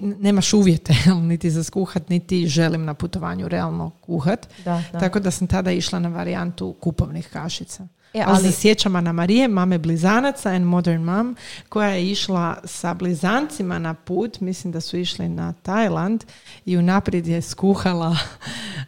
nemaš 0.00 0.52
uvjete 0.52 0.94
niti 1.22 1.50
za 1.50 1.64
skuhat, 1.64 2.08
niti 2.08 2.46
želim 2.46 2.84
na 2.84 2.94
putovanju 2.94 3.48
realno 3.48 3.90
kuhat. 3.90 4.48
Da, 4.64 4.82
da. 4.92 4.98
Tako 4.98 5.20
da 5.20 5.30
sam 5.30 5.46
tada 5.46 5.70
išla 5.72 5.98
na 5.98 6.08
varijantu 6.08 6.74
kupovnih 6.80 7.28
kašica. 7.28 7.86
E, 8.14 8.22
ali 8.22 8.36
ali- 8.36 8.42
se 8.42 8.52
sjećam 8.52 8.96
Ana 8.96 9.12
Marije, 9.12 9.48
mame 9.48 9.78
blizanaca 9.78 10.48
and 10.50 10.66
modern 10.66 11.02
mom, 11.02 11.36
koja 11.68 11.88
je 11.88 12.10
išla 12.10 12.56
sa 12.64 12.94
blizancima 12.94 13.78
na 13.78 13.94
put, 13.94 14.40
mislim 14.40 14.72
da 14.72 14.80
su 14.80 14.96
išli 14.98 15.28
na 15.28 15.52
Tajland 15.52 16.24
i 16.64 16.76
unaprijed 16.76 17.26
je 17.26 17.42
skuhala 17.42 18.16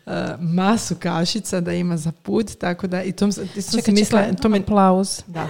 eh, 0.07 0.11
masu 0.41 0.95
kašica 0.95 1.61
da 1.61 1.73
ima 1.73 1.97
za 1.97 2.13
put, 2.13 2.59
tako 2.61 2.87
da 2.87 3.03
i 3.03 3.13
tom, 3.13 3.33
ti 3.55 3.63
sam 3.63 3.81
Čekaj, 3.81 3.95
mislila, 3.95 4.23
čekaj, 4.23 4.37
to 4.37 4.49
me, 4.49 4.59
aplauz. 4.59 5.23
da. 5.27 5.47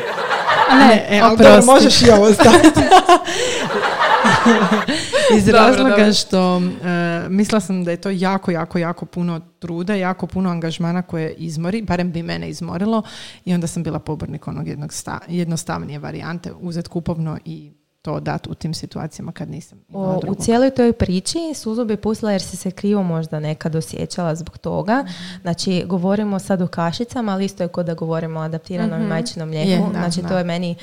A 0.71 0.79
ne, 0.79 1.07
E, 1.11 1.21
ali 1.21 1.37
dobro, 1.39 1.63
možeš 1.65 2.03
i 2.03 2.11
ovo 2.11 2.33
staviti. 2.33 2.81
Iz 5.37 5.45
Dobro, 5.47 5.61
razloga 5.61 5.91
dobro. 5.91 6.13
što 6.13 6.57
e, 6.57 7.29
mislila 7.29 7.61
sam 7.61 7.85
da 7.85 7.91
je 7.91 7.97
to 7.97 8.11
jako, 8.11 8.51
jako, 8.51 8.79
jako 8.79 9.07
puno 9.07 9.41
truda, 9.59 9.95
jako 9.95 10.27
puno 10.27 10.51
angažmana 10.51 11.03
koje 11.03 11.33
izmori, 11.33 11.83
barem 11.83 12.13
bi 12.13 12.23
mene 12.23 12.49
izmorilo 12.49 13.03
i 13.45 13.55
onda 13.55 13.67
sam 13.67 13.83
bila 13.83 13.99
pobornik 13.99 14.49
onog 14.49 14.69
jednog 14.69 14.93
sta- 14.93 15.21
jednostavnije 15.29 15.99
varijante, 15.99 16.53
uzeti 16.61 16.89
kupovno 16.89 17.39
i 17.45 17.73
to 18.03 18.21
dati 18.21 18.49
u 18.51 18.55
tim 18.55 18.75
situacijama 18.75 19.33
kad 19.33 19.51
nisam 19.51 19.79
imala 19.89 20.09
O, 20.09 20.21
u 20.29 20.35
cijeloj 20.35 20.71
toj 20.71 20.93
priči 20.93 21.39
suzu 21.55 21.85
bi 21.85 21.97
pustila 21.97 22.33
jer 22.33 22.43
si 22.43 22.57
se 22.57 22.71
krivo 22.71 23.03
možda 23.03 23.41
nekad 23.41 23.75
osjećala 23.75 24.35
zbog 24.35 24.59
toga. 24.59 25.03
Mhm. 25.03 25.41
Znači, 25.43 25.85
govorimo 25.87 26.39
sad 26.39 26.63
o 26.63 26.67
kašicama, 26.67 27.33
ali 27.33 27.45
isto 27.45 27.63
je 27.63 27.69
kod 27.69 27.87
da 27.87 27.95
govorimo 27.95 28.41
o 28.41 28.43
adaptiranom 28.43 29.03
i 29.03 29.07
majčinom 29.07 29.49
mlijeku. 29.49 29.71
Je, 29.71 29.93
da, 29.93 29.99
znači, 29.99 30.23
da. 30.23 30.29
to 30.29 30.39
je 30.39 30.45
meni, 30.45 30.75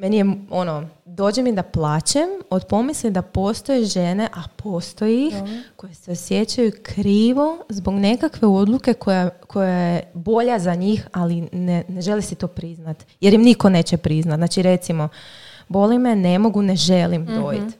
meni 0.00 0.16
je 0.16 0.24
ono, 0.50 0.88
dođe 1.04 1.42
mi 1.42 1.52
da 1.52 1.62
plaćem 1.62 2.28
od 2.50 2.66
pomisli 2.66 3.10
da 3.10 3.22
postoje 3.22 3.84
žene, 3.84 4.28
a 4.34 4.42
postoji 4.56 5.26
ih, 5.26 5.34
koje 5.76 5.94
se 5.94 6.12
osjećaju 6.12 6.72
krivo 6.82 7.58
zbog 7.68 7.94
nekakve 7.94 8.48
odluke 8.48 8.94
koja, 8.94 9.28
koja 9.28 9.74
je 9.74 10.02
bolja 10.14 10.58
za 10.58 10.74
njih, 10.74 11.08
ali 11.12 11.48
ne, 11.52 11.84
ne 11.88 12.00
žele 12.00 12.22
si 12.22 12.34
to 12.34 12.46
priznat. 12.46 13.04
Jer 13.20 13.34
im 13.34 13.42
niko 13.42 13.68
neće 13.68 13.96
priznat. 13.96 14.36
Znači, 14.36 14.62
recimo, 14.62 15.08
boli 15.68 15.98
me, 15.98 16.16
ne 16.16 16.38
mogu, 16.38 16.62
ne 16.62 16.76
želim 16.76 17.26
dojiti. 17.26 17.79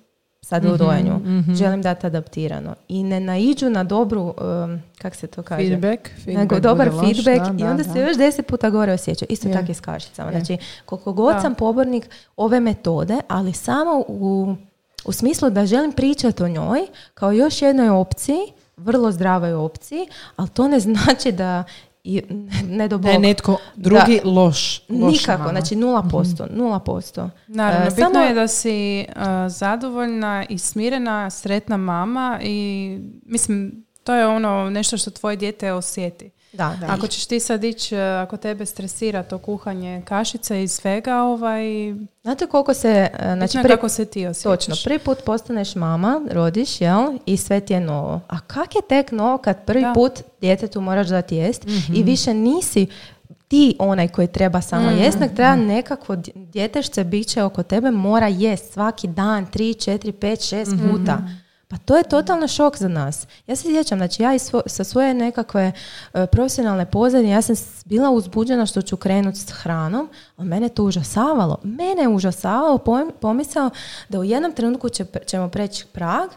Sad 0.51 0.65
u 0.65 0.77
dojenju. 0.77 1.21
Želim 1.55 1.83
dati 1.83 2.07
adaptirano. 2.07 2.75
I 2.89 3.03
ne 3.03 3.21
naiđu 3.21 3.71
na 3.71 3.85
dobru, 3.85 4.23
um, 4.23 4.81
kak 4.99 5.15
se 5.15 5.27
to 5.27 5.43
kaže? 5.43 5.69
Feedback, 5.69 6.09
feedback 6.25 6.39
nego 6.39 6.61
dobar 6.61 6.91
bude 6.91 7.07
loš, 7.07 7.25
feedback 7.25 7.51
da, 7.51 7.59
i 7.59 7.63
da, 7.63 7.71
onda 7.71 7.83
da. 7.83 7.93
se 7.93 8.01
još 8.01 8.17
deset 8.17 8.47
puta 8.47 8.71
gore 8.71 8.93
osjećaju. 8.93 9.27
Isto 9.31 9.49
Je. 9.49 9.55
tako 9.55 9.71
i 9.71 9.75
s 9.75 9.81
kašicama. 9.81 10.31
Je. 10.31 10.41
Znači, 10.41 10.59
koliko 10.85 11.13
god 11.13 11.35
Da. 11.35 11.41
sam 11.41 11.55
pobornik 11.55 12.09
ove 12.37 12.61
metode, 12.61 13.17
ali 13.29 13.53
samo 13.53 14.05
u, 14.09 14.55
u 15.05 15.13
smislu 15.13 15.51
da 15.51 15.67
želim 15.67 15.93
pričati 15.93 16.43
o 16.43 16.49
njoj 16.49 16.81
kao 17.15 17.33
još 17.33 17.63
jednoj 17.63 17.89
opciji, 17.89 18.41
vrlo 18.77 19.13
zdravoj 19.13 19.53
opciji, 19.53 20.07
ali 20.37 20.49
to 20.49 20.69
ne 20.69 20.81
znači 20.87 21.33
da 21.33 21.65
ne 22.69 22.89
do 22.89 22.99
Da 22.99 23.09
je 23.09 23.15
Bog. 23.15 23.23
netko 23.23 23.57
drugi 23.77 24.21
loš. 24.25 24.81
loša 24.81 25.07
Nikako, 25.09 25.39
mama. 25.39 25.51
znači 25.51 25.75
0%, 25.77 26.47
0%. 26.49 27.29
Naravno, 27.47 27.83
E, 27.83 27.91
bitno 27.91 28.05
samo- 28.05 28.21
je 28.21 28.35
da 28.35 28.49
si 28.49 29.05
uh, 29.09 29.23
zadovoljna 29.49 30.45
i 30.49 30.59
smirena, 30.59 31.31
sretna 31.31 31.77
mama 31.77 32.41
i 32.43 32.99
mislim, 33.25 33.73
to 34.05 34.15
je 34.15 34.27
ono 34.27 34.71
nešto 34.71 34.97
što 34.97 35.11
tvoje 35.11 35.37
dijete 35.37 35.73
osjeti. 35.73 36.31
Da, 36.53 36.77
da. 36.81 36.87
Ako 36.89 37.07
ćeš 37.07 37.27
ti 37.27 37.41
sad 37.41 37.65
ići, 37.65 37.95
uh, 37.95 38.01
ako 38.03 38.37
tebe 38.37 38.67
stresira 38.67 39.23
to 39.23 39.39
kuhanje 39.39 40.03
kašice 40.05 40.63
i 40.63 40.69
svega, 40.69 41.17
ovaj, 41.17 41.63
Znate 42.23 42.47
koliko 42.47 42.75
se, 42.75 42.89
e, 43.13 43.35
znači 43.37 43.59
prvi, 43.59 43.69
kako 43.69 43.89
se 43.89 44.05
ti 44.05 44.27
osjećaš. 44.27 44.43
točno, 44.43 44.75
prvi 44.85 44.99
put 44.99 45.19
postaneš 45.27 45.75
mama, 45.75 46.21
rodiš, 46.31 46.81
jel, 46.81 47.19
i 47.27 47.37
sve 47.37 47.61
ti 47.61 47.73
je 47.73 47.81
novo. 47.81 48.21
A 48.29 48.41
kak 48.41 48.75
je 48.75 48.83
tek 48.83 49.13
novo 49.13 49.39
kad 49.39 49.65
prvi 49.65 49.83
Da. 49.83 49.93
put 49.93 50.13
djetetu 50.41 50.81
moraš 50.81 51.09
dati 51.09 51.37
jest 51.37 51.65
i 51.95 52.03
više 52.03 52.35
nisi 52.35 52.87
ti 53.49 53.77
onaj 53.79 54.09
koji 54.09 54.27
treba 54.29 54.61
samo 54.61 54.91
jest, 54.91 55.21
nek 55.21 55.35
treba 55.35 55.57
nekakvo 55.57 56.17
dj- 56.17 56.31
djetešce 56.47 57.05
biće 57.05 57.43
oko 57.43 57.63
tebe 57.63 57.91
mora 57.91 58.29
jest 58.29 58.73
svaki 58.73 59.09
dan, 59.09 59.47
tri, 59.47 59.75
četiri, 59.75 60.13
pet, 60.13 60.41
šest 60.41 60.73
puta. 60.83 61.19
Pa 61.71 61.77
to 61.77 61.97
je 61.97 62.03
totalno 62.03 62.49
šok 62.49 62.77
za 62.77 62.89
nas. 62.89 63.27
Ja 63.47 63.57
se 63.57 63.63
sjećam, 63.63 63.99
znači 63.99 64.23
ja 64.23 64.31
svo- 64.31 64.63
sa 64.67 64.85
svoje 64.85 65.15
nekakve 65.15 65.73
e, 66.15 66.27
profesionalne 66.27 66.87
pozadine, 66.87 67.31
ja 67.31 67.43
sam 67.43 67.57
bila 67.85 68.11
uzbuđena 68.11 68.67
što 68.67 68.83
ću 68.83 68.97
krenuti 68.97 69.39
s 69.39 69.51
hranom, 69.51 70.09
ali 70.37 70.49
mene 70.49 70.69
to 70.69 70.85
užasavalo. 70.85 71.59
Mene 71.63 72.03
je 72.03 72.09
užasavalo 72.09 72.79
pom- 72.79 73.13
pomisao 73.21 73.71
da 74.09 74.19
u 74.21 74.25
jednom 74.25 74.53
trenutku 74.53 74.89
će, 74.89 75.05
ćemo 75.27 75.49
preći 75.49 75.87
prag 75.87 76.31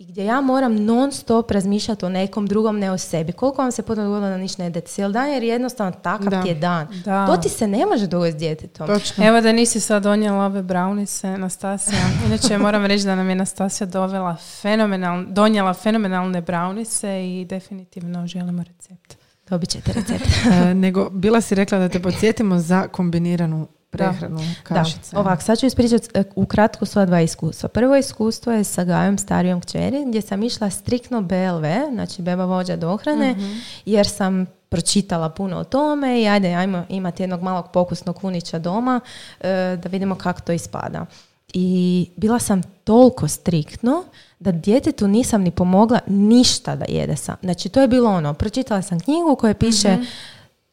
i 0.00 0.04
gdje 0.04 0.24
ja 0.24 0.40
moram 0.40 0.84
non 0.84 1.12
stop 1.12 1.50
razmišljati 1.50 2.04
o 2.04 2.08
nekom 2.08 2.46
drugom, 2.46 2.78
ne 2.78 2.90
o 2.90 2.98
sebi. 2.98 3.32
Koliko 3.32 3.62
vam 3.62 3.72
se 3.72 3.82
potom 3.82 4.04
dogodilo 4.04 4.30
da 4.30 4.36
ništa 4.36 4.62
ne 4.62 4.66
jedete 4.66 4.86
cijeli 4.86 5.12
dan, 5.12 5.28
jer 5.30 5.42
jednostavno 5.42 5.92
takav 6.02 6.30
Da. 6.30 6.42
ti 6.42 6.48
je 6.48 6.54
dan. 6.54 6.88
Da. 7.04 7.26
To 7.26 7.36
ti 7.36 7.48
se 7.48 7.66
ne 7.66 7.86
može 7.86 8.06
dogoditi 8.06 8.36
s 8.36 8.40
djetetom. 8.40 8.86
Točno. 8.86 9.26
Evo 9.26 9.40
da 9.40 9.52
nisi 9.52 9.80
sad 9.80 10.02
donijela 10.02 10.44
ove 10.44 10.62
braunice, 10.62 11.38
Nastasija. 11.38 12.00
Inače 12.26 12.58
moram 12.58 12.86
reći 12.86 13.04
da 13.04 13.14
nam 13.14 13.28
je 13.28 13.34
Nastasija 13.34 13.86
dovela 13.86 14.36
fenomenal, 14.36 15.24
donijela 15.28 15.74
fenomenalne 15.74 16.40
braunice 16.40 17.26
i 17.26 17.44
definitivno 17.44 18.26
želimo 18.26 18.62
recept. 18.62 19.16
Dobit 19.48 19.68
ćete 19.68 19.92
recept. 19.92 20.24
E, 20.52 20.74
nego, 20.74 21.10
bila 21.10 21.40
si 21.40 21.54
rekla 21.54 21.78
da 21.78 21.88
te 21.88 22.02
podsjetimo 22.02 22.58
za 22.58 22.88
kombiniranu 22.88 23.66
prehranu 23.90 24.40
kašice. 24.62 25.10
Da, 25.12 25.20
ovako, 25.20 25.42
sad 25.42 25.58
ću 25.58 25.66
ispričati 25.66 26.08
e, 26.14 26.24
ukratko 26.34 26.86
sva 26.86 27.06
dva 27.06 27.20
iskustva. 27.20 27.68
Prvo 27.68 27.96
iskustvo 27.96 28.52
je 28.52 28.64
sa 28.64 28.84
Gajom, 28.84 29.18
starijom 29.18 29.60
kćeri, 29.60 30.04
gdje 30.06 30.20
sam 30.20 30.42
išla 30.42 30.70
striktno 30.70 31.20
BLV, 31.20 31.64
znači 31.92 32.22
beba 32.22 32.44
vođa 32.44 32.76
dohrane, 32.76 33.36
jer 33.84 34.06
sam 34.06 34.46
pročitala 34.68 35.28
puno 35.28 35.56
o 35.56 35.64
tome 35.64 36.22
i 36.22 36.28
ajde, 36.28 36.54
ajmo 36.54 36.84
imati 36.88 37.22
jednog 37.22 37.42
malog 37.42 37.66
pokusnog 37.72 38.16
kunića 38.16 38.58
doma 38.58 39.00
e, 39.40 39.78
da 39.82 39.88
vidimo 39.88 40.14
kako 40.14 40.40
to 40.40 40.52
ispada. 40.52 41.06
I 41.52 42.08
bila 42.16 42.38
sam 42.38 42.62
toliko 42.84 43.28
striktno 43.28 44.04
da 44.38 44.52
djetetu 44.52 45.08
nisam 45.08 45.42
ni 45.42 45.50
pomogla 45.50 45.98
ništa 46.06 46.76
da 46.76 46.84
jede 46.88 47.16
sam. 47.16 47.36
Znači, 47.42 47.68
to 47.68 47.80
je 47.80 47.88
bilo 47.88 48.10
ono, 48.10 48.34
pročitala 48.34 48.82
sam 48.82 49.00
knjigu 49.00 49.32
u 49.32 49.36
kojoj 49.36 49.54
piše 49.54 49.98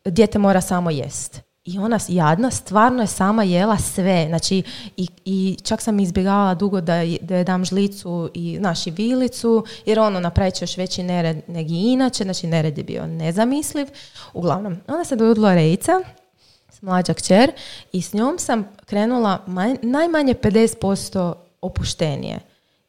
dijete 0.06 0.40
mora 0.40 0.62
samo 0.62 0.90
jest. 0.90 1.47
I 1.68 1.80
ona 1.80 2.00
jadna 2.08 2.52
stvarno 2.52 3.04
je 3.04 3.08
sama 3.08 3.44
jela 3.44 3.78
sve. 3.78 4.26
Znači, 4.28 4.64
i, 4.98 5.08
i 5.26 5.58
čak 5.64 5.82
sam 5.82 6.00
izbjegavala 6.00 6.56
dugo 6.56 6.82
da, 6.82 6.94
da 7.22 7.36
je 7.36 7.44
dam 7.44 7.66
žlicu 7.66 8.30
i 8.34 8.58
naši 8.60 8.92
vilicu, 8.92 9.66
jer 9.86 10.00
ono 10.00 10.20
napravit 10.20 10.54
će 10.54 10.64
još 10.64 10.78
veći 10.78 11.04
nered 11.04 11.38
nego 11.48 11.70
inače. 11.72 12.24
Znači, 12.24 12.48
nered 12.48 12.78
je 12.78 12.84
bio 12.84 13.08
nezamisliv. 13.08 13.88
Uglavnom, 14.34 14.78
onda 14.88 15.04
se 15.04 15.16
dogodila 15.16 15.54
Rejica, 15.54 16.02
mlađa 16.82 17.14
kćer, 17.14 17.52
i 17.92 18.02
s 18.02 18.14
njom 18.14 18.40
sam 18.40 18.68
krenula 18.86 19.44
manj- 19.48 19.80
najmanje 19.82 20.34
50% 20.34 21.34
opuštenije. 21.62 22.40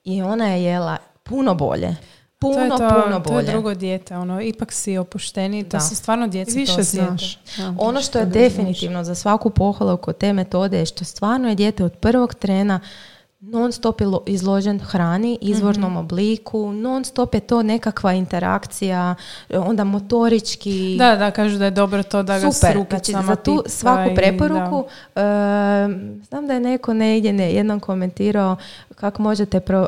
I 0.04 0.22
ona 0.22 0.48
je 0.48 0.64
jela 0.64 0.96
puno 1.22 1.54
bolje. 1.54 1.96
Puno, 2.40 2.54
to 2.56 2.62
je 2.62 2.68
to, 2.68 2.76
puno 3.02 3.20
to 3.20 3.30
je 3.30 3.34
bolje. 3.34 3.46
drugo 3.46 3.74
dijete, 3.74 4.16
ono, 4.16 4.40
ipak 4.40 4.72
si 4.72 4.98
opušteniji, 4.98 5.64
to 5.64 5.68
Da. 5.68 5.80
se 5.80 5.94
stvarno 5.94 6.28
djeca 6.28 6.52
Više 6.52 6.76
to 6.76 6.82
znaš. 6.82 7.38
Da. 7.56 7.74
Ono 7.78 8.02
što 8.02 8.18
je 8.18 8.26
definitivno 8.26 9.04
za 9.04 9.14
svaku 9.14 9.50
pohvalu 9.50 9.92
oko 9.92 10.12
te 10.12 10.32
metode 10.32 10.78
je 10.78 10.86
što 10.86 11.04
stvarno 11.04 11.48
je 11.48 11.54
dijete 11.54 11.84
od 11.84 11.92
prvog 11.92 12.34
trena 12.34 12.80
non 13.40 13.72
stop 13.72 13.96
izložen 14.26 14.80
hrani, 14.80 15.38
izvornom 15.40 15.96
obliku, 15.96 16.72
non 16.72 17.04
stop 17.04 17.34
je 17.34 17.40
to 17.40 17.62
nekakva 17.62 18.12
interakcija, 18.12 19.14
e, 19.50 19.58
onda 19.58 19.84
motorički. 19.84 20.96
Da, 20.98 21.16
da, 21.16 21.30
kažu 21.30 21.58
da 21.58 21.64
je 21.64 21.70
dobro 21.70 22.02
to 22.02 22.22
da 22.22 22.38
ga 22.38 22.52
Super, 22.52 22.72
s 22.72 22.74
rukicama 22.74 22.98
znači 23.22 23.28
za 23.28 23.36
tu 23.36 23.62
svaku 23.66 24.10
i- 24.10 24.14
preporuku 24.14 24.84
e, 25.16 25.20
znam 26.22 26.46
da 26.46 26.54
je 26.54 26.60
neko 26.60 26.94
negdje 26.94 27.32
ne, 27.32 27.52
jednom 27.52 27.80
komentirao 27.80 28.56
kako 28.90 29.22
možete 29.22 29.60
pro, 29.60 29.86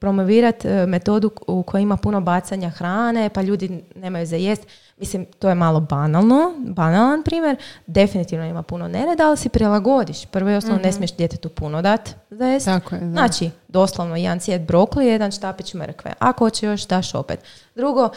promovirati 0.00 0.68
metodu 0.68 1.30
u 1.46 1.62
kojoj 1.62 1.82
ima 1.82 1.96
puno 1.96 2.20
bacanja 2.20 2.70
hrane 2.70 3.28
pa 3.28 3.42
ljudi 3.42 3.84
nemaju 3.96 4.26
za 4.26 4.36
jest 4.36 4.66
mislim 4.96 5.26
to 5.38 5.48
je 5.48 5.54
malo 5.54 5.80
banalno 5.80 6.54
banalan 6.58 7.22
primjer 7.22 7.56
definitivno 7.86 8.46
ima 8.46 8.62
puno 8.62 8.88
nereda 8.88 9.26
ali 9.26 9.36
si 9.36 9.48
prilagodiš 9.48 10.26
prvo 10.26 10.50
i 10.50 10.54
osnovno 10.54 10.82
ne 10.82 10.92
smiješ 10.92 11.16
djetetu 11.16 11.48
puno 11.48 11.82
dat 11.82 12.14
za 12.30 12.46
jest 12.46 12.66
Tako 12.66 12.94
je, 12.94 13.00
da. 13.00 13.10
Znači, 13.10 13.50
doslovno 13.68 14.16
jedan 14.16 14.40
cijet 14.40 14.62
brokoli, 14.62 15.06
jedan 15.06 15.30
štapić 15.30 15.74
mrkve. 15.74 16.12
Ako 16.18 16.44
hoće 16.44 16.66
još, 16.66 16.86
daš 16.86 17.14
opet. 17.14 17.40
Drugo, 17.74 18.10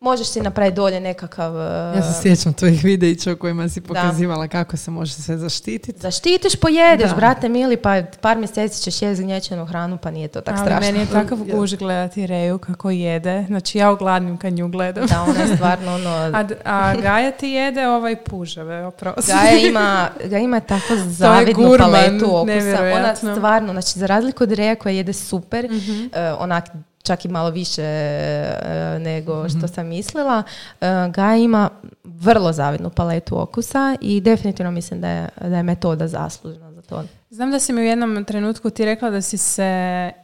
možeš 0.00 0.26
si 0.26 0.40
napraviti 0.40 0.76
dolje 0.76 1.00
nekakav... 1.00 1.56
e, 1.56 1.92
Ja 1.96 2.02
se 2.04 2.22
sjećam 2.22 2.52
tvojih 2.52 2.84
videića 2.84 3.32
u 3.32 3.36
kojima 3.36 3.68
si 3.68 3.80
pokazivala 3.80 4.48
kako 4.48 4.76
se 4.76 4.90
može 4.90 5.12
sve 5.12 5.38
zaštititi. 5.38 6.00
Zaštitiš, 6.00 6.56
pojedeš, 6.56 7.10
Da. 7.10 7.16
brate 7.16 7.48
mili, 7.48 7.76
pa 7.76 7.90
par 8.20 8.36
mjeseci 8.38 8.82
ćeš 8.82 9.02
jesti 9.02 9.24
gnječenu 9.24 9.66
hranu, 9.66 9.98
pa 9.98 10.10
nije 10.10 10.28
to 10.28 10.40
tako 10.40 10.58
Ali 10.58 10.66
strašno. 10.66 10.86
meni 10.86 10.98
je 10.98 11.06
takav 11.08 11.38
guž 11.46 11.74
gledati 11.74 12.26
Reju 12.26 12.58
kako 12.58 12.90
jede. 12.90 13.44
Znači 13.44 13.78
ja 13.78 13.90
ogladnim 13.90 14.36
kad 14.36 14.52
nju 14.52 14.68
gledam. 14.68 15.06
Da, 15.06 15.22
ona 15.22 15.40
je 15.40 15.56
stvarno 15.56 15.94
ono... 15.94 16.10
A, 16.36 16.44
a 16.64 16.94
Gaja 16.96 17.30
ti 17.30 17.48
jede 17.48 17.88
ovaj 17.88 18.16
puževe, 18.18 18.86
oprosti. 18.86 19.32
Gaja 19.32 19.58
ima, 19.60 20.08
ga 20.30 20.38
ima 20.38 20.60
tako 20.60 20.96
zavidnu 20.98 21.64
gurman, 21.64 21.90
paletu 21.92 22.36
okusa. 22.36 22.82
Ona 22.94 23.14
stvarno, 23.16 23.72
znači 23.72 23.98
za 23.98 24.06
razliku 24.06 24.44
od 24.44 24.52
Reja 24.52 24.74
koja 24.74 24.92
jede 24.92 25.12
super, 25.12 25.68
Mhm. 25.70 26.06
e, 26.12 26.32
onak 26.32 26.64
čak 27.02 27.24
i 27.24 27.28
malo 27.28 27.50
više 27.50 27.82
e, 27.82 28.56
nego 28.98 29.38
Mhm. 29.38 29.48
što 29.48 29.68
sam 29.68 29.86
mislila, 29.86 30.42
e, 30.80 30.86
Gaja 31.08 31.36
ima 31.36 31.70
vrlo 32.04 32.52
zavidnu 32.52 32.90
paletu 32.90 33.40
okusa 33.40 33.96
i 34.00 34.20
definitivno 34.20 34.70
mislim 34.70 35.00
da 35.00 35.08
je, 35.08 35.28
da 35.40 35.56
je 35.56 35.62
metoda 35.62 36.08
zaslužna 36.08 36.72
za 36.72 36.82
to. 36.82 37.04
Znam 37.30 37.50
da 37.50 37.58
si 37.58 37.72
mi 37.72 37.80
u 37.80 37.84
jednom 37.84 38.24
trenutku 38.24 38.70
ti 38.70 38.84
rekla 38.84 39.10
da 39.10 39.22
si 39.22 39.36
se 39.36 39.70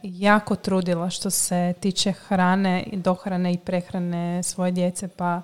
jako 0.03 0.55
trudila 0.55 1.09
što 1.09 1.29
se 1.29 1.73
tiče 1.79 2.11
hrane, 2.11 2.83
i 2.83 2.97
dohrane 2.97 3.53
i 3.53 3.57
prehrane 3.57 4.43
svoje 4.43 4.71
djece, 4.71 5.07
pa 5.07 5.41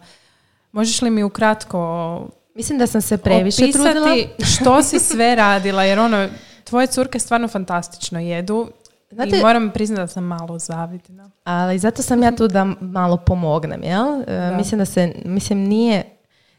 možeš 0.71 1.01
li 1.01 1.09
mi 1.09 1.23
ukratko 1.23 2.19
Mislim 2.55 2.79
da 2.79 2.87
sam 2.87 3.01
se 3.01 3.17
previše 3.17 3.71
trudila. 3.71 4.07
što 4.39 4.83
si 4.83 4.99
sve 4.99 5.35
radila, 5.35 5.83
jer 5.83 5.99
ono, 5.99 6.27
tvoje 6.63 6.87
curke 6.87 7.19
stvarno 7.19 7.47
fantastično 7.47 8.19
jedu 8.19 8.71
Znate- 9.13 9.39
i 9.39 9.41
moram 9.41 9.71
priznati 9.71 10.01
da 10.01 10.07
sam 10.07 10.23
malo 10.23 10.59
zavidna. 10.59 11.29
Ali 11.43 11.79
zato 11.79 12.01
sam 12.01 12.23
ja 12.23 12.35
tu 12.35 12.47
da 12.47 12.65
malo 12.81 13.17
pomognem, 13.17 13.83
jel? 13.83 14.21
E, 14.21 14.25
Da. 14.27 14.57
Mislim 14.57 14.79
da 14.79 14.85
se, 14.85 15.13
mislim 15.25 15.59
nije, 15.59 16.03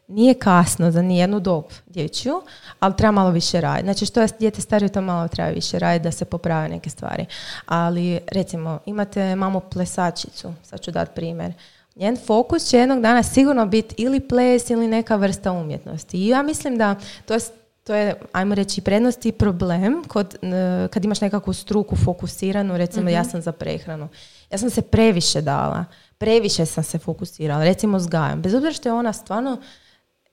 nije 0.09 0.35
kasno 0.35 0.91
za 0.91 1.03
nijednu 1.03 1.41
dob 1.41 1.65
dječju, 1.87 2.43
ali 2.81 2.97
treba 2.97 3.13
malo 3.13 3.31
više 3.31 3.61
raditi. 3.61 3.85
Znači 3.87 4.07
što 4.07 4.21
je 4.21 4.29
dijete 4.39 4.61
starije, 4.61 4.89
to 4.89 5.01
malo 5.01 5.29
treba 5.29 5.51
više 5.51 5.79
raditi 5.79 6.03
da 6.05 6.11
se 6.13 6.25
poprave 6.25 6.69
neke 6.69 6.91
stvari. 6.91 7.27
Ali 7.67 8.21
recimo, 8.33 8.79
imate 8.87 9.37
mamu 9.37 9.61
plesačicu, 9.61 10.53
sad 10.63 10.81
ću 10.81 10.91
dati 10.91 11.11
primjer. 11.15 11.53
Njen 11.97 12.17
fokus 12.27 12.65
će 12.65 12.79
jednog 12.79 13.01
dana 13.01 13.23
sigurno 13.23 13.67
biti 13.67 13.95
ili 13.99 14.21
ples 14.21 14.71
ili 14.71 14.89
neka 14.89 15.17
vrsta 15.17 15.53
umjetnosti. 15.53 16.17
I 16.19 16.29
ja 16.29 16.43
mislim 16.43 16.79
da 16.79 16.95
to 17.27 17.35
je 17.35 17.41
to 17.85 17.95
je, 17.95 18.15
ajmo 18.33 18.55
reći, 18.55 18.81
prednost 18.81 19.27
i 19.27 19.33
problem 19.33 20.05
kod, 20.09 20.35
e, 20.43 20.89
kad 20.91 21.05
imaš 21.05 21.21
nekakvu 21.21 21.53
struku 21.53 21.97
fokusiranu, 21.97 22.77
recimo 22.77 23.11
ja 23.11 23.25
sam 23.25 23.43
za 23.43 23.53
prehranu. 23.53 24.09
Ja 24.51 24.59
sam 24.59 24.71
se 24.71 24.83
previše 24.83 25.41
dala, 25.41 25.85
previše 26.19 26.67
sam 26.67 26.85
se 26.85 26.99
fokusirala, 26.99 27.65
recimo 27.65 28.01
s 28.01 28.09
Gajom. 28.09 28.43
Bez 28.43 28.55
obzira 28.55 28.73
što 28.73 28.89
je 28.89 28.93
ona 28.93 29.13
stvarno 29.13 29.61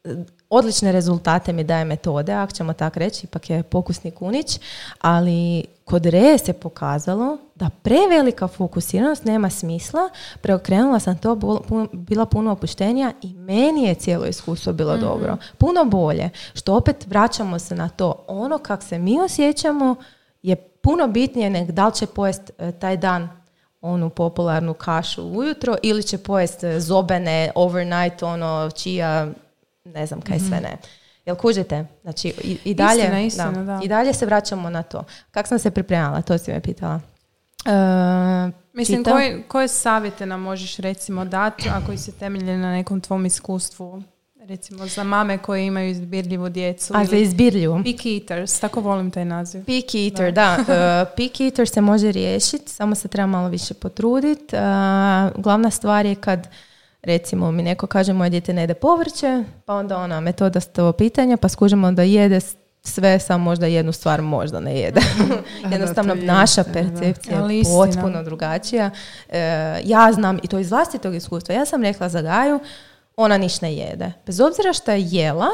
e, 0.03 0.15
odlične 0.49 0.91
rezultate 0.91 1.53
mi 1.53 1.63
daje 1.63 1.85
metode, 1.85 2.33
ako 2.33 2.51
ćemo 2.53 2.73
tako 2.73 2.99
reći, 2.99 3.25
ipak 3.25 3.49
je 3.49 3.63
pokusni 3.63 4.11
kunić, 4.11 4.59
ali 5.01 5.65
kod 5.91 6.05
Reje 6.05 6.37
se 6.37 6.53
pokazalo 6.53 7.37
da 7.55 7.69
prevelika 7.81 8.47
fokusiranost 8.47 9.25
nema 9.25 9.49
smisla, 9.49 10.09
preokrenula 10.41 10.99
sam 10.99 11.17
to, 11.17 11.35
bol- 11.35 11.61
puno- 11.61 11.87
bila 11.93 12.25
puno 12.25 12.51
opuštenija 12.51 13.11
i 13.21 13.33
meni 13.33 13.83
je 13.83 13.95
cijelo 13.95 14.25
iskustvo 14.25 14.73
bilo 14.73 14.97
dobro. 14.97 15.37
Puno 15.57 15.85
bolje, 15.85 16.29
što 16.53 16.75
opet 16.75 17.07
vraćamo 17.07 17.59
se 17.59 17.75
na 17.75 17.89
to, 17.89 18.25
ono 18.27 18.57
kak 18.57 18.83
se 18.83 18.97
mi 18.99 19.19
osjećamo 19.21 19.95
je 20.41 20.55
puno 20.55 21.07
bitnije 21.07 21.49
nego 21.49 21.71
da 21.71 21.87
li 21.87 21.93
će 21.93 22.05
pojest 22.07 22.51
e, 22.57 22.71
taj 22.71 22.97
dan 22.97 23.29
onu 23.81 24.09
popularnu 24.09 24.73
kašu 24.73 25.23
ujutro 25.23 25.75
ili 25.83 26.03
će 26.03 26.17
pojest 26.17 26.63
e, 26.63 26.79
zobene, 26.79 27.51
overnight, 27.55 28.23
ono, 28.23 28.69
čija, 28.75 29.27
ne 29.83 30.05
znam 30.05 30.21
kaj 30.21 30.39
sve 30.39 30.59
ne. 30.61 30.77
Jel 31.25 31.35
kužite? 31.35 31.85
Znači, 32.01 32.33
i, 32.43 32.57
i 32.63 32.73
dalje, 32.73 33.01
Istina, 33.01 33.21
istina, 33.21 33.63
da. 33.63 33.79
i 33.83 33.87
dalje 33.87 34.13
se 34.13 34.25
vraćamo 34.25 34.69
na 34.69 34.83
to. 34.83 35.03
Kako 35.31 35.47
sam 35.47 35.59
se 35.59 35.71
pripremala, 35.71 36.21
to 36.21 36.37
si 36.37 36.51
me 36.51 36.59
pitala. 36.59 36.99
E, 37.65 38.51
Mislim, 38.73 39.03
koje, 39.03 39.43
koje 39.47 39.67
savjete 39.67 40.25
nam 40.25 40.41
možeš 40.41 40.77
recimo 40.77 41.25
dati, 41.25 41.69
ako 41.69 41.97
se 41.97 42.11
temelje 42.11 42.57
na 42.57 42.71
nekom 42.71 43.01
tvom 43.01 43.25
iskustvu, 43.25 44.03
recimo 44.41 44.87
za 44.87 45.03
mame 45.03 45.37
koje 45.37 45.65
imaju 45.65 45.89
izbirljivu 45.89 46.49
djecu 46.49 46.93
A 46.97 47.05
za 47.05 47.15
ili 47.15 47.23
izbirlju? 47.23 47.81
pick 47.83 48.05
eaters, 48.05 48.59
tako 48.59 48.81
volim 48.81 49.11
taj 49.11 49.25
naziv. 49.25 49.65
Pick 49.65 49.95
eater, 49.95 50.33
da. 50.33 50.57
E, 50.67 51.15
pick 51.15 51.39
eater 51.41 51.67
se 51.67 51.81
može 51.81 52.11
riješiti, 52.11 52.71
samo 52.71 52.95
se 52.95 53.07
treba 53.07 53.27
malo 53.27 53.49
više 53.49 53.73
potruditi. 53.73 54.55
glavna 55.35 55.69
stvar 55.71 56.05
je 56.05 56.15
kad 56.15 56.47
recimo 57.03 57.51
mi 57.51 57.63
neko 57.63 57.87
kaže 57.87 58.13
moje 58.13 58.29
dijete 58.29 58.53
ne 58.53 58.61
jede 58.61 58.73
povrće, 58.73 59.43
pa 59.65 59.73
onda 59.73 59.97
ona 59.97 60.19
metoda 60.19 60.59
sto 60.59 60.91
pitanja, 60.91 61.37
pa 61.37 61.49
skužimo 61.49 61.91
da 61.91 62.03
jede 62.03 62.39
sve, 62.83 63.19
samo 63.19 63.43
možda 63.43 63.65
jednu 63.65 63.91
stvar 63.91 64.21
možda 64.21 64.59
ne 64.59 64.79
jede. 64.79 65.01
Jednostavno 65.71 66.15
naša 66.15 66.63
percepcija 66.63 67.47
je 67.49 67.63
potpuno 67.63 68.23
drugačija. 68.23 68.89
E, 69.29 69.39
ja 69.83 70.11
znam, 70.13 70.39
i 70.43 70.47
to 70.47 70.59
iz 70.59 70.69
vlastitog 70.69 71.15
iskustva, 71.15 71.55
ja 71.55 71.65
sam 71.65 71.83
rekla 71.83 72.09
za 72.09 72.21
Gaju, 72.21 72.59
ona 73.17 73.37
niš 73.37 73.61
ne 73.61 73.73
jede. 73.73 74.11
Bez 74.25 74.39
obzira 74.39 74.73
što 74.73 74.91
je 74.91 75.07
jela, 75.11 75.49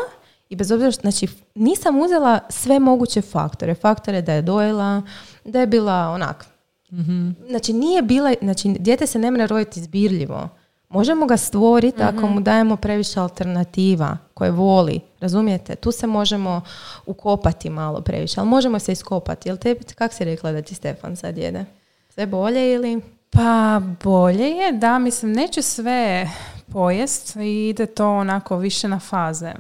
i 0.50 0.56
bez 0.56 0.72
obzira, 0.72 0.92
znači 0.92 1.28
nisam 1.56 2.00
uzela 2.00 2.40
sve 2.50 2.80
moguće 2.80 3.22
faktore. 3.22 3.76
Faktore 3.76 4.22
da 4.22 4.34
je 4.34 4.42
dojela, 4.42 5.02
da 5.46 5.60
je 5.60 5.68
bila 5.68 6.10
onak. 6.10 6.46
mm 6.92 7.32
Znači 7.50 7.74
nije 7.74 8.02
bila, 8.02 8.34
znači 8.42 8.76
dijete 8.80 9.08
se 9.08 9.20
ne 9.20 9.32
mora 9.32 9.46
roditi 9.46 9.82
zbirljivo. 9.82 10.50
Možemo 10.90 11.26
ga 11.26 11.38
stvoriti 11.38 12.04
ako 12.04 12.26
mhm. 12.26 12.34
mu 12.34 12.40
dajemo 12.40 12.76
previše 12.76 13.20
alternativa 13.20 14.18
koje 14.34 14.52
voli. 14.52 15.00
Razumijete? 15.20 15.76
Tu 15.76 15.92
se 15.92 16.08
možemo 16.08 16.62
ukopati 17.06 17.70
malo 17.70 18.02
previše, 18.02 18.40
ali 18.40 18.50
možemo 18.50 18.80
se 18.80 18.92
iskopati. 18.92 19.50
Jel 19.50 19.58
tebi, 19.58 19.84
kak 19.96 20.14
si 20.14 20.26
rekla 20.26 20.52
da 20.52 20.62
ti 20.62 20.76
Stefan 20.76 21.16
sad 21.16 21.38
jede? 21.38 21.66
Sve 22.10 22.26
bolje 22.26 22.74
ili? 22.74 23.02
Pa 23.30 23.82
bolje 24.04 24.50
je, 24.50 24.72
da, 24.72 25.00
mislim, 25.00 25.34
neće 25.34 25.62
sve 25.62 26.30
pojest 26.72 27.36
i 27.36 27.70
ide 27.70 27.86
to 27.86 28.10
onako 28.12 28.58
više 28.58 28.88
na 28.88 29.00
faze. 29.00 29.54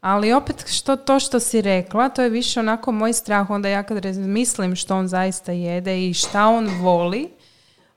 Ali 0.00 0.32
opet 0.32 0.64
što 0.68 0.96
to 0.96 1.20
što 1.20 1.40
si 1.40 1.60
rekla, 1.60 2.08
to 2.08 2.22
je 2.22 2.28
više 2.28 2.60
onako 2.60 2.92
moj 2.92 3.12
strah. 3.12 3.50
Onda 3.50 3.68
ja 3.68 3.82
kad 3.82 4.16
mislim 4.16 4.76
što 4.76 4.96
on 4.96 5.08
zaista 5.08 5.52
jede 5.52 6.08
i 6.08 6.14
šta 6.14 6.46
on 6.46 6.68
voli, 6.80 7.30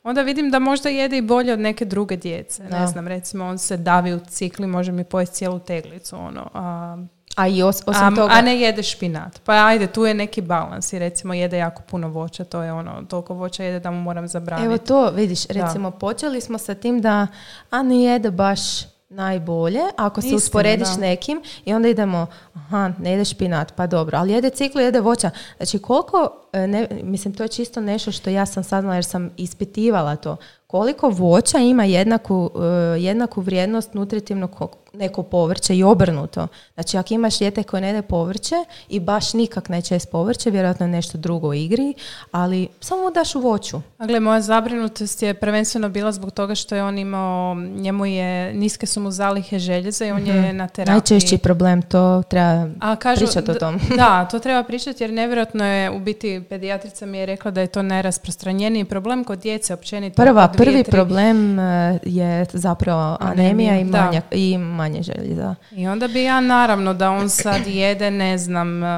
onda 0.03 0.21
vidim 0.21 0.51
da 0.51 0.59
možda 0.59 0.89
jede 0.89 1.17
i 1.17 1.21
bolje 1.21 1.53
od 1.53 1.59
neke 1.59 1.85
druge 1.85 2.15
djece. 2.15 2.63
Ne 2.63 2.87
znam, 2.87 3.07
recimo 3.07 3.45
on 3.45 3.57
se 3.57 3.77
davi 3.77 4.13
u 4.13 4.19
cikli, 4.19 4.67
može 4.67 4.91
mi 4.91 5.03
pojesti 5.03 5.35
cijelu 5.35 5.59
teglicu. 5.59 6.15
Ono, 6.15 6.49
a, 6.53 6.97
a 7.35 7.47
i 7.47 7.63
os, 7.63 7.83
osim 7.85 8.07
a, 8.07 8.15
toga... 8.15 8.33
A 8.33 8.41
ne 8.41 8.59
jede 8.59 8.83
špinat. 8.83 9.41
Pa 9.43 9.65
ajde, 9.65 9.87
tu 9.87 10.05
je 10.05 10.13
neki 10.13 10.41
balans 10.41 10.93
i 10.93 10.99
recimo 10.99 11.33
jede 11.33 11.57
jako 11.57 11.81
puno 11.81 12.07
voća, 12.07 12.43
to 12.43 12.61
je 12.61 12.73
ono, 12.73 13.03
toliko 13.09 13.33
voća 13.33 13.63
jede 13.63 13.79
da 13.79 13.91
mu 13.91 14.01
moram 14.01 14.27
zabraniti. 14.27 14.65
Evo 14.65 14.77
to, 14.77 15.11
vidiš, 15.11 15.45
recimo 15.45 15.91
počeli 15.91 16.41
smo 16.41 16.57
sa 16.57 16.73
tim 16.73 17.01
da 17.01 17.27
a 17.69 17.83
ne 17.83 18.03
jede 18.03 18.31
baš 18.31 18.92
najbolje 19.13 19.81
ako 19.97 20.21
se 20.21 20.35
usporediš 20.35 20.87
nekim 20.99 21.41
i 21.65 21.73
onda 21.73 21.87
idemo, 21.87 22.27
aha, 22.53 22.91
ne 22.99 23.11
jede 23.11 23.25
špinat, 23.25 23.75
pa 23.75 23.87
dobro, 23.87 24.17
ali 24.17 24.33
jede 24.33 24.49
ciklu, 24.49 24.81
jede 24.81 24.99
voća. 24.99 25.29
Znači 25.57 25.79
koliko, 25.79 26.29
e, 26.53 26.67
ne, 26.67 26.87
mislim 27.03 27.33
to 27.33 27.43
je 27.43 27.47
čisto 27.47 27.81
nešto 27.81 28.11
što 28.11 28.29
ja 28.29 28.45
sam 28.45 28.63
saznala 28.63 28.95
jer 28.95 29.05
sam 29.05 29.29
ispitivala 29.37 30.15
to, 30.15 30.37
koliko 30.67 31.09
voća 31.09 31.57
ima 31.57 31.83
jednaku, 31.83 32.49
e, 32.55 33.01
jednaku 33.01 33.41
vrijednost 33.41 33.93
nutritivnog 33.93 34.51
neko 34.93 35.23
povrće 35.23 35.75
i 35.75 35.83
obrnuto. 35.83 36.47
Znači, 36.73 36.97
ako 36.97 37.13
imaš 37.13 37.39
dijete 37.39 37.63
koje 37.63 37.81
ne 37.81 37.87
jede 37.87 38.01
povrće 38.01 38.55
i 38.89 38.99
baš 38.99 39.33
nikak 39.33 39.69
neće 39.69 39.95
jest 39.95 40.11
povrće, 40.11 40.49
vjerojatno 40.49 40.85
je 40.85 40.91
nešto 40.91 41.17
drugo 41.17 41.47
u 41.47 41.53
igri, 41.53 41.93
ali 42.31 42.67
samo 42.79 43.01
mu 43.03 43.11
daš 43.11 43.35
u 43.35 43.39
voću. 43.39 43.81
A 43.97 44.05
gle, 44.05 44.19
moja 44.19 44.41
zabrinutost 44.41 45.21
je 45.21 45.33
prvenstveno 45.33 45.89
bila 45.89 46.11
zbog 46.11 46.31
toga 46.31 46.55
što 46.55 46.75
je 46.75 46.83
on 46.83 46.97
imao, 46.97 47.55
njemu 47.55 48.05
je, 48.05 48.53
niske 48.53 48.85
su 48.85 48.99
mu 48.99 49.11
zalihe 49.11 49.59
željeza 49.59 50.05
i 50.05 50.11
on 50.11 50.27
je 50.27 50.41
mhm. 50.41 50.57
na 50.57 50.67
terapiji. 50.67 50.93
Najčešći 50.93 51.37
problem, 51.37 51.81
to 51.81 52.23
treba 52.29 52.67
A 52.79 52.95
kažu, 52.95 53.25
pričati 53.25 53.51
o 53.51 53.53
tom. 53.53 53.79
Da, 53.97 54.25
to 54.31 54.39
treba 54.39 54.63
pričati 54.63 55.03
jer 55.03 55.13
nevjerojatno 55.13 55.65
je, 55.65 55.91
u 55.91 55.99
biti 55.99 56.43
pedijatrica 56.49 57.05
mi 57.05 57.17
je 57.17 57.25
rekla 57.25 57.51
da 57.51 57.61
je 57.61 57.67
to 57.67 57.81
najrasprostranjeniji 57.81 58.85
problem 58.85 59.23
kod 59.23 59.39
djece 59.39 59.73
općenito. 59.73 60.15
Prva, 60.15 60.47
prvi 60.47 60.83
problem 60.83 61.59
e, 61.59 61.99
je 62.03 62.45
zapravo 62.53 63.17
anemija, 63.19 63.79
i, 63.79 63.83
manja, 63.83 64.21
i 64.31 64.57
manje 64.83 65.03
željeza. 65.03 65.55
I 65.71 65.87
onda 65.87 66.07
bi 66.07 66.23
ja 66.23 66.41
naravno 66.41 66.93
da 66.93 67.11
on 67.11 67.29
sad 67.29 67.67
jede, 67.67 68.11
ne 68.11 68.37
znam, 68.37 68.83
uh, 68.83 68.89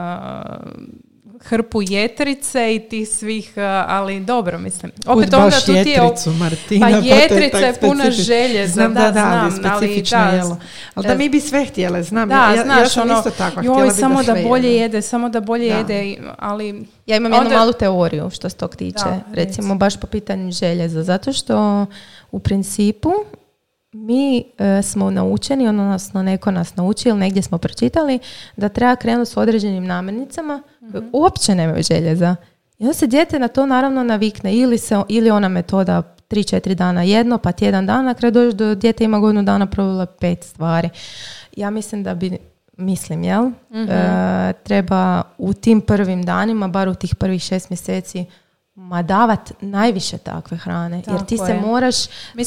hrpu 1.42 1.82
jetrice 1.82 2.76
i 2.76 2.80
ti 2.80 3.06
svih, 3.06 3.54
uh, 3.56 3.64
ali 3.88 4.20
dobro, 4.20 4.58
mislim. 4.58 4.92
Opet 5.06 5.30
Kud 5.30 5.34
onda 5.34 5.60
tu 5.60 5.74
ti 5.84 5.90
je... 5.90 6.02
Martina, 6.40 6.88
pa, 6.88 6.94
pa 6.94 7.06
jetrica 7.06 7.58
je 7.58 7.74
puna 7.74 8.12
željeza. 8.12 8.74
Znam, 8.74 8.94
da, 8.94 9.02
da, 9.02 9.12
da, 9.12 9.42
ali 9.44 9.52
specifično 9.52 10.18
ali, 10.18 10.38
jelo. 10.38 10.58
Ali 10.96 11.08
da 11.08 11.16
mi 11.16 11.30
bi 11.30 11.40
sve 11.40 11.66
htjele, 11.66 12.04
znam. 12.04 12.30
Da, 12.30 12.54
ja, 12.56 12.64
znaš, 12.64 12.80
ja 12.80 12.90
sam 12.90 13.10
ono, 13.10 13.20
isto 13.20 13.30
takva, 13.30 13.64
joj, 13.64 13.92
samo 13.92 14.24
da, 14.24 14.34
da 14.34 14.42
bolje 14.42 14.76
jede. 14.76 15.02
samo 15.02 15.30
da 15.30 15.40
bolje 15.40 15.66
jede, 15.66 16.16
ali... 16.38 16.86
Ja 17.06 17.18
imam 17.18 17.34
jednu 17.34 17.50
malu 17.50 17.74
teoriju 17.74 18.30
što 18.30 18.50
se 18.50 18.56
tog 18.56 18.76
tiče, 18.76 19.06
recimo 19.34 19.76
baš 19.76 20.00
po 20.00 20.08
pitanju 20.08 20.52
željeza, 20.52 21.04
zato 21.04 21.34
što 21.34 21.86
u 22.32 22.40
principu 22.40 23.12
mi 23.96 24.44
e, 24.58 24.82
smo 24.82 25.12
naučeni, 25.12 25.68
odnosno 25.68 26.24
neko 26.24 26.52
nas 26.52 26.76
naučio 26.76 27.10
ili 27.10 27.20
negdje 27.20 27.42
smo 27.42 27.58
pročitali 27.58 28.20
da 28.58 28.70
treba 28.70 28.96
krenuti 28.96 29.32
s 29.32 29.38
određenim 29.38 29.86
namirnicama 29.86 30.64
koje 30.92 31.02
mhm. 31.02 31.10
uopće 31.14 31.56
nemaju 31.56 31.84
željeza. 31.84 32.36
I 32.80 32.84
onda 32.84 32.94
se 32.94 33.08
dijete 33.08 33.40
na 33.40 33.48
to 33.48 33.66
naravno 33.66 34.04
navikne 34.04 34.54
ili, 34.56 34.78
se, 34.78 35.02
ili 35.10 35.30
ona 35.32 35.50
metoda 35.50 36.16
3-4 36.30 36.74
dana 36.74 37.04
jedno, 37.04 37.38
pa 37.38 37.52
tjedan 37.52 37.86
dana, 37.86 38.02
na 38.02 38.14
kraju 38.14 38.32
dođe 38.32 38.56
do 38.56 38.76
dijete 38.76 39.04
ima 39.04 39.20
godinu 39.20 39.44
dana 39.44 39.66
provela 39.66 40.06
pet 40.06 40.44
stvari. 40.44 40.90
Ja 41.56 41.70
mislim 41.70 42.04
da 42.04 42.16
bi, 42.16 42.38
mislim, 42.78 43.24
jel? 43.24 43.44
Mhm. 43.72 43.90
E, 43.90 44.54
treba 44.64 45.22
u 45.38 45.54
tim 45.54 45.82
prvim 45.82 46.24
danima, 46.24 46.68
bar 46.68 46.88
u 46.88 46.96
tih 46.96 47.16
prvih 47.16 47.42
šest 47.42 47.70
mjeseci, 47.70 48.26
ma 48.76 49.02
davat 49.02 49.52
najviše 49.62 50.18
takve 50.18 50.58
hrane. 50.58 51.02
jer 51.08 51.26
ti 51.26 51.38
se 51.38 51.54
moraš 51.54 51.96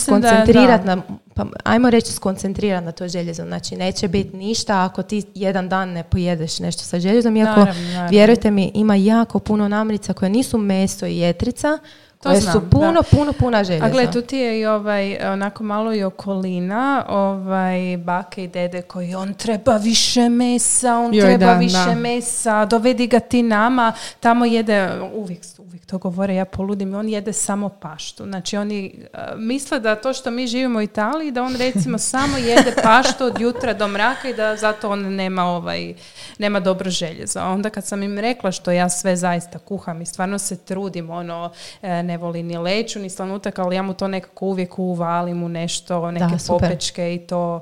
skoncentrirati 0.03 0.87
na, 0.87 1.03
pa 1.35 1.47
ajmo 1.65 1.91
reći 1.91 2.13
skoncentrirati 2.13 2.85
na 2.85 2.93
to 2.93 3.09
željezo. 3.09 3.45
Znači 3.45 3.77
neće 3.77 4.09
biti 4.09 4.37
ništa 4.37 4.85
ako 4.85 5.03
ti 5.03 5.23
jedan 5.35 5.69
dan 5.69 5.89
ne 5.89 6.03
pojedeš 6.03 6.59
nešto 6.59 6.83
sa 6.83 7.01
željezom. 7.01 7.37
Iako, 7.37 7.67
vjerujte 8.11 8.51
mi, 8.51 8.71
ima 8.75 8.95
jako 8.95 9.39
puno 9.39 9.69
namrica 9.69 10.13
koje 10.13 10.31
nisu 10.31 10.59
meso 10.59 11.07
i 11.07 11.19
jetrica, 11.19 11.79
to 12.23 12.29
koje 12.29 12.41
su 12.41 12.71
puno, 12.71 13.03
puno, 13.11 13.33
puno 13.33 13.65
željeza. 13.65 13.85
A 13.85 13.89
gle, 13.89 14.11
tu 14.11 14.23
ti 14.23 14.37
je 14.37 14.61
i 14.61 14.67
ovaj, 14.67 15.19
onako 15.33 15.65
malo 15.65 15.95
i 15.95 16.03
okolina, 16.03 17.05
ovaj, 17.09 17.97
bake 17.97 18.45
i 18.45 18.49
dede 18.49 18.83
koji 18.83 19.15
on 19.15 19.35
treba 19.35 19.77
više 19.77 20.29
mesa, 20.29 20.99
on 20.99 21.13
treba 21.21 21.53
više 21.53 21.95
mesa, 21.95 22.65
dovedi 22.65 23.07
ga 23.07 23.21
ti 23.21 23.43
nama, 23.43 23.93
tamo 24.21 24.45
jede, 24.45 24.91
uvijek, 25.15 25.41
uvijek 25.59 25.87
to 25.87 25.99
govore, 25.99 26.35
ja 26.35 26.45
poludim, 26.45 26.95
on 26.95 27.09
jede 27.09 27.33
samo 27.33 27.69
paštu. 27.69 28.25
Znači 28.25 28.57
oni 28.57 28.95
uh, 29.13 29.19
misle 29.41 29.81
da 29.81 29.97
to 29.97 30.13
što 30.13 30.31
mi 30.31 30.47
živimo 30.47 30.79
u 30.79 30.83
Italiji, 30.83 31.31
da 31.31 31.43
on 31.43 31.57
recimo 31.57 31.99
samo 32.13 32.39
jede 32.39 32.75
paštu 32.83 33.25
od 33.25 33.41
jutra 33.41 33.75
do 33.75 33.89
mraka 33.89 34.29
i 34.29 34.35
da 34.35 34.57
zato 34.57 34.91
on 34.91 35.15
nema 35.15 35.45
ovaj, 35.45 35.95
nema 36.39 36.61
dobro 36.61 36.91
željezo. 36.91 37.41
Onda 37.41 37.71
kad 37.71 37.85
sam 37.85 38.03
im 38.03 38.19
rekla 38.19 38.53
što 38.53 38.71
ja 38.71 38.89
sve 38.89 39.17
zaista 39.17 39.59
kuham 39.59 40.03
i 40.03 40.07
stvarno 40.07 40.39
se 40.39 40.57
trudim, 40.57 41.11
ono, 41.11 41.51
e, 41.83 42.08
ne 42.09 42.17
voli 42.17 42.43
ni 42.43 42.59
leću, 42.59 42.99
ni 42.99 43.11
slanutak, 43.11 43.59
ali 43.59 43.77
ja 43.77 43.83
mu 43.83 43.95
to 43.95 44.09
nekako 44.09 44.47
uvijek 44.47 44.79
uvalim 44.79 45.43
u 45.43 45.49
nešto, 45.49 46.11
neke 46.11 46.37
da, 46.37 46.45
popečke 46.49 47.15
i 47.15 47.19
to. 47.19 47.61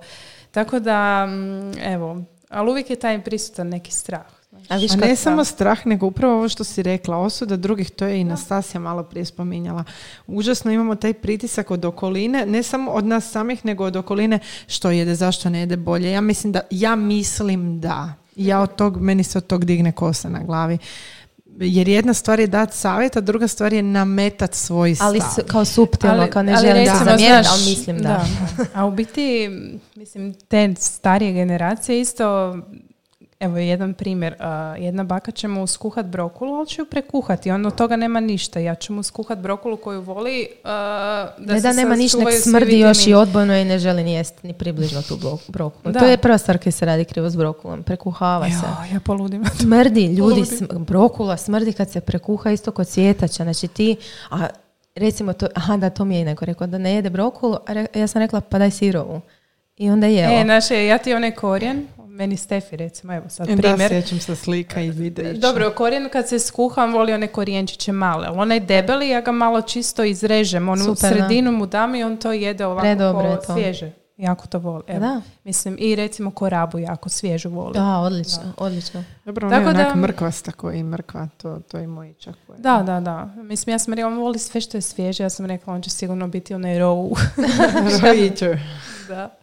Tako 0.51 0.79
da, 0.79 1.27
mm, 1.27 1.79
evo, 1.83 2.23
ali 2.49 2.71
uvijek 2.71 2.91
je 2.91 2.97
taj 2.97 3.23
prisutan 3.23 3.69
neki 3.69 3.93
strah. 3.93 4.27
A, 4.69 4.77
viš, 4.77 4.93
ne 4.93 5.17
samo 5.17 5.45
strah, 5.45 5.87
nego 5.87 6.07
upravo 6.07 6.35
ovo 6.35 6.49
što 6.49 6.65
si 6.65 6.83
rekla, 6.83 7.17
osuda 7.17 7.57
drugih, 7.57 7.91
to 7.91 8.05
je 8.07 8.21
i 8.21 8.25
Nastasija 8.25 8.81
malo 8.81 9.03
prije 9.03 9.25
spominjala. 9.25 9.85
Užasno 10.27 10.73
imamo 10.73 10.95
taj 10.95 11.13
pritisak 11.13 11.71
od 11.71 11.85
okoline, 11.85 12.47
ne 12.47 12.63
samo 12.63 12.91
od 12.91 13.05
nas 13.05 13.31
samih, 13.31 13.65
nego 13.65 13.85
od 13.85 13.97
okoline 13.97 14.39
što 14.67 14.91
jede, 14.91 15.15
zašto 15.15 15.51
ne 15.51 15.61
jede 15.61 15.77
bolje. 15.77 16.11
Ja 16.11 16.21
mislim 16.21 16.53
da, 16.53 16.61
ja 16.71 16.97
mislim 16.97 17.81
da, 17.81 18.15
ja 18.37 18.61
od 18.61 18.77
tog, 18.77 19.01
meni 19.01 19.25
se 19.25 19.39
od 19.39 19.47
tog 19.47 19.65
digne 19.65 19.93
kosa 19.93 20.29
na 20.29 20.43
glavi 20.43 20.79
jer 21.61 21.89
jedna 21.89 22.15
stvar 22.15 22.41
je 22.41 22.47
dati 22.47 22.77
savjet, 22.77 23.17
a 23.17 23.21
druga 23.21 23.49
stvar 23.49 23.73
je 23.73 23.83
nametat 23.83 24.55
svoj 24.55 24.95
stav. 24.95 25.09
Ali 25.09 25.21
kao 25.47 25.65
suptilno, 25.65 26.27
kao 26.31 26.43
ne 26.43 26.57
želim 26.57 26.85
da 26.85 26.95
zamijeniti, 27.05 27.49
ali 27.53 27.65
mislim 27.65 28.03
da. 28.03 28.27
A 28.75 28.87
u 28.87 28.91
biti, 28.91 29.51
mislim, 29.95 30.35
te 30.35 30.75
starije 30.79 31.33
generacije 31.33 32.01
isto 32.01 32.57
Evo 33.41 33.59
jedan 33.59 33.95
primjer, 33.95 34.35
jedna 34.79 35.05
baka 35.05 35.31
će 35.31 35.49
mu 35.49 35.67
skuhat 35.67 36.07
brokulu, 36.07 36.55
ali 36.55 36.67
će 36.67 36.81
ju 36.81 36.87
prekuhati, 36.87 37.51
on 37.51 37.67
od 37.67 37.75
toga 37.75 37.97
nema 37.97 38.21
ništa. 38.21 38.61
Ja 38.61 38.75
ću 38.75 38.93
mu 38.93 39.03
skuhat 39.03 39.39
brokulu 39.39 39.77
koju 39.77 40.01
voli 40.01 40.49
da 40.65 41.35
ne 41.39 41.61
da 41.61 41.73
nema 41.73 41.97
ništa, 41.97 42.19
nek 42.19 42.35
smrdi 42.43 42.79
još 42.79 43.07
i 43.07 43.15
odbojno 43.15 43.57
i 43.57 43.65
ne 43.65 43.79
želi 43.79 44.05
ni 44.05 44.13
jesti 44.13 44.47
ni 44.47 44.53
približno 44.53 45.03
tu 45.03 45.39
brokulu. 45.49 45.95
To 45.95 46.05
je 46.05 46.17
prva 46.17 46.39
stvar 46.39 46.59
koja 46.59 46.73
se 46.73 46.87
radi 46.87 47.05
krivo 47.05 47.31
s 47.31 47.37
brokulom, 47.37 47.83
prekuhava 47.83 48.47
se. 48.51 48.95
Ja 48.95 49.01
poludim. 49.01 49.45
Smrdi, 49.61 50.07
ljudi, 50.07 50.43
brokula 50.79 51.37
smrdi 51.37 51.73
kad 51.73 51.91
se 51.91 52.01
prekuha 52.01 52.51
isto 52.51 52.71
kod 52.71 52.87
cvjetača, 52.87 53.43
znači 53.45 53.69
ti, 53.69 53.97
a 54.31 54.47
recimo 54.95 55.33
to, 55.33 55.47
aha 55.55 55.77
da 55.77 55.91
to 55.91 56.05
mi 56.05 56.19
je 56.19 56.25
neko 56.25 56.45
rekao, 56.45 56.67
da 56.67 56.79
ne 56.79 56.95
jede 56.95 57.11
brokulu, 57.11 57.57
a 57.67 57.99
ja 57.99 58.07
sam 58.07 58.23
rekla 58.23 58.41
pa 58.41 58.59
daj 58.59 58.71
sirovu. 58.71 59.21
I 59.77 59.91
onda 59.91 60.07
je. 60.07 60.41
E, 60.41 60.45
naše, 60.45 60.87
ja 60.87 60.99
ti 60.99 61.15
onaj 61.15 61.31
korijen, 61.31 61.87
meni 62.17 62.37
Stefi 62.37 62.77
recimo, 62.77 63.15
evo 63.15 63.29
sad 63.29 63.49
e, 63.49 63.57
primjer. 63.57 63.79
Da, 63.79 63.89
sjećam 63.89 64.21
se 64.21 64.37
slika 64.37 64.81
i 64.81 64.91
videa. 64.91 65.33
Dobro, 65.33 65.71
korijen 65.71 66.09
kad 66.13 66.29
se 66.29 66.39
skuham 66.39 66.93
voli 66.93 67.13
one 67.13 67.27
korijenčiće 67.27 67.93
male, 67.93 68.27
ali 68.27 68.39
onaj 68.39 68.61
debeli 68.61 69.09
ja 69.09 69.21
ga 69.21 69.33
malo 69.33 69.63
čisto 69.63 70.05
izrežem, 70.05 70.69
onu 70.69 70.85
Super, 70.85 71.11
sredinu 71.11 71.53
mu 71.53 71.67
dam 71.67 71.95
i 71.95 72.05
on 72.05 72.17
to 72.17 72.33
jede 72.33 72.67
ovako 72.67 73.43
svježe. 73.53 73.93
Jako 74.17 74.47
to 74.47 74.59
voli. 74.59 74.83
Evo. 74.87 75.01
Da. 75.01 75.21
Mislim, 75.45 75.77
i 75.81 75.97
recimo 75.97 76.31
korabu 76.31 76.79
jako 76.79 77.09
svježu 77.09 77.51
voli. 77.51 77.73
Da, 77.75 77.99
odlično, 77.99 78.53
odlično. 78.57 79.05
Dobro, 79.25 79.51
Tako 79.51 79.67
ne 79.67 79.73
da- 79.73 79.81
onak 79.81 79.95
mrkvasta 79.95 80.53
koji 80.53 80.83
mrkva, 80.83 81.29
to, 81.37 81.59
to 81.69 81.79
i 81.79 81.87
moj 81.87 82.15
čak. 82.19 82.35
Da, 82.59 82.83
da, 82.87 83.01
da. 83.01 83.35
Mislim, 83.37 83.75
ja 83.75 83.79
sam 83.79 83.95
rekla, 83.95 84.09
on 84.09 84.19
voli 84.19 84.39
sve 84.39 84.61
što 84.61 84.77
je 84.77 84.83
svježe. 84.83 85.23
Ja 85.23 85.31
sam 85.31 85.47
rekla, 85.47 85.75
on 85.75 85.83
će 85.83 85.91
sigurno 85.91 86.29
biti 86.29 86.55
onaj 86.55 86.79
row. 86.79 87.19
Rojiću. 88.03 88.47
da. 89.09 89.37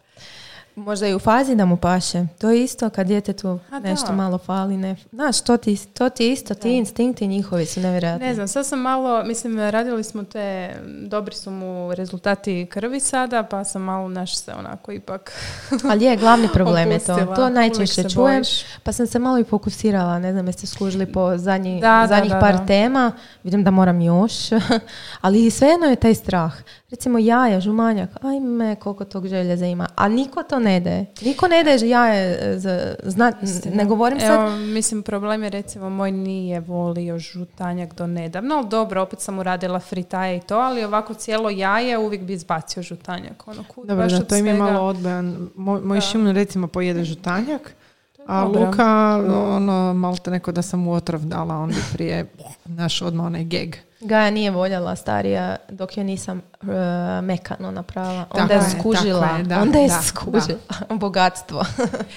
Možda 0.76 1.06
i 1.06 1.14
u 1.14 1.18
fazi 1.18 1.54
da 1.54 1.64
mu 1.64 1.76
paše. 1.76 2.26
To 2.38 2.50
je 2.50 2.64
isto 2.64 2.90
kad 2.90 3.06
djetetu 3.06 3.58
A 3.70 3.80
da. 3.80 3.90
nešto 3.90 4.12
malo 4.12 4.38
fali. 4.38 4.76
Ne. 4.76 4.96
Znaš, 5.12 5.40
to 5.40 5.56
ti, 5.56 5.86
to 5.94 6.08
ti 6.08 6.32
isto, 6.32 6.54
ti 6.54 6.76
instinkti 6.76 7.26
njihovi 7.26 7.66
su 7.66 7.80
nevjerojatni. 7.80 8.26
Ne 8.26 8.34
znam, 8.34 8.48
sad 8.48 8.66
sam 8.66 8.80
malo, 8.80 9.24
mislim, 9.24 9.58
radili 9.58 10.04
smo 10.04 10.22
te, 10.24 10.74
dobri 10.86 11.34
su 11.34 11.50
mu 11.50 11.94
rezultati 11.94 12.66
krvi 12.70 13.00
sada, 13.00 13.42
pa 13.42 13.64
sam 13.64 13.82
malo 13.82 14.08
naš 14.08 14.36
se 14.36 14.52
onako 14.58 14.92
ipak 14.92 15.32
Ali 15.90 16.04
je, 16.04 16.16
glavni 16.16 16.48
problem 16.52 16.90
je 16.90 16.98
to. 16.98 17.32
To 17.36 17.48
najčešće 17.48 18.10
čujem. 18.10 18.34
bojiš. 18.34 18.48
Pa 18.82 18.92
sam 18.92 19.06
se 19.06 19.18
malo 19.18 19.38
i 19.38 19.44
fokusirala, 19.44 20.18
ne 20.18 20.32
znam 20.32 20.46
jeste 20.46 20.66
skužili 20.66 21.12
po 21.12 21.38
zadnji, 21.38 21.80
Da, 21.80 21.98
da, 22.00 22.06
zadnjih 22.06 22.32
da, 22.32 22.40
par 22.40 22.56
da. 22.58 22.66
tema, 22.66 23.12
vidim 23.44 23.64
da 23.64 23.70
moram 23.70 24.00
još, 24.00 24.32
ali 25.20 25.50
svejedno 25.50 25.86
je 25.86 25.96
taj 25.96 26.14
strah. 26.14 26.54
Recimo 26.94 27.18
jaja, 27.18 27.60
žumanjak, 27.60 28.10
ajme 28.22 28.76
koliko 28.76 29.04
tog 29.04 29.26
željeza 29.26 29.66
ima, 29.66 29.86
a 29.96 30.08
niko 30.08 30.42
to 30.42 30.58
ne 30.58 30.80
daje. 30.80 31.06
Niko 31.22 31.48
ne 31.48 31.64
daje 31.64 31.88
jaje, 31.88 32.38
e, 32.40 32.58
za, 32.58 32.94
zna, 33.02 33.32
ne 33.74 33.84
govorim 33.84 34.20
sad, 34.20 34.48
Evo, 34.48 34.56
mislim, 34.56 35.02
problem 35.02 35.42
je 35.42 35.50
recimo, 35.50 35.90
moj 35.90 36.12
nije 36.12 36.60
volio 36.60 37.18
žutanjak 37.18 37.94
do 37.94 38.06
nedavno, 38.06 38.54
ali 38.54 38.68
dobro, 38.68 39.02
opet 39.02 39.20
sam 39.20 39.38
uradila 39.38 39.80
fritaje 39.80 40.36
i 40.36 40.40
to, 40.40 40.56
ali 40.56 40.84
ovako 40.84 41.14
cijelo 41.14 41.50
jaje 41.50 41.98
uvijek 41.98 42.22
bi 42.22 42.32
izbacio 42.32 42.82
žutanjak. 42.82 43.48
Ono, 43.48 43.64
kud, 43.64 43.86
Dobro, 43.86 44.04
baš 44.04 44.12
da, 44.12 44.24
to 44.24 44.36
im 44.36 44.46
je 44.46 44.54
svega. 44.54 44.72
malo 44.72 44.86
odbojan. 44.86 45.48
Moj, 45.56 45.80
moj. 45.80 46.00
Šimun 46.00 46.34
recimo 46.34 46.66
pojede 46.66 47.04
žutanjak, 47.04 47.74
a 48.26 48.44
dobro. 48.44 48.66
Luka, 48.66 49.20
ono, 49.56 49.94
malo 49.94 50.16
te 50.16 50.30
neko 50.30 50.52
da 50.52 50.62
sam 50.62 50.80
mu 50.80 50.92
otrov 50.92 51.20
dala, 51.20 51.54
on 51.54 51.68
bi 51.68 51.82
prije, 51.92 52.26
naš 52.64 53.02
odmah 53.02 53.26
onaj 53.26 53.44
geg. 53.44 53.76
Gaja 54.04 54.30
nije 54.30 54.50
voljela 54.50 54.96
starija 54.96 55.56
dok 55.68 55.96
joj 55.96 56.04
nisam 56.04 56.38
e, 56.38 56.64
mekano 57.22 57.70
napravila. 57.70 58.26
Onda 58.30 58.48
Tako 58.48 58.64
je 58.64 58.70
skužila. 58.80 59.26
je, 59.26 59.42
da, 59.42 59.62
onda 59.62 59.78
je 59.78 59.88
da, 59.88 60.02
skužila. 60.02 60.58
Bogatstvo. 61.00 61.64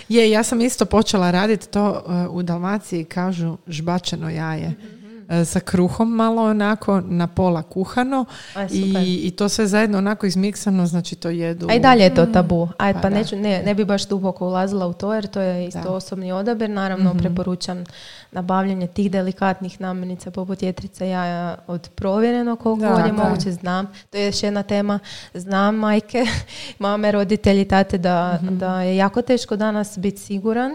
Je, 0.10 0.32
ja 0.32 0.44
sam 0.44 0.62
isto 0.62 0.86
počela 0.86 1.32
raditi 1.32 1.68
to 1.68 2.04
uh, 2.06 2.36
u 2.36 2.44
Dalmaciji, 2.44 3.06
kažu 3.06 3.58
žbačeno 3.68 4.30
jaje. 4.30 4.70
Mhm. 4.70 5.07
Uh, 5.30 5.46
sa 5.46 5.60
kruhom 5.62 6.10
malo 6.10 6.44
onako, 6.44 7.02
na 7.02 7.28
pola 7.28 7.64
kuhano 7.64 8.26
Aj, 8.56 8.70
super. 8.70 8.82
i, 8.98 9.16
i 9.18 9.32
to 9.32 9.50
sve 9.50 9.68
zajedno 9.68 9.98
onako 9.98 10.26
izmiksano, 10.26 10.86
znači 10.86 11.16
to 11.16 11.30
jedu. 11.30 11.68
A 11.70 11.74
i 11.74 11.80
dalje 11.80 12.04
je 12.04 12.16
to 12.16 12.26
tabu. 12.26 12.70
Ajde, 12.78 12.94
Pa 12.96 13.02
pa, 13.02 13.10
neću, 13.10 13.36
ne, 13.36 13.64
ne 13.64 13.74
bi 13.76 13.86
baš 13.86 14.08
duboko 14.08 14.48
ulazila 14.48 14.88
u 14.88 14.94
to 14.94 15.14
jer 15.14 15.28
to 15.28 15.42
je 15.42 15.68
isto 15.68 15.82
Da. 15.82 15.90
osobni 15.90 16.32
odabir. 16.32 16.70
Naravno, 16.70 17.10
Mhm. 17.10 17.20
preporučam 17.20 17.84
nabavljanje 18.32 18.88
tih 18.88 19.12
delikatnih 19.12 19.82
namirnica 19.82 20.32
poput 20.32 20.64
jetrice 20.64 21.10
jaja 21.10 21.58
od 21.68 21.90
provjerenog 21.90 22.60
koliko 22.60 22.82
Da, 22.82 22.90
god 22.90 23.06
je 23.06 23.12
da. 23.14 23.24
moguće. 23.24 23.52
Znam, 23.52 23.88
to 24.10 24.18
je 24.18 24.26
još 24.26 24.44
jedna 24.44 24.64
tema. 24.64 25.00
Znam 25.34 25.76
majke, 25.76 26.26
mame, 26.80 27.12
roditelji, 27.12 27.66
tate 27.66 27.98
da, 27.98 28.40
Mhm. 28.44 28.58
da 28.58 28.82
je 28.82 28.98
jako 28.98 29.22
teško 29.22 29.56
danas 29.56 29.98
biti 29.98 30.18
siguran 30.18 30.72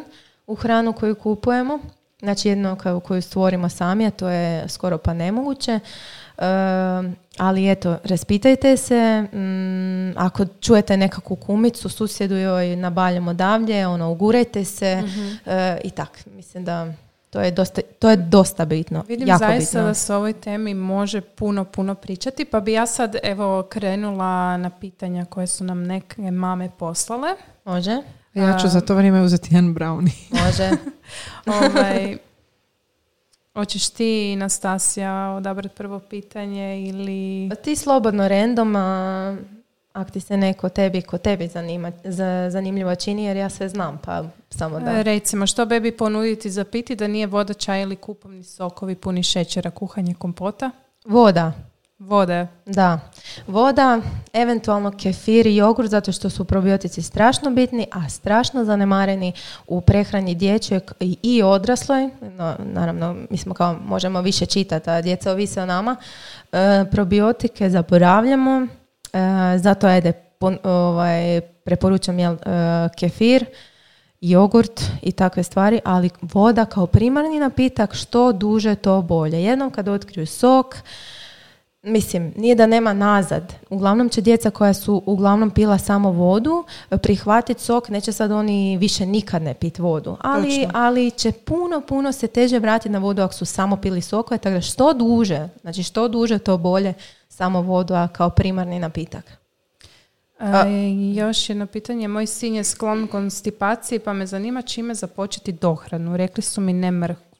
u 0.47 0.55
hranu 0.55 0.93
koju 0.93 1.15
kupujemo. 1.15 1.79
Znači 2.23 2.49
jedno 2.49 2.77
koju 3.05 3.23
stvorimo 3.23 3.68
sami, 3.68 4.07
a 4.07 4.11
to 4.11 4.29
je 4.29 4.68
skoro 4.68 4.99
pa 4.99 5.14
nemoguće. 5.14 5.73
E, 5.73 5.81
ali 7.39 7.70
eto, 7.70 7.99
raspitajte 8.05 8.77
se, 8.77 9.23
mm, 9.23 10.18
ako 10.18 10.45
čujete 10.61 10.97
nekakvu 10.97 11.37
kumicu, 11.37 11.89
susjedu 11.89 12.37
joj 12.37 12.77
nabaljamo 12.77 13.31
odavdje, 13.31 13.87
ono, 13.87 14.11
ugurajte 14.11 14.64
se 14.64 15.03
e, 15.47 15.79
i 15.85 15.91
tak. 15.91 16.27
Mislim 16.27 16.64
da 16.64 16.93
to 17.31 17.41
je 17.41 17.51
dosta, 17.51 17.81
to 17.99 18.11
je 18.11 18.16
dosta 18.16 18.64
bitno. 18.64 19.05
Vidim 19.09 19.29
jako 19.29 19.39
zaista 19.39 19.79
bitno. 19.79 19.89
da 19.89 19.95
se 19.95 20.14
o 20.14 20.16
ovoj 20.16 20.33
temi 20.33 20.75
može 20.75 21.20
puno, 21.20 21.64
puno 21.64 21.95
pričati, 21.95 22.45
pa 22.45 22.61
bi 22.61 22.73
ja 22.73 22.87
sad 22.87 23.16
evo 23.23 23.62
krenula 23.62 24.57
na 24.57 24.70
pitanja 24.70 25.25
koje 25.25 25.47
su 25.47 25.64
nam 25.64 25.83
neke 25.83 26.31
mame 26.31 26.70
poslale. 26.79 27.29
Može? 27.64 28.03
Ja 28.35 28.59
ću 28.59 28.68
za 28.68 28.80
to 28.80 28.95
vrijeme 28.95 29.22
uzeti 29.22 29.55
jedan 29.55 29.74
brownie. 29.74 30.12
Može. 30.45 30.70
ovaj, 31.47 32.16
hoćeš 33.55 33.89
ti, 33.89 34.37
Nastasija, 34.37 35.35
odabrati 35.37 35.74
prvo 35.74 35.99
pitanje 35.99 36.83
ili... 36.83 37.49
Pa 37.49 37.55
Ti 37.55 37.76
slobodno 37.76 38.28
random, 38.28 38.76
a 38.76 39.37
ako 39.93 40.11
ti 40.11 40.20
se 40.20 40.37
neko 40.37 40.68
tebi 40.68 41.03
ko 41.03 41.18
tebi 41.18 41.49
zanima, 41.49 41.93
za, 42.05 42.51
zanimljivo 42.51 42.95
čini, 42.95 43.24
jer 43.24 43.37
ja 43.37 43.49
sve 43.49 43.68
znam, 43.68 43.99
pa 44.05 44.24
samo 44.51 44.80
da. 44.80 44.91
E, 44.91 45.03
Recimo, 45.03 45.47
što 45.47 45.66
bebi 45.66 45.97
ponuditi 45.97 46.51
za 46.51 46.64
piti 46.64 46.97
da 46.97 47.07
nije 47.07 47.26
voda, 47.26 47.55
čaj 47.55 47.83
ili 47.83 47.97
kupovni 47.97 48.45
sokovi 48.45 48.95
puni 48.95 49.22
šećera, 49.22 49.70
kuhanje 49.70 50.14
kompota? 50.14 50.70
Voda. 51.05 51.53
Vode. 52.07 52.47
Da, 52.67 53.01
voda, 53.47 54.01
eventualno 54.33 54.91
kefir 54.91 55.47
i 55.47 55.57
jogurt 55.57 55.91
zato 55.91 56.13
što 56.13 56.31
su 56.31 56.45
probiotici 56.45 57.03
strašno 57.03 57.51
bitni, 57.51 57.87
a 57.93 58.09
strašno 58.09 58.65
zanemareni 58.65 59.33
u 59.67 59.81
prehrani 59.81 60.37
i, 61.01 61.17
i 61.23 61.43
odrasloj. 61.43 62.11
No, 62.21 62.57
naravno, 62.59 63.17
mi 63.31 63.37
smo 63.37 63.55
kao, 63.55 63.77
možemo 63.85 64.21
više 64.21 64.47
čitati, 64.47 64.91
a 64.91 65.03
djeca 65.03 65.33
ovise 65.33 65.63
o 65.63 65.67
nama. 65.67 65.97
E, 66.53 66.85
probiotike 66.91 67.71
zaboravljamo, 67.71 68.61
e, 68.61 68.69
zato 69.59 69.87
ajde, 69.87 70.13
pon- 70.41 70.59
ovaj, 70.63 71.41
preporučam 71.41 72.19
jel, 72.19 72.33
e, 72.35 72.39
kefir, 72.99 73.45
jogurt 74.21 74.83
i 75.03 75.13
takve 75.13 75.43
stvari, 75.43 75.81
ali 75.85 76.11
voda 76.23 76.65
kao 76.65 76.87
primarni 76.87 77.41
napitak, 77.41 77.95
što 77.95 78.33
duže 78.33 78.75
to 78.75 79.03
bolje. 79.03 79.43
Jednom 79.43 79.71
kad 79.71 79.89
otkriju 79.89 80.27
sok, 80.27 80.77
Mislim, 81.83 82.33
nije 82.37 82.55
da 82.55 82.66
nema 82.66 82.93
nazad. 82.93 83.55
Uglavnom 83.70 84.09
će 84.09 84.20
djeca 84.20 84.51
koja 84.51 84.74
su 84.74 85.03
uglavnom 85.07 85.51
pila 85.51 85.78
samo 85.78 86.11
vodu 86.11 86.64
prihvatiti 87.03 87.62
sok, 87.62 87.89
neće 87.89 88.12
sad 88.12 88.33
oni 88.33 88.76
više 88.76 89.07
nikad 89.07 89.43
ne 89.43 89.55
pit 89.55 89.78
vodu. 89.78 90.16
Ali, 90.20 90.68
ali 90.74 91.11
će 91.11 91.33
puno, 91.33 91.80
puno 91.80 92.12
se 92.12 92.26
teže 92.26 92.59
vratiti 92.59 92.89
na 92.89 92.99
vodu 92.99 93.22
ako 93.22 93.35
su 93.35 93.45
samo 93.45 93.76
pili 93.76 94.01
sokove, 94.01 94.39
tako 94.39 94.55
da 94.55 94.61
što 94.61 94.93
duže, 94.93 95.49
znači 95.61 95.83
što 95.83 96.09
duže 96.09 96.39
to 96.39 96.59
bolje 96.59 96.95
samo 97.28 97.62
vodu 97.62 97.95
a 97.95 98.09
kao 98.09 98.30
primarni 98.30 98.78
napitak. 98.78 99.33
E, 100.41 101.14
još 101.14 101.49
jedno 101.49 101.66
pitanje. 101.66 102.09
Moj 102.09 102.26
sin 102.26 102.55
je 102.55 102.64
sklon 102.64 103.07
konstipaciji, 103.07 103.99
pa 103.99 104.12
me 104.12 104.26
zanima 104.26 104.62
čime 104.62 104.95
započeti 104.95 105.53
dohranu. 105.53 106.16
Rekli 106.16 106.43
su 106.43 106.61
mi 106.61 106.72
ne 106.72 106.91
mrkvu. 106.91 107.32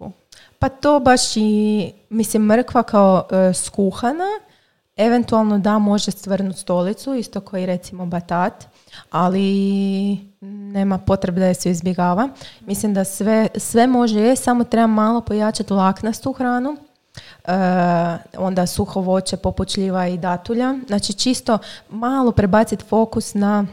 Pa 0.63 0.69
to 0.69 1.01
baš 1.01 1.37
i, 1.37 1.93
mislim, 2.11 2.43
mrkva 2.43 2.83
kao 2.83 3.27
e, 3.31 3.53
skuhana, 3.55 4.25
eventualno 4.97 5.59
da 5.59 5.79
može 5.79 6.11
stvrnuti 6.11 6.59
stolicu, 6.59 7.15
isto 7.15 7.41
koji 7.41 7.67
recimo 7.67 8.07
batat, 8.07 8.65
ali 9.11 10.19
nema 10.41 10.99
potrebe 10.99 11.41
da 11.41 11.47
je 11.47 11.55
se 11.55 11.71
izbjegava. 11.71 12.29
Mislim 12.61 12.95
da 12.95 13.05
sve, 13.05 13.49
sve 13.57 13.87
može 13.87 14.21
je, 14.21 14.37
samo 14.37 14.65
treba 14.65 14.87
malo 14.87 15.21
pojačati 15.21 15.73
laknastu 15.73 16.33
hranu, 16.33 16.77
e, 17.45 17.53
onda 18.39 18.67
suho 18.67 19.01
voće 19.01 19.37
poput 19.37 19.77
i 19.79 20.19
datulja. 20.19 20.75
Znači 20.87 21.13
čisto 21.13 21.59
malo 21.91 22.33
prebaciti 22.33 22.85
fokus 22.85 23.35
na, 23.35 23.67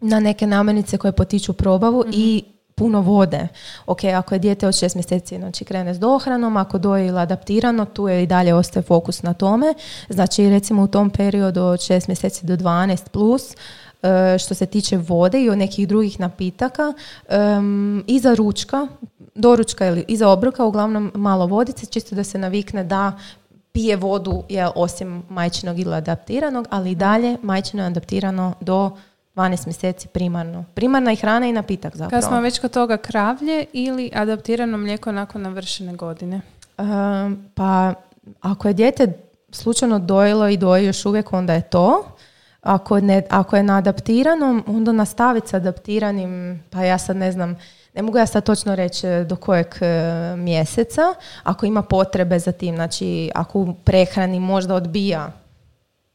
na 0.00 0.20
neke 0.20 0.46
namirnice 0.46 0.98
koje 0.98 1.12
potiču 1.12 1.52
probavu 1.52 2.04
i 2.12 2.44
puno 2.78 3.00
vode. 3.00 3.48
Ok, 3.86 4.04
ako 4.04 4.34
je 4.34 4.38
dijete 4.38 4.68
od 4.68 4.78
šest 4.78 4.94
mjeseci, 4.94 5.38
znači 5.38 5.64
krene 5.64 5.94
s 5.94 5.98
dohranom, 5.98 6.56
ako 6.56 6.78
doje 6.78 7.06
ili 7.06 7.20
adaptirano, 7.20 7.84
tu 7.84 8.08
je 8.08 8.22
i 8.22 8.26
dalje 8.26 8.54
ostaje 8.54 8.82
fokus 8.82 9.22
na 9.22 9.34
tome. 9.34 9.74
Znači, 10.08 10.50
recimo 10.50 10.82
u 10.82 10.86
tom 10.86 11.10
periodu 11.10 11.62
od 11.62 11.80
šest 11.80 12.08
mjeseci 12.08 12.46
do 12.46 12.56
12 12.56 13.08
plus, 13.08 13.56
e, 14.02 14.38
što 14.38 14.54
se 14.54 14.66
tiče 14.66 14.96
vode 14.96 15.42
i 15.42 15.50
od 15.50 15.58
nekih 15.58 15.88
drugih 15.88 16.20
napitaka, 16.20 16.92
em, 17.28 18.04
iza 18.06 18.34
ručka, 18.34 18.86
doručka 19.34 19.86
ili 19.86 20.04
iza 20.08 20.28
obroka, 20.28 20.64
uglavnom 20.64 21.12
malo 21.14 21.46
vodice, 21.46 21.86
čisto 21.86 22.14
da 22.14 22.24
se 22.24 22.38
navikne 22.38 22.84
da 22.84 23.12
pije 23.72 23.96
vodu, 23.96 24.42
je 24.48 24.68
osim 24.74 25.22
majčinog 25.28 25.78
ili 25.78 25.94
adaptiranog, 25.94 26.66
ali 26.70 26.90
i 26.90 26.94
dalje 26.94 27.36
majčino 27.42 27.82
je 27.82 27.86
adaptirano 27.86 28.54
do 28.60 28.90
12 29.38 29.66
mjeseci 29.66 30.08
primarno. 30.08 30.64
Primarna 30.74 31.12
i 31.12 31.16
hrana 31.16 31.46
i 31.46 31.52
napitak 31.52 31.92
Kad 31.92 31.98
zapravo. 31.98 32.22
smo 32.22 32.40
već 32.40 32.58
kod 32.58 32.70
toga 32.70 32.96
kravlje 32.96 33.64
ili 33.72 34.10
adaptirano 34.14 34.78
mlijeko 34.78 35.12
nakon 35.12 35.42
navršene 35.42 35.92
godine? 35.92 36.40
Pa 37.54 37.94
ako 38.40 38.68
je 38.68 38.74
dijete 38.74 39.12
slučajno 39.50 39.98
dojelo 39.98 40.48
i 40.48 40.56
doji 40.56 40.86
još 40.86 41.06
uvijek, 41.06 41.32
onda 41.32 41.52
je 41.54 41.62
to. 41.62 42.04
Ako, 42.62 43.00
ne, 43.00 43.22
ako 43.30 43.56
je 43.56 43.62
na 43.62 43.76
adaptiranom, 43.76 44.64
onda 44.66 44.92
nastaviti 44.92 45.48
s 45.48 45.54
adaptiranim, 45.54 46.62
pa 46.70 46.84
ja 46.84 46.98
sad 46.98 47.16
ne 47.16 47.32
znam, 47.32 47.56
ne 47.94 48.02
mogu 48.02 48.18
ja 48.18 48.26
sad 48.26 48.44
točno 48.44 48.74
reći 48.74 49.06
e, 49.06 49.24
do 49.24 49.36
kojeg 49.36 49.66
e, 49.80 49.86
mjeseca, 50.36 51.02
ako 51.42 51.66
ima 51.66 51.82
potrebe 51.82 52.38
za 52.38 52.52
tim, 52.52 52.74
znači 52.74 53.30
ako 53.34 53.58
u 53.58 53.74
prehrani 53.74 54.40
možda 54.40 54.74
odbija 54.74 55.32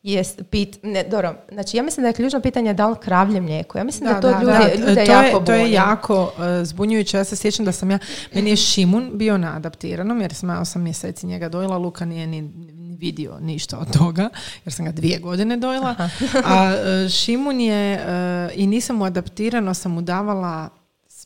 jest 0.03 0.41
pit, 0.49 0.79
ne, 0.83 1.03
dobro, 1.03 1.35
znači 1.51 1.77
ja 1.77 1.83
mislim 1.83 2.01
da 2.01 2.07
je 2.07 2.13
ključno 2.13 2.41
pitanje 2.41 2.73
da 2.73 2.87
li 2.87 2.95
kravlje 3.01 3.41
mlijeko. 3.41 3.77
Ja 3.77 3.83
mislim 3.83 4.09
da, 4.09 4.21
to 4.21 4.29
da, 4.29 4.39
ljude, 4.41 4.77
da. 4.77 4.89
ljude 4.89 5.05
to 5.05 5.11
jako 5.11 5.37
je, 5.37 5.45
to 5.45 5.53
je 5.53 5.71
jako 5.71 6.31
e, 6.61 6.65
zbunjujuće. 6.65 7.17
Ja 7.17 7.23
se 7.23 7.35
sjećam 7.35 7.65
da 7.65 7.71
sam 7.71 7.91
ja, 7.91 7.99
meni 8.33 8.49
je 8.49 8.55
Šimun 8.55 9.11
bio 9.13 9.37
na 9.37 9.55
adaptiranom 9.55 10.21
jer 10.21 10.33
sam 10.33 10.49
ja 10.49 10.59
osam 10.59 10.81
mjeseci 10.81 11.27
njega 11.27 11.49
dojela, 11.49 11.77
Luka 11.77 12.05
nije 12.05 12.27
ni, 12.27 12.41
ni 12.41 12.95
vidio 12.95 13.39
ništa 13.39 13.77
od 13.77 13.97
toga 13.97 14.29
jer 14.65 14.73
sam 14.73 14.85
ga 14.85 14.91
dvije 14.91 15.19
godine 15.19 15.57
dojela. 15.57 15.95
A 16.45 16.73
e, 16.73 17.09
Šimun 17.09 17.59
je, 17.59 17.93
e, 17.93 18.49
i 18.55 18.67
nisam 18.67 18.95
mu 18.95 19.05
adaptirano, 19.05 19.73
sam 19.73 19.91
mu 19.91 20.01
davala 20.01 20.69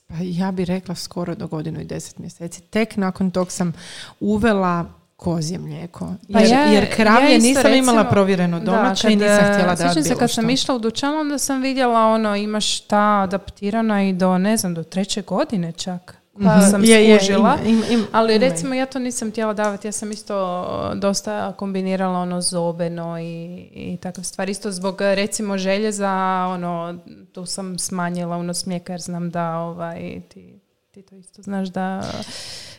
pa 0.07 0.15
ja 0.21 0.51
bi 0.51 0.65
rekla 0.65 0.95
skoro 0.95 1.35
do 1.35 1.47
godinu 1.47 1.81
i 1.81 1.85
deset 1.85 2.19
mjeseci. 2.19 2.61
Tek 2.61 2.97
nakon 2.97 3.31
tog 3.31 3.51
sam 3.51 3.73
uvela 4.19 4.85
kozje 5.17 5.57
mlijeko. 5.59 6.13
Pa 6.33 6.39
Jer, 6.39 6.51
ja- 6.51 6.59
jer 6.63 6.95
kravlje 6.95 7.31
ja 7.31 7.37
nisam 7.39 7.73
imala 7.73 7.97
recimo- 7.97 8.09
provjereno 8.11 8.59
Da, 8.59 8.65
domaće 8.67 9.07
i 9.07 9.11
kad, 9.11 9.19
nisam 9.21 9.37
htjela 9.45 9.63
e, 9.63 9.75
da 9.75 9.77
Sjećam 9.77 10.03
se 10.03 10.15
kad 10.15 10.31
sam 10.31 10.49
išla 10.49 10.75
u 10.75 10.79
dućan, 10.79 11.13
onda 11.15 11.37
sam 11.37 11.61
vidjela 11.61 12.05
ono, 12.05 12.35
imaš 12.35 12.79
ta 12.79 13.21
adaptirana 13.21 14.03
i 14.03 14.13
do, 14.13 14.37
ne 14.37 14.57
znam, 14.57 14.73
do 14.73 14.83
treće 14.83 15.21
godine 15.21 15.71
čak. 15.71 16.17
Pa 16.35 16.61
sam 16.61 16.81
Mhm. 16.81 16.83
Je, 16.83 17.03
je, 17.03 17.19
skužila. 17.19 17.39
ima- 17.39 17.69
im- 17.69 17.83
im- 17.91 18.07
Ali 18.11 18.37
recimo 18.39 18.73
ja 18.73 18.85
to 18.85 18.99
nisam 18.99 19.31
htjela 19.31 19.53
davati, 19.53 19.87
ja 19.87 19.91
sam 19.91 20.11
isto 20.11 20.65
dosta 20.95 21.53
kombinirala 21.53 22.19
ono 22.19 22.41
zobeno 22.41 23.19
i, 23.19 23.45
i 23.73 23.97
takve 23.97 24.23
stvari. 24.23 24.51
Isto 24.51 24.71
zbog 24.71 24.95
recimo 25.01 25.57
željeza, 25.57 26.11
ono, 26.49 26.97
tu 27.31 27.45
sam 27.45 27.79
smanjila 27.79 28.37
unos 28.37 28.65
mlijeka 28.65 28.93
jer 28.93 29.01
znam 29.01 29.29
da 29.29 29.55
ovaj, 29.55 30.21
ti, 30.23 30.59
ti 30.97 31.03
to 31.03 31.15
isto 31.15 31.41
znaš 31.41 31.67
da 31.67 32.03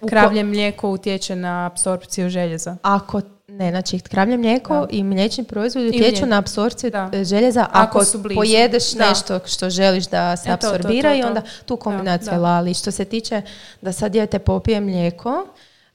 kravlje 0.09 0.45
mlijeko 0.45 0.91
utječe 0.91 1.37
na 1.37 1.67
apsorpciju 1.67 2.29
željeza. 2.31 2.77
Ako 2.83 3.21
ne, 3.49 3.71
znači 3.71 3.99
kravlje 4.01 4.37
mlijeko 4.37 4.75
Da. 4.75 4.87
i 4.91 5.03
mliječni 5.05 5.45
proizvodi 5.45 5.89
utječu 5.89 6.27
na 6.27 6.39
apsorpciju 6.39 6.91
Da. 6.91 7.11
željeza 7.25 7.67
Ako 7.71 7.99
ako, 7.99 8.05
su 8.05 8.19
blizu. 8.19 8.39
pojedeš 8.41 8.93
Da. 8.93 9.09
nešto 9.09 9.41
što 9.47 9.71
želiš 9.71 10.07
da 10.07 10.37
se 10.37 10.51
E, 10.51 10.53
to, 10.53 10.59
to, 10.61 10.67
apsorbira 10.69 11.11
to, 11.11 11.17
i 11.17 11.23
onda 11.23 11.43
tu 11.67 11.77
kombinacija 11.77 12.33
Da, 12.33 12.39
da. 12.39 12.47
ali 12.47 12.75
što 12.75 12.91
se 12.91 13.05
tiče 13.05 13.43
da 13.81 13.93
sad 13.93 14.13
dijete 14.13 14.39
popije 14.39 14.81
mlijeko 14.81 15.47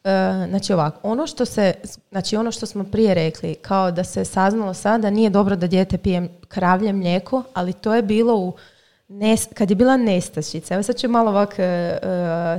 e, 0.04 0.10
znači 0.50 0.74
ovako, 0.74 1.00
ono 1.04 1.28
što 1.28 1.46
se, 1.46 1.74
znači 2.12 2.36
ono 2.36 2.52
što 2.52 2.66
smo 2.66 2.84
prije 2.84 3.14
rekli, 3.14 3.56
kao 3.56 3.92
da 3.92 4.04
se 4.04 4.26
saznalo 4.26 4.74
sad 4.74 5.02
da 5.02 5.10
nije 5.10 5.30
dobro 5.30 5.56
da 5.56 5.68
dijete 5.68 5.98
pije 5.98 6.28
kravlje 6.48 6.94
mlijeko, 6.94 7.44
ali 7.54 7.74
to 7.74 7.96
je 7.96 8.02
bilo 8.02 8.36
u 8.36 8.54
Nes, 9.14 9.48
kad 9.54 9.70
je 9.70 9.76
bila 9.76 9.98
nestašica, 9.98 10.74
evo 10.74 10.84
sad 10.84 10.96
ću 10.96 11.10
malo 11.10 11.30
ovak 11.30 11.56
e, 11.58 11.98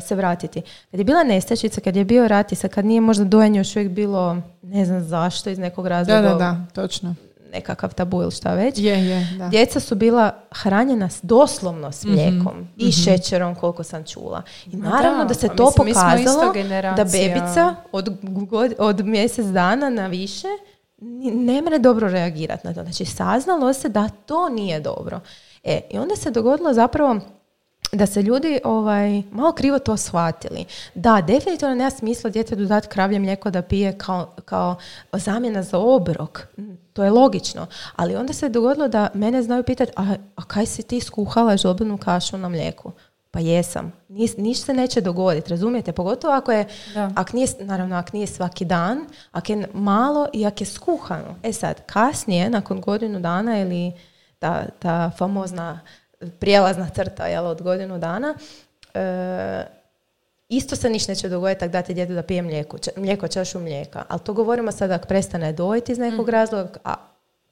se 0.00 0.14
vratiti. 0.14 0.62
Kad 0.90 1.00
je 1.00 1.04
bila 1.04 1.24
nestašica, 1.24 1.80
kad 1.80 1.96
je 1.96 2.04
bio 2.04 2.28
rat 2.28 2.52
i 2.52 2.56
sad 2.56 2.70
kad 2.70 2.84
nije 2.84 3.00
možda 3.00 3.24
dojenje 3.24 3.58
još 3.58 3.76
uvijek 3.76 3.90
bilo, 3.90 4.36
ne 4.62 4.84
znam 4.84 5.00
zašto, 5.00 5.50
iz 5.50 5.58
nekog 5.58 5.86
razloga, 5.86 6.20
Da, 6.20 6.28
da, 6.28 6.34
da, 6.34 6.56
točno. 6.74 7.14
nekakav 7.52 7.94
tabu 7.94 8.22
ili 8.22 8.30
šta 8.30 8.54
već. 8.54 8.78
Je, 8.78 9.06
je, 9.06 9.28
da. 9.38 9.48
Djeca 9.48 9.80
su 9.80 9.94
bila 9.94 10.34
hranjena 10.52 11.08
doslovno 11.22 11.92
s 11.92 12.04
Mhm, 12.04 12.12
mlijekom 12.12 12.68
i 12.76 12.92
šećerom 12.94 13.54
koliko 13.54 13.82
sam 13.82 14.04
čula. 14.04 14.42
I 14.66 14.76
naravno 14.76 15.18
da, 15.18 15.24
da, 15.24 15.34
se 15.34 15.48
pa 15.48 15.54
to 15.54 15.64
mislim, 15.64 15.84
pokazalo 15.86 16.52
da 16.96 17.04
bebica 17.04 17.74
od, 17.92 18.08
god- 18.22 18.74
od 18.78 19.00
mjesec 19.00 19.46
dana 19.46 19.90
na 19.90 20.06
više 20.06 20.48
ne 21.24 21.62
mre 21.62 21.78
dobro 21.78 22.08
reagirati 22.08 22.66
na 22.66 22.74
to. 22.74 22.82
Znači 22.82 23.04
saznalo 23.04 23.72
se 23.72 23.88
da 23.88 24.08
to 24.08 24.48
nije 24.48 24.80
dobro. 24.80 25.20
E, 25.64 25.80
i 25.90 25.98
onda 25.98 26.16
se 26.16 26.30
dogodilo 26.30 26.72
zapravo 26.72 27.20
da 27.92 28.06
se 28.06 28.22
ljudi 28.22 28.60
ovaj, 28.64 29.22
malo 29.32 29.52
krivo 29.52 29.78
to 29.78 29.96
shvatili. 29.96 30.64
Da, 30.94 31.22
definitivno 31.26 31.74
nema 31.74 31.90
smisla 31.90 32.30
djetetu 32.30 32.64
dati 32.64 32.88
kravlje 32.88 33.18
mlijeko 33.18 33.50
da 33.50 33.62
pije 33.62 33.98
kao, 33.98 34.30
kao 34.44 34.76
zamjena 35.12 35.62
za 35.62 35.78
obrok. 35.78 36.46
Mm, 36.58 36.74
To 36.92 37.04
je 37.04 37.10
logično. 37.10 37.66
Ali 37.96 38.16
onda 38.16 38.32
se 38.32 38.48
dogodilo 38.48 38.88
da 38.88 39.08
mene 39.14 39.42
znaju 39.42 39.62
pitati, 39.62 39.92
a, 39.96 40.14
a 40.36 40.44
kaj 40.44 40.66
si 40.66 40.82
ti 40.82 41.00
skuhala 41.00 41.56
žolbenu 41.56 41.98
kašu 41.98 42.38
na 42.38 42.48
mlijeku? 42.48 42.92
Pa 43.30 43.40
jesam. 43.40 43.92
Nis, 44.08 44.36
ništa 44.36 44.64
se 44.64 44.74
neće 44.74 45.00
dogoditi, 45.00 45.50
razumijete? 45.50 45.92
Pogotovo 45.92 46.34
ako 46.34 46.52
je, 46.52 46.66
Da. 46.94 47.10
ak 47.14 47.32
nije, 47.32 47.48
naravno, 47.60 47.96
ako 47.96 48.10
nije 48.12 48.26
svaki 48.26 48.64
dan, 48.64 48.98
ako 49.32 49.52
je 49.52 49.68
malo 49.74 50.26
i 50.32 50.46
ako 50.46 50.62
je 50.62 50.66
skuhano. 50.66 51.34
E 51.42 51.52
sad, 51.52 51.86
kasnije, 51.86 52.50
nakon 52.50 52.80
godinu 52.80 53.20
dana 53.20 53.60
ili 53.60 53.92
ta, 54.44 54.64
ta 54.78 55.10
famozna 55.18 55.80
prijelazna 56.38 56.88
crta 56.88 57.26
jel, 57.26 57.46
od 57.46 57.62
godinu 57.62 57.98
dana, 57.98 58.34
e, 58.94 59.64
isto 60.48 60.76
se 60.76 60.90
ništa 60.90 61.12
neće 61.12 61.28
dogoditi 61.28 61.60
tako 61.60 61.72
dati 61.72 61.94
djetu 61.94 62.12
da 62.12 62.22
pije 62.22 62.42
mlijeko, 62.42 62.76
ča- 62.76 63.00
mlijeko 63.00 63.28
čašu 63.28 63.60
mlijeka. 63.60 64.04
Ali 64.08 64.20
to 64.20 64.32
govorimo 64.32 64.72
sad 64.72 64.90
ako 64.90 65.06
prestane 65.06 65.52
dojiti 65.52 65.92
iz 65.92 65.98
nekog 65.98 66.28
razloga, 66.28 66.70
a, 66.84 66.94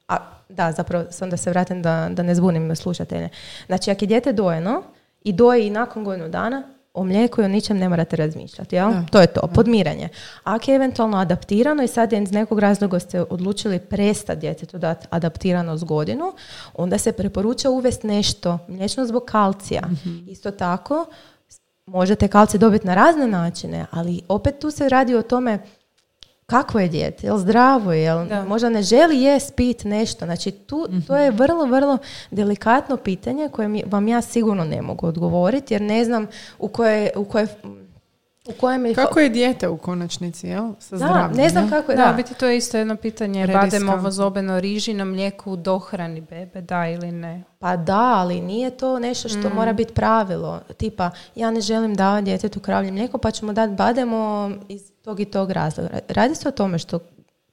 a 0.09 0.16
da, 0.49 0.72
zapravo 0.72 1.05
sam 1.11 1.30
da 1.30 1.36
se 1.36 1.51
vratim 1.51 1.82
da, 1.82 2.09
da 2.12 2.22
ne 2.22 2.34
zbunim 2.34 2.76
slušatelje. 2.76 3.28
Znači, 3.66 3.90
ako 3.90 4.05
je 4.05 4.09
dijete 4.09 4.32
dojeno 4.32 4.82
i 5.24 5.32
doji 5.32 5.66
i 5.66 5.70
nakon 5.70 6.05
godinu 6.05 6.28
dana, 6.28 6.62
o 6.95 7.05
mlijeku 7.05 7.40
i 7.40 7.45
o 7.45 7.49
ničem 7.49 7.78
ne 7.78 7.88
morate 7.88 8.16
razmišljati, 8.16 8.76
jel? 8.76 8.90
Da. 8.90 9.05
To 9.11 9.20
je 9.20 9.26
to, 9.26 9.40
podmiranje. 9.55 10.09
Ako 10.45 10.70
je 10.70 10.74
eventualno 10.74 11.16
adaptirano 11.16 11.82
i 11.82 11.88
sad 11.88 12.12
je 12.12 12.22
iz 12.22 12.32
nekog 12.32 12.59
razloga 12.59 12.99
ste 12.99 13.22
odlučili 13.22 13.78
prestati 13.78 14.40
djetetu 14.40 14.78
dati 14.78 15.07
adaptirano 15.11 15.76
s 15.76 15.84
godinu, 15.84 16.32
onda 16.74 16.99
se 16.99 17.12
preporuča 17.12 17.70
uvesti 17.70 18.07
nešto 18.07 18.59
mliječno 18.68 19.07
zbog 19.07 19.24
kalcija. 19.24 19.82
Isto 20.26 20.51
tako, 20.51 21.07
možete 21.86 22.28
kalcij 22.28 22.59
dobiti 22.59 22.86
na 22.86 22.95
razne 22.95 23.26
načine, 23.26 23.86
ali 23.90 24.20
opet 24.28 24.59
tu 24.59 24.70
se 24.70 24.88
radi 24.88 25.14
o 25.14 25.22
tome 25.22 25.59
kakvo 26.53 26.80
je 26.80 26.88
dijete, 26.88 27.26
jel 27.26 27.38
zdravo 27.38 27.92
je, 27.92 28.03
jel 28.03 28.26
Da. 28.26 28.44
možda 28.44 28.68
ne 28.68 28.82
želi 28.82 29.20
jest 29.20 29.55
pit 29.55 29.84
nešto. 29.84 30.24
Znači 30.24 30.50
tu, 30.50 30.86
to 31.07 31.16
je 31.16 31.30
vrlo, 31.30 31.66
vrlo 31.66 31.98
delikatno 32.30 32.96
pitanje 32.96 33.48
koje 33.48 33.68
mi- 33.68 33.84
vam 33.86 34.09
ja 34.09 34.20
sigurno 34.22 34.64
ne 34.64 34.82
mogu 34.82 35.07
odgovoriti 35.07 35.74
jer 35.74 35.82
ne 35.82 36.05
znam 36.05 36.26
u 36.59 36.68
koje, 36.68 37.11
u 37.16 37.24
koje, 37.24 37.46
u 38.49 38.53
kojem 38.53 38.86
je... 38.86 38.95
Kako 38.95 39.20
je 39.20 39.28
dijete 39.28 39.68
u 39.68 39.76
konačnici, 39.76 40.47
jel? 40.47 40.72
Sa 40.78 40.97
da, 40.97 41.28
ne 41.28 41.49
znam 41.49 41.70
kako 41.70 41.93
je, 41.93 41.97
Da, 41.97 42.05
da. 42.07 42.12
biti 42.12 42.34
to 42.34 42.47
je 42.47 42.57
isto 42.57 42.78
jedno 42.78 42.97
pitanje. 42.97 43.45
Preriskantno. 43.47 43.78
Bademovo 43.78 44.11
zobeno 44.11 44.61
rižino 44.61 45.05
mlijeko 45.05 45.51
u 45.51 45.57
dohrani 45.57 46.20
bebe, 46.20 46.61
da 46.61 46.88
ili 46.88 47.12
ne? 47.12 47.43
Pa 47.59 47.76
da, 47.76 48.14
ali 48.14 48.40
nije 48.40 48.70
to 48.70 48.99
nešto 48.99 49.28
što 49.28 49.49
Mm. 49.49 49.55
mora 49.55 49.72
biti 49.72 49.95
pravilo. 49.95 50.61
Tipa, 50.76 51.11
ja 51.34 51.51
ne 51.51 51.61
želim 51.61 51.95
davati 51.95 52.24
djetetu 52.24 52.61
kravlje 52.61 52.90
mlijeko, 52.93 53.18
pa 53.18 53.30
ćemo 53.30 53.53
dati 53.53 53.72
bademo 53.72 54.51
iz 54.68 54.82
tog 55.03 55.20
i 55.20 55.24
tog 55.24 55.51
razloga. 55.51 55.99
Radi 56.09 56.34
se 56.34 56.49
o 56.49 56.53
tome 56.53 56.78
što 56.78 56.99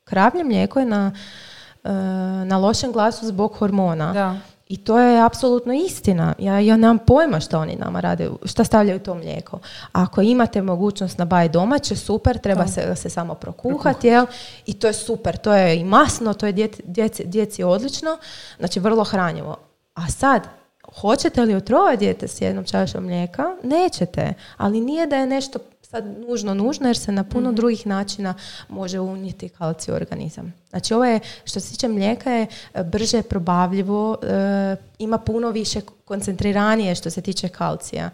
kravlje 0.04 0.44
mlijeko 0.44 0.80
je 0.80 0.86
na, 0.86 1.12
e, 1.84 1.90
na 2.46 2.58
lošem 2.58 2.92
glasu 2.92 3.26
zbog 3.28 3.54
hormona. 3.54 4.14
Da. 4.14 4.36
I 4.70 4.78
to 4.78 5.00
je 5.00 5.26
apsolutno 5.26 5.74
istina. 5.74 6.36
Ja, 6.40 6.60
ja 6.60 6.78
nemam 6.78 7.00
pojma 7.00 7.40
šta 7.40 7.60
oni 7.60 7.76
nama 7.76 8.00
rade, 8.00 8.30
šta 8.46 8.64
stavljaju 8.64 8.98
u 8.98 9.04
to 9.04 9.16
mlijeko. 9.16 9.60
Ako 9.92 10.22
imate 10.22 10.62
mogućnost 10.62 11.18
nabaviti 11.18 11.54
domaće, 11.54 11.96
super, 11.96 12.38
treba 12.38 12.68
se, 12.68 12.96
se 12.96 13.10
samo 13.10 13.34
prokuhati, 13.34 14.08
jel? 14.08 14.26
I 14.66 14.74
to 14.74 14.88
je 14.88 14.94
super, 14.94 15.38
to 15.38 15.54
je 15.54 15.80
i 15.80 15.84
masno, 15.84 16.34
to 16.34 16.46
je 16.46 16.52
djeci, 16.52 16.84
djeci, 16.86 17.24
djeci 17.26 17.64
odlično, 17.64 18.18
znači 18.60 18.80
vrlo 18.80 19.04
hranjivo. 19.04 19.58
A 19.94 20.08
sad, 20.08 20.48
hoćete 21.02 21.42
li 21.42 21.56
otrovati 21.56 21.98
dijete 21.98 22.28
s 22.28 22.42
jednom 22.42 22.66
čašom 22.66 23.04
mlijeka? 23.04 23.56
Nećete, 23.64 24.34
ali 24.58 24.82
nije 24.82 25.08
da 25.08 25.16
je 25.16 25.28
nešto 25.28 25.60
sad 25.90 26.06
nužno 26.28 26.54
nužno 26.54 26.88
jer 26.88 26.98
se 26.98 27.12
na 27.12 27.24
puno 27.24 27.52
drugih 27.52 27.88
načina 27.88 28.34
može 28.70 29.00
unijeti 29.00 29.50
kalcij 29.50 29.92
u 29.92 29.96
organizam. 29.96 30.54
Znači 30.70 30.94
ovo 30.94 31.06
je, 31.06 31.20
što 31.44 31.60
se 31.60 31.72
tiče 31.72 31.88
mlijeka 31.88 32.32
je 32.32 32.48
e, 32.74 32.84
brže 32.84 33.22
probavljivo, 33.22 34.18
e, 34.24 34.76
ima 35.00 35.18
puno 35.18 35.50
više 35.50 35.82
koncentriranije 36.06 36.96
što 36.96 37.10
se 37.10 37.22
tiče 37.22 37.48
kalcija. 37.48 38.10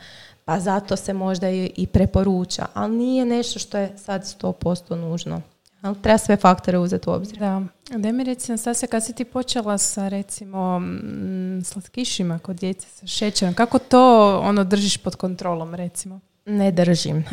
Pa 0.46 0.60
zato 0.60 0.96
se 0.96 1.14
možda 1.14 1.50
i, 1.50 1.72
i 1.76 1.88
preporuča, 1.88 2.66
ali 2.74 2.96
nije 2.96 3.26
nešto 3.26 3.60
što 3.60 3.78
je 3.78 3.98
sad 3.98 4.22
100% 4.22 4.96
nužno. 4.96 5.42
Ali 5.82 6.02
treba 6.02 6.18
sve 6.18 6.38
faktore 6.38 6.78
uzeti 6.78 7.10
u 7.10 7.14
obzir. 7.14 7.38
Da. 7.38 7.62
Da 7.98 8.12
mi 8.12 8.24
reci, 8.24 8.52
Nastasija, 8.52 8.90
kad 8.90 9.06
si 9.06 9.14
ti 9.14 9.26
počela 9.26 9.78
sa 9.78 10.08
recimo 10.08 10.80
mm, 10.80 11.62
slatkišima 11.64 12.40
kod 12.40 12.56
djece 12.56 12.88
sa 12.90 13.08
šećerom, 13.08 13.54
kako 13.54 13.80
to 13.80 14.38
ono 14.40 14.64
držiš 14.64 14.98
pod 14.98 15.16
kontrolom 15.16 15.76
recimo? 15.76 16.20
Ne 16.46 16.72
držim. 16.72 17.26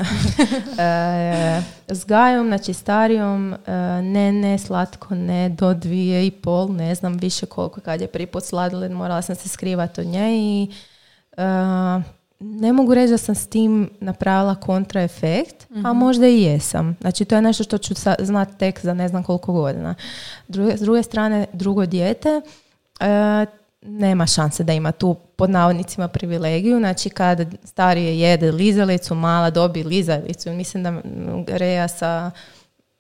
s 1.89 2.05
Gajom, 2.05 2.47
znači 2.47 2.75
starijom, 2.75 3.55
e, 3.55 3.73
ne, 4.03 4.33
ne, 4.33 4.59
slatko, 4.59 5.15
ne, 5.15 5.49
do 5.49 5.75
dvije 5.75 6.27
i 6.27 6.31
pol, 6.31 6.69
ne 6.73 6.95
znam 6.95 7.17
više 7.17 7.47
koliko 7.47 7.81
kad 7.81 8.01
je 8.01 8.07
prvi 8.07 8.27
put 8.27 8.45
morala 8.91 9.23
sam 9.23 9.37
se 9.37 9.49
skrivati 9.49 10.01
od 10.01 10.07
nje 10.07 10.37
i 10.37 10.71
e, 11.37 11.43
ne 12.41 12.73
mogu 12.73 12.95
reći 12.95 13.11
da 13.11 13.19
sam 13.19 13.35
s 13.35 13.47
tim 13.47 13.91
napravila 14.01 14.55
kontraefekt, 14.55 15.67
a 15.85 15.93
možda 15.93 16.29
i 16.29 16.43
jesam. 16.43 16.97
Znači 17.01 17.25
to 17.25 17.35
je 17.35 17.43
nešto 17.43 17.65
što 17.65 17.79
ću 17.79 17.95
znat 18.19 18.49
tek 18.59 18.81
za 18.81 18.95
ne 18.95 19.09
znam 19.09 19.23
koliko 19.23 19.53
godina. 19.53 19.95
Druge, 20.49 20.77
s 20.77 20.81
druge 20.81 21.03
strane, 21.03 21.47
drugo 21.53 21.87
dijete, 21.87 22.41
nema 23.83 24.27
šanse 24.27 24.65
da 24.65 24.73
ima 24.73 24.93
tu 24.93 25.15
pod 25.37 25.51
navodnicima 25.51 26.09
privilegiju. 26.09 26.79
Znači 26.79 27.11
kad 27.11 27.55
starije 27.65 28.21
jede 28.21 28.53
lizalicu, 28.53 29.15
mala 29.15 29.51
dobi 29.51 29.83
lizalicu. 29.83 30.51
Mislim 30.51 30.83
da 30.83 31.01
Reja 31.47 31.89
sa 31.89 32.31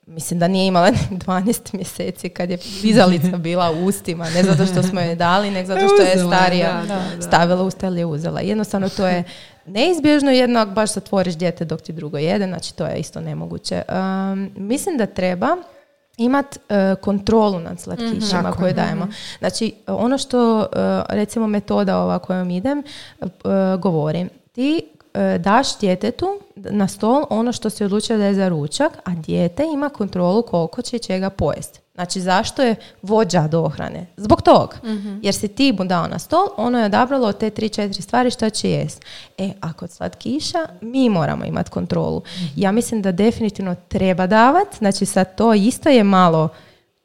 mislim 0.07 0.41
da 0.41 0.49
nije 0.49 0.67
imala 0.67 0.91
12 1.11 1.75
mjeseci 1.75 2.29
kad 2.29 2.51
je 2.51 2.59
pizalica 2.83 3.37
bila 3.49 3.71
u 3.71 3.85
ustima, 3.85 4.31
ne 4.31 4.43
zato 4.43 4.67
što 4.67 4.83
smo 4.83 5.01
joj 5.01 5.15
dali, 5.15 5.51
nego 5.51 5.67
zato 5.67 5.89
što 5.89 6.03
je 6.03 6.27
starija 6.27 6.73
da, 6.73 6.95
da, 6.95 7.17
da. 7.17 7.23
stavila 7.23 7.63
usta 7.63 7.87
ili 7.87 8.01
je 8.01 8.07
uzela. 8.07 8.41
Jednostavno 8.41 8.89
to 8.89 9.07
je 9.07 9.25
neizbježno 9.67 10.31
jedno 10.31 10.61
ako 10.61 10.71
baš 10.71 10.95
zatvoriš 10.95 11.35
dijete 11.35 11.65
dok 11.65 11.81
ti 11.81 11.93
drugo 11.93 12.19
jede, 12.19 12.47
znači 12.47 12.75
to 12.75 12.87
je 12.87 12.97
isto 12.99 13.21
nemoguće. 13.21 13.83
Um, 13.89 14.51
mislim 14.57 14.97
da 14.97 15.07
treba 15.07 15.57
imat 16.17 16.57
e, 16.57 16.95
kontrolu 17.01 17.61
nad 17.61 17.81
slatkišima 17.81 18.43
Tako 18.43 18.59
koje 18.59 18.71
je. 18.71 18.75
dajemo. 18.75 19.09
Znači, 19.39 19.75
ono 19.87 20.19
što, 20.19 20.61
e, 20.63 20.67
recimo, 21.09 21.47
metoda 21.47 21.99
ova 21.99 22.19
kojom 22.19 22.51
idem, 22.51 22.83
e, 23.21 23.27
govori, 23.79 24.27
ti 24.53 24.83
e, 25.15 25.39
daš 25.39 25.79
djetetu 25.79 26.41
na 26.57 26.89
stol 26.89 27.25
ono 27.31 27.53
što 27.53 27.71
se 27.71 27.85
odlučio 27.85 28.19
da 28.19 28.25
je 28.25 28.35
za 28.35 28.49
ručak, 28.49 28.93
a 29.05 29.15
dijete 29.15 29.65
ima 29.73 29.89
kontrolu 29.89 30.43
koliko 30.43 30.83
će 30.83 30.99
čega 30.99 31.31
pojesti. 31.31 31.82
Znači, 31.95 32.21
zašto 32.21 32.63
je 32.63 32.75
vođa 33.03 33.49
dohrane? 33.49 34.07
Zbog 34.17 34.43
tog. 34.43 34.77
Jer 35.23 35.35
si 35.35 35.49
ti 35.49 35.73
mu 35.79 35.85
dao 35.85 36.07
na 36.07 36.19
stol, 36.19 36.47
ono 36.57 36.79
je 36.79 36.85
odabralo 36.85 37.29
od 37.29 37.39
te 37.39 37.51
tri, 37.51 37.69
četiri 37.69 38.03
stvari 38.03 38.31
što 38.31 38.51
će 38.51 38.71
jest. 38.71 39.05
E, 39.39 39.51
a 39.61 39.73
kod 39.73 39.91
slatkiša 39.91 40.59
mi 40.81 41.09
moramo 41.09 41.45
imati 41.45 41.71
kontrolu. 41.71 42.23
Ja 42.57 42.73
mislim 42.73 43.03
da 43.03 43.13
definitivno 43.13 43.75
treba 43.89 44.27
davat, 44.27 44.69
znači 44.79 45.07
sad 45.07 45.35
to 45.37 45.55
isto 45.55 45.89
je 45.89 46.05
malo 46.05 46.49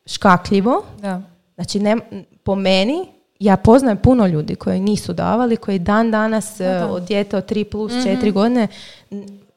škakljivo, 0.05 0.83
Da. 1.01 1.21
Znači, 1.55 1.79
ne, 1.79 1.97
po 2.43 2.55
meni, 2.55 3.07
ja 3.39 3.57
poznajem 3.57 3.97
puno 3.97 4.27
ljudi 4.27 4.55
koji 4.55 4.79
nisu 4.79 5.13
davali, 5.13 5.57
koji 5.57 5.79
dan 5.79 6.11
danas 6.11 6.59
e, 6.59 6.83
od 6.83 7.03
dijete 7.03 7.37
od 7.37 7.51
3 7.51 7.63
plus 7.63 7.93
4 7.93 8.31
godine, 8.31 8.67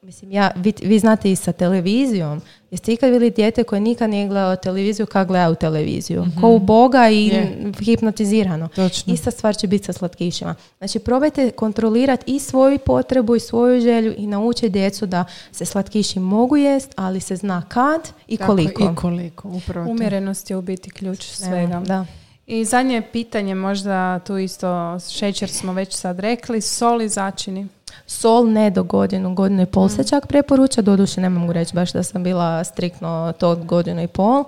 mislim, 0.03 0.33
ja, 0.33 0.51
vi, 0.57 0.73
vi 0.83 0.99
znate 0.99 1.33
i 1.33 1.37
sa 1.37 1.53
televizijom, 1.53 2.41
jeste 2.71 2.93
ikad 2.93 3.13
bili 3.13 3.31
dijete 3.31 3.65
koje 3.65 3.81
nikad 3.81 4.11
nije 4.11 4.29
gledalo 4.29 4.57
televiziju, 4.57 5.07
kako 5.07 5.29
gleda 5.29 5.51
u 5.51 5.55
televiziju? 5.55 6.27
Ko 6.41 6.49
u 6.49 6.59
Boga 6.59 7.09
i 7.11 7.27
Je. 7.27 7.73
hipnotizirano. 7.81 8.69
Točno. 8.69 9.15
Ista 9.15 9.31
stvar 9.31 9.57
će 9.57 9.67
biti 9.67 9.85
sa 9.85 9.93
slatkišima. 9.93 10.55
Znači, 10.79 10.99
probajte 10.99 11.51
kontrolirati 11.51 12.33
i 12.35 12.39
svoju 12.39 12.79
potrebu 12.79 13.37
i 13.37 13.41
svoju 13.41 13.81
želju 13.81 14.15
i 14.17 14.27
naučiti 14.27 14.69
djecu 14.69 15.07
da 15.07 15.25
se 15.53 15.65
slatkiši 15.65 16.21
mogu 16.21 16.57
jest, 16.57 16.93
ali 16.97 17.21
se 17.21 17.37
zna 17.37 17.63
kad 17.69 18.09
i 18.27 18.37
Tako, 18.37 18.53
koliko. 18.53 18.83
I 18.83 18.97
koliko, 18.97 19.49
upravo. 19.49 19.91
Umjerenost 19.91 20.51
je 20.51 20.57
u 20.57 20.63
biti 20.63 20.91
ključ 20.91 21.25
svega. 21.25 21.83
Da. 21.87 22.07
I 22.47 22.65
zadnje 22.65 23.03
pitanje, 23.13 23.55
možda 23.55 24.19
tu 24.19 24.39
isto 24.39 24.99
šećer 25.11 25.49
smo 25.49 25.73
već 25.73 25.95
sad 25.95 26.19
rekli, 26.19 26.61
sol 26.61 27.03
i 27.03 27.09
začini. 27.09 27.69
Sol 28.11 28.47
ne 28.47 28.71
do 28.71 28.83
godinu, 28.83 29.35
godinu 29.35 29.63
i 29.63 29.67
pol 29.67 29.89
se 29.89 30.05
čak 30.05 30.27
preporuča, 30.27 30.83
doduše 30.83 31.21
ne 31.21 31.29
mogu 31.29 31.53
reći 31.53 31.75
baš 31.75 31.93
da 31.93 32.03
sam 32.03 32.23
bila 32.23 32.65
striktno 32.65 33.33
to 33.39 33.57
godinu 33.57 34.03
i 34.03 34.07
pol. 34.07 34.45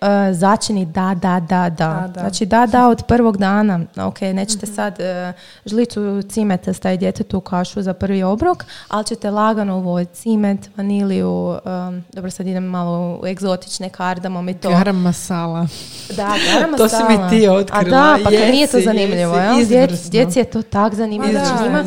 E, 0.00 0.06
začini 0.32 0.86
da, 0.86 1.14
da, 1.14 1.40
da, 1.40 1.68
da. 1.70 2.12
Znači 2.14 2.46
da, 2.46 2.66
da 2.66 2.88
od 2.88 3.02
prvog 3.02 3.36
dana. 3.36 3.80
Ok, 3.98 4.20
nećete 4.22 4.66
sad 4.66 5.00
e, 5.00 5.32
žlicu 5.66 6.00
cimeta 6.22 6.72
staviti 6.72 6.98
djetetu 6.98 7.38
u 7.38 7.40
kašu 7.40 7.82
za 7.82 7.92
prvi 7.94 8.22
obrok, 8.22 8.64
ali 8.88 9.04
ćete 9.04 9.30
lagano 9.30 9.76
uvojiti 9.78 10.14
cimet, 10.14 10.70
vaniliju, 10.76 11.56
em, 11.66 12.04
dobro 12.12 12.30
sad 12.30 12.46
idem 12.46 12.64
malo 12.64 13.18
u 13.22 13.26
egzotične 13.26 13.88
kardamom 13.88 14.48
i 14.48 14.54
to. 14.54 14.68
Garam 14.70 14.96
masala. 14.98 15.66
Da, 16.10 16.34
garam 16.48 16.76
To 16.76 16.88
si 16.88 16.96
mi 16.98 17.14
masala. 17.14 17.30
ti 17.30 17.48
A 17.48 17.52
otkrila. 17.52 17.84
da, 17.90 18.18
pa 18.24 18.30
kaj 18.30 18.50
nije 18.50 18.66
to 18.66 18.76
Jesi, 18.76 18.84
zanimljivo, 18.84 19.36
jesi, 19.36 19.48
jel? 19.48 19.56
Djec- 19.56 19.84
izvrsno. 19.84 20.10
Djeci 20.10 20.38
je 20.38 20.44
to 20.44 20.62
tak 20.62 20.94
zanimljivo. 20.94 21.38
Ma 21.40 21.44
da, 21.44 21.62
Njima- 21.64 21.82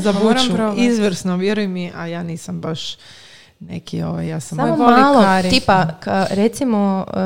Izvrsno, 1.16 1.38
vjeruj 1.38 1.68
mi, 1.68 1.92
a 1.96 2.08
ja 2.08 2.24
nisam 2.24 2.62
baš 2.62 2.98
neki 3.60 4.04
ovaj, 4.04 4.28
ja 4.28 4.40
sam... 4.40 4.56
Samo 4.58 4.78
malo, 4.78 5.24
tipa, 5.50 5.88
ka- 6.04 6.28
recimo, 6.30 7.06
e, 7.14 7.20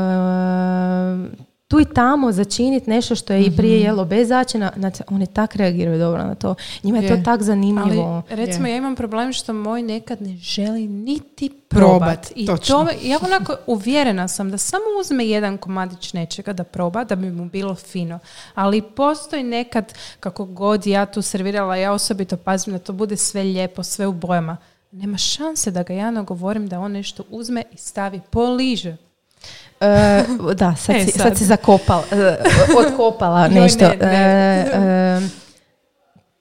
tu 1.70 1.80
i 1.80 1.86
tamo 1.86 2.32
začiniti 2.32 2.90
nešto 2.90 3.16
što 3.16 3.34
je 3.34 3.40
i 3.40 3.48
Mhm. 3.48 3.56
prije 3.58 3.80
jelo 3.82 4.06
bez 4.06 4.28
začina, 4.28 4.72
znači 4.78 5.04
oni 5.08 5.28
tak 5.28 5.56
reagiraju 5.56 6.00
dobro 6.00 6.24
na 6.24 6.36
to. 6.36 6.56
Njima 6.84 6.98
je, 6.98 7.04
Je. 7.04 7.10
to 7.10 7.24
tak 7.24 7.42
zanimljivo. 7.44 8.24
Ali 8.30 8.36
recimo 8.38 8.68
Je. 8.68 8.72
ja 8.72 8.78
imam 8.78 8.96
problem 8.96 9.34
što 9.34 9.54
moj 9.54 9.82
nekad 9.82 10.22
ne 10.22 10.36
želi 10.36 10.88
niti 10.88 11.50
Probat, 11.68 11.90
probat. 11.90 12.32
I 12.36 12.46
točno. 12.46 12.76
to, 12.78 12.90
ja 13.04 13.20
onako 13.24 13.56
uvjerena 13.68 14.28
sam 14.28 14.52
da 14.52 14.58
samo 14.58 14.84
uzme 15.02 15.26
jedan 15.26 15.58
komadić 15.58 16.14
nečega 16.14 16.54
da 16.54 16.64
proba, 16.64 17.04
da 17.04 17.16
bi 17.16 17.32
mu 17.32 17.46
bilo 17.46 17.76
fino. 17.76 18.20
Ali 18.56 18.82
postoji 18.84 19.44
nekad, 19.44 19.94
kako 20.20 20.46
god 20.46 20.88
ja 20.88 21.06
tu 21.06 21.22
servirala, 21.22 21.76
ja 21.76 21.92
osobito 21.94 22.38
pazim 22.38 22.74
da 22.74 22.80
to 22.80 22.94
bude 22.94 23.18
sve 23.18 23.44
lijepo, 23.44 23.84
sve 23.84 24.08
u 24.08 24.14
bojama. 24.14 24.58
Nema 24.92 25.18
šanse 25.18 25.72
da 25.72 25.84
ga 25.84 25.94
ja 25.94 26.12
nagovorim 26.12 26.68
da 26.68 26.80
on 26.80 26.92
nešto 26.92 27.24
uzme 27.30 27.64
i 27.72 27.78
stavi, 27.78 28.22
poliže. 28.30 28.98
E, 29.82 30.24
da, 30.54 30.76
sad, 30.76 30.96
E, 30.96 31.00
si, 31.02 31.12
sad. 31.12 31.22
sad 31.22 31.38
si 31.38 31.46
zakopala, 31.46 32.04
e, 32.12 32.38
otkopala 32.80 33.40
Joj, 33.42 33.50
nešto. 33.52 33.86
ne, 33.86 33.96
ne. 33.98 34.06
E, 34.06 34.78
e, 35.18 35.30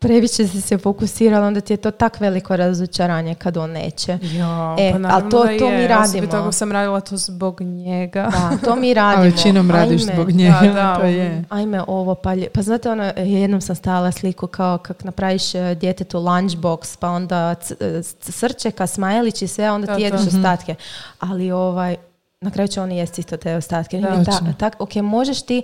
previše 0.00 0.46
si 0.46 0.60
se 0.60 0.78
fokusirala, 0.78 1.46
onda 1.46 1.60
ti 1.60 1.72
je 1.72 1.76
to 1.76 1.90
tak 1.92 2.20
veliko 2.20 2.56
razočaranje 2.56 3.34
kad 3.34 3.56
on 3.56 3.70
neće. 3.70 4.18
Ja, 4.24 4.76
E, 4.78 4.90
pa 4.90 4.94
ali 4.94 4.98
naravno 4.98 5.30
to- 5.30 5.46
to 5.58 5.68
mi 5.68 5.74
je, 5.74 5.88
radimo. 5.88 6.04
osobito 6.04 6.52
sam 6.52 6.72
radila 6.72 7.00
to 7.00 7.16
zbog 7.16 7.60
njega. 7.60 8.22
Da, 8.22 8.58
to 8.60 8.76
mi 8.76 8.90
A 8.92 8.94
radimo. 8.94 9.22
većinom 9.24 9.70
radiš 9.70 10.02
Ajme. 10.02 10.12
zbog 10.14 10.30
njega, 10.30 10.58
Da, 10.62 10.72
da, 10.74 10.96
to 10.96 11.04
je. 11.04 11.44
Ajme 11.50 11.82
ovo 11.82 12.14
pa, 12.14 12.30
lje- 12.30 12.48
pa 12.48 12.62
znate 12.62 12.90
ono, 12.90 13.12
jednom 13.16 13.60
sam 13.60 13.76
stavila 13.76 14.12
sliku 14.12 14.46
kao 14.46 14.78
kak 14.78 15.04
napraviš 15.04 15.42
djetetu 15.74 16.18
lunchbox, 16.18 16.96
pa 16.98 17.08
onda 17.08 17.54
c- 17.54 17.74
c- 18.02 18.32
srčeka, 18.32 18.86
smajlić 18.86 19.42
i 19.42 19.48
sve, 19.48 19.64
a 19.64 19.72
onda 19.72 19.86
Da, 19.86 19.96
ti 19.96 20.02
jedeš 20.02 20.20
to. 20.20 20.26
ostatke. 20.28 20.74
Ali 21.20 21.50
ovaj, 21.50 21.96
na 22.40 22.50
kraju 22.50 22.68
će 22.68 22.80
oni 22.80 22.98
jesti 22.98 23.20
isto 23.20 23.36
te 23.36 23.56
ostatke. 23.56 24.00
Da. 24.00 24.24
Ta- 24.24 24.52
tak, 24.58 24.76
ok, 24.78 24.94
možeš 24.94 25.42
ti 25.42 25.62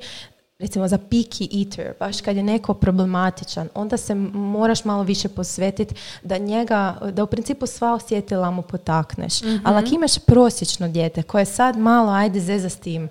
recimo 0.58 0.88
za 0.88 0.98
picky 1.00 1.60
eater, 1.60 1.94
baš 2.00 2.20
kad 2.20 2.36
je 2.36 2.42
neko 2.42 2.74
problematičan, 2.74 3.68
onda 3.74 3.96
se 3.96 4.14
moraš 4.14 4.84
malo 4.84 5.02
više 5.02 5.28
posvetiti 5.28 5.94
da 6.22 6.38
njega, 6.38 6.96
da 7.12 7.24
u 7.24 7.26
principu 7.26 7.66
sva 7.66 7.94
osjetila 7.94 8.50
mu 8.50 8.62
potakneš. 8.62 9.34
Ali 9.64 9.76
ako 9.76 9.94
imaš 9.94 10.18
prosječno 10.18 10.88
dijete 10.88 11.22
koje 11.22 11.44
sad 11.44 11.76
malo 11.78 12.12
ajde 12.12 12.40
zeza 12.40 12.68
s 12.68 12.76
tim, 12.76 13.08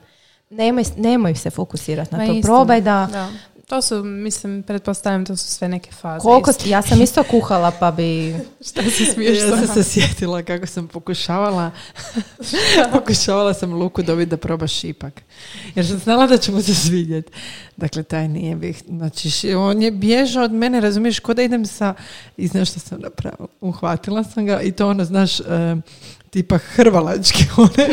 nemoj, 0.50 0.84
nemoj 0.98 1.36
se 1.36 1.50
fokusirati 1.50 2.12
na 2.12 2.18
Ma 2.18 2.26
to. 2.26 2.32
istina, 2.32 2.48
Probaj 2.48 2.82
da, 2.82 3.08
Da. 3.12 3.30
To 3.68 3.82
su, 3.82 4.04
mislim, 4.04 4.64
pretpostavljam, 4.64 5.26
to 5.26 5.36
su 5.38 5.48
sve 5.48 5.68
neke 5.68 5.92
faze. 5.92 6.22
koliko, 6.22 6.52
ja 6.66 6.82
sam 6.82 7.02
isto 7.02 7.24
kuhala 7.24 7.72
pa 7.72 7.92
bi... 7.92 8.36
Šta 8.70 8.82
se 8.84 9.06
smiješ 9.06 9.38
Ja 9.38 9.58
sam 9.58 9.68
se 9.68 9.84
sjetila 9.84 10.44
kako 10.44 10.66
sam 10.66 10.88
pokušavala 10.88 11.72
pokušavala 12.94 13.54
sam 13.54 13.74
Luku 13.74 14.02
dobiti 14.02 14.30
da 14.30 14.38
proba 14.38 14.68
šipak. 14.68 15.22
Jer 15.76 15.88
sam 15.88 15.98
znala 15.98 16.28
da 16.28 16.38
će 16.38 16.52
mu 16.52 16.62
se 16.62 16.76
svidjeti. 16.76 17.32
Dakle, 17.78 18.04
taj 18.04 18.28
nije 18.28 18.56
bih, 18.56 18.84
znači, 18.88 19.54
on 19.54 19.82
je 19.82 19.92
bježao 19.92 20.44
od 20.44 20.52
mene, 20.52 20.82
razumiješ, 20.82 21.20
ko 21.20 21.34
da 21.34 21.42
idem 21.42 21.66
sa, 21.66 21.94
i 22.38 22.48
znaš 22.48 22.70
što 22.70 22.80
sam 22.80 23.00
napravila? 23.02 23.48
Uhvatila 23.62 24.24
sam 24.24 24.46
ga 24.46 24.62
i 24.62 24.72
to 24.72 24.90
ono, 24.90 25.06
znaš, 25.06 25.40
e, 25.40 25.44
tipa 26.30 26.58
hrvalački, 26.58 27.46
one, 27.58 27.90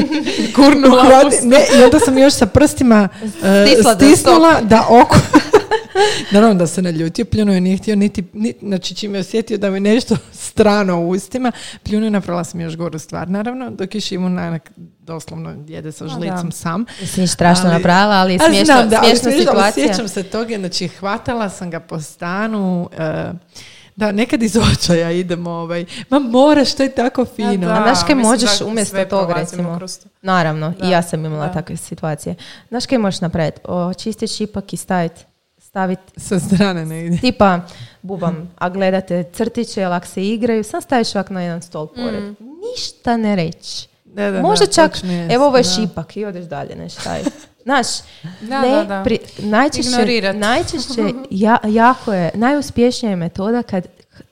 uhvati- 0.88 1.46
ne, 1.46 1.66
i 1.78 1.84
onda 1.84 1.98
sam 1.98 2.18
još 2.18 2.34
sa 2.34 2.46
prstima 2.46 3.08
da 3.82 3.94
stisnula 3.94 4.60
da 4.60 4.86
oko 4.88 5.16
Naravno 6.32 6.54
da 6.54 6.66
se 6.66 6.82
naljutio, 6.82 7.24
pljunuo 7.24 7.54
je, 7.54 7.60
nije 7.60 7.76
htio 7.76 7.96
niti, 7.96 8.24
ni, 8.32 8.54
znači 8.62 8.94
čim 8.94 9.14
je 9.14 9.20
osjetio 9.20 9.58
da 9.58 9.70
mi 9.70 9.80
nešto 9.80 10.16
strano 10.48 11.00
u 11.00 11.08
ustima, 11.08 11.52
pljunuo 11.82 12.06
je, 12.06 12.10
napravila 12.10 12.44
sam 12.44 12.60
još 12.60 12.76
goru 12.76 12.98
stvar, 12.98 13.28
naravno, 13.28 13.70
dok 13.70 13.94
je 13.94 14.00
Šimun 14.00 14.38
doslovno 15.00 15.54
jede 15.68 15.92
sa 15.92 16.04
da. 16.04 16.10
žlicom 16.10 16.52
sam. 16.52 16.84
Mislim, 17.00 17.26
strašno 17.26 17.64
Ali- 17.64 17.74
napravila, 17.74 18.14
ali 18.14 18.32
je 18.32 18.36
A 18.36 18.46
smiješno, 18.46 18.64
znam 18.64 18.88
da, 18.88 19.00
ali 19.02 19.16
smiješna 19.16 19.42
situacija. 19.42 19.86
Sjećam 19.86 20.08
se 20.08 20.22
toga, 20.22 20.56
znači 20.58 20.88
hvatala 20.88 21.48
sam 21.48 21.70
ga 21.70 21.80
po 21.80 22.00
stanu, 22.00 22.88
e, 22.98 23.32
da, 23.96 24.12
nekad 24.12 24.42
iz 24.42 24.56
očaja 24.56 25.10
idemo, 25.10 25.50
ovaj, 25.50 25.84
ma 26.10 26.18
moraš, 26.18 26.74
to 26.74 26.82
je 26.82 26.94
tako 26.94 27.24
fino. 27.26 27.66
Da, 27.66 27.72
A 27.72 27.82
znaš 27.82 28.06
kaj 28.06 28.14
možeš 28.14 28.58
da 28.58 28.66
umjesto 28.66 29.04
toga, 29.04 29.34
recimo? 29.34 29.78
Naravno, 30.22 30.74
Da, 30.78 30.86
i 30.86 30.90
ja 30.90 31.02
sam 31.02 31.24
imala 31.24 31.46
da. 31.46 31.52
takve 31.52 31.76
situacije. 31.76 32.34
Znaš 32.68 32.86
kaj 32.86 32.98
možeš 32.98 33.20
napraviti? 33.20 33.60
Očistiti 33.64 34.26
šipak 34.26 34.72
i 34.72 34.76
staviti 34.76 35.24
staviti 35.70 36.02
Sa 36.18 36.40
strane 36.40 36.86
ne 36.86 37.06
ide. 37.06 37.18
tipa 37.18 37.60
bubam, 38.02 38.50
a 38.56 38.68
gledate 38.68 39.24
crtiće 39.32 39.82
ili 39.82 39.92
ako 39.92 40.06
se 40.06 40.24
igraju, 40.24 40.64
sam 40.64 40.80
staviš 40.82 41.14
ovak 41.14 41.30
na 41.30 41.42
jedan 41.42 41.62
stol 41.62 41.86
pored. 41.86 42.24
Ništa 42.70 43.16
ne 43.16 43.36
reći. 43.36 43.88
Da, 44.04 44.30
da, 44.30 44.40
Možda 44.40 44.64
da, 44.66 44.72
čak, 44.72 44.94
jest, 44.94 45.32
evo 45.32 45.46
ovo 45.46 45.56
je 45.56 45.62
da. 45.62 45.68
šipak 45.70 46.16
i 46.16 46.24
odeš 46.24 46.44
dalje, 46.44 46.76
ne 46.76 46.88
štaj. 46.88 47.20
Znaš, 47.62 47.86
Da, 48.40 48.60
ne, 48.60 48.70
da, 48.70 48.84
da. 48.84 49.02
pri- 49.04 49.18
najčešće, 49.38 50.32
najčešće 50.34 51.02
ja, 51.30 51.58
jako 51.64 52.12
je, 52.12 52.30
najuspješnija 52.34 53.10
je 53.10 53.16
metoda 53.16 53.62
kad 53.62 53.86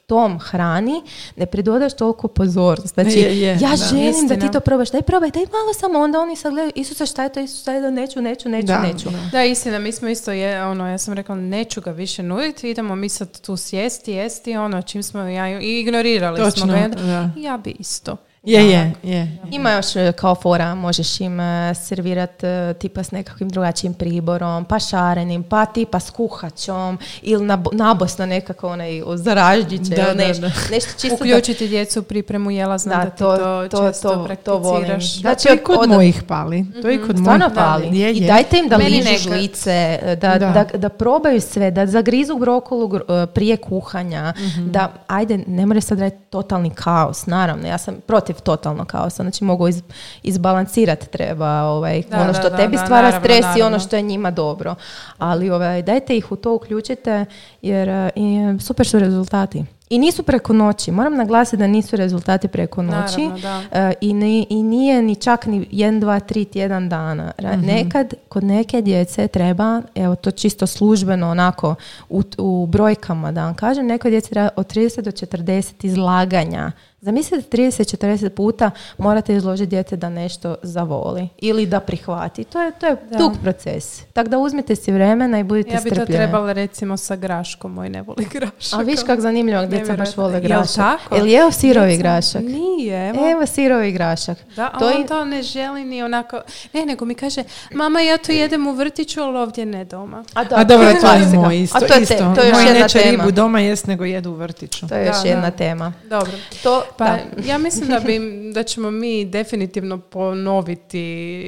tom 0.09 0.39
hrani 0.41 1.03
ne 1.37 1.47
pridodaš 1.47 1.95
toliko 1.95 2.29
pozornost. 2.29 2.95
Znači, 2.95 3.19
Je, 3.19 3.41
je, 3.41 3.53
ja 3.53 3.71
da. 3.71 3.77
želim 3.79 4.03
da 4.23 4.29
ti 4.29 4.35
Istina. 4.35 4.51
to 4.51 4.61
probaš, 4.61 4.91
daj 4.91 5.03
probaj, 5.03 5.31
daj 5.31 5.43
malo 5.43 5.75
samo, 5.75 5.99
onda 5.99 6.21
oni 6.21 6.37
sad 6.37 6.53
gledaju, 6.53 6.73
Isuse 6.75 7.07
šta 7.07 7.23
je 7.23 7.29
to, 7.29 7.41
Isuse 7.41 7.63
šta 7.63 7.73
je 7.73 7.83
to, 7.83 7.91
neću, 7.91 8.21
neću, 8.21 8.49
neću, 8.49 8.67
Da, 8.67 8.83
neću. 8.83 9.09
da. 9.33 9.45
Istina, 9.45 9.79
mi 9.79 9.93
smo 9.93 10.09
isto, 10.09 10.33
je, 10.33 10.65
ono, 10.65 10.89
ja 10.89 10.99
sam 10.99 11.15
rekla, 11.15 11.35
neću 11.35 11.81
ga 11.81 11.91
više 11.91 12.23
nuditi, 12.23 12.71
idemo 12.71 12.95
mi 12.95 13.09
sad 13.09 13.41
tu 13.41 13.57
sjesti, 13.57 14.13
jesti, 14.13 14.57
ono, 14.57 14.83
čim 14.83 15.03
smo, 15.03 15.21
ja, 15.21 15.61
i 15.61 15.81
ignorirali 15.81 16.37
smo 16.37 16.51
Točno, 16.51 16.67
ga. 16.69 16.75
onda, 16.77 16.97
da. 16.97 17.31
Ja 17.39 17.57
bi 17.57 17.77
isto. 17.79 18.17
Je, 18.49 18.71
je, 18.71 18.93
je. 19.05 19.39
Ima 19.51 19.71
još 19.71 19.97
e, 19.97 20.13
kao 20.13 20.35
fora, 20.35 20.75
možeš 20.77 21.21
im 21.21 21.41
e, 21.41 21.75
servirat 21.77 22.45
e, 22.45 22.75
tipa 22.75 23.03
s 23.03 23.11
nekakvim 23.11 23.49
drugačijim 23.49 23.95
priborom, 23.95 24.65
pa 24.65 24.79
šarenim, 24.81 25.43
pa 25.43 25.67
tipa 25.67 26.01
s 26.01 26.11
kuhačom 26.11 26.99
ili 27.23 27.45
na, 27.45 27.63
nabosno 27.73 28.27
nekako 28.27 28.69
onaj 28.69 28.89
zaražđiće 29.17 29.83
Da, 29.87 30.03
ili 30.03 30.17
da, 30.17 30.27
nešto, 30.27 30.43
da. 30.43 30.49
nešto 30.71 30.91
čisto 30.93 31.09
da- 31.09 31.15
Uključiti 31.17 31.69
djecu 31.69 32.01
u 32.01 32.05
pripremu 32.05 32.51
jela, 32.51 32.79
znam 32.79 32.99
Da, 32.99 33.05
da, 33.05 33.11
ti 33.11 33.19
to- 33.19 33.37
to, 33.37 33.69
to- 33.71 33.89
često 33.89 34.09
to- 34.09 34.35
to 34.37 34.59
volim. 34.59 34.85
prakticiraš. 34.87 35.15
Da. 35.15 35.21
Znači, 35.21 35.43
Znači, 35.43 35.55
i 35.55 35.65
kod 35.65 35.79
od- 35.81 35.89
mojih 35.89 36.23
pali. 36.23 36.67
To 36.83 36.91
i 36.91 36.99
kod 36.99 37.19
Stvarno 37.19 37.45
mojih 37.47 37.55
pali. 37.57 37.99
Je, 37.99 38.13
I 38.13 38.19
je. 38.19 38.27
dajte 38.27 38.59
im 38.59 38.69
da 38.69 38.79
Meni 38.79 38.91
ližu 38.99 39.19
žlice, 39.21 39.99
da, 40.05 40.39
Da. 40.39 40.65
da. 40.65 40.79
Da, 40.79 40.89
probaju 40.89 41.41
sve, 41.41 41.71
da 41.71 41.87
zagrizu 41.87 42.37
brokulu 42.37 42.89
gr- 42.89 43.27
prije 43.27 43.57
kuhanja, 43.59 44.33
da, 44.61 44.93
ajde, 45.07 45.39
ne 45.47 45.67
mora 45.67 45.81
sad 45.81 45.99
raditi 46.01 46.23
totalni 46.31 46.71
kaos, 46.73 47.27
naravno, 47.27 47.69
ja 47.69 47.79
sam 47.79 47.95
protiv 48.07 48.38
totalnog 48.41 48.87
kaosa, 48.87 49.23
znači 49.23 49.45
mogu 49.45 49.69
iz, 49.69 49.83
izbalansirati 50.23 51.09
treba 51.09 51.63
ovaj, 51.63 52.03
Da, 52.11 52.21
ono 52.21 52.35
što 52.35 52.51
da, 52.51 52.57
tebi 52.57 52.77
da, 52.77 52.85
stvara 52.85 53.03
naravno, 53.03 53.21
stres 53.21 53.45
i 53.45 53.49
ono 53.49 53.55
naravno. 53.59 53.79
što 53.79 53.97
je 53.97 54.03
njima 54.03 54.31
dobro. 54.31 54.75
Ali 55.19 55.51
ovaj, 55.51 55.83
dajte 55.83 56.17
ih 56.17 56.33
u 56.33 56.37
to 56.37 56.55
uključite 56.55 57.25
jer 57.63 57.89
e, 57.89 58.11
i, 58.15 58.39
super 58.61 58.87
su 58.87 58.99
rezultati. 58.99 59.65
I 59.91 59.99
nisu 59.99 60.23
preko 60.23 60.53
noći. 60.53 60.91
Moram 60.91 61.15
naglasiti 61.15 61.57
da 61.57 61.67
nisu 61.67 61.97
rezultati 61.97 62.49
preko 62.49 62.83
noći. 62.83 63.21
Naravno, 63.21 63.39
da. 63.73 63.89
E, 63.89 63.93
i, 64.01 64.15
ni, 64.15 64.47
i 64.51 64.63
nije 64.63 65.03
ni 65.03 65.17
čak 65.17 65.47
ni 65.47 65.67
1, 65.67 66.01
2, 66.01 66.35
3 66.35 66.51
tjedan 66.51 66.89
dana. 66.89 67.33
Mhm. 67.43 67.67
Nekad 67.67 68.15
kod 68.29 68.45
neke 68.45 68.83
djece 68.83 69.29
treba, 69.29 69.83
evo 69.95 70.15
to 70.15 70.31
čisto 70.31 70.67
službeno 70.67 71.31
onako 71.31 71.75
u, 72.09 72.23
u 72.39 72.67
brojkama 72.67 73.33
da 73.33 73.45
vam 73.45 73.55
kažem, 73.55 73.87
nekoj 73.87 74.11
djeci 74.11 74.31
treba 74.31 74.49
od 74.57 74.67
30 74.67 75.01
do 75.01 75.11
40 75.11 75.85
izlaganja. 75.87 76.73
Zamislite 77.01 77.57
30-40 77.57 78.29
puta 78.29 78.71
morate 78.99 79.35
izložiti 79.35 79.67
dijete 79.67 79.97
da 79.97 80.09
nešto 80.09 80.57
zavoli 80.63 81.29
ili 81.39 81.67
da 81.67 81.81
prihvati. 81.81 82.45
To 82.45 82.63
je, 82.63 82.73
to 82.73 82.87
je 82.87 82.97
Da. 83.03 83.19
dug 83.19 83.33
proces. 83.43 84.03
Tako 84.05 84.29
da 84.29 84.39
uzmite 84.39 84.77
si 84.77 84.93
vremena 84.93 85.39
i 85.39 85.45
budite 85.45 85.71
Ja 85.71 85.77
bi 85.77 85.89
to 85.89 85.95
strpljivi. 85.95 86.17
trebala 86.19 86.53
recimo 86.53 86.97
sa 86.97 87.17
graškom, 87.17 87.73
moj 87.73 87.89
ne 87.89 88.03
voli 88.03 88.25
grašak. 88.27 88.73
A 88.73 88.83
viš 88.83 89.01
kak 89.03 89.21
zanimljivo, 89.21 89.67
djeca 89.67 89.97
baš 89.97 90.17
vole 90.17 90.33
Jel 90.33 90.41
grašak. 90.43 90.77
tako? 90.77 91.15
Jel 91.17 91.27
jeo 91.27 91.51
sirovi 91.53 91.89
Djeca- 91.89 91.99
grašak? 91.99 92.43
Nije, 92.43 93.09
evo. 93.09 93.31
Evo 93.31 93.47
sirovi 93.47 93.93
grašak. 93.93 94.39
Da, 94.57 94.65
a 94.65 94.79
To 94.79 94.87
on 94.89 95.03
i- 95.03 95.07
to 95.07 95.25
ne 95.25 95.43
želi 95.43 95.85
ni 95.85 96.03
onako... 96.03 96.41
Ne, 96.73 96.87
nego 96.87 97.05
mi 97.05 97.15
kaže, 97.15 97.43
mama, 97.71 98.01
ja 98.01 98.19
to 98.19 98.33
jedem 98.33 98.67
u 98.67 98.73
vrtiću, 98.73 99.21
ali 99.21 99.39
ovdje 99.39 99.67
ne 99.67 99.85
doma. 99.85 100.25
A, 100.35 100.45
da, 100.45 100.57
A 100.57 100.65
dobro, 100.65 100.89
je 100.89 101.01
to 101.01 101.13
je 101.13 101.27
moj 101.29 101.59
isto. 101.59 101.77
A 101.77 101.81
to 101.81 101.87
je, 101.87 101.91
te- 101.97 102.15
isto. 102.15 102.35
to 102.35 102.41
je 102.41 102.49
još 102.49 102.55
Moji 102.55 102.67
jedna 102.67 102.83
neće 102.83 102.99
tema. 102.99 103.11
ribu 103.13 103.31
doma 103.33 103.61
jest 103.61 103.87
nego 103.87 104.05
jedu 104.05 104.31
u 104.31 104.35
vrtiću. 104.35 104.89
To 104.89 104.95
je 104.95 105.07
još 105.07 105.23
Da, 105.23 105.29
jedna 105.29 105.51
da. 105.51 105.57
tema. 105.57 105.93
Dobro. 106.05 106.33
To, 106.63 106.83
Pa 106.97 107.05
da. 107.05 107.19
ja 107.45 107.59
mislim 107.59 107.89
da, 107.89 108.01
bi, 108.01 108.21
da 108.55 108.63
ćemo 108.63 108.91
mi 108.91 109.25
definitivno 109.25 109.99
ponoviti 109.99 111.01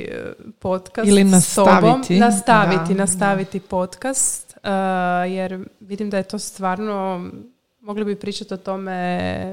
e, 0.03 0.17
podcast 0.59 1.09
Ili 1.09 1.21
s 1.33 1.55
tobom. 1.55 1.73
nastaviti. 1.73 2.17
Nastaviti, 2.17 2.95
Da, 2.95 3.01
nastaviti 3.01 3.61
podcast. 3.61 4.57
e, 4.57 4.69
jer 5.29 5.59
vidim 5.81 6.11
da 6.11 6.17
je 6.17 6.23
to 6.23 6.39
stvarno... 6.39 7.31
Mogli 7.81 8.05
bi 8.05 8.17
pričati 8.17 8.55
o 8.55 8.59
tome... 8.59 8.93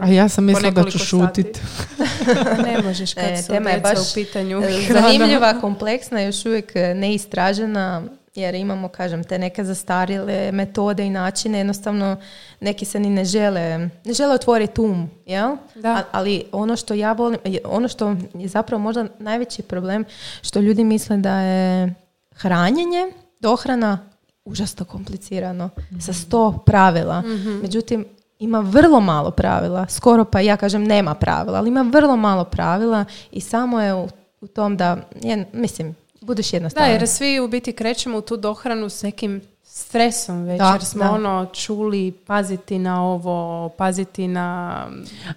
A 0.01 0.07
ja 0.07 0.29
sam 0.29 0.43
mislila 0.43 0.71
da 0.71 0.81
ću 0.81 0.85
nekoliko 0.87 0.97
šutit. 0.99 1.59
sati. 1.87 2.63
ne 2.67 2.81
možeš 2.83 3.13
kad 3.13 3.23
E, 3.23 3.37
su 3.37 3.47
tema 3.47 3.69
je 3.69 3.75
djeca 3.75 3.89
baš, 3.89 4.11
u 4.11 4.13
pitanju. 4.13 4.61
e, 4.61 4.71
Zanimljiva, 4.93 5.61
kompleksna, 5.61 6.21
još 6.21 6.45
uvijek 6.45 6.71
e, 6.75 6.93
neistražena, 6.95 8.03
jer 8.37 8.55
imamo, 8.55 8.87
kažem, 8.87 9.23
te 9.23 9.39
neke 9.39 9.63
zastarjele 9.63 10.51
metode 10.51 11.05
i 11.05 11.09
načine, 11.09 11.57
jednostavno 11.57 12.17
neki 12.59 12.85
se 12.85 12.99
ni 12.99 13.09
ne 13.09 13.25
žele, 13.25 13.77
ne 14.05 14.13
žele 14.13 14.35
otvoriti 14.35 14.81
um, 14.81 15.09
jel? 15.25 15.55
Da. 15.75 15.91
A- 15.91 16.03
ali 16.11 16.43
ono 16.51 16.75
što 16.75 16.93
ja 16.93 17.13
volim, 17.13 17.39
ono 17.65 17.87
što 17.87 18.15
je 18.33 18.47
zapravo 18.47 18.83
možda 18.83 19.05
najveći 19.19 19.61
problem, 19.61 20.05
što 20.41 20.59
ljudi 20.59 20.83
misle 20.83 21.17
da 21.17 21.39
je 21.39 21.93
hranjenje, 22.35 23.11
dohrana, 23.39 23.99
užasno 24.45 24.85
komplicirano, 24.85 25.69
sa 25.99 26.13
sto 26.13 26.63
pravila. 26.65 27.23
Međutim, 27.61 28.05
ima 28.39 28.59
vrlo 28.59 28.99
malo 28.99 29.31
pravila, 29.31 29.85
skoro 29.89 30.25
pa 30.25 30.39
ja 30.39 30.57
kažem 30.57 30.83
nema 30.83 31.13
pravila, 31.13 31.57
ali 31.57 31.69
ima 31.69 31.81
vrlo 31.81 32.15
malo 32.15 32.43
pravila 32.43 33.05
i 33.31 33.41
samo 33.41 33.81
je 33.81 33.93
u, 33.93 34.07
u 34.41 34.47
tom 34.47 34.77
da, 34.77 34.97
je, 35.21 35.45
mislim, 35.53 35.95
budeš 36.27 36.51
Da, 36.51 36.55
jednostavno. 36.55 36.91
jer 36.91 37.07
svi 37.07 37.39
u 37.39 37.47
biti 37.47 37.73
krećemo 37.73 38.17
u 38.17 38.21
tu 38.21 38.37
dohranu 38.37 38.89
s 38.89 39.03
nekim 39.03 39.41
stresom 39.63 40.43
već, 40.43 40.57
Da, 40.57 40.71
jer 40.71 40.85
smo 40.85 41.03
da. 41.03 41.11
ono 41.11 41.45
čuli 41.53 42.11
paziti 42.11 42.79
na 42.79 43.03
ovo, 43.03 43.69
paziti 43.69 44.27
na 44.27 44.75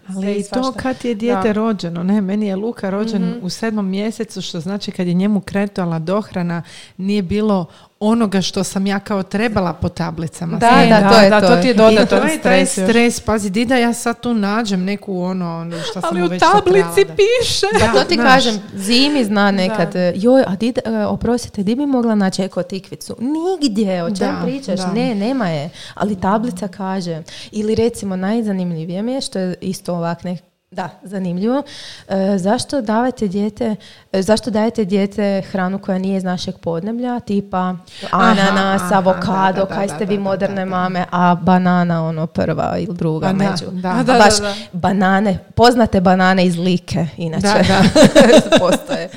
sve 0.07 0.15
Ali 0.17 0.33
i 0.33 0.45
to 0.45 0.73
kad 0.73 1.05
je 1.05 1.15
dijete 1.15 1.49
Da. 1.49 1.53
rođeno, 1.53 2.03
ne, 2.03 2.21
meni 2.21 2.47
je 2.47 2.57
Luka 2.57 2.91
rođen 2.91 3.41
u 3.43 3.49
sedmom 3.49 3.89
mjesecu, 3.89 4.43
što 4.43 4.61
znači 4.61 4.93
kad 4.93 5.07
je 5.07 5.15
njemu 5.15 5.41
kretala 5.41 5.99
dohrana, 5.99 6.63
nije 6.97 7.23
bilo 7.23 7.67
onoga 8.01 8.41
što 8.41 8.65
sam 8.65 8.87
ja 8.87 8.99
kao 9.01 9.23
trebala 9.23 9.73
po 9.73 9.89
tablicama. 9.91 10.59
Da, 10.59 10.71
Sve. 10.71 10.87
da, 10.91 11.11
to 11.11 11.21
je 11.21 11.31
da, 11.31 11.41
to. 11.41 11.47
to 11.47 11.57
ti 11.57 11.67
je 11.67 11.71
I 11.71 11.77
dodatan 11.77 12.07
to 12.21 12.27
je 12.27 12.41
taj 12.41 12.67
stres. 12.67 12.79
još. 12.79 12.87
stres, 12.87 13.21
pazi, 13.21 13.51
di 13.51 13.65
da 13.65 13.77
ja 13.77 13.93
sad 13.95 14.21
tu 14.21 14.35
nađem 14.35 14.85
neku 14.85 15.21
ono, 15.21 15.59
ono 15.59 15.77
što 15.81 15.93
sam 15.93 16.03
Ali 16.07 16.21
u 16.21 16.29
tablici 16.31 16.65
trebala 16.65 17.05
da- 17.07 17.15
piše. 17.15 17.67
Pa 17.81 17.93
to 17.93 18.05
ti 18.05 18.15
znaš. 18.15 18.27
kažem, 18.35 18.55
zimi 18.75 19.25
zna 19.25 19.51
nekad, 19.51 19.93
joj, 20.15 20.43
a 20.43 20.57
di, 20.57 20.73
e, 20.79 21.05
oprostite, 21.05 21.63
di 21.63 21.75
bi 21.75 21.87
mogla 21.87 22.15
naći 22.15 22.43
eko 22.43 22.63
tikvicu? 22.63 23.17
Nigdje, 23.21 24.05
o 24.05 24.09
čem 24.09 24.17
Da, 24.31 24.41
pričaš? 24.43 24.79
da. 24.79 24.93
Ne, 24.93 25.15
nema 25.15 25.49
je. 25.49 25.71
Ali 25.95 26.17
tablica 26.17 26.69
kaže. 26.69 27.23
Ili 27.51 27.75
recimo, 27.75 28.17
najzanimljivije 28.17 29.03
mi 29.03 29.13
je, 29.13 29.21
što 29.21 29.39
je 29.39 29.55
isto 29.61 29.95
ovak 29.95 30.23
nek- 30.23 30.50
da, 30.71 30.89
zanimljivo. 31.03 31.63
e, 32.09 32.39
zašto 32.39 32.81
davate 32.81 33.29
dijete, 33.29 33.77
e, 34.13 34.23
zašto 34.23 34.51
dajete 34.51 34.85
dijete 34.85 35.43
hranu 35.51 35.79
koja 35.79 35.99
nije 35.99 36.17
iz 36.17 36.25
našeg 36.25 36.55
podneblja, 36.59 37.21
tipa 37.21 37.77
ananas, 38.11 38.83
aha, 38.83 38.97
avokado, 38.97 39.61
da, 39.61 39.65
da, 39.65 39.75
kaj 39.75 39.87
da, 39.87 39.95
ste 39.95 40.05
da, 40.05 40.11
vi 40.11 40.17
da, 40.17 40.23
moderne 40.23 40.65
da, 40.65 40.71
da. 40.71 40.71
mame, 40.71 41.05
a 41.11 41.35
banana 41.35 42.05
ono 42.07 42.27
prva 42.27 42.79
ili 42.79 42.97
druga 42.97 43.27
da, 43.27 43.33
među. 43.33 43.65
da. 43.71 44.03
Da, 44.03 44.19
baš 44.19 44.37
da, 44.37 44.43
da. 44.43 44.55
banane, 44.73 45.39
poznate 45.55 46.01
banane 46.01 46.47
iz 46.47 46.57
Like, 46.57 47.07
inače. 47.17 47.47
Da, 47.69 47.83
Postoje. 48.59 49.09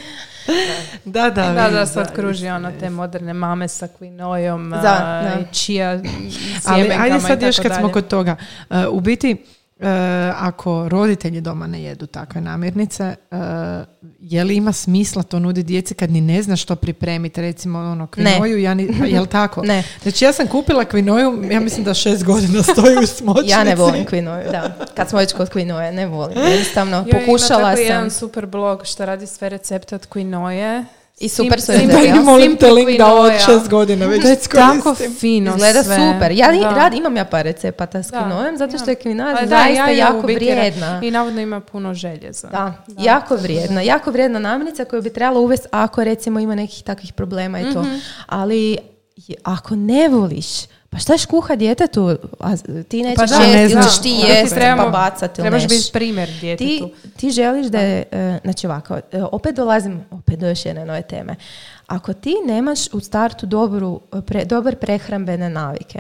Da, 1.06 1.30
da, 1.30 1.30
Da, 1.30 1.66
vidim, 1.66 1.80
da, 1.80 1.86
sad 1.86 2.08
da, 2.08 2.14
kruži 2.14 2.50
ono 2.50 2.72
te 2.80 2.90
moderne 2.90 3.34
mame 3.34 3.68
sa 3.68 3.88
kvinojom 3.88 4.70
Da, 4.70 4.80
da. 4.82 5.40
i 5.42 5.54
čija 5.54 5.92
Ali 5.92 6.02
sjemenkama 6.62 7.04
ajde 7.04 7.20
sad 7.20 7.42
još 7.42 7.60
kad 7.60 7.76
smo 7.76 7.92
kod 7.92 8.08
toga. 8.08 8.36
Uh, 8.70 8.78
u 8.90 9.00
biti, 9.00 9.46
uh, 9.80 9.88
ako 10.36 10.90
roditelji 10.90 11.42
doma 11.42 11.68
ne 11.68 11.84
jedu 11.84 12.06
takve 12.06 12.42
namirnice, 12.42 13.16
uh, 13.32 13.38
je 14.20 14.44
li 14.44 14.56
ima 14.56 14.72
smisla 14.74 15.24
to 15.24 15.40
nudi 15.40 15.64
djeci 15.64 15.94
kad 15.94 16.12
ni 16.12 16.22
ne 16.22 16.44
zna 16.44 16.56
što 16.56 16.76
pripremiti? 16.76 17.42
Recimo 17.42 17.80
ono 17.80 18.08
kvinoju, 18.08 18.60
ja 18.60 18.74
ni, 18.74 18.88
pa 19.00 19.06
jel 19.06 19.26
tako? 19.26 19.62
Ne. 19.62 19.84
Znači 20.04 20.26
ja 20.26 20.34
sam 20.34 20.48
kupila 20.48 20.86
kvinoju, 20.86 21.44
ja 21.52 21.60
mislim 21.60 21.84
da 21.84 21.94
šest 21.94 22.24
godina 22.24 22.64
stoji 22.74 22.98
u 23.04 23.08
smočnici. 23.08 23.50
Ja 23.50 23.64
ne 23.64 23.76
volim 23.76 24.06
kvinoju, 24.06 24.52
da. 24.52 24.78
Kad 24.96 25.10
smo 25.10 25.20
već 25.20 25.34
kod 25.34 25.50
kvinoje, 25.50 25.92
ne 25.92 26.08
volim. 26.08 26.38
Jednostavno, 26.38 26.98
Joj, 26.98 27.06
ima 27.10 27.20
pokušala 27.20 27.70
tako 27.70 27.76
sam. 27.76 27.86
jedan 27.86 28.12
super 28.12 28.46
blog 28.46 28.82
što 28.86 29.06
radi 29.06 29.28
sve 29.28 29.50
recepte 29.50 29.96
od 29.96 30.06
kvinoje. 30.06 30.86
I 31.24 31.30
super 31.30 31.62
su 31.62 31.72
Simple- 31.72 32.06
jel? 32.06 32.24
molim 32.24 32.56
te 32.58 32.68
link 32.68 32.98
da 32.98 33.14
od 33.14 33.32
šest 33.36 33.70
godina 33.70 34.06
već 34.06 34.22
To 34.22 34.28
je 34.28 34.36
tako 34.38 34.96
fino 35.20 35.52
Izgleda 35.52 35.84
sve. 35.84 35.96
super. 35.96 36.32
Ja 36.32 36.54
i- 36.54 36.60
Da. 36.60 36.70
rad, 36.70 36.94
imam 36.94 37.18
ja 37.18 37.26
par 37.26 37.44
recepata 37.44 38.00
s 38.00 38.12
kvinojem, 38.12 38.58
zato 38.58 38.78
što 38.78 38.90
je 38.90 38.96
kvinoja 38.96 39.36
Pa 39.36 39.42
da, 39.42 39.48
zaista 39.48 39.74
ja 39.76 39.88
je 39.88 39.98
jako 39.98 40.18
vrijedna. 40.20 41.00
I 41.04 41.12
navodno 41.12 41.42
ima 41.42 41.60
puno 41.62 41.94
željeza. 41.94 42.48
Da, 42.48 42.74
jako 43.00 43.36
vrijedna. 43.36 43.82
Jako 43.84 44.12
vrijedna 44.12 44.40
namirnica 44.40 44.86
koju 44.86 45.02
bi 45.02 45.10
trebalo 45.10 45.42
uvesti 45.42 45.68
ako 45.72 46.04
recimo 46.04 46.40
ima 46.40 46.56
nekih 46.56 46.84
takvih 46.84 47.14
problema 47.14 47.60
i 47.60 47.74
to. 47.74 47.82
Mhm. 47.82 47.96
Ali 48.28 48.78
je- 49.18 49.36
ako 49.44 49.76
ne 49.76 50.10
voliš, 50.10 50.48
pa 50.94 51.00
šta 51.00 51.18
ćeš 51.18 51.26
kuha 51.26 51.56
djetetu? 51.56 52.18
A 52.40 52.58
ti 52.88 53.04
nećeš 53.04 53.16
Pa 53.16 53.26
da, 53.26 53.36
jesti 53.36 53.58
ne 53.58 53.64
ili 53.64 53.84
ćeš 53.84 54.02
ti 54.02 54.10
jesti 54.10 54.60
pa 54.78 54.90
bacati 54.90 55.42
ili 55.42 55.50
Trebaš 55.50 55.68
biti 55.68 55.90
primjer 55.94 56.30
ti, 56.30 56.40
djetetu. 56.42 56.90
ti 57.18 57.32
želiš 57.32 57.68
da 57.68 57.80
je, 57.80 58.04
e, 58.12 58.40
znači 58.44 58.68
ovako, 58.68 59.00
e, 59.12 59.24
opet 59.32 59.56
dolazim 59.56 60.06
opet 60.12 60.40
do 60.40 60.48
još 60.48 60.66
jedne 60.66 60.86
nove 60.86 61.02
teme. 61.02 61.36
Ako 61.88 62.14
ti 62.14 62.36
nemaš 62.46 62.94
u 62.94 63.00
startu 63.00 63.46
dobru, 63.46 64.02
pre, 64.26 64.46
dobar 64.46 64.76
prehrambene 64.76 65.50
navike, 65.50 66.00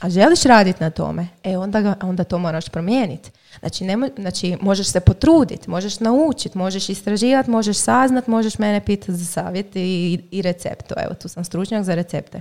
a 0.00 0.10
želiš 0.10 0.42
raditi 0.42 0.82
na 0.82 0.90
tome, 0.90 1.26
e 1.44 1.58
onda, 1.58 1.80
ga, 1.80 1.94
onda 2.02 2.24
to 2.24 2.38
moraš 2.38 2.68
promijeniti. 2.68 3.30
Znači, 3.60 3.84
ne, 3.84 3.96
mo- 3.96 4.20
znači, 4.20 4.56
možeš 4.60 4.86
se 4.86 5.00
potruditi, 5.00 5.70
možeš 5.70 6.00
naučiti, 6.00 6.58
možeš 6.58 6.88
istraživati, 6.88 7.50
možeš 7.50 7.76
saznat, 7.76 8.26
možeš 8.26 8.58
mene 8.58 8.80
pitati 8.80 9.14
za 9.14 9.24
savjet 9.24 9.76
i, 9.76 10.20
i 10.30 10.42
recept. 10.42 10.92
Evo, 10.96 11.14
tu 11.14 11.28
sam 11.28 11.44
stručnjak 11.44 11.84
za 11.84 11.94
recepte. 11.94 12.40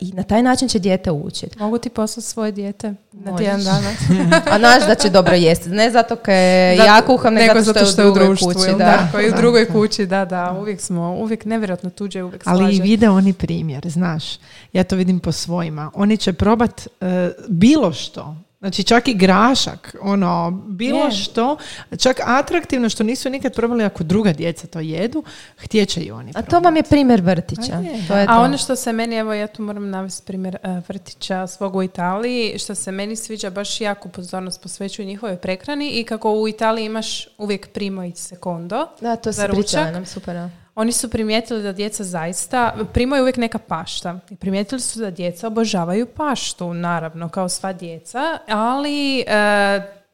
I 0.00 0.12
na 0.12 0.22
taj 0.22 0.42
način 0.42 0.68
će 0.68 0.78
dijete 0.78 1.10
učiti. 1.10 1.58
Mogu 1.58 1.78
ti 1.78 1.88
poslati 1.88 2.26
svoje 2.28 2.52
dijete 2.52 2.94
na 3.12 3.36
tjedan 3.36 3.64
dana? 3.64 3.90
A 4.52 4.58
znaš 4.58 4.86
da 4.86 4.94
će 4.94 5.10
dobro 5.10 5.34
jesti. 5.34 5.68
Ne 5.68 5.90
zato 5.90 6.16
kaj 6.16 6.76
Zato- 6.76 6.86
ja 6.86 7.02
kuham, 7.02 7.34
nego 7.34 7.46
nego 7.46 7.64
zato 7.64 7.84
što 7.86 8.02
je 8.02 8.10
u 8.10 8.14
drugoj 8.14 8.26
društvu, 8.26 8.52
kući. 8.52 8.70
Da. 8.70 8.76
da? 8.76 9.08
Koji 9.12 9.30
u 9.30 9.36
drugoj 9.36 9.68
kući, 9.68 10.06
da, 10.06 10.24
da. 10.24 10.56
Uvijek 10.60 10.80
smo, 10.80 11.14
uvijek 11.14 11.44
nevjerojatno 11.44 11.90
tuđe, 11.90 12.22
uvijek 12.22 12.42
Ali 12.46 12.64
i 12.64 12.76
slaže. 12.76 12.82
vide 12.82 13.08
oni 13.08 13.32
primjer, 13.32 13.88
znaš. 13.90 14.24
Ja 14.72 14.84
to 14.84 14.96
vidim 14.96 15.20
po 15.20 15.32
svojima. 15.32 15.90
Oni 15.94 16.16
će 16.16 16.32
probat 16.32 16.86
e, 17.00 17.30
bilo 17.48 17.92
što 17.92 18.36
Znači 18.60 18.84
čak 18.84 19.08
i 19.08 19.14
grašak, 19.14 19.96
ono, 20.00 20.50
bilo 20.66 21.04
Je. 21.04 21.10
što, 21.10 21.56
čak 21.98 22.20
atraktivno 22.24 22.88
što 22.88 23.04
nisu 23.04 23.30
nikad 23.30 23.54
probali 23.54 23.84
ako 23.84 24.04
druga 24.04 24.32
djeca 24.32 24.66
to 24.66 24.80
jedu, 24.80 25.24
htjeće 25.56 26.00
i 26.00 26.10
oni 26.10 26.32
A 26.34 26.42
to 26.42 26.60
vam 26.60 26.76
je 26.76 26.82
primjer 26.82 27.20
vrtića. 27.20 27.72
A 27.74 27.80
je. 27.80 28.06
To 28.08 28.16
je 28.16 28.22
A 28.22 28.34
to. 28.34 28.40
ono 28.40 28.58
što 28.58 28.76
se 28.76 28.92
meni, 28.92 29.16
evo 29.16 29.32
ja 29.32 29.46
tu 29.46 29.62
moram 29.62 29.90
navesti 29.90 30.26
primjer 30.26 30.56
e, 30.62 30.80
vrtića 30.88 31.46
svog 31.46 31.76
u 31.76 31.82
Italiji, 31.82 32.58
što 32.58 32.74
se 32.74 32.92
meni 32.92 33.16
sviđa, 33.16 33.50
baš 33.50 33.80
jako 33.80 34.08
pozornost 34.08 34.62
posvećuju 34.62 35.06
njihove 35.06 35.36
prehrani 35.36 35.90
i 35.90 36.04
kako 36.04 36.32
u 36.32 36.48
Italiji 36.48 36.84
imaš 36.84 37.28
uvijek 37.38 37.72
primo 37.72 38.04
i 38.04 38.12
secondo. 38.12 38.86
Da, 39.00 39.16
to 39.16 39.32
se 39.32 39.48
priča 39.48 39.90
nam, 39.90 40.06
super. 40.06 40.34
da. 40.34 40.50
Oni 40.78 40.92
su 40.92 41.10
primijetili 41.10 41.62
da 41.62 41.72
djeca 41.72 42.04
zaista, 42.04 42.74
primo 42.92 43.16
je 43.16 43.22
uvijek 43.22 43.36
neka 43.36 43.58
pašta. 43.58 44.18
I 44.30 44.36
primijetili 44.36 44.80
su 44.80 45.00
da 45.00 45.10
djeca 45.10 45.46
obožavaju 45.46 46.06
paštu, 46.06 46.74
naravno, 46.74 47.28
kao 47.28 47.48
sva 47.48 47.72
djeca, 47.72 48.38
ali 48.48 49.20
e, 49.20 49.24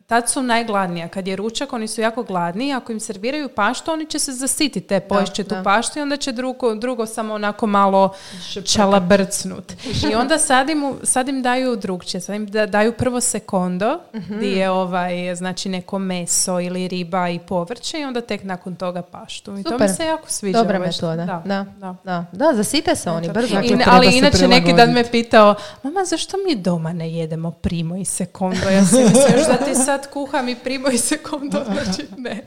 tad 0.06 0.31
su 0.31 0.43
najgladnija. 0.43 1.09
Kad 1.09 1.28
je 1.28 1.36
ručak, 1.36 1.72
oni 1.72 1.89
su 1.89 2.01
jako 2.01 2.22
gladni 2.22 2.74
ako 2.74 2.93
im 2.93 3.01
serviraju 3.01 3.48
paštu, 3.48 3.93
oni 3.93 4.06
će 4.06 4.18
se 4.18 4.32
zasititi 4.32 4.81
te 4.82 5.01
poješće 5.01 5.44
tu 5.44 5.55
paštu 5.64 5.98
i 5.98 6.02
onda 6.02 6.16
će 6.16 6.32
drugo, 6.32 6.74
drugo 6.74 7.06
samo 7.06 7.35
onako 7.35 7.66
malo 7.66 8.14
čalabrcnut. 8.66 9.72
I 10.10 10.14
onda 10.14 10.39
sad 10.39 10.70
im, 10.70 10.94
sad 11.02 11.28
im 11.28 11.43
daju 11.43 11.76
drugčije, 11.76 12.20
sad 12.20 12.36
im 12.36 12.47
da- 12.47 12.66
daju 12.66 12.93
prvo 12.93 13.20
sekondo, 13.20 13.98
Mhm. 14.14 14.36
gdje 14.36 14.48
je 14.48 14.70
ovaj, 14.70 15.35
znači 15.35 15.68
neko 15.68 15.98
meso 15.98 16.60
ili 16.60 16.89
riba 16.89 17.28
i 17.28 17.39
povrće 17.39 18.01
i 18.01 18.05
onda 18.05 18.20
tek 18.20 18.44
nakon 18.44 18.76
toga 18.76 19.02
paštu. 19.02 19.51
I 19.51 19.62
to 19.62 19.70
mi 19.70 19.74
Super. 19.74 19.90
se 19.90 20.05
jako 20.05 20.31
sviđa. 20.31 20.59
Dobra 20.59 20.76
ovaj 20.76 20.89
metoda. 20.89 21.16
Da, 21.16 21.43
da. 21.47 21.64
da. 21.76 21.94
Da, 22.05 22.24
da 22.32 22.55
zasite 22.55 22.97
se 22.97 23.10
oni 23.10 23.28
brzo. 23.28 23.55
Dakle, 23.55 23.64
I, 23.64 23.68
treba 23.68 23.82
ali 23.86 24.10
se 24.10 24.18
inače 24.18 24.48
neki 24.48 24.72
dan 24.72 24.90
me 24.90 25.05
pitao, 25.05 25.55
mama 25.82 26.05
zašto 26.05 26.36
mi 26.39 26.55
doma 26.55 26.93
ne 26.93 27.10
jedemo 27.10 27.51
primo 27.51 27.97
i 27.97 28.05
sekondo? 28.05 28.68
Ja 28.68 28.85
si 28.85 28.97
mislim 28.97 29.24
još 29.32 29.47
da 29.48 29.56
ti 29.56 29.74
sad 29.76 29.94
kuham 30.12 30.49
i 30.49 30.57
primo 30.57 30.89
i 30.89 30.99
sekondo, 30.99 31.65
znači 31.73 32.09
ne. 32.16 32.45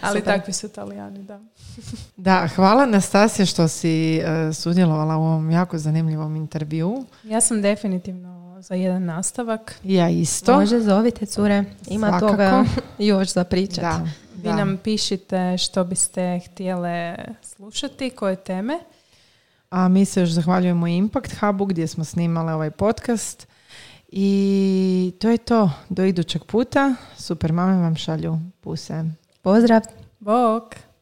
Ali 0.00 0.20
takvi 0.24 0.52
su 0.52 0.66
italijani, 0.66 1.22
da. 1.22 1.40
Da, 2.16 2.48
hvala 2.54 2.86
Nastasija 2.86 3.46
što 3.46 3.68
si 3.68 4.16
e, 4.16 4.52
sudjelovala 4.52 5.16
u 5.16 5.20
ovom 5.22 5.50
jako 5.50 5.78
zanimljivom 5.78 6.36
intervju. 6.36 7.04
Ja 7.24 7.40
sam 7.40 7.62
definitivno 7.62 8.38
za 8.60 8.74
jedan 8.74 9.04
nastavak. 9.04 9.74
Ja 9.84 10.08
isto. 10.08 10.60
Može, 10.60 10.80
zovite 10.80 11.26
cure. 11.26 11.64
Ima 11.86 12.08
Svakako. 12.08 12.30
toga 12.30 12.64
još 12.98 13.32
za 13.32 13.44
pričat. 13.44 13.80
Da, 13.82 14.08
Vi 14.36 14.42
da. 14.42 14.56
nam 14.56 14.76
pišite 14.84 15.58
što 15.58 15.84
biste 15.84 16.40
htjele 16.46 17.16
slušati, 17.42 18.10
koje 18.10 18.36
teme. 18.36 18.78
A 19.70 19.88
mi 19.88 20.04
se 20.04 20.20
još 20.20 20.30
zahvaljujemo 20.30 20.86
Impact 20.86 21.34
Hubu 21.40 21.64
gdje 21.64 21.86
smo 21.86 22.04
snimali 22.04 22.52
ovaj 22.52 22.70
podcast. 22.70 23.47
I 24.08 25.12
to 25.20 25.30
je 25.30 25.38
to. 25.38 25.70
Do 25.88 26.04
idućeg 26.04 26.44
puta. 26.44 26.94
Super 27.16 27.52
mame 27.52 27.82
vam 27.82 27.96
šalju 27.96 28.38
puse. 28.60 29.04
Pozdrav! 29.42 29.80
Bok! 30.18 30.87